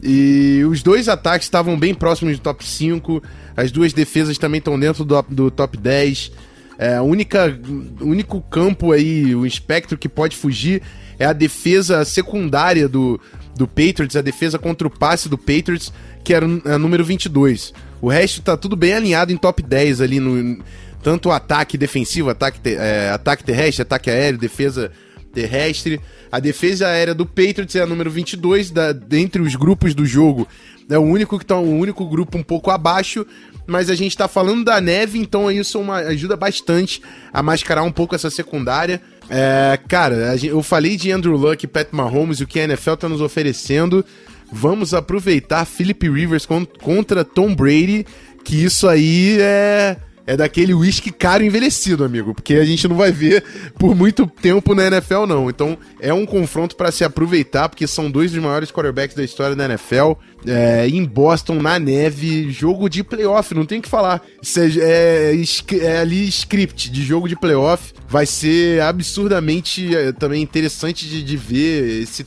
E 0.02 0.64
os 0.70 0.84
dois 0.84 1.10
ataques 1.10 1.48
estavam 1.48 1.78
bem 1.78 1.94
próximos 1.94 2.38
do 2.38 2.42
top 2.42 2.64
5, 2.64 3.24
as 3.56 3.72
duas 3.72 3.92
defesas 3.92 4.38
também 4.38 4.60
estão 4.60 4.80
dentro 4.80 5.04
do, 5.04 5.22
do 5.24 5.50
top 5.50 5.76
10. 5.76 6.32
É, 6.78 7.02
única, 7.02 7.60
único 8.00 8.40
campo 8.40 8.92
aí, 8.92 9.36
o 9.36 9.48
espectro 9.48 9.98
que 9.98 10.08
pode 10.08 10.38
fugir 10.38 10.84
é 11.18 11.26
a 11.26 11.34
defesa 11.34 12.06
secundária 12.06 12.88
do, 12.88 13.20
do 13.56 13.68
Patriots, 13.68 14.16
a 14.16 14.22
defesa 14.22 14.60
contra 14.60 14.88
o 14.88 14.92
passe 14.92 15.28
do 15.28 15.40
Patriots, 15.40 15.92
que 16.24 16.36
era 16.36 16.46
a 16.46 16.78
número 16.78 17.04
22. 17.04 17.74
O 18.02 18.10
resto 18.10 18.42
tá 18.42 18.56
tudo 18.56 18.76
bem 18.76 18.94
alinhado 18.94 19.32
em 19.32 19.38
top 19.38 19.62
10 19.62 20.02
ali 20.02 20.20
no 20.20 20.64
tanto 21.02 21.32
ataque 21.32 21.78
defensivo, 21.78 22.30
ataque, 22.30 22.60
é, 22.66 23.10
ataque 23.10 23.44
terrestre, 23.44 23.82
ataque 23.82 24.10
aéreo, 24.10 24.40
defesa 24.40 24.92
terrestre. 25.34 26.02
A 26.32 26.40
defesa 26.40 26.88
aérea 26.88 27.16
do 27.16 27.26
Patriots 27.26 27.76
é 27.76 27.82
a 27.82 27.86
número 27.86 28.10
22 28.10 28.72
da, 28.72 28.92
dentre 28.92 29.42
os 29.42 29.56
grupos 29.56 29.94
do 29.94 30.06
jogo. 30.06 30.48
É 30.90 30.98
o 30.98 31.02
único 31.02 31.38
que 31.38 31.46
tá 31.46 31.58
o 31.58 31.78
único 31.78 32.06
grupo 32.08 32.38
um 32.38 32.44
pouco 32.44 32.72
abaixo, 32.72 33.26
mas 33.66 33.90
a 33.90 33.96
gente 33.96 34.18
tá 34.18 34.28
falando 34.28 34.64
da 34.64 34.82
neve, 34.82 35.20
então 35.20 35.52
isso 35.52 35.78
é 35.78 35.82
uma, 35.82 35.96
ajuda 35.98 36.36
bastante 36.36 37.02
a 37.32 37.44
mascarar 37.44 37.84
um 37.84 37.92
pouco 37.92 38.16
essa 38.16 38.30
secundária. 38.30 39.02
É, 39.30 39.78
cara, 39.88 40.36
eu 40.44 40.64
falei 40.64 40.96
de 40.96 41.12
Andrew 41.12 41.36
Luck 41.36 41.68
Pat 41.68 41.90
Mahomes 41.92 42.40
o 42.40 42.48
que 42.48 42.60
a 42.60 42.64
NFL 42.64 42.96
tá 42.96 43.10
nos 43.10 43.22
oferecendo. 43.22 44.04
Vamos 44.52 44.94
aproveitar 44.94 45.66
Philip 45.66 46.10
Rivers 46.10 46.48
contra 46.82 47.26
Tom 47.26 47.54
Brady, 47.54 48.06
que 48.44 48.64
isso 48.64 48.88
aí 48.88 49.38
é 49.40 49.98
é 50.28 50.36
daquele 50.36 50.74
whisky 50.74 51.10
caro 51.10 51.42
envelhecido, 51.42 52.04
amigo, 52.04 52.36
porque 52.36 52.56
a 52.56 52.66
gente 52.66 52.86
não 52.86 52.98
vai 52.98 53.14
ver 53.14 53.44
por 53.80 53.96
muito 53.96 54.28
tempo 54.28 54.76
na 54.76 54.86
NFL, 54.88 55.26
não. 55.26 55.50
Então 55.50 55.78
é 56.02 56.14
um 56.14 56.26
confronto 56.26 56.76
para 56.76 56.92
se 56.92 57.06
aproveitar, 57.06 57.70
porque 57.70 57.88
são 57.88 58.12
dois 58.12 58.32
dos 58.32 58.44
maiores 58.44 58.70
quarterbacks 58.70 59.16
da 59.16 59.24
história 59.24 59.56
da 59.56 59.64
NFL. 59.64 60.14
É, 60.46 60.88
em 60.88 61.04
Boston, 61.06 61.56
na 61.56 61.80
neve, 61.80 62.52
jogo 62.52 62.90
de 62.90 63.04
playoff, 63.04 63.56
não 63.56 63.66
tem 63.66 63.80
o 63.80 63.82
que 63.82 63.90
falar. 63.90 64.22
É, 64.58 65.34
é, 65.34 65.78
é, 65.80 66.00
ali 66.00 66.28
script 66.28 66.92
de 66.92 67.04
jogo 67.04 67.30
de 67.30 67.36
playoff. 67.38 67.94
Vai 68.10 68.26
ser 68.26 68.82
absurdamente 68.82 69.96
é, 69.96 70.12
também 70.12 70.42
interessante 70.42 71.08
de, 71.08 71.24
de 71.24 71.38
ver 71.38 72.02
esse 72.04 72.26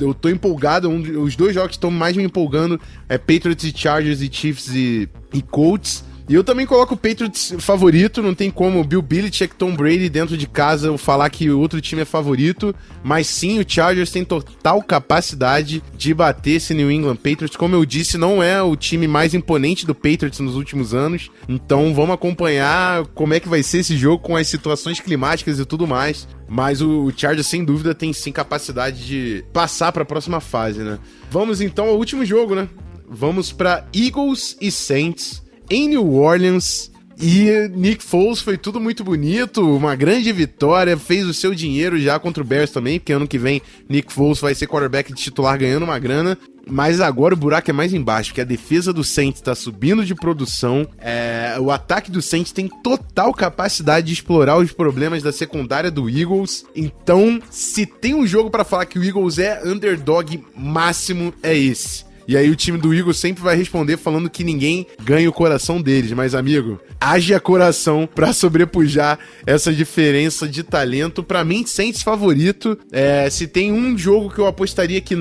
eu 0.00 0.12
tô 0.12 0.28
empolgado. 0.28 0.88
Um, 0.88 1.22
os 1.22 1.36
dois 1.36 1.54
jogos 1.54 1.70
que 1.70 1.76
estão 1.76 1.90
mais 1.90 2.16
me 2.16 2.22
empolgando 2.22 2.80
é 3.08 3.16
Patriots 3.16 3.64
e 3.64 3.72
Chargers 3.74 4.20
e 4.20 4.30
Chiefs 4.30 4.68
e, 4.68 5.08
e 5.32 5.42
Colts. 5.42 6.04
E 6.32 6.34
eu 6.34 6.42
também 6.42 6.64
coloco 6.64 6.94
o 6.94 6.96
Patriots 6.96 7.54
favorito, 7.58 8.22
não 8.22 8.34
tem 8.34 8.50
como 8.50 8.82
Bill 8.82 9.02
Belichick, 9.02 9.54
Tom 9.54 9.76
Brady 9.76 10.08
dentro 10.08 10.34
de 10.34 10.46
casa 10.46 10.86
eu 10.86 10.96
falar 10.96 11.28
que 11.28 11.50
o 11.50 11.60
outro 11.60 11.78
time 11.78 12.00
é 12.00 12.06
favorito, 12.06 12.74
mas 13.04 13.26
sim 13.26 13.58
o 13.58 13.64
Chargers 13.68 14.10
tem 14.10 14.24
total 14.24 14.82
capacidade 14.82 15.84
de 15.94 16.14
bater 16.14 16.52
esse 16.52 16.72
New 16.72 16.90
England 16.90 17.16
Patriots. 17.16 17.54
Como 17.54 17.76
eu 17.76 17.84
disse, 17.84 18.16
não 18.16 18.42
é 18.42 18.62
o 18.62 18.74
time 18.74 19.06
mais 19.06 19.34
imponente 19.34 19.84
do 19.84 19.94
Patriots 19.94 20.40
nos 20.40 20.56
últimos 20.56 20.94
anos, 20.94 21.30
então 21.46 21.92
vamos 21.92 22.14
acompanhar 22.14 23.04
como 23.08 23.34
é 23.34 23.38
que 23.38 23.46
vai 23.46 23.62
ser 23.62 23.80
esse 23.80 23.94
jogo 23.98 24.22
com 24.22 24.34
as 24.34 24.48
situações 24.48 25.00
climáticas 25.00 25.58
e 25.58 25.66
tudo 25.66 25.86
mais. 25.86 26.26
Mas 26.48 26.80
o 26.80 27.12
Chargers, 27.14 27.46
sem 27.46 27.62
dúvida, 27.62 27.94
tem 27.94 28.10
sim 28.10 28.32
capacidade 28.32 29.04
de 29.04 29.44
passar 29.52 29.92
para 29.92 30.02
a 30.02 30.06
próxima 30.06 30.40
fase, 30.40 30.78
né? 30.78 30.98
Vamos 31.30 31.60
então 31.60 31.88
ao 31.88 31.98
último 31.98 32.24
jogo, 32.24 32.54
né? 32.54 32.70
Vamos 33.06 33.52
para 33.52 33.86
Eagles 33.92 34.56
e 34.62 34.70
Saints 34.70 35.41
em 35.72 35.88
New 35.88 36.14
Orleans. 36.14 36.92
E 37.20 37.68
Nick 37.74 38.02
Foles 38.02 38.40
foi 38.40 38.58
tudo 38.58 38.80
muito 38.80 39.04
bonito, 39.04 39.76
uma 39.76 39.94
grande 39.94 40.32
vitória, 40.32 40.96
fez 40.98 41.24
o 41.26 41.32
seu 41.32 41.54
dinheiro 41.54 41.98
já 42.00 42.18
contra 42.18 42.42
o 42.42 42.46
Bears 42.46 42.70
também, 42.70 42.98
porque 42.98 43.12
ano 43.12 43.28
que 43.28 43.38
vem 43.38 43.62
Nick 43.88 44.12
Foles 44.12 44.40
vai 44.40 44.54
ser 44.54 44.66
quarterback 44.66 45.12
titular 45.14 45.56
ganhando 45.58 45.84
uma 45.84 45.98
grana. 45.98 46.36
Mas 46.68 47.00
agora 47.00 47.34
o 47.34 47.36
buraco 47.36 47.70
é 47.70 47.72
mais 47.72 47.92
embaixo, 47.92 48.30
porque 48.30 48.40
a 48.40 48.44
defesa 48.44 48.92
do 48.92 49.02
Saints 49.02 49.40
está 49.40 49.54
subindo 49.54 50.04
de 50.04 50.14
produção. 50.14 50.86
É, 50.98 51.56
o 51.58 51.70
ataque 51.70 52.10
do 52.10 52.22
Saints 52.22 52.52
tem 52.52 52.68
total 52.68 53.32
capacidade 53.32 54.06
de 54.06 54.12
explorar 54.12 54.58
os 54.58 54.72
problemas 54.72 55.22
da 55.22 55.32
secundária 55.32 55.90
do 55.90 56.08
Eagles. 56.08 56.64
Então, 56.74 57.40
se 57.50 57.84
tem 57.84 58.14
um 58.14 58.26
jogo 58.26 58.48
para 58.48 58.64
falar 58.64 58.86
que 58.86 58.98
o 58.98 59.04
Eagles 59.04 59.38
é 59.38 59.60
underdog 59.64 60.42
máximo, 60.56 61.34
é 61.42 61.56
esse. 61.56 62.04
E 62.32 62.36
aí 62.38 62.48
o 62.48 62.56
time 62.56 62.78
do 62.78 62.94
Eagles 62.94 63.18
sempre 63.18 63.42
vai 63.42 63.54
responder 63.54 63.98
falando 63.98 64.30
que 64.30 64.42
ninguém 64.42 64.86
ganha 65.02 65.28
o 65.28 65.32
coração 65.34 65.82
deles. 65.82 66.12
Mas, 66.12 66.34
amigo, 66.34 66.80
haja 66.98 67.38
coração 67.38 68.08
para 68.14 68.32
sobrepujar 68.32 69.18
essa 69.44 69.70
diferença 69.70 70.48
de 70.48 70.62
talento. 70.62 71.22
Para 71.22 71.44
mim, 71.44 71.66
Saints 71.66 72.02
favorito. 72.02 72.78
É, 72.90 73.28
se 73.28 73.46
tem 73.46 73.70
um 73.70 73.98
jogo 73.98 74.30
que 74.30 74.38
eu 74.38 74.46
apostaria 74.46 74.98
que 74.98 75.14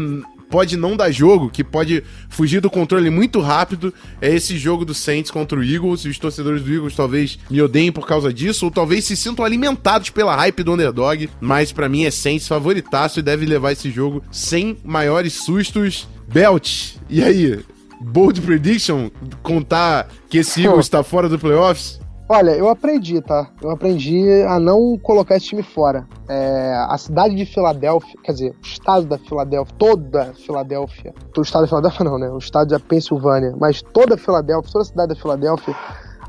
pode 0.50 0.78
não 0.78 0.96
dar 0.96 1.12
jogo, 1.12 1.50
que 1.50 1.66
pode 1.66 2.02
fugir 2.30 2.62
do 2.62 2.70
controle 2.70 3.10
muito 3.10 3.42
rápido, 3.42 3.94
é 4.22 4.34
esse 4.34 4.58
jogo 4.58 4.86
do 4.86 4.94
Saints 4.94 5.32
contra 5.32 5.60
o 5.60 5.64
Eagles. 5.64 6.06
E 6.06 6.08
os 6.08 6.18
torcedores 6.18 6.62
do 6.62 6.74
Eagles 6.74 6.96
talvez 6.96 7.38
me 7.50 7.62
odeiem 7.62 7.92
por 7.92 8.08
causa 8.08 8.32
disso, 8.32 8.64
ou 8.64 8.72
talvez 8.72 9.04
se 9.04 9.18
sintam 9.18 9.44
alimentados 9.44 10.10
pela 10.12 10.34
hype 10.34 10.64
do 10.64 10.72
underdog. 10.72 11.30
Mas 11.42 11.74
para 11.74 11.90
mim 11.90 12.06
é 12.06 12.12
Saints 12.12 12.48
favoritaço 12.48 13.20
e 13.20 13.22
deve 13.22 13.46
levar 13.46 13.74
esse 13.74 13.92
jogo 13.92 14.24
sem 14.32 14.78
maiores 14.82 15.34
sustos. 15.34 16.08
Belt, 16.32 16.96
e 17.10 17.22
aí? 17.22 17.64
Bold 18.00 18.42
prediction? 18.42 19.10
Contar 19.44 20.08
que 20.30 20.38
esse 20.38 20.64
Eagles 20.64 20.86
está 20.86 21.04
fora 21.04 21.28
do 21.28 21.38
playoffs? 21.38 22.00
Olha, 22.30 22.52
eu 22.52 22.70
aprendi, 22.70 23.22
tá? 23.22 23.52
Eu 23.62 23.70
aprendi 23.72 24.24
a 24.48 24.58
não 24.58 24.98
colocar 24.98 25.36
esse 25.36 25.48
time 25.48 25.62
fora. 25.62 26.08
É, 26.30 26.74
a 26.90 26.98
cidade 26.98 27.36
de 27.36 27.46
Filadélfia, 27.46 28.16
quer 28.24 28.32
dizer, 28.32 28.52
o 28.52 28.66
estado 28.66 29.06
da 29.06 29.18
Filadélfia, 29.18 29.76
toda 29.78 30.22
a 30.22 30.34
Filadélfia, 30.34 31.14
o 31.38 31.42
estado 31.42 31.64
da 31.64 31.68
Filadélfia 31.68 32.06
não, 32.06 32.18
né? 32.18 32.30
O 32.30 32.38
estado 32.38 32.70
da 32.70 32.80
Pensilvânia, 32.80 33.54
mas 33.60 33.82
toda 33.82 34.16
a 34.16 34.18
Filadélfia, 34.18 34.72
toda 34.72 34.84
a 34.84 34.88
cidade 34.88 35.10
da 35.10 35.16
Filadélfia 35.16 35.76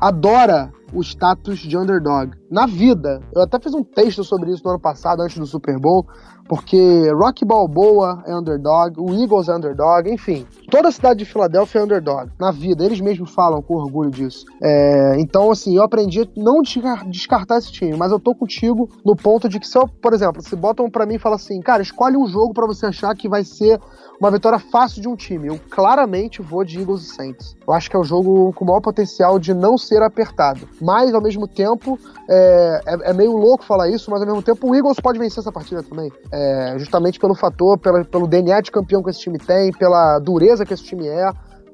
adora 0.01 0.69
o 0.91 1.01
status 1.01 1.59
de 1.59 1.77
underdog. 1.77 2.33
Na 2.51 2.65
vida, 2.65 3.21
eu 3.33 3.41
até 3.41 3.57
fiz 3.57 3.73
um 3.73 3.83
texto 3.83 4.23
sobre 4.25 4.51
isso 4.51 4.61
no 4.65 4.71
ano 4.71 4.79
passado, 4.79 5.21
antes 5.21 5.37
do 5.37 5.47
Super 5.47 5.79
Bowl, 5.79 6.05
porque 6.47 7.09
Rock 7.11 7.45
Balboa 7.45 8.23
é 8.27 8.35
underdog, 8.35 8.99
o 8.99 9.13
Eagles 9.13 9.47
é 9.47 9.55
underdog, 9.55 10.09
enfim. 10.09 10.45
Toda 10.69 10.89
a 10.89 10.91
cidade 10.91 11.19
de 11.19 11.25
Filadélfia 11.25 11.81
é 11.81 11.83
underdog, 11.83 12.31
na 12.39 12.51
vida. 12.51 12.83
Eles 12.83 12.99
mesmos 12.99 13.31
falam 13.31 13.61
com 13.61 13.75
orgulho 13.75 14.11
disso. 14.11 14.45
É, 14.61 15.15
então, 15.19 15.51
assim, 15.51 15.75
eu 15.75 15.83
aprendi 15.83 16.21
a 16.21 16.27
não 16.35 16.61
descartar 17.07 17.57
esse 17.57 17.71
time, 17.71 17.95
mas 17.95 18.11
eu 18.11 18.19
tô 18.19 18.35
contigo 18.35 18.89
no 19.05 19.15
ponto 19.15 19.47
de 19.47 19.59
que 19.59 19.67
se 19.67 19.77
eu, 19.77 19.87
por 19.87 20.13
exemplo, 20.13 20.41
se 20.41 20.55
botam 20.55 20.89
para 20.89 21.05
mim 21.05 21.15
e 21.15 21.19
falam 21.19 21.35
assim, 21.35 21.59
cara, 21.61 21.81
escolhe 21.81 22.17
um 22.17 22.27
jogo 22.27 22.53
para 22.53 22.67
você 22.67 22.87
achar 22.87 23.15
que 23.15 23.29
vai 23.29 23.43
ser 23.43 23.79
uma 24.23 24.31
vitória 24.31 24.57
fácil 24.57 25.01
de 25.01 25.07
um 25.09 25.17
time. 25.17 25.49
Eu 25.49 25.59
claramente 25.69 26.41
vou 26.41 26.63
de 26.63 26.79
Eagles 26.79 27.01
e 27.01 27.13
Saints. 27.13 27.57
Eu 27.67 27.73
acho 27.73 27.89
que 27.89 27.95
é 27.95 27.99
o 27.99 28.05
jogo 28.05 28.53
com 28.53 28.63
o 28.63 28.67
maior 28.67 28.79
potencial 28.79 29.37
de 29.37 29.53
não 29.53 29.77
ser 29.77 30.01
apertado. 30.01 30.67
Mas, 30.81 31.13
ao 31.13 31.21
mesmo 31.21 31.45
tempo, 31.45 31.99
é, 32.29 32.81
é, 32.85 33.09
é, 33.09 33.13
meio 33.13 33.35
louco 33.35 33.65
falar 33.65 33.89
isso, 33.89 34.09
mas 34.09 34.21
ao 34.21 34.27
mesmo 34.27 34.41
tempo 34.41 34.69
o 34.69 34.73
Eagles 34.73 34.97
pode 35.01 35.19
vencer 35.19 35.39
essa 35.39 35.51
partida 35.51 35.83
também. 35.83 36.09
É, 36.31 36.75
justamente 36.77 37.19
pelo 37.19 37.35
fator, 37.35 37.77
pela, 37.77 38.05
pelo 38.05 38.25
DNA 38.25 38.61
de 38.61 38.71
campeão 38.71 39.03
que 39.03 39.09
esse 39.09 39.19
time 39.19 39.37
tem, 39.37 39.73
pela 39.73 40.19
dureza 40.19 40.65
que 40.65 40.73
esse 40.73 40.83
time 40.83 41.05
é, 41.05 41.29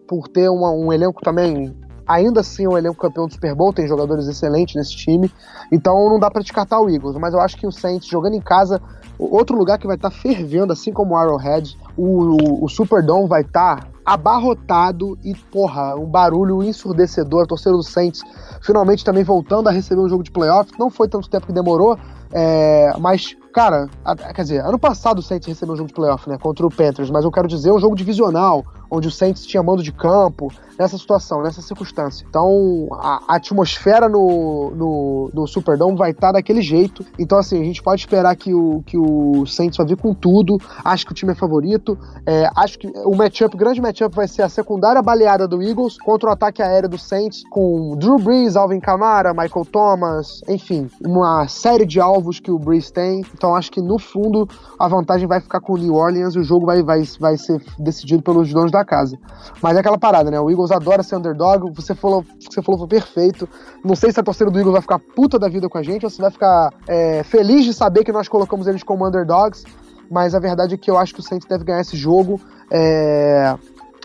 por 0.07 0.27
ter 0.27 0.49
uma, 0.49 0.71
um 0.71 0.91
elenco 0.91 1.21
também 1.21 1.71
ainda 2.09 2.39
assim 2.39 2.67
um 2.67 2.75
elenco 2.75 2.97
campeão 2.97 3.27
do 3.27 3.33
Super 3.33 3.53
Bowl, 3.53 3.71
tem 3.71 3.87
jogadores 3.87 4.27
excelentes 4.27 4.73
nesse 4.73 4.95
time, 4.97 5.31
então 5.71 6.09
não 6.09 6.17
dá 6.17 6.31
para 6.31 6.41
descartar 6.41 6.81
o 6.81 6.89
Eagles, 6.89 7.15
mas 7.17 7.35
eu 7.35 7.39
acho 7.39 7.55
que 7.55 7.67
o 7.67 7.71
Saints 7.71 8.09
jogando 8.09 8.33
em 8.33 8.41
casa, 8.41 8.81
outro 9.19 9.55
lugar 9.55 9.77
que 9.77 9.85
vai 9.85 9.95
estar 9.95 10.09
tá 10.09 10.15
fervendo, 10.15 10.73
assim 10.73 10.91
como 10.91 11.13
o 11.13 11.17
Arrowhead, 11.17 11.77
o, 11.99 12.63
o, 12.63 12.69
Superdome 12.69 13.27
vai 13.27 13.41
estar 13.41 13.81
tá 13.81 13.87
abarrotado 14.05 15.17
e, 15.23 15.35
porra, 15.35 15.95
um 15.95 16.05
barulho 16.05 16.63
ensurdecedor, 16.63 17.43
a 17.43 17.47
torcida 17.47 17.71
do 17.71 17.83
Saints 17.83 18.21
finalmente 18.61 19.03
também 19.03 19.23
voltando 19.23 19.67
a 19.67 19.71
receber 19.71 20.01
um 20.01 20.09
jogo 20.09 20.23
de 20.23 20.31
playoff, 20.31 20.71
não 20.79 20.89
foi 20.89 21.09
tanto 21.09 21.29
tempo 21.29 21.45
que 21.45 21.53
demorou, 21.53 21.97
é, 22.31 22.91
mas, 22.99 23.35
cara, 23.53 23.87
a, 24.05 24.15
quer 24.15 24.43
dizer, 24.43 24.65
ano 24.65 24.79
passado 24.79 25.19
o 25.19 25.21
Saints 25.21 25.47
recebeu 25.47 25.73
um 25.73 25.77
jogo 25.77 25.89
de 25.89 25.93
playoff, 25.93 26.29
né, 26.29 26.37
contra 26.37 26.65
o 26.65 26.69
Panthers, 26.69 27.09
mas 27.09 27.25
eu 27.25 27.31
quero 27.31 27.47
dizer 27.47 27.71
um 27.71 27.79
jogo 27.79 27.95
divisional, 27.95 28.63
onde 28.89 29.07
o 29.07 29.11
Saints 29.11 29.45
tinha 29.45 29.61
mando 29.61 29.83
de 29.83 29.91
campo, 29.91 30.51
nessa 30.79 30.97
situação, 30.97 31.41
nessa 31.41 31.61
circunstância. 31.61 32.25
Então, 32.27 32.87
a, 32.93 33.35
atmosfera 33.35 34.07
no, 34.07 34.71
no, 34.73 35.31
no, 35.33 35.45
Superdome 35.45 35.97
vai 35.97 36.11
estar 36.11 36.27
tá 36.27 36.33
daquele 36.33 36.61
jeito. 36.61 37.05
Então, 37.19 37.37
assim, 37.37 37.59
a 37.59 37.65
gente 37.65 37.83
pode 37.83 37.99
esperar 37.99 38.33
que 38.37 38.53
o, 38.53 38.81
que 38.85 38.97
o 38.97 39.45
Saints 39.45 39.75
vai 39.75 39.85
vir 39.85 39.97
com 39.97 40.13
tudo. 40.13 40.57
Acho 40.83 41.05
que 41.05 41.11
o 41.11 41.15
time 41.15 41.33
é 41.33 41.35
favorito. 41.35 41.99
É, 42.25 42.49
acho 42.55 42.79
que 42.79 42.87
o 42.87 43.13
matchup, 43.13 43.53
o 43.53 43.59
grande 43.59 43.81
matchup 43.81 44.15
vai 44.15 44.27
ser 44.27 44.41
a 44.43 44.47
secundária 44.47 45.01
baleada 45.01 45.45
do 45.45 45.61
Eagles 45.61 45.97
contra 45.97 46.29
o 46.29 46.31
ataque 46.31 46.61
aéreo 46.61 46.87
do 46.87 46.97
Saints 46.97 47.43
com 47.49 47.97
Drew 47.97 48.17
Brees, 48.17 48.55
Alvin 48.55 48.79
Kamara, 48.79 49.33
Michael 49.33 49.65
Thomas, 49.65 50.41
enfim, 50.47 50.89
uma 51.05 51.45
série 51.49 51.85
de 51.85 51.99
alvos 51.99 52.39
que 52.39 52.51
o 52.51 52.57
Brees 52.57 52.89
tem. 52.89 53.21
Então, 53.33 53.53
acho 53.53 53.69
que 53.69 53.81
no 53.81 53.99
fundo 53.99 54.47
a 54.79 54.87
vantagem 54.87 55.27
vai 55.27 55.41
ficar 55.41 55.59
com 55.59 55.73
o 55.73 55.77
New 55.77 55.95
Orleans 55.95 56.35
e 56.35 56.39
o 56.39 56.43
jogo 56.43 56.65
vai, 56.65 56.81
vai, 56.81 57.03
vai 57.19 57.37
ser 57.37 57.61
decidido 57.77 58.23
pelos 58.23 58.53
donos 58.53 58.71
da 58.71 58.78
casa. 58.85 59.17
Mas 59.61 59.77
é 59.77 59.79
aquela 59.79 59.97
parada, 59.97 60.29
né? 60.29 60.39
O 60.39 60.49
Eagles 60.49 60.71
adora 60.71 61.03
ser 61.03 61.15
underdog. 61.15 61.71
Você 61.75 61.95
falou, 61.95 62.25
você 62.39 62.61
falou 62.61 62.79
foi 62.79 62.87
perfeito. 62.87 63.47
Não 63.83 63.95
sei 63.95 64.11
se 64.11 64.19
a 64.19 64.23
torcida 64.23 64.49
do 64.49 64.57
Eagles 64.57 64.73
vai 64.73 64.81
ficar 64.81 64.99
puta 64.99 65.37
da 65.37 65.47
vida 65.47 65.69
com 65.69 65.77
a 65.77 65.83
gente 65.83 66.05
ou 66.05 66.09
se 66.09 66.21
vai 66.21 66.31
ficar 66.31 66.71
é, 66.87 67.23
feliz 67.23 67.65
de 67.65 67.73
saber 67.73 68.03
que 68.03 68.11
nós 68.11 68.27
colocamos 68.27 68.67
eles 68.67 68.83
como 68.83 69.07
underdogs. 69.07 69.63
Mas 70.09 70.33
a 70.33 70.39
verdade 70.39 70.73
é 70.73 70.77
que 70.77 70.89
eu 70.89 70.97
acho 70.97 71.13
que 71.13 71.19
o 71.19 71.23
Saints 71.23 71.47
deve 71.47 71.63
ganhar 71.63 71.81
esse 71.81 71.95
jogo. 71.95 72.41
É, 72.71 73.55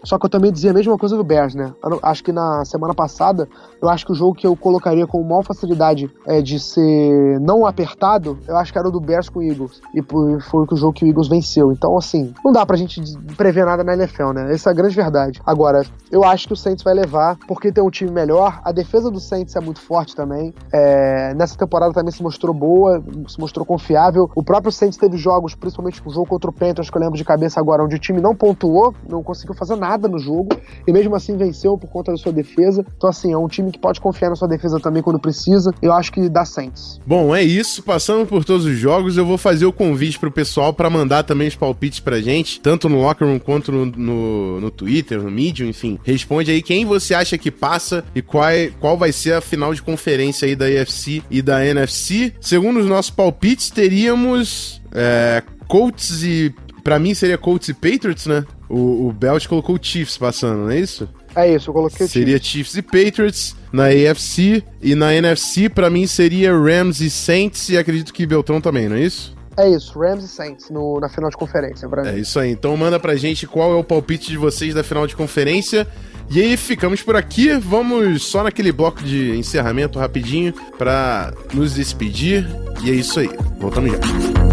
só 0.04 0.18
que 0.18 0.26
eu 0.26 0.30
também 0.30 0.52
dizia 0.52 0.70
a 0.70 0.74
mesma 0.74 0.96
coisa 0.96 1.16
do 1.16 1.24
Bears, 1.24 1.54
né? 1.54 1.72
Eu 1.82 1.98
acho 2.02 2.22
que 2.22 2.32
na 2.32 2.64
semana 2.64 2.94
passada, 2.94 3.48
eu 3.80 3.88
acho 3.88 4.04
que 4.06 4.12
o 4.12 4.14
jogo 4.14 4.34
que 4.34 4.46
eu 4.46 4.56
colocaria 4.56 5.06
com 5.06 5.22
maior 5.22 5.42
facilidade 5.42 6.10
é, 6.26 6.40
de 6.40 6.58
ser 6.58 7.40
não 7.40 7.66
apertado, 7.66 8.38
eu 8.46 8.56
acho 8.56 8.72
que 8.72 8.78
era 8.78 8.88
o 8.88 8.90
do 8.90 9.00
Bears 9.00 9.28
com 9.28 9.40
o 9.40 9.42
Eagles. 9.42 9.80
E 9.94 10.02
foi 10.02 10.66
o 10.70 10.76
jogo 10.76 10.92
que 10.92 11.04
o 11.04 11.08
Eagles 11.08 11.28
venceu. 11.28 11.72
Então, 11.72 11.96
assim, 11.96 12.32
não 12.44 12.52
dá 12.52 12.64
pra 12.66 12.76
gente 12.76 13.00
prever 13.36 13.64
nada 13.64 13.82
na 13.82 13.94
NFL, 13.94 14.32
né? 14.32 14.52
Essa 14.52 14.70
é 14.70 14.72
a 14.72 14.74
grande 14.74 14.94
verdade. 14.94 15.40
Agora, 15.44 15.82
eu 16.10 16.22
acho 16.22 16.46
que 16.46 16.52
o 16.52 16.56
Saints 16.56 16.84
vai 16.84 16.94
levar, 16.94 17.36
porque 17.48 17.72
tem 17.72 17.82
um 17.82 17.90
time 17.90 18.10
melhor. 18.10 18.60
A 18.64 18.72
defesa 18.72 19.10
do 19.10 19.20
Saints 19.20 19.56
é 19.56 19.60
muito 19.60 19.80
forte 19.80 20.14
também. 20.14 20.52
É, 20.72 21.34
nessa 21.34 21.56
temporada 21.56 21.92
também 21.92 22.12
se 22.12 22.22
mostrou 22.22 22.54
boa, 22.54 23.02
se 23.28 23.38
mostrou 23.40 23.64
confiável. 23.64 24.30
O 24.34 24.42
próprio 24.42 24.70
Saints 24.70 24.98
teve 24.98 25.16
jogos, 25.16 25.54
principalmente 25.54 26.02
o 26.04 26.10
jogo 26.10 26.26
contra 26.26 26.50
o 26.50 26.52
Panthers, 26.52 26.90
que 26.90 26.96
eu 26.96 27.00
lembro 27.00 27.16
de 27.16 27.24
cabeça 27.24 27.58
agora, 27.60 27.82
onde 27.82 27.96
o 27.96 27.98
time 27.98 28.20
não 28.20 28.34
pontuou, 28.34 28.94
não 29.08 29.22
conseguiu 29.22 29.54
fazer 29.54 29.76
nada 29.76 29.93
nada 29.94 30.08
no 30.08 30.18
jogo 30.18 30.48
e 30.86 30.92
mesmo 30.92 31.14
assim 31.14 31.36
venceu 31.36 31.78
por 31.78 31.88
conta 31.88 32.12
da 32.12 32.18
sua 32.18 32.32
defesa. 32.32 32.84
Então, 32.96 33.08
assim, 33.08 33.32
é 33.32 33.38
um 33.38 33.48
time 33.48 33.70
que 33.70 33.78
pode 33.78 34.00
confiar 34.00 34.30
na 34.30 34.36
sua 34.36 34.48
defesa 34.48 34.78
também 34.80 35.02
quando 35.02 35.18
precisa. 35.18 35.72
Eu 35.80 35.92
acho 35.92 36.12
que 36.12 36.28
dá 36.28 36.44
Saints. 36.44 37.00
Bom, 37.06 37.34
é 37.34 37.42
isso. 37.42 37.82
Passando 37.82 38.26
por 38.26 38.44
todos 38.44 38.66
os 38.66 38.76
jogos, 38.76 39.16
eu 39.16 39.24
vou 39.24 39.38
fazer 39.38 39.66
o 39.66 39.72
convite 39.72 40.18
pro 40.18 40.30
pessoal 40.30 40.74
para 40.74 40.90
mandar 40.90 41.22
também 41.22 41.48
os 41.48 41.56
palpites 41.56 42.00
pra 42.00 42.20
gente, 42.20 42.60
tanto 42.60 42.88
no 42.88 43.00
Locker 43.00 43.26
Room 43.26 43.38
quanto 43.38 43.70
no, 43.70 43.86
no, 43.86 44.60
no 44.60 44.70
Twitter, 44.70 45.22
no 45.22 45.30
Medium, 45.30 45.68
enfim. 45.68 45.98
Responde 46.02 46.50
aí 46.50 46.60
quem 46.60 46.84
você 46.84 47.14
acha 47.14 47.38
que 47.38 47.50
passa 47.50 48.04
e 48.14 48.20
qual, 48.20 48.48
é, 48.48 48.70
qual 48.80 48.98
vai 48.98 49.12
ser 49.12 49.34
a 49.34 49.40
final 49.40 49.72
de 49.72 49.82
conferência 49.82 50.46
aí 50.46 50.56
da 50.56 50.66
AFC 50.66 51.22
e 51.30 51.40
da 51.40 51.64
NFC. 51.64 52.32
Segundo 52.40 52.80
os 52.80 52.86
nossos 52.86 53.10
palpites, 53.10 53.70
teríamos 53.70 54.82
é, 54.92 55.42
Colts 55.66 56.22
e. 56.22 56.54
Pra 56.84 56.98
mim 56.98 57.14
seria 57.14 57.38
Colts 57.38 57.70
e 57.70 57.74
Patriots, 57.74 58.26
né? 58.26 58.44
O, 58.68 59.08
o 59.08 59.12
Belt 59.12 59.46
colocou 59.46 59.76
o 59.76 59.78
Chiefs 59.80 60.18
passando, 60.18 60.64
não 60.64 60.70
é 60.70 60.78
isso? 60.78 61.08
É 61.34 61.52
isso, 61.52 61.70
eu 61.70 61.74
coloquei 61.74 62.06
Seria 62.06 62.36
Chiefs. 62.36 62.72
Chiefs 62.72 62.76
e 62.76 62.82
Patriots 62.82 63.56
na 63.72 63.86
AFC. 63.86 64.62
E 64.82 64.94
na 64.94 65.14
NFC, 65.14 65.70
para 65.70 65.88
mim, 65.88 66.06
seria 66.06 66.52
Rams 66.52 67.00
e 67.00 67.10
Saints. 67.10 67.70
E 67.70 67.78
acredito 67.78 68.12
que 68.12 68.26
Beltrão 68.26 68.60
também, 68.60 68.88
não 68.88 68.96
é 68.96 69.00
isso? 69.00 69.34
É 69.56 69.68
isso, 69.68 69.98
Rams 69.98 70.24
e 70.24 70.28
Saints 70.28 70.68
no, 70.68 71.00
na 71.00 71.08
final 71.08 71.30
de 71.30 71.36
conferência. 71.36 71.88
Pra 71.88 72.02
mim. 72.02 72.08
É 72.08 72.18
isso 72.18 72.38
aí. 72.38 72.50
Então 72.50 72.76
manda 72.76 73.00
pra 73.00 73.16
gente 73.16 73.46
qual 73.46 73.72
é 73.72 73.76
o 73.76 73.82
palpite 73.82 74.30
de 74.30 74.36
vocês 74.36 74.74
da 74.74 74.84
final 74.84 75.06
de 75.06 75.16
conferência. 75.16 75.88
E 76.30 76.40
aí 76.40 76.56
ficamos 76.56 77.02
por 77.02 77.16
aqui. 77.16 77.56
Vamos 77.58 78.24
só 78.24 78.42
naquele 78.42 78.72
bloco 78.72 79.02
de 79.02 79.36
encerramento 79.36 79.98
rapidinho 79.98 80.52
para 80.76 81.32
nos 81.52 81.74
despedir. 81.74 82.46
E 82.82 82.90
é 82.90 82.94
isso 82.94 83.20
aí. 83.20 83.30
Voltamos 83.58 83.92
já. 83.92 84.43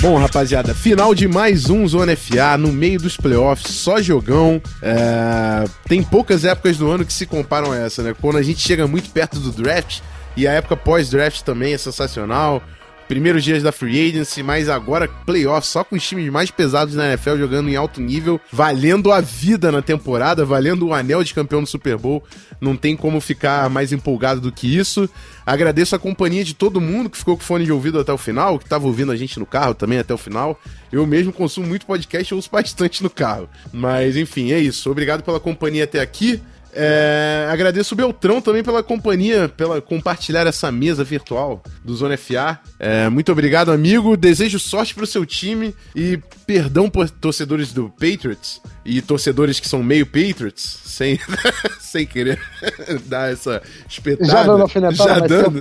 Bom, 0.00 0.16
rapaziada, 0.16 0.74
final 0.74 1.14
de 1.14 1.28
mais 1.28 1.68
um 1.68 1.86
Zona 1.86 2.16
FA 2.16 2.56
no 2.56 2.72
meio 2.72 2.98
dos 2.98 3.18
playoffs, 3.18 3.70
só 3.70 4.00
jogão. 4.00 4.60
É... 4.80 5.64
Tem 5.86 6.02
poucas 6.02 6.42
épocas 6.42 6.78
do 6.78 6.90
ano 6.90 7.04
que 7.04 7.12
se 7.12 7.26
comparam 7.26 7.70
a 7.70 7.76
essa, 7.76 8.02
né? 8.02 8.14
Quando 8.18 8.38
a 8.38 8.42
gente 8.42 8.60
chega 8.60 8.86
muito 8.86 9.10
perto 9.10 9.38
do 9.38 9.52
draft, 9.52 10.00
e 10.34 10.48
a 10.48 10.52
época 10.52 10.74
pós-draft 10.74 11.42
também 11.42 11.74
é 11.74 11.78
sensacional 11.78 12.62
primeiros 13.10 13.42
dias 13.42 13.60
da 13.60 13.72
free 13.72 14.08
agency, 14.08 14.40
mas 14.40 14.68
agora 14.68 15.08
playoffs 15.08 15.68
só 15.68 15.82
com 15.82 15.96
os 15.96 16.08
times 16.08 16.30
mais 16.30 16.48
pesados 16.48 16.94
na 16.94 17.08
NFL 17.08 17.38
jogando 17.38 17.68
em 17.68 17.74
alto 17.74 18.00
nível, 18.00 18.40
valendo 18.52 19.10
a 19.10 19.20
vida 19.20 19.72
na 19.72 19.82
temporada, 19.82 20.44
valendo 20.44 20.86
o 20.86 20.94
anel 20.94 21.24
de 21.24 21.34
campeão 21.34 21.60
do 21.60 21.68
Super 21.68 21.98
Bowl. 21.98 22.22
Não 22.60 22.76
tem 22.76 22.96
como 22.96 23.20
ficar 23.20 23.68
mais 23.68 23.90
empolgado 23.90 24.40
do 24.40 24.52
que 24.52 24.78
isso. 24.78 25.10
Agradeço 25.44 25.96
a 25.96 25.98
companhia 25.98 26.44
de 26.44 26.54
todo 26.54 26.80
mundo 26.80 27.10
que 27.10 27.18
ficou 27.18 27.36
com 27.36 27.42
fone 27.42 27.64
de 27.64 27.72
ouvido 27.72 27.98
até 27.98 28.12
o 28.12 28.18
final, 28.18 28.60
que 28.60 28.64
estava 28.64 28.86
ouvindo 28.86 29.10
a 29.10 29.16
gente 29.16 29.40
no 29.40 29.46
carro 29.46 29.74
também 29.74 29.98
até 29.98 30.14
o 30.14 30.18
final. 30.18 30.56
Eu 30.92 31.04
mesmo 31.04 31.32
consumo 31.32 31.66
muito 31.66 31.86
podcast 31.86 32.32
e 32.32 32.36
ouço 32.36 32.48
bastante 32.48 33.02
no 33.02 33.10
carro. 33.10 33.48
Mas 33.72 34.16
enfim, 34.16 34.52
é 34.52 34.60
isso. 34.60 34.88
Obrigado 34.88 35.24
pela 35.24 35.40
companhia 35.40 35.82
até 35.82 35.98
aqui. 35.98 36.40
É, 36.72 37.48
agradeço 37.50 37.94
o 37.94 37.96
Beltrão 37.96 38.40
também 38.40 38.62
pela 38.62 38.82
companhia, 38.82 39.48
pela 39.48 39.80
compartilhar 39.80 40.46
essa 40.46 40.70
mesa 40.70 41.02
virtual 41.02 41.62
do 41.84 41.94
Zona 41.94 42.16
FA. 42.16 42.58
É, 42.78 43.08
muito 43.08 43.32
obrigado, 43.32 43.72
amigo. 43.72 44.16
Desejo 44.16 44.58
sorte 44.58 44.94
pro 44.94 45.06
seu 45.06 45.26
time 45.26 45.74
e 45.94 46.18
perdão 46.46 46.88
por 46.88 47.08
torcedores 47.10 47.72
do 47.72 47.90
Patriots 47.90 48.60
e 48.84 49.02
torcedores 49.02 49.58
que 49.58 49.68
são 49.68 49.82
meio 49.82 50.06
Patriots, 50.06 50.80
sem, 50.84 51.18
sem 51.80 52.06
querer 52.06 52.40
dar 53.06 53.32
essa 53.32 53.62
espetada. 53.88 54.30
Já 54.30 54.42
dando 54.44 54.62
alfinetada, 54.62 55.04
Já 55.04 55.18
dando. 55.20 55.60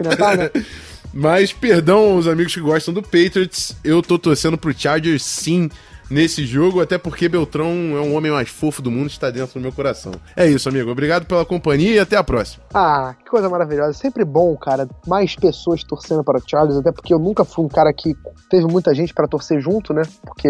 Mas 1.12 1.51
perdão 1.51 2.12
aos 2.12 2.28
amigos 2.28 2.53
que 2.53 2.62
gostam 2.62 2.93
do 2.93 3.01
Patriots, 3.01 3.76
eu 3.84 4.01
tô 4.01 4.20
torcendo 4.20 4.57
pro 4.57 4.78
Chargers 4.78 5.24
sim 5.24 5.70
nesse 6.10 6.45
jogo, 6.45 6.82
até 6.82 6.97
porque 6.97 7.30
Beltrão 7.30 7.70
é 7.97 8.01
um 8.01 8.16
homem 8.16 8.32
mais 8.32 8.49
fofo 8.49 8.82
do 8.82 8.91
mundo 8.91 9.10
está 9.10 9.30
dentro 9.30 9.60
do 9.60 9.62
meu 9.62 9.72
coração. 9.72 10.14
É 10.36 10.47
isso, 10.47 10.68
amigo. 10.70 10.91
Obrigado 10.91 11.26
pela 11.26 11.45
companhia 11.45 11.95
e 11.95 11.99
até 11.99 12.18
a 12.18 12.24
próxima. 12.24 12.64
Ah, 12.74 13.16
que 13.18 13.30
coisa 13.30 13.49
maravilhosa. 13.49 13.93
Sempre 13.93 14.26
bom, 14.26 14.55
cara, 14.57 14.88
mais 15.07 15.36
pessoas 15.36 15.84
torcendo 15.84 16.24
para 16.24 16.39
o 16.39 16.43
Charles, 16.45 16.78
até 16.78 16.91
porque 16.91 17.14
eu 17.14 17.20
nunca 17.20 17.45
fui 17.45 17.66
um 17.66 17.70
cara 17.70 17.93
que 17.93 18.16
teve 18.49 18.66
muita 18.66 18.93
gente 18.93 19.14
para 19.14 19.28
torcer 19.28 19.60
junto, 19.62 19.93
né? 19.93 20.03
Porque 20.26 20.49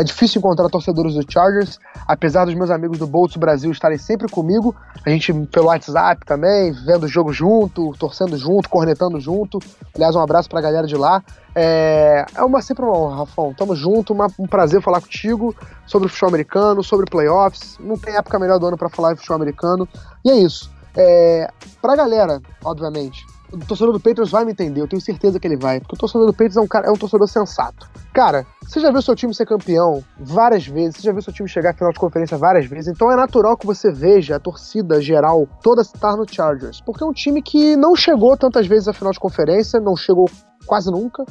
é 0.00 0.04
difícil 0.04 0.38
encontrar 0.38 0.70
torcedores 0.70 1.14
do 1.14 1.30
Chargers, 1.30 1.78
apesar 2.08 2.46
dos 2.46 2.54
meus 2.54 2.70
amigos 2.70 2.98
do 2.98 3.06
Bolts 3.06 3.36
Brasil 3.36 3.70
estarem 3.70 3.98
sempre 3.98 4.28
comigo. 4.28 4.74
A 5.04 5.10
gente 5.10 5.30
pelo 5.52 5.66
WhatsApp 5.66 6.24
também, 6.24 6.72
vendo 6.72 7.04
o 7.04 7.08
jogo 7.08 7.34
junto, 7.34 7.92
torcendo 7.98 8.34
junto, 8.38 8.68
cornetando 8.70 9.20
junto. 9.20 9.58
Aliás, 9.94 10.16
um 10.16 10.20
abraço 10.20 10.48
pra 10.48 10.62
galera 10.62 10.86
de 10.86 10.96
lá. 10.96 11.22
É, 11.54 12.24
é 12.34 12.42
uma 12.42 12.62
sempre 12.62 12.82
uma 12.82 12.96
honra, 12.96 13.16
Rafão. 13.18 13.52
Tamo 13.52 13.76
junto, 13.76 14.14
uma, 14.14 14.28
um 14.38 14.46
prazer 14.46 14.80
falar 14.80 15.02
contigo 15.02 15.54
sobre 15.86 16.06
o 16.06 16.08
futebol 16.08 16.30
americano, 16.30 16.82
sobre 16.82 17.04
playoffs. 17.04 17.76
Não 17.78 17.98
tem 17.98 18.16
época 18.16 18.38
melhor 18.38 18.58
do 18.58 18.66
ano 18.66 18.78
para 18.78 18.88
falar 18.88 19.12
de 19.12 19.18
futebol 19.18 19.36
americano. 19.36 19.86
E 20.24 20.30
é 20.30 20.36
isso. 20.36 20.70
É, 20.96 21.50
pra 21.82 21.94
galera, 21.94 22.40
obviamente, 22.64 23.26
o 23.52 23.58
torcedor 23.58 23.92
do 23.92 24.00
Patriots 24.00 24.30
vai 24.30 24.46
me 24.46 24.52
entender, 24.52 24.80
eu 24.80 24.88
tenho 24.88 25.02
certeza 25.02 25.38
que 25.38 25.46
ele 25.46 25.56
vai, 25.56 25.80
porque 25.80 25.94
o 25.94 25.98
torcedor 25.98 26.26
do 26.26 26.32
Patriots 26.32 26.56
é 26.56 26.60
um, 26.60 26.66
cara, 26.66 26.86
é 26.86 26.90
um 26.90 26.96
torcedor 26.96 27.28
sensato. 27.28 27.89
Cara, 28.12 28.44
você 28.62 28.80
já 28.80 28.90
viu 28.90 29.00
seu 29.00 29.14
time 29.14 29.32
ser 29.32 29.46
campeão 29.46 30.02
várias 30.18 30.66
vezes, 30.66 30.96
você 30.96 31.02
já 31.02 31.12
viu 31.12 31.22
seu 31.22 31.32
time 31.32 31.48
chegar 31.48 31.70
à 31.70 31.74
final 31.74 31.92
de 31.92 31.98
conferência 31.98 32.36
várias 32.36 32.66
vezes, 32.66 32.88
então 32.88 33.10
é 33.10 33.14
natural 33.14 33.56
que 33.56 33.64
você 33.64 33.92
veja 33.92 34.36
a 34.36 34.40
torcida 34.40 35.00
geral 35.00 35.46
toda 35.62 35.82
estar 35.82 36.16
no 36.16 36.26
Chargers, 36.28 36.80
porque 36.80 37.04
é 37.04 37.06
um 37.06 37.12
time 37.12 37.40
que 37.40 37.76
não 37.76 37.94
chegou 37.94 38.36
tantas 38.36 38.66
vezes 38.66 38.88
à 38.88 38.92
final 38.92 39.12
de 39.12 39.20
conferência, 39.20 39.78
não 39.78 39.96
chegou 39.96 40.28
quase 40.66 40.90
nunca. 40.90 41.24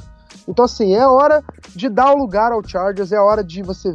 Então, 0.48 0.66
assim, 0.66 0.96
é 0.96 1.06
hora 1.06 1.44
de 1.76 1.90
dar 1.90 2.12
o 2.14 2.18
lugar 2.18 2.52
ao 2.52 2.66
Chargers, 2.66 3.12
é 3.12 3.20
hora 3.20 3.44
de 3.44 3.62
você. 3.62 3.94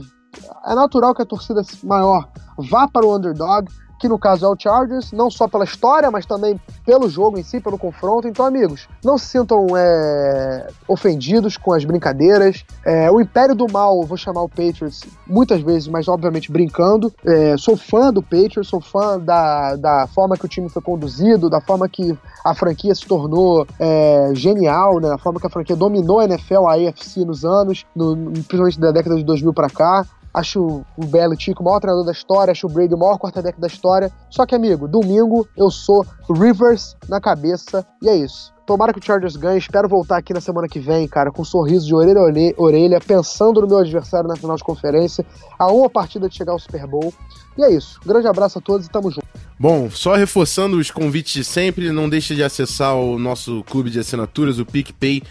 É 0.66 0.74
natural 0.74 1.14
que 1.14 1.22
a 1.22 1.26
torcida 1.26 1.62
maior 1.82 2.28
vá 2.70 2.86
para 2.86 3.06
o 3.06 3.16
underdog, 3.16 3.66
que 4.04 4.08
no 4.08 4.18
caso 4.18 4.44
é 4.44 4.48
o 4.50 4.54
Chargers, 4.54 5.12
não 5.12 5.30
só 5.30 5.48
pela 5.48 5.64
história, 5.64 6.10
mas 6.10 6.26
também 6.26 6.60
pelo 6.84 7.08
jogo 7.08 7.38
em 7.38 7.42
si, 7.42 7.58
pelo 7.58 7.78
confronto. 7.78 8.28
Então, 8.28 8.44
amigos, 8.44 8.86
não 9.02 9.16
se 9.16 9.28
sintam 9.28 9.66
é, 9.74 10.66
ofendidos 10.86 11.56
com 11.56 11.72
as 11.72 11.86
brincadeiras. 11.86 12.66
É, 12.84 13.10
o 13.10 13.18
Império 13.18 13.54
do 13.54 13.66
Mal, 13.66 14.02
vou 14.02 14.18
chamar 14.18 14.42
o 14.42 14.48
Patriots 14.48 15.04
muitas 15.26 15.62
vezes, 15.62 15.88
mas 15.88 16.06
obviamente 16.06 16.52
brincando. 16.52 17.10
É, 17.24 17.56
sou 17.56 17.78
fã 17.78 18.12
do 18.12 18.22
Patriots, 18.22 18.68
sou 18.68 18.78
fã 18.78 19.18
da, 19.18 19.74
da 19.76 20.06
forma 20.08 20.36
que 20.36 20.44
o 20.44 20.48
time 20.48 20.68
foi 20.68 20.82
conduzido, 20.82 21.48
da 21.48 21.62
forma 21.62 21.88
que 21.88 22.14
a 22.44 22.54
franquia 22.54 22.94
se 22.94 23.06
tornou 23.06 23.66
é, 23.80 24.32
genial, 24.34 25.00
né? 25.00 25.14
A 25.14 25.18
forma 25.18 25.40
que 25.40 25.46
a 25.46 25.50
franquia 25.50 25.76
dominou 25.76 26.20
a 26.20 26.24
NFL, 26.26 26.66
a 26.66 26.74
AFC 26.74 27.24
nos 27.24 27.42
anos, 27.42 27.86
no, 27.96 28.14
principalmente 28.32 28.78
da 28.78 28.92
década 28.92 29.16
de 29.16 29.24
2000 29.24 29.54
para 29.54 29.70
cá. 29.70 30.04
Acho 30.34 30.84
o 30.96 31.06
Belichick 31.06 31.60
o 31.60 31.64
maior 31.64 31.78
treinador 31.78 32.04
da 32.04 32.12
história, 32.12 32.50
acho 32.50 32.66
o 32.66 32.70
Brady 32.70 32.92
o 32.92 32.98
maior 32.98 33.18
quarterback 33.18 33.60
da 33.60 33.68
história. 33.68 34.10
Só 34.28 34.44
que, 34.44 34.54
amigo, 34.54 34.88
domingo 34.88 35.46
eu 35.56 35.70
sou 35.70 36.04
Rivers 36.28 36.96
na 37.08 37.20
cabeça 37.20 37.86
e 38.02 38.08
é 38.08 38.16
isso. 38.16 38.52
Tomara 38.66 38.92
que 38.92 38.98
o 38.98 39.04
Chargers 39.04 39.36
ganhe. 39.36 39.58
Espero 39.58 39.88
voltar 39.88 40.16
aqui 40.16 40.32
na 40.32 40.40
semana 40.40 40.66
que 40.66 40.80
vem, 40.80 41.06
cara, 41.06 41.30
com 41.30 41.42
um 41.42 41.44
sorriso 41.44 41.86
de 41.86 41.94
orelha 41.94 42.20
a 42.20 42.62
orelha, 42.62 42.98
pensando 42.98 43.60
no 43.60 43.66
meu 43.66 43.78
adversário 43.78 44.26
na 44.26 44.36
final 44.36 44.56
de 44.56 44.64
conferência, 44.64 45.24
a 45.58 45.70
uma 45.70 45.88
partida 45.90 46.28
de 46.28 46.34
chegar 46.34 46.52
ao 46.52 46.58
Super 46.58 46.86
Bowl. 46.86 47.12
E 47.56 47.64
é 47.64 47.74
isso. 47.74 48.00
Um 48.04 48.08
grande 48.08 48.26
abraço 48.26 48.58
a 48.58 48.60
todos 48.60 48.86
e 48.86 48.90
tamo 48.90 49.10
junto. 49.10 49.26
Bom, 49.58 49.88
só 49.88 50.14
reforçando 50.14 50.78
os 50.78 50.90
convites 50.90 51.32
de 51.32 51.44
sempre, 51.44 51.92
não 51.92 52.08
deixe 52.08 52.34
de 52.34 52.42
acessar 52.42 52.96
o 52.96 53.18
nosso 53.18 53.62
clube 53.64 53.88
de 53.88 54.00
assinaturas, 54.00 54.58
o 54.58 54.66
PicPay 54.66 55.22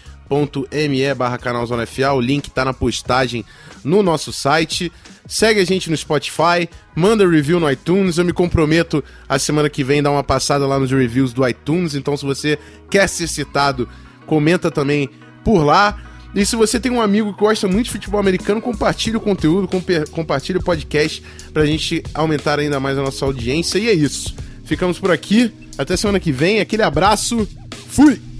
me 0.88 1.14
barra 1.14 1.38
canal 1.38 1.66
Zona 1.66 1.84
o 2.14 2.20
link 2.20 2.50
tá 2.50 2.64
na 2.64 2.72
postagem 2.72 3.44
no 3.84 4.02
nosso 4.02 4.32
site. 4.32 4.90
Segue 5.26 5.60
a 5.60 5.64
gente 5.64 5.90
no 5.90 5.96
Spotify, 5.96 6.68
manda 6.94 7.28
review 7.28 7.60
no 7.60 7.70
iTunes. 7.70 8.18
Eu 8.18 8.24
me 8.24 8.32
comprometo 8.32 9.02
a 9.28 9.38
semana 9.38 9.70
que 9.70 9.84
vem 9.84 10.02
dar 10.02 10.10
uma 10.10 10.24
passada 10.24 10.66
lá 10.66 10.78
nos 10.78 10.90
reviews 10.90 11.32
do 11.32 11.46
iTunes. 11.46 11.94
Então, 11.94 12.16
se 12.16 12.24
você 12.24 12.58
quer 12.90 13.08
ser 13.08 13.28
citado, 13.28 13.88
comenta 14.26 14.70
também 14.70 15.08
por 15.44 15.62
lá. 15.62 15.96
E 16.34 16.44
se 16.44 16.56
você 16.56 16.80
tem 16.80 16.90
um 16.90 17.00
amigo 17.00 17.32
que 17.32 17.40
gosta 17.40 17.68
muito 17.68 17.86
de 17.86 17.92
futebol 17.92 18.18
americano, 18.18 18.60
compartilhe 18.60 19.16
o 19.16 19.20
conteúdo, 19.20 19.68
compartilhe 20.10 20.58
o 20.58 20.62
podcast 20.62 21.22
pra 21.52 21.64
gente 21.64 22.02
aumentar 22.12 22.58
ainda 22.58 22.80
mais 22.80 22.98
a 22.98 23.02
nossa 23.02 23.24
audiência. 23.24 23.78
E 23.78 23.88
é 23.88 23.92
isso. 23.92 24.34
Ficamos 24.64 24.98
por 24.98 25.12
aqui. 25.12 25.52
Até 25.78 25.96
semana 25.96 26.18
que 26.18 26.32
vem. 26.32 26.60
Aquele 26.60 26.82
abraço. 26.82 27.46
Fui! 27.88 28.33